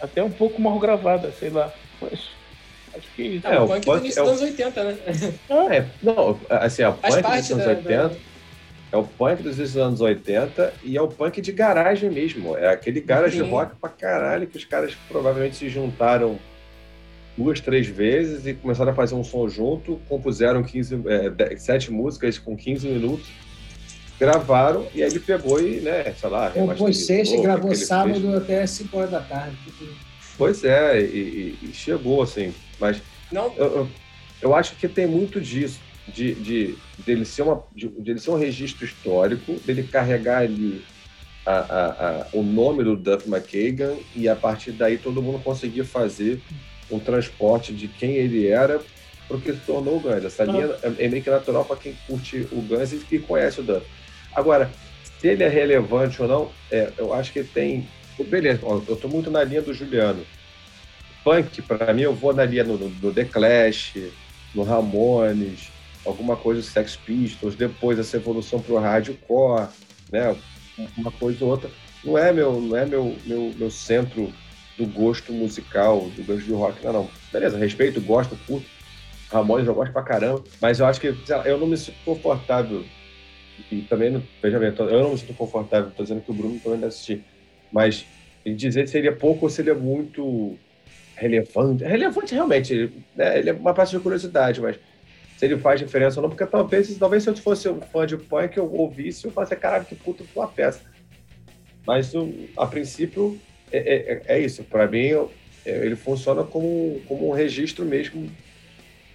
até 0.00 0.22
um 0.22 0.30
pouco 0.30 0.60
mal 0.60 0.78
gravada, 0.80 1.30
sei 1.32 1.50
lá. 1.50 1.72
Mas 2.00 2.18
acho 2.96 3.06
que 3.14 3.22
é 3.22 3.26
isso. 3.26 3.46
É, 3.46 3.54
É, 3.54 3.60
o 3.60 3.68
punk 3.68 3.84
punk 3.84 3.98
do 4.00 4.04
início 4.04 4.18
é 4.18 4.22
o- 4.22 4.26
dos 4.26 4.40
anos 4.42 4.50
80, 4.50 4.84
né? 4.84 4.96
Ah, 5.48 5.74
É, 5.76 5.84
não, 6.02 6.40
assim, 6.50 6.82
o 6.84 6.92
Faz 6.94 7.14
punk 7.16 7.22
dos 7.36 7.50
anos 7.52 7.64
da- 7.64 7.70
80 7.70 8.16
é 8.90 8.96
o 8.96 9.04
punk 9.04 9.42
dos 9.42 9.76
anos 9.76 10.00
80 10.00 10.72
e 10.82 10.96
é 10.96 11.00
o 11.02 11.06
punk 11.08 11.40
de 11.40 11.52
garagem 11.52 12.10
mesmo. 12.10 12.56
É 12.56 12.68
aquele 12.68 13.00
garage 13.00 13.38
Sim. 13.38 13.48
rock 13.48 13.76
pra 13.80 13.90
caralho 13.90 14.46
que 14.48 14.56
os 14.56 14.64
caras 14.64 14.94
provavelmente 15.08 15.54
se 15.56 15.68
juntaram 15.68 16.38
duas, 17.36 17.60
três 17.60 17.86
vezes 17.86 18.46
e 18.46 18.54
começaram 18.54 18.92
a 18.92 18.94
fazer 18.94 19.14
um 19.14 19.24
som 19.24 19.48
junto, 19.48 20.00
compuseram 20.08 20.62
15, 20.62 21.00
é, 21.06 21.30
10, 21.30 21.62
sete 21.62 21.90
músicas 21.92 22.38
com 22.38 22.56
15 22.56 22.86
minutos, 22.88 23.26
gravaram 24.18 24.86
e 24.94 25.02
aí 25.02 25.10
ele 25.10 25.20
pegou 25.20 25.60
e, 25.60 25.80
né, 25.80 26.12
sei 26.14 26.28
lá, 26.28 26.50
Compôs 26.50 27.06
sexta 27.06 27.34
e 27.36 27.40
gravou 27.42 27.74
sábado 27.74 28.20
fez. 28.20 28.34
até 28.42 28.66
5 28.66 28.96
horas 28.96 29.10
da 29.10 29.20
tarde. 29.20 29.56
Tipo, 29.64 29.92
Pois 30.38 30.64
é, 30.64 31.00
e, 31.00 31.56
e- 31.62 31.72
chegou 31.74 32.22
assim, 32.22 32.52
mas 32.80 33.00
Não, 33.30 33.52
eu, 33.56 33.64
eu, 33.76 33.88
eu 34.40 34.54
acho 34.54 34.76
que 34.76 34.88
tem 34.88 35.06
muito 35.06 35.40
disso, 35.40 35.80
de, 36.08 36.34
de 36.34 36.74
dele 37.04 37.24
ser 37.24 37.42
uma, 37.42 37.62
de, 37.74 37.88
dele 37.88 38.18
ser 38.18 38.30
um 38.30 38.36
registro 38.38 38.84
histórico, 38.84 39.54
dele 39.64 39.82
carregar 39.84 40.38
ali 40.42 40.82
a, 41.44 41.52
a, 41.52 41.86
a- 42.22 42.26
o 42.32 42.42
nome 42.42 42.82
do 42.84 42.96
Duff 42.96 43.28
McKagan 43.28 43.94
e 44.14 44.28
a 44.28 44.36
partir 44.36 44.72
daí 44.72 44.98
todo 44.98 45.22
mundo 45.22 45.38
conseguir 45.42 45.84
fazer 45.84 46.40
um 46.92 47.00
transporte 47.00 47.72
de 47.72 47.88
quem 47.88 48.12
ele 48.16 48.46
era 48.48 48.80
para 49.28 49.36
o 49.36 49.40
que 49.40 49.52
se 49.52 49.60
tornou 49.60 49.96
o 49.96 50.00
Guns. 50.00 50.24
Essa 50.24 50.44
linha 50.44 50.76
é, 50.82 51.08
meio 51.08 51.22
que 51.22 51.30
natural 51.30 51.64
para 51.64 51.76
quem 51.76 51.94
curte 52.06 52.46
o 52.52 52.60
Guns 52.60 52.92
e 52.92 52.98
que 52.98 53.18
conhece 53.18 53.60
o 53.60 53.64
Duff. 53.64 53.86
Agora, 54.34 54.70
se 55.18 55.28
ele 55.28 55.42
é 55.44 55.48
relevante 55.48 56.20
ou 56.20 56.28
não, 56.28 56.50
é, 56.70 56.92
eu 56.98 57.12
acho 57.14 57.32
que 57.32 57.42
tem. 57.42 57.86
Beleza, 58.28 58.60
eu 58.64 58.94
estou 58.94 59.10
muito 59.10 59.30
na 59.30 59.42
linha 59.42 59.62
do 59.62 59.72
Juliano 59.72 60.24
punk, 61.24 61.62
pra 61.62 61.92
mim, 61.94 62.02
eu 62.02 62.14
vou 62.14 62.32
na 62.34 62.44
linha 62.44 62.64
no, 62.64 62.76
no- 62.76 62.88
no 62.90 63.12
The 63.12 63.24
Clash, 63.24 63.94
no 64.54 64.64
Ramones, 64.64 65.70
alguma 66.04 66.36
coisa 66.36 66.60
do 66.60 66.66
Sex 66.66 66.96
Pistols, 66.96 67.54
depois 67.54 67.98
essa 67.98 68.16
evolução 68.16 68.60
pro 68.60 68.76
hardcore, 68.78 69.68
né? 70.10 70.36
Uma 70.96 71.12
coisa 71.12 71.44
ou 71.44 71.50
outra. 71.52 71.70
Não 72.04 72.18
é 72.18 72.32
meu, 72.32 72.60
não 72.60 72.76
é 72.76 72.84
meu, 72.84 73.16
meu, 73.24 73.54
meu 73.56 73.70
centro 73.70 74.32
do 74.76 74.86
gosto 74.86 75.32
musical, 75.32 76.00
do 76.16 76.24
gosto 76.24 76.44
de 76.44 76.52
rock, 76.52 76.84
não, 76.84 76.92
não. 76.92 77.10
Beleza, 77.32 77.58
respeito, 77.58 78.00
gosto, 78.00 78.36
curto. 78.46 78.66
Ramones 79.30 79.66
eu 79.66 79.74
gosto 79.74 79.92
pra 79.92 80.02
caramba, 80.02 80.44
mas 80.60 80.78
eu 80.78 80.86
acho 80.86 81.00
que 81.00 81.14
lá, 81.28 81.46
eu 81.46 81.58
não 81.58 81.66
me 81.66 81.76
sinto 81.76 81.96
confortável. 82.04 82.84
E 83.70 83.82
também, 83.82 84.10
não, 84.10 84.22
veja 84.42 84.58
bem, 84.58 84.74
eu 84.78 85.02
não 85.02 85.12
me 85.12 85.18
sinto 85.18 85.34
confortável, 85.34 85.90
tô 85.90 86.02
dizendo 86.02 86.20
que 86.20 86.30
o 86.30 86.34
Bruno 86.34 86.58
também 86.60 86.78
deve 86.78 86.88
assistir. 86.88 87.24
Mas 87.72 88.04
dizer 88.44 88.88
se 88.88 88.98
ele 88.98 89.08
é 89.08 89.12
pouco 89.12 89.46
ou 89.46 89.50
se 89.50 89.62
ele 89.62 89.70
é 89.70 89.74
muito 89.74 90.58
relevante. 91.16 91.84
Relevante 91.84 92.34
realmente, 92.34 92.74
ele, 92.74 93.04
né, 93.14 93.38
ele 93.38 93.50
é 93.50 93.52
uma 93.52 93.72
parte 93.72 93.96
de 93.96 94.02
curiosidade, 94.02 94.60
mas 94.60 94.76
se 95.36 95.46
ele 95.46 95.56
faz 95.58 95.80
diferença 95.80 96.20
ou 96.20 96.22
não, 96.22 96.30
porque 96.30 96.44
talvez, 96.44 96.96
talvez 96.98 97.22
se 97.22 97.30
eu 97.30 97.36
fosse 97.36 97.68
um 97.68 97.80
fã 97.80 98.06
de 98.06 98.16
punk, 98.16 98.56
eu 98.56 98.70
ouvisse 98.70 99.26
e 99.26 99.28
eu 99.28 99.32
falasse, 99.32 99.56
caralho, 99.56 99.84
que 99.84 99.94
puta 99.94 100.24
tua 100.32 100.46
peça. 100.46 100.82
Mas 101.86 102.12
a 102.56 102.66
princípio 102.66 103.40
é, 103.78 104.22
é, 104.28 104.36
é 104.36 104.40
isso. 104.40 104.62
Para 104.64 104.86
mim, 104.86 105.00
eu- 105.06 105.30
é, 105.64 105.70
ele 105.86 105.96
funciona 105.96 106.42
como, 106.42 107.00
como 107.06 107.28
um 107.28 107.32
registro 107.32 107.84
mesmo 107.84 108.28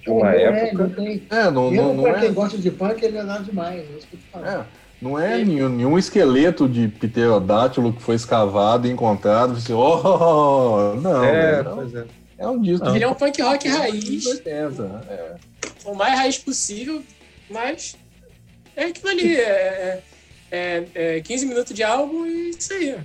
de 0.02 0.10
uma 0.10 0.26
não 0.26 0.30
é, 0.32 0.44
época. 0.44 0.84
não 0.88 0.90
tem- 0.92 1.24
É, 1.30 1.44
não, 1.46 1.52
não, 1.52 1.72
Mesmo 1.72 1.94
não 1.94 2.04
pra 2.04 2.20
quem 2.20 2.30
é. 2.30 2.32
gosta 2.32 2.58
de 2.58 2.72
punk, 2.72 3.04
ele 3.04 3.14
não 3.16 3.22
é 3.22 3.24
nada 3.24 3.44
demais. 3.44 3.80
É 3.80 3.98
isso 3.98 4.08
que 4.08 4.16
eu 4.16 4.20
te 4.20 4.26
falo. 4.32 4.46
É, 4.46 4.66
Não 5.02 5.20
é 5.20 5.44
nenhum, 5.46 5.70
nenhum 5.70 5.98
esqueleto 6.00 6.68
de 6.68 6.88
pterodátilo 6.88 7.94
que 7.94 8.02
foi 8.02 8.16
escavado 8.16 8.88
e 8.88 8.92
encontrado. 8.92 9.54
Assim, 9.54 9.74
oh, 9.74 10.96
não, 11.02 11.24
é, 11.24 11.62
não. 11.64 11.76
pois 11.76 11.94
é. 11.94 12.06
É 12.40 12.48
um 12.48 12.60
disco. 12.62 12.88
Ele 12.90 13.04
é 13.04 13.08
um 13.08 13.14
punk 13.14 13.42
rock 13.42 13.70
Com 13.70 13.78
raiz, 13.78 14.24
certeza. 14.24 15.02
É. 15.10 15.36
o 15.86 15.94
mais 15.96 16.18
raiz 16.18 16.38
possível, 16.40 17.02
mas 17.50 17.96
é 18.76 18.86
aquilo 18.86 19.10
ali. 19.10 19.36
É, 19.36 20.02
é, 20.52 20.84
é 20.96 21.22
15 21.22 21.46
minutos 21.46 21.74
de 21.76 21.84
álbum 21.84 22.26
e 22.26 22.50
isso 22.52 22.74
aí. 22.74 22.96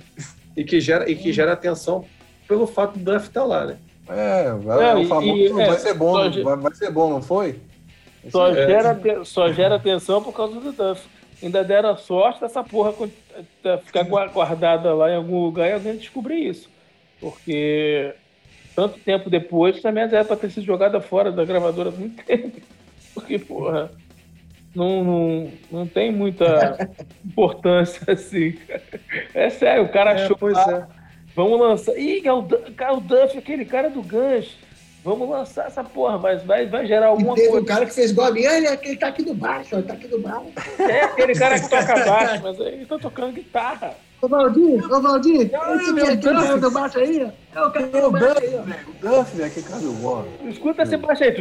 E 0.55 0.63
que 0.63 0.79
gera, 0.79 1.09
e 1.09 1.15
que 1.15 1.31
gera 1.33 1.53
atenção 1.53 2.05
pelo 2.47 2.67
fato 2.67 2.97
do 2.99 3.11
Duff 3.11 3.27
estar 3.27 3.43
lá, 3.43 3.65
né? 3.65 3.77
É, 4.07 4.51
vai, 4.51 4.93
Não, 4.93 5.01
o 5.01 5.05
famoso, 5.07 5.37
e- 5.37 5.49
vai 5.49 5.69
é, 5.69 5.77
ser 5.79 5.93
bom, 5.93 6.13
vai, 6.43 6.57
vai 6.57 6.75
ser 6.75 6.91
bom, 6.91 7.09
não 7.09 7.21
foi? 7.21 7.59
Só, 8.29 8.49
É. 8.49 8.67
gera, 8.67 9.25
só 9.25 9.51
gera 9.51 9.75
atenção 9.75 10.21
por 10.21 10.33
causa 10.33 10.59
do 10.59 10.71
Duff. 10.71 11.07
Ainda 11.41 11.63
deram 11.63 11.97
sorte 11.97 12.39
dessa 12.41 12.63
porra 12.63 12.93
ficar 13.85 14.03
gua- 14.03 14.27
guardada 14.27 14.93
lá 14.93 15.09
em 15.11 15.15
algum 15.15 15.41
lugar 15.43 15.69
e 15.69 15.73
alguém 15.73 15.97
descobrir 15.97 16.47
isso. 16.47 16.69
Porque 17.19 18.13
tanto 18.75 18.99
tempo 18.99 19.29
depois 19.29 19.81
também 19.81 20.03
era 20.03 20.23
pra 20.23 20.35
ter 20.37 20.49
sido 20.51 20.65
jogada 20.65 21.01
fora 21.01 21.31
da 21.31 21.43
gravadora 21.43 21.89
há 21.89 21.91
muito 21.91 22.23
tempo. 22.23 22.61
Porque, 23.13 23.37
porra, 23.39 23.91
não, 24.75 25.03
não, 25.03 25.51
não 25.71 25.87
tem 25.87 26.11
muita 26.11 26.89
importância 27.23 28.01
assim. 28.11 28.53
cara. 28.53 28.81
É 29.33 29.49
sério, 29.49 29.83
o 29.83 29.89
cara 29.89 30.13
achou. 30.13 30.37
pois 30.37 30.57
ah, 30.57 30.87
é. 30.89 31.03
Vamos 31.35 31.59
lançar. 31.59 31.97
Ih, 31.97 32.27
é 32.27 32.33
o, 32.33 32.43
cara, 32.75 32.93
o 32.93 33.01
Duff, 33.01 33.37
aquele 33.37 33.65
cara 33.65 33.89
do 33.89 34.01
Guns. 34.01 34.57
Vamos 35.03 35.29
lançar 35.29 35.67
essa 35.67 35.83
porra, 35.83 36.17
mas 36.17 36.43
vai, 36.43 36.65
vai 36.65 36.85
gerar 36.87 37.07
E 37.07 37.09
alguma 37.09 37.35
teve 37.35 37.49
coisa. 37.49 37.61
um 37.61 37.65
cara 37.65 37.85
que 37.85 37.93
fez 37.93 38.11
igual 38.11 38.27
a 38.27 38.31
mim, 38.31 38.43
ele, 38.43 38.67
ele 38.67 38.95
tá 38.95 39.07
aqui 39.07 39.21
do 39.21 39.33
baixo, 39.33 39.75
ele 39.75 39.83
tá 39.83 39.93
aqui 39.93 40.07
do 40.07 40.19
baixo. 40.19 40.45
É 40.79 41.01
aquele 41.03 41.33
cara 41.33 41.59
que 41.59 41.67
toca 41.69 42.05
baixo, 42.05 42.41
mas 42.41 42.59
ele 42.59 42.85
tá 42.85 42.97
tocando 42.97 43.33
guitarra. 43.33 43.95
Ô, 44.23 44.27
Valdir, 44.29 44.89
ô, 44.89 45.01
Valdir, 45.01 45.51
ah, 45.53 45.75
esse 45.75 45.91
meu 45.91 46.05
aqui 46.05 46.15
Duff. 46.15 46.59
do 46.61 46.71
baixo 46.71 46.97
aí, 46.97 47.29
é 47.53 47.61
o 47.61 47.71
cara 47.71 47.87
do 47.87 48.11
baixo 48.11 48.39
aí. 48.39 48.55
O 48.55 48.93
Duff, 49.01 49.35
velho, 49.35 49.51
que 49.51 49.61
cara 49.61 49.81
do 49.81 49.93
Gore. 50.01 50.29
Escuta 50.45 50.83
esse 50.83 50.95
baixo 50.95 51.23
aí. 51.25 51.35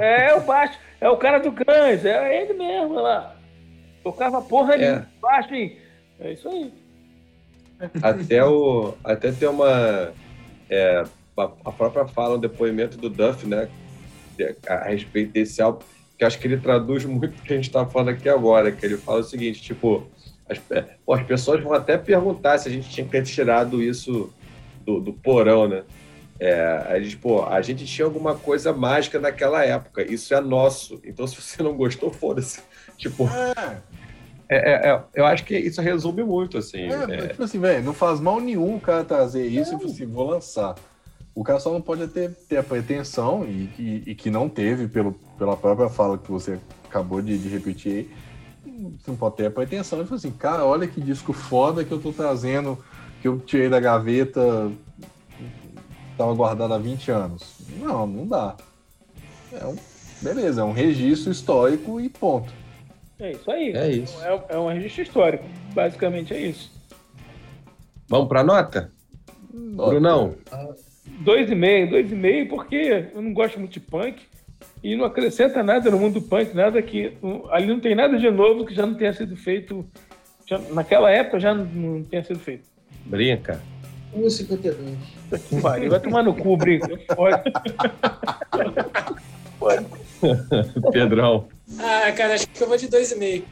É 0.00 0.34
o 0.34 0.40
baixo, 0.40 0.78
é 0.98 1.10
o 1.10 1.16
cara 1.18 1.40
do 1.40 1.50
Guns, 1.50 2.06
é 2.06 2.42
ele 2.42 2.54
mesmo, 2.54 2.94
olha 2.94 3.02
lá. 3.02 3.36
Tocava 4.02 4.40
porra 4.40 4.72
ali, 4.72 4.84
é. 4.84 5.04
baixo, 5.20 5.54
hein. 5.54 5.76
É 6.18 6.32
isso 6.32 6.48
aí. 6.48 6.72
Até, 8.02 8.42
o, 8.42 8.94
até 9.04 9.30
tem 9.30 9.48
uma... 9.48 10.10
É, 10.70 11.04
a 11.36 11.70
própria 11.70 12.06
fala, 12.06 12.36
um 12.36 12.40
depoimento 12.40 12.96
do 12.96 13.10
Duff, 13.10 13.46
né, 13.46 13.68
a 14.66 14.84
respeito 14.84 15.32
desse 15.32 15.60
álbum, 15.60 15.84
que 16.16 16.24
acho 16.24 16.38
que 16.38 16.46
ele 16.46 16.56
traduz 16.56 17.04
muito 17.04 17.38
o 17.38 17.42
que 17.42 17.52
a 17.52 17.56
gente 17.56 17.66
está 17.66 17.84
falando 17.84 18.08
aqui 18.08 18.26
agora, 18.26 18.72
que 18.72 18.86
ele 18.86 18.96
fala 18.96 19.20
o 19.20 19.24
seguinte, 19.24 19.60
tipo, 19.60 20.10
as, 20.52 20.58
pe- 20.58 20.84
pô, 21.04 21.14
as 21.14 21.22
pessoas 21.26 21.62
vão 21.62 21.72
até 21.72 21.96
perguntar 21.98 22.58
se 22.58 22.68
a 22.68 22.72
gente 22.72 22.88
tinha 22.88 23.04
que 23.04 23.12
ter 23.12 23.24
tirado 23.24 23.82
isso 23.82 24.32
do, 24.84 25.00
do 25.00 25.12
porão, 25.12 25.68
né? 25.68 25.82
É, 26.40 26.84
a 26.88 27.00
gente, 27.00 27.16
pô, 27.18 27.44
a 27.44 27.60
gente 27.62 27.84
tinha 27.86 28.04
alguma 28.04 28.34
coisa 28.34 28.72
mágica 28.72 29.20
naquela 29.20 29.64
época, 29.64 30.02
isso 30.02 30.34
é 30.34 30.40
nosso. 30.40 31.00
Então, 31.04 31.26
se 31.26 31.40
você 31.40 31.62
não 31.62 31.76
gostou, 31.76 32.10
foda-se. 32.10 32.60
Tipo, 32.98 33.28
É, 34.48 34.56
é, 34.56 34.72
é, 34.72 34.90
é, 34.90 35.02
eu 35.14 35.24
acho 35.24 35.44
que 35.44 35.56
isso 35.56 35.80
resume 35.80 36.22
muito, 36.22 36.58
assim. 36.58 36.82
é, 36.90 37.04
é. 37.24 37.28
tipo 37.28 37.42
assim, 37.42 37.58
velho, 37.58 37.82
não 37.84 37.94
faz 37.94 38.20
mal 38.20 38.40
nenhum 38.40 38.76
o 38.76 38.80
cara 38.80 39.02
trazer 39.04 39.46
isso 39.46 39.74
e 39.74 39.78
tipo 39.78 39.90
assim, 39.90 40.06
vou 40.06 40.28
lançar. 40.30 40.74
O 41.34 41.42
cara 41.42 41.58
só 41.58 41.72
não 41.72 41.80
pode 41.80 42.06
ter, 42.08 42.30
ter 42.48 42.58
a 42.58 42.62
pretensão, 42.62 43.44
e, 43.46 43.70
e, 43.78 44.02
e 44.08 44.14
que 44.14 44.30
não 44.30 44.48
teve 44.48 44.86
pelo, 44.88 45.12
pela 45.38 45.56
própria 45.56 45.88
fala 45.88 46.18
que 46.18 46.30
você 46.30 46.58
acabou 46.84 47.22
de, 47.22 47.38
de 47.38 47.48
repetir 47.48 47.92
aí, 47.92 48.10
você 48.90 49.10
não 49.10 49.16
pode 49.16 49.36
ter 49.36 49.46
a 49.46 49.50
pretensão 49.50 50.00
de 50.00 50.08
falar 50.08 50.18
assim, 50.18 50.30
cara, 50.30 50.64
olha 50.64 50.86
que 50.86 51.00
disco 51.00 51.32
foda 51.32 51.84
que 51.84 51.92
eu 51.92 52.00
tô 52.00 52.12
trazendo, 52.12 52.78
que 53.20 53.28
eu 53.28 53.38
tirei 53.38 53.68
da 53.68 53.78
gaveta, 53.78 54.70
tava 56.18 56.34
guardado 56.34 56.74
há 56.74 56.78
20 56.78 57.10
anos. 57.10 57.54
Não, 57.78 58.06
não 58.06 58.26
dá. 58.26 58.56
É 59.52 59.64
um, 59.66 59.76
beleza, 60.20 60.62
é 60.62 60.64
um 60.64 60.72
registro 60.72 61.30
histórico 61.30 62.00
e 62.00 62.08
ponto. 62.08 62.52
É 63.18 63.32
isso 63.32 63.50
aí. 63.50 63.72
É 63.72 63.90
isso. 63.90 64.24
É, 64.24 64.44
é 64.50 64.58
um 64.58 64.68
registro 64.68 65.02
histórico. 65.02 65.44
Basicamente 65.72 66.34
é 66.34 66.40
isso. 66.40 66.72
Vamos 68.08 68.28
pra 68.28 68.42
nota? 68.42 68.90
Brunão? 69.52 70.34
Dois 71.20 71.50
e 71.50 71.54
meio, 71.54 71.88
dois 71.88 72.10
e 72.10 72.14
meio, 72.14 72.48
porque 72.48 73.08
eu 73.14 73.22
não 73.22 73.32
gosto 73.32 73.58
muito 73.58 73.72
de 73.72 73.80
punk 73.80 74.22
e 74.82 74.96
não 74.96 75.04
acrescenta 75.04 75.62
nada 75.62 75.90
no 75.90 75.98
mundo 75.98 76.14
do 76.20 76.22
punk, 76.22 76.54
nada 76.54 76.80
que. 76.82 77.16
Ali 77.50 77.66
não 77.66 77.80
tem 77.80 77.94
nada 77.94 78.18
de 78.18 78.30
novo 78.30 78.64
que 78.66 78.74
já 78.74 78.86
não 78.86 78.94
tenha 78.94 79.12
sido 79.12 79.36
feito. 79.36 79.84
já- 80.46 80.58
naquela 80.70 81.10
época 81.10 81.38
já 81.40 81.54
não, 81.54 81.64
não 81.64 82.02
tenha 82.04 82.24
sido 82.24 82.38
feito. 82.38 82.64
Brinca. 83.06 83.60
1,52. 84.14 84.96
Que 85.48 85.60
pariu, 85.62 85.90
Vai 85.90 86.00
tomar 86.00 86.22
no 86.22 86.34
cu, 86.34 86.56
brinca. 86.56 86.88
Pode. 87.16 87.42
Pode. 89.58 89.86
Pedrão. 90.92 91.48
Ah, 91.78 92.12
cara, 92.12 92.34
acho 92.34 92.46
que 92.48 92.62
eu 92.62 92.68
vou 92.68 92.76
de 92.76 92.88
2,5. 92.88 93.42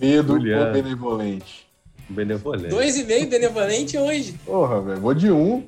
Medo 0.00 0.34
Juliano. 0.34 0.66
ou 0.66 0.72
benevolente? 0.72 1.66
Benevolente. 2.10 2.74
2,5 2.74 3.28
benevolente 3.30 3.96
hoje. 3.96 4.34
Porra, 4.44 4.82
velho, 4.82 5.00
vou 5.00 5.14
de 5.14 5.30
um. 5.30 5.66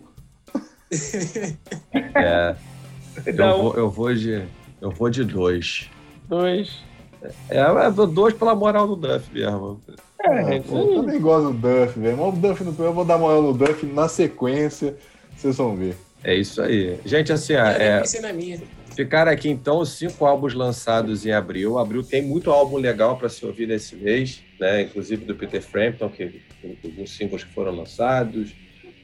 É, 2.15 2.55
Dá 3.35 3.51
eu, 3.51 3.59
vou, 3.59 3.75
eu, 3.75 3.91
vou 3.91 4.15
de, 4.15 4.43
eu 4.81 4.91
vou 4.91 5.11
de 5.11 5.25
dois. 5.25 5.91
dois. 6.29 6.83
É, 7.49 7.61
eu 7.61 7.93
dou 7.93 8.07
dois 8.07 8.35
pela 8.35 8.55
moral 8.55 8.87
do 8.87 8.97
Duff 8.97 9.31
mesmo. 9.33 9.81
É, 10.21 10.61
pô, 10.61 10.79
eu 10.79 11.03
também 11.03 11.21
gosto 11.21 11.53
do 11.53 11.59
Duff, 11.59 11.99
velho. 11.99 12.17
Mas 12.17 12.29
o 12.29 12.33
Duff 12.33 12.65
no 12.65 12.85
eu 12.85 12.93
vou 12.93 13.05
dar 13.05 13.19
moral 13.19 13.43
no 13.43 13.53
Duff 13.53 13.85
na 13.87 14.09
sequência. 14.09 14.97
Vocês 15.37 15.57
vão 15.57 15.77
ver. 15.77 15.97
É 16.23 16.35
isso 16.35 16.63
aí. 16.63 16.99
Gente, 17.05 17.33
assim, 17.33 17.53
Eu 17.53 17.61
é, 17.61 18.01
pensei 18.01 18.21
na 18.21 18.33
minha. 18.33 18.61
ficaram 18.95 19.31
aqui 19.31 19.49
então 19.51 19.79
os 19.79 19.91
cinco 19.91 20.25
álbuns 20.25 20.55
lançados 20.55 21.27
em 21.27 21.33
abril. 21.33 21.79
Abril 21.79 22.03
tem 22.03 22.23
muito 22.23 22.51
álbum 22.51 22.77
legal 22.77 23.17
para 23.17 23.29
se 23.29 23.45
ouvir 23.45 23.69
nesse 23.69 23.95
mês, 23.97 24.43
né? 24.59 24.83
Inclusive 24.83 25.25
do 25.25 25.35
Peter 25.35 25.61
Frampton, 25.63 26.09
que 26.09 26.43
alguns 26.83 27.11
singles 27.15 27.45
que 27.45 27.53
foram 27.53 27.73
lançados, 27.77 28.55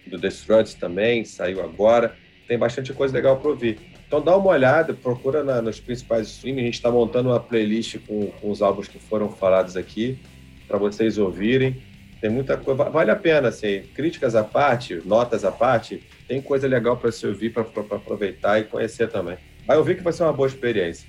do 0.07 0.19
The 0.19 0.29
Struts 0.29 0.75
também, 0.75 1.25
saiu 1.25 1.63
agora. 1.63 2.17
Tem 2.49 2.59
bastante 2.59 2.93
coisa 2.93 3.15
legal 3.15 3.37
para 3.37 3.51
ouvir. 3.51 3.79
Então 4.11 4.21
dá 4.21 4.37
uma 4.37 4.51
olhada, 4.51 4.93
procura 4.93 5.45
na- 5.45 5.63
nos 5.63 5.79
principais 5.79 6.27
streams. 6.27 6.61
A 6.61 6.65
gente 6.65 6.75
está 6.75 6.91
montando 6.91 7.29
uma 7.29 7.39
playlist 7.39 7.97
com, 8.09 8.27
com 8.41 8.51
os 8.51 8.61
álbuns 8.61 8.89
que 8.89 8.99
foram 8.99 9.29
falados 9.29 9.77
aqui, 9.77 10.19
para 10.67 10.79
vocês 10.79 11.17
ouvirem. 11.17 11.81
Tem 12.21 12.29
muita 12.29 12.57
coisa, 12.57 12.91
vale 12.91 13.13
a 13.13 13.15
pena, 13.17 13.47
assim, 13.51 13.83
críticas 13.95 14.35
à 14.35 14.43
parte, 14.43 15.01
notas 15.05 15.45
à 15.45 15.53
parte, 15.53 16.03
tem 16.27 16.43
coisa 16.43 16.67
legal 16.67 16.97
para 16.97 17.13
se 17.13 17.25
ouvir, 17.25 17.51
para 17.51 17.63
aproveitar 17.63 18.59
e 18.59 18.65
conhecer 18.65 19.09
também. 19.09 19.39
Vai 19.65 19.77
ouvir 19.79 19.97
que 19.97 20.03
vai 20.03 20.13
ser 20.13 20.25
uma 20.25 20.33
boa 20.33 20.49
experiência. 20.49 21.09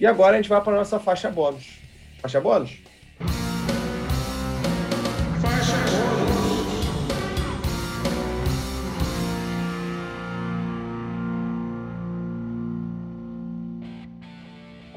E 0.00 0.06
agora 0.06 0.32
a 0.32 0.36
gente 0.38 0.48
vai 0.48 0.62
para 0.62 0.74
nossa 0.74 0.98
faixa 0.98 1.30
bônus. 1.30 1.78
Faixa 2.22 2.40
bônus? 2.40 2.78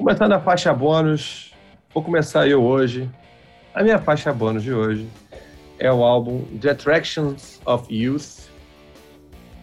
Começando 0.04 0.32
a 0.32 0.38
faixa 0.38 0.70
bônus, 0.70 1.54
vou 1.94 2.04
começar 2.04 2.46
eu 2.46 2.62
hoje. 2.62 3.10
A 3.72 3.82
minha 3.82 3.98
faixa 3.98 4.30
bônus 4.34 4.62
de 4.62 4.70
hoje 4.70 5.08
é 5.78 5.90
o 5.90 6.04
álbum 6.04 6.44
The 6.60 6.72
Attractions 6.72 7.58
of 7.64 7.86
Youth, 7.90 8.50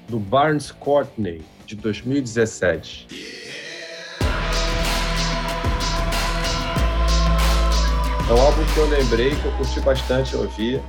do 0.09 0.17
Barnes 0.17 0.71
Courtney, 0.71 1.43
de 1.67 1.75
2017. 1.75 3.07
É 8.27 8.33
um 8.33 8.41
álbum 8.41 8.65
que 8.73 8.77
eu 8.79 8.89
lembrei, 8.89 9.35
que 9.35 9.45
eu 9.45 9.51
curti 9.51 9.79
bastante 9.81 10.35
ouvir. 10.35 10.81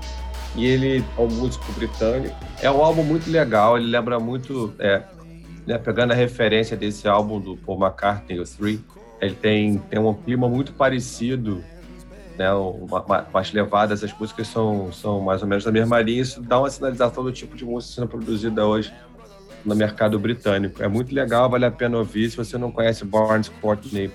E 0.57 0.65
ele 0.65 1.05
é 1.19 1.20
um 1.20 1.29
músico 1.29 1.70
britânico. 1.73 2.35
É 2.62 2.70
um 2.70 2.83
álbum 2.83 3.03
muito 3.03 3.31
legal, 3.31 3.77
ele 3.77 3.91
lembra 3.91 4.19
muito, 4.19 4.73
é, 4.79 5.03
né, 5.66 5.77
pegando 5.77 6.12
a 6.12 6.15
referência 6.15 6.74
desse 6.74 7.07
álbum 7.07 7.39
do 7.39 7.55
Paul 7.55 7.79
McCartney, 7.79 8.41
o 8.41 8.45
Three, 8.45 8.83
ele 9.23 9.36
tem, 9.36 9.78
tem 9.78 10.01
um 10.01 10.12
clima 10.12 10.49
muito 10.49 10.73
parecido, 10.73 11.62
né, 12.36 12.53
uma, 12.53 13.03
uma, 13.03 13.23
umas 13.31 13.53
levadas, 13.53 14.03
as 14.03 14.12
músicas 14.19 14.49
são, 14.49 14.93
são 14.93 15.20
mais 15.20 15.43
ou 15.43 15.49
menos 15.49 15.65
da 15.65 15.70
mesma 15.70 16.01
linha, 16.03 16.20
isso 16.20 16.43
dá 16.43 16.59
uma 16.59 16.69
sinalização 16.69 17.23
do 17.23 17.31
tipo 17.31 17.57
de 17.57 17.65
música 17.65 17.94
sendo 17.94 18.09
produzida 18.09 18.66
hoje 18.66 18.93
no 19.65 19.77
mercado 19.77 20.19
britânico. 20.19 20.82
É 20.82 20.89
muito 20.89 21.15
legal, 21.15 21.49
vale 21.49 21.65
a 21.65 21.70
pena 21.70 21.99
ouvir. 21.99 22.28
Se 22.28 22.36
você 22.36 22.59
não 22.59 22.73
conhece 22.73 23.05
Barnes 23.05 23.49
Courtney, 23.61 24.11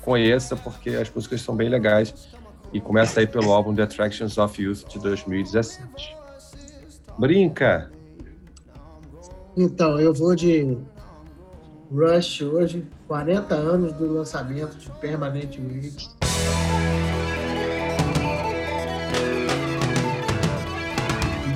conheça, 0.00 0.56
porque 0.56 0.90
as 0.90 1.10
músicas 1.10 1.42
são 1.42 1.54
bem 1.54 1.68
legais. 1.68 2.32
E 2.72 2.80
começa 2.80 3.20
aí 3.20 3.26
pelo 3.26 3.52
álbum 3.52 3.74
The 3.74 3.82
Attractions 3.82 4.38
of 4.38 4.60
Youth 4.60 4.88
de 4.88 4.98
2017. 4.98 6.16
Brinca! 7.18 7.90
Então, 9.56 10.00
eu 10.00 10.12
vou 10.12 10.34
de 10.34 10.76
Rush 11.94 12.42
hoje, 12.42 12.84
40 13.06 13.54
anos 13.54 13.92
do 13.92 14.12
lançamento 14.12 14.76
de 14.76 14.90
Permanent 15.00 15.56
Week. 15.58 16.08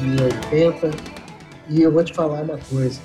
De 0.01 0.23
80. 0.23 0.91
E 1.69 1.83
eu 1.83 1.91
vou 1.91 2.05
te 2.05 2.15
falar 2.15 2.43
uma 2.43 2.57
coisa. 2.57 3.01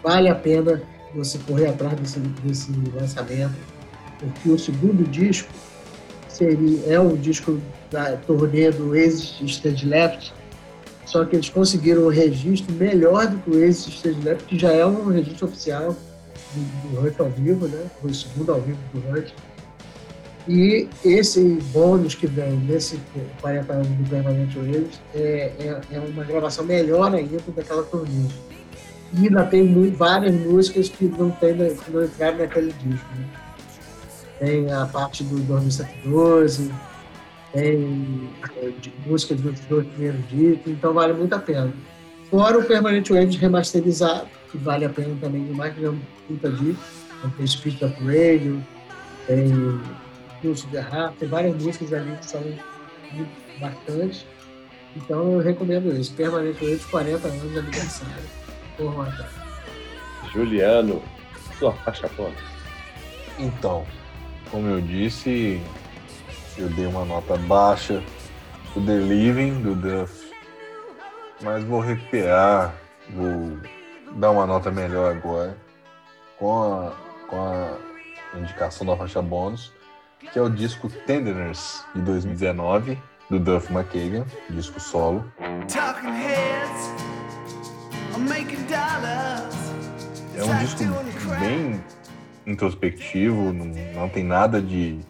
Vale 0.00 0.28
a 0.28 0.34
pena 0.36 0.80
você 1.12 1.38
correr 1.38 1.66
atrás 1.66 1.98
desse, 1.98 2.20
desse 2.20 2.70
lançamento, 2.94 3.56
porque 4.20 4.48
o 4.48 4.58
segundo 4.58 5.02
disco 5.10 5.52
seria, 6.28 6.86
é 6.86 7.00
um 7.00 7.16
disco 7.16 7.60
da 7.90 8.16
turnê 8.18 8.70
do 8.70 8.94
Exit 8.94 9.44
Stage 9.44 9.86
Left, 9.86 10.32
só 11.04 11.24
que 11.24 11.34
eles 11.34 11.48
conseguiram 11.48 12.04
um 12.04 12.10
registro 12.10 12.72
melhor 12.74 13.26
do 13.26 13.38
que 13.38 13.50
o 13.50 13.64
Exit 13.64 13.96
Stage 13.96 14.20
Left, 14.20 14.44
que 14.44 14.56
já 14.56 14.72
é 14.72 14.86
um 14.86 15.08
registro 15.08 15.48
oficial 15.48 15.96
do, 16.54 17.10
do 17.12 17.22
ao 17.22 17.30
vivo, 17.30 17.66
né? 17.68 17.84
Foi 18.00 18.10
o 18.10 18.14
segundo 18.14 18.52
ao 18.52 18.60
vivo 18.60 18.78
do 18.92 19.00
Rush. 19.10 19.32
E 20.46 20.88
esse 21.04 21.40
bônus 21.72 22.14
que 22.14 22.26
vem 22.26 22.52
nesse 22.52 23.00
40 23.40 23.72
anos 23.72 23.88
do 23.88 24.10
Permanente 24.10 24.56
Waves 24.58 25.00
é, 25.14 25.52
é, 25.58 25.80
é 25.92 25.98
uma 26.00 26.22
gravação 26.24 26.64
melhor 26.64 27.14
ainda 27.14 27.38
daquela 27.56 27.82
turnê. 27.84 28.28
E 29.14 29.26
ainda 29.26 29.44
tem 29.46 29.62
mu- 29.64 29.90
várias 29.92 30.34
músicas 30.34 30.88
que 30.90 31.06
não, 31.06 31.30
tem, 31.30 31.54
na- 31.54 31.70
que 31.70 31.90
não 31.90 32.04
entraram 32.04 32.38
naquele 32.38 32.72
disco. 32.72 33.06
Né? 33.16 33.26
Tem 34.38 34.70
a 34.72 34.84
parte 34.84 35.24
do 35.24 35.36
2012, 35.38 36.70
tem 37.52 38.28
é, 38.60 38.70
de- 38.80 38.92
música 39.06 39.34
dos 39.34 39.58
dois 39.60 39.86
primeiros 39.86 40.28
discos, 40.28 40.72
então 40.72 40.92
vale 40.92 41.14
muito 41.14 41.32
a 41.34 41.38
pena. 41.38 41.72
Fora 42.30 42.58
o 42.58 42.64
Permanent 42.64 43.08
Waves 43.08 43.36
remasterizado, 43.36 44.26
que 44.54 44.58
vale 44.58 44.84
a 44.84 44.88
pena 44.88 45.16
também 45.20 45.44
demais, 45.44 45.74
que 45.74 45.84
é 45.84 45.90
um 45.90 46.00
puta 46.28 46.48
disco. 46.48 46.80
Então, 47.18 47.30
Tem 47.30 47.46
Spirit 47.46 47.84
of 47.84 47.94
Radio, 48.04 48.62
tem 49.26 49.80
Pulse 50.40 50.66
de 50.68 50.78
Rap, 50.78 51.16
tem 51.16 51.28
várias 51.28 51.60
músicas 51.60 51.92
ali 51.92 52.16
que 52.16 52.26
são 52.26 52.40
muito 52.40 53.60
bacanas. 53.60 54.24
Então 54.96 55.32
eu 55.32 55.38
recomendo 55.40 55.92
isso. 55.92 56.14
Permanent 56.14 56.54
Waves, 56.60 56.84
40 56.84 57.26
anos 57.26 57.50
de 57.50 57.58
aniversário. 57.58 58.22
Porra. 58.76 59.28
Juliano, 60.32 61.02
sua 61.58 61.72
faixa 61.72 62.08
bônus. 62.16 62.38
Então, 63.38 63.84
como 64.52 64.68
eu 64.68 64.80
disse, 64.80 65.60
eu 66.56 66.68
dei 66.68 66.86
uma 66.86 67.04
nota 67.04 67.36
baixa 67.36 68.00
pro 68.72 68.84
The 68.84 68.98
Living 68.98 69.62
do 69.62 69.74
Duff, 69.74 70.30
mas 71.42 71.64
vou 71.64 71.80
recuperar, 71.80 72.72
vou 73.10 73.58
dar 74.14 74.30
uma 74.30 74.46
nota 74.46 74.70
melhor 74.70 75.16
agora 75.16 75.56
com 76.38 76.62
a, 76.62 76.92
com 77.28 77.36
a 77.36 78.38
indicação 78.38 78.86
da 78.86 78.96
faixa 78.96 79.20
bônus, 79.20 79.72
que 80.32 80.38
é 80.38 80.42
o 80.42 80.48
disco 80.48 80.88
Tenderness 80.88 81.84
de 81.94 82.00
2019 82.02 82.98
do 83.30 83.38
Duff 83.38 83.72
McKagan, 83.72 84.24
disco 84.50 84.80
solo. 84.80 85.24
É 90.36 90.44
um 90.44 90.58
disco 90.58 90.84
bem 91.38 91.82
introspectivo, 92.46 93.52
não, 93.52 93.66
não 93.94 94.08
tem 94.08 94.24
nada 94.24 94.60
de, 94.60 95.00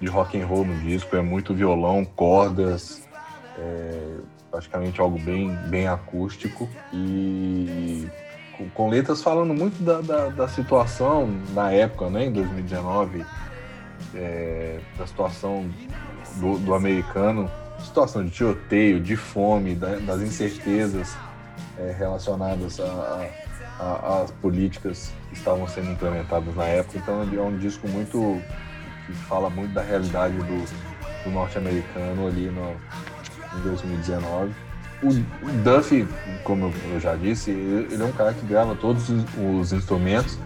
de 0.00 0.06
rock 0.06 0.40
and 0.40 0.46
roll 0.46 0.64
no 0.64 0.78
disco, 0.80 1.14
é 1.16 1.20
muito 1.20 1.54
violão, 1.54 2.04
cordas, 2.04 3.06
é 3.58 4.16
praticamente 4.50 5.00
algo 5.00 5.18
bem, 5.18 5.54
bem 5.68 5.88
acústico 5.88 6.68
e 6.92 8.06
com, 8.56 8.68
com 8.70 8.88
letras 8.88 9.22
falando 9.22 9.54
muito 9.54 9.82
da, 9.82 10.00
da, 10.00 10.28
da 10.28 10.48
situação 10.48 11.28
na 11.52 11.70
época, 11.72 12.08
né, 12.10 12.26
em 12.26 12.32
2019, 12.32 13.24
é, 14.14 14.78
da 14.98 15.06
situação 15.06 15.68
do, 16.36 16.58
do 16.58 16.74
americano, 16.74 17.50
situação 17.80 18.24
de 18.24 18.30
tiroteio, 18.30 19.00
de 19.00 19.16
fome, 19.16 19.74
da- 19.74 19.96
das 19.98 20.20
incertezas 20.20 21.16
é, 21.78 21.94
relacionadas 21.98 22.78
as 23.78 24.30
políticas 24.30 25.12
que 25.28 25.34
estavam 25.34 25.66
sendo 25.66 25.90
implementadas 25.90 26.54
na 26.54 26.64
época. 26.64 26.98
Então 26.98 27.22
é 27.22 27.40
um 27.42 27.56
disco 27.56 27.88
muito 27.88 28.40
que 29.06 29.12
fala 29.12 29.50
muito 29.50 29.72
da 29.72 29.82
realidade 29.82 30.36
do, 30.36 31.24
do 31.24 31.30
norte-americano 31.30 32.28
ali 32.28 32.48
no, 32.48 32.76
em 33.58 33.62
2019. 33.62 34.52
O, 35.02 35.08
o 35.08 35.52
Duffy, 35.64 36.06
como 36.44 36.72
eu, 36.92 37.00
já 37.00 37.16
disse, 37.16 37.50
ele, 37.50 38.00
é 38.00 38.04
um 38.04 38.12
cara 38.12 38.32
que 38.32 38.46
grava 38.46 38.74
todos 38.74 39.08
os, 39.08 39.24
os 39.36 39.72
instrumentos, 39.72 40.38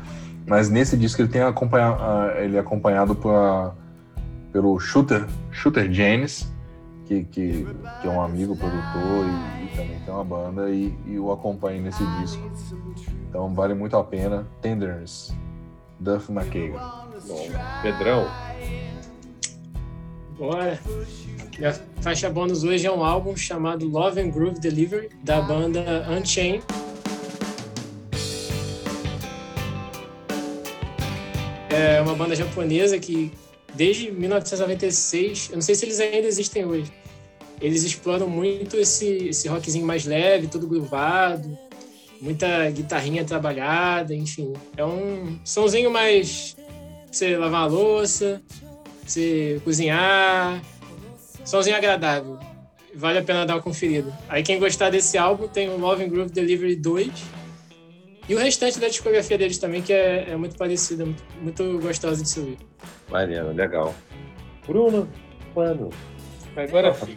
mas 0.46 0.70
nesse 0.70 0.96
disco 0.96 1.20
ele 1.20 1.28
tem 1.28 1.42
acompanha, 1.42 1.96
ele 2.38 2.56
é 2.56 2.60
acompanhado 2.60 3.14
pelo 4.52 4.78
Shooter, 4.78 5.26
Shooter 5.50 5.92
James, 5.92 6.50
que, 7.04 7.24
que, 7.24 7.66
que 8.00 8.08
é 8.08 8.10
um 8.10 8.20
amigo 8.20 8.56
produtor 8.56 9.26
e, 9.26 9.64
e 9.64 9.68
também 9.76 10.00
tem 10.00 10.14
uma 10.14 10.24
banda 10.24 10.70
e, 10.70 10.96
e 11.06 11.18
o 11.18 11.30
acompanha 11.32 11.80
nesse 11.80 12.04
disco. 12.20 12.42
Então 13.28 13.52
vale 13.54 13.74
muito 13.74 13.96
a 13.96 14.04
pena. 14.04 14.46
Tenderness, 14.60 15.36
Duff 16.00 16.32
McKagan. 16.32 16.80
Pedrão, 17.82 18.26
Bora. 20.38 20.78
Minha 21.58 21.72
faixa 22.02 22.28
bônus 22.28 22.62
hoje 22.62 22.86
é 22.86 22.92
um 22.92 23.02
álbum 23.02 23.34
chamado 23.34 23.88
Love 23.88 24.20
and 24.20 24.28
Groove 24.28 24.60
Delivery, 24.60 25.08
da 25.22 25.40
banda 25.40 26.06
Unchained. 26.10 26.62
É 31.70 32.00
uma 32.02 32.14
banda 32.14 32.34
japonesa 32.34 32.98
que, 32.98 33.32
desde 33.74 34.10
1996, 34.10 35.48
eu 35.50 35.54
não 35.56 35.62
sei 35.62 35.74
se 35.74 35.86
eles 35.86 36.00
ainda 36.00 36.26
existem 36.26 36.66
hoje, 36.66 36.92
eles 37.60 37.82
exploram 37.82 38.28
muito 38.28 38.76
esse, 38.76 39.28
esse 39.28 39.48
rockzinho 39.48 39.86
mais 39.86 40.04
leve, 40.04 40.46
todo 40.46 40.66
groovado, 40.66 41.58
muita 42.20 42.70
guitarrinha 42.70 43.24
trabalhada, 43.24 44.14
enfim. 44.14 44.52
É 44.76 44.84
um 44.84 45.38
somzinho 45.44 45.90
mais 45.90 46.54
pra 46.54 46.64
você 47.10 47.36
lavar 47.38 47.62
a 47.62 47.66
louça, 47.66 48.42
você 49.10 49.60
cozinhar, 49.64 50.62
somzinho 51.44 51.76
agradável. 51.76 52.38
Vale 52.94 53.18
a 53.18 53.22
pena 53.22 53.44
dar 53.44 53.56
uma 53.56 53.62
conferida. 53.62 54.12
Aí 54.28 54.42
quem 54.42 54.58
gostar 54.58 54.90
desse 54.90 55.18
álbum 55.18 55.46
tem 55.48 55.68
o 55.68 55.76
Love 55.76 56.04
and 56.04 56.08
Groove 56.08 56.32
Delivery 56.32 56.76
2 56.76 57.10
e 58.28 58.34
o 58.34 58.38
restante 58.38 58.80
da 58.80 58.88
discografia 58.88 59.36
deles 59.36 59.58
também, 59.58 59.82
que 59.82 59.92
é, 59.92 60.30
é 60.30 60.36
muito 60.36 60.56
parecida, 60.56 61.04
muito, 61.04 61.22
muito 61.40 61.78
gostosa 61.78 62.22
de 62.22 62.28
se 62.28 62.40
ouvir. 62.40 62.58
Mariano, 63.08 63.52
legal. 63.52 63.94
Bruno, 64.66 65.08
Mano, 65.56 65.88
Agora 66.54 66.92
sim, 66.92 67.16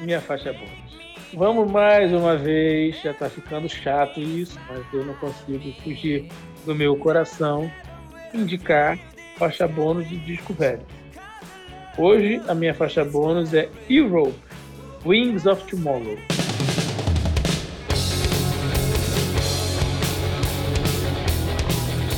minha 0.00 0.20
faixa 0.20 0.52
bônus. 0.52 0.94
Vamos 1.34 1.68
mais 1.68 2.12
uma 2.12 2.36
vez, 2.36 3.02
já 3.02 3.12
tá 3.12 3.28
ficando 3.28 3.68
chato 3.68 4.20
isso, 4.20 4.56
mas 4.68 4.84
eu 4.92 5.04
não 5.04 5.14
consigo 5.14 5.72
fugir 5.82 6.28
do 6.64 6.72
meu 6.72 6.96
coração, 6.96 7.68
indicar 8.32 8.96
faixa 9.36 9.66
bônus 9.66 10.08
de 10.08 10.18
disco 10.18 10.54
velho. 10.54 10.86
Hoje 11.96 12.42
a 12.48 12.54
minha 12.56 12.74
faixa 12.74 13.04
bônus 13.04 13.54
é 13.54 13.68
Europe, 13.88 14.34
Wings 15.06 15.46
of 15.46 15.62
Tomorrow. 15.70 16.18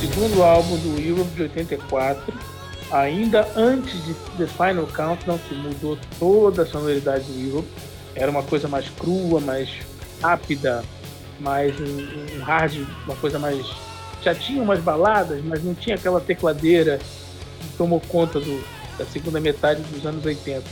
Segundo 0.00 0.42
álbum 0.42 0.78
do 0.78 0.98
Europe 0.98 1.30
de 1.32 1.42
84, 1.42 2.32
ainda 2.90 3.46
antes 3.54 4.02
de 4.06 4.14
The 4.38 4.46
Final 4.46 4.86
Countdown, 4.86 5.38
que 5.46 5.54
mudou 5.54 5.98
toda 6.18 6.62
a 6.62 6.66
sonoridade 6.66 7.24
do 7.24 7.38
Europe. 7.38 7.68
Era 8.14 8.30
uma 8.30 8.42
coisa 8.42 8.66
mais 8.66 8.88
crua, 8.88 9.40
mais 9.40 9.68
rápida, 10.22 10.82
mais 11.38 11.78
um, 11.78 12.38
um 12.38 12.42
hard, 12.42 12.78
uma 13.04 13.16
coisa 13.16 13.38
mais. 13.38 13.66
Já 14.22 14.34
tinha 14.34 14.62
umas 14.62 14.80
baladas, 14.80 15.44
mas 15.44 15.62
não 15.62 15.74
tinha 15.74 15.96
aquela 15.96 16.18
tecladeira 16.18 16.98
que 17.60 17.76
tomou 17.76 18.00
conta 18.00 18.40
do, 18.40 18.75
da 18.98 19.04
segunda 19.06 19.40
metade 19.40 19.80
dos 19.82 20.04
anos 20.06 20.24
80. 20.24 20.62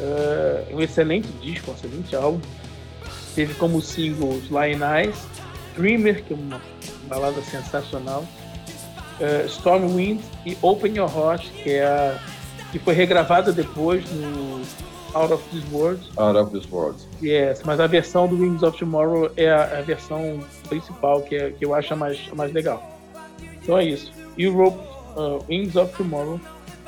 É 0.00 0.66
um 0.74 0.80
excelente 0.80 1.28
disco, 1.42 1.70
um 1.70 1.74
excelente 1.74 2.14
álbum. 2.14 2.40
Teve 3.34 3.54
como 3.54 3.80
singles 3.80 4.44
Lion 4.48 4.80
Eyes, 4.96 5.16
Dreamer, 5.76 6.22
que 6.24 6.32
é 6.32 6.36
uma 6.36 6.60
balada 7.08 7.40
sensacional, 7.42 8.24
eh, 9.20 9.44
Stormwind 9.46 10.20
e 10.44 10.56
Open 10.62 10.96
Your 10.96 11.10
Heart, 11.10 11.48
que 11.62 11.70
é 11.70 11.84
a, 11.86 12.18
que 12.72 12.78
foi 12.78 12.94
regravada 12.94 13.52
depois 13.52 14.04
no 14.12 14.60
Out 15.14 15.32
of 15.32 15.42
This 15.50 15.64
World. 15.72 16.00
Out 16.16 16.36
of 16.38 16.50
This 16.52 16.70
World. 16.70 16.98
Yes, 17.22 17.62
mas 17.64 17.80
a 17.80 17.86
versão 17.86 18.26
do 18.28 18.36
Wings 18.36 18.62
of 18.62 18.76
Tomorrow 18.78 19.30
é 19.36 19.50
a, 19.50 19.78
a 19.78 19.82
versão 19.82 20.40
principal, 20.68 21.22
que, 21.22 21.36
é, 21.36 21.50
que 21.50 21.64
eu 21.64 21.74
acho 21.74 21.92
a 21.92 21.96
mais, 21.96 22.18
a 22.30 22.34
mais 22.34 22.52
legal. 22.52 22.98
Então 23.62 23.78
é 23.78 23.84
isso. 23.84 24.12
Europe, 24.36 24.78
uh, 25.16 25.42
Wings 25.48 25.76
of 25.76 25.92
Tomorrow, 25.96 26.40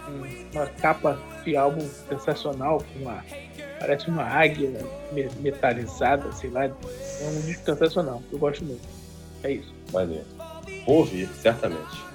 um- 0.09 0.40
uma 0.53 0.67
capa 0.67 1.19
de 1.45 1.57
álbum 1.57 1.87
sensacional, 2.09 2.83
com 2.93 3.05
uma, 3.05 3.25
parece 3.79 4.09
uma 4.09 4.23
águia 4.25 4.71
me- 5.13 5.29
metalizada, 5.41 6.31
sei 6.33 6.51
lá. 6.51 6.65
É 6.65 6.73
um 7.25 7.41
disco 7.43 7.65
sensacional, 7.65 8.23
eu 8.33 8.39
gosto 8.39 8.65
muito. 8.65 8.83
É 9.43 9.53
isso. 9.53 9.73
Maneiro. 9.93 10.25
Vou 10.87 10.99
ouvir, 10.99 11.29
certamente. 11.41 12.11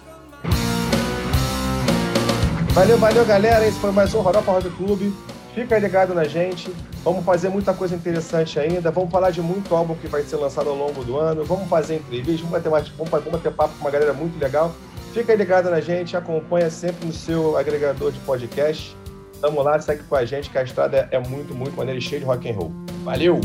Valeu, 2.73 2.97
valeu, 2.97 3.25
galera. 3.25 3.65
Esse 3.65 3.79
foi 3.79 3.91
mais 3.91 4.13
um 4.13 4.19
Rodopa 4.19 4.51
Rock 4.51 4.69
Clube. 4.71 5.13
Fica 5.53 5.79
ligado 5.79 6.13
na 6.13 6.25
gente. 6.25 6.69
Vamos 7.03 7.23
fazer 7.23 7.47
muita 7.49 7.73
coisa 7.73 7.95
interessante 7.95 8.59
ainda. 8.59 8.91
Vamos 8.91 9.09
falar 9.09 9.31
de 9.31 9.41
muito 9.41 9.73
álbum 9.73 9.95
que 9.95 10.07
vai 10.07 10.23
ser 10.23 10.35
lançado 10.35 10.69
ao 10.69 10.75
longo 10.75 11.03
do 11.03 11.17
ano. 11.17 11.45
Vamos 11.45 11.69
fazer 11.69 11.95
entrevistas, 11.95 12.41
vamos 12.41 12.51
bater, 12.51 12.91
vamos 12.97 13.31
bater 13.31 13.51
papo 13.53 13.73
com 13.75 13.81
uma 13.81 13.91
galera 13.91 14.11
muito 14.13 14.37
legal. 14.37 14.73
Fica 15.15 15.33
ligado 15.33 15.69
na 15.69 15.79
gente, 15.79 16.17
acompanha 16.17 16.69
sempre 16.69 17.07
no 17.07 17.13
seu 17.13 17.55
agregador 17.55 18.11
de 18.11 18.19
podcast. 18.19 18.93
Tamo 19.39 19.61
lá, 19.61 19.79
segue 19.79 20.03
com 20.03 20.15
a 20.17 20.25
gente, 20.25 20.49
que 20.49 20.57
a 20.57 20.63
estrada 20.63 21.07
é 21.09 21.17
muito, 21.17 21.55
muito 21.55 21.73
maneira 21.77 21.97
e 21.97 22.01
cheia 22.01 22.19
de 22.19 22.25
rock 22.25 22.49
and 22.49 22.53
roll. 22.53 22.73
Valeu! 23.05 23.39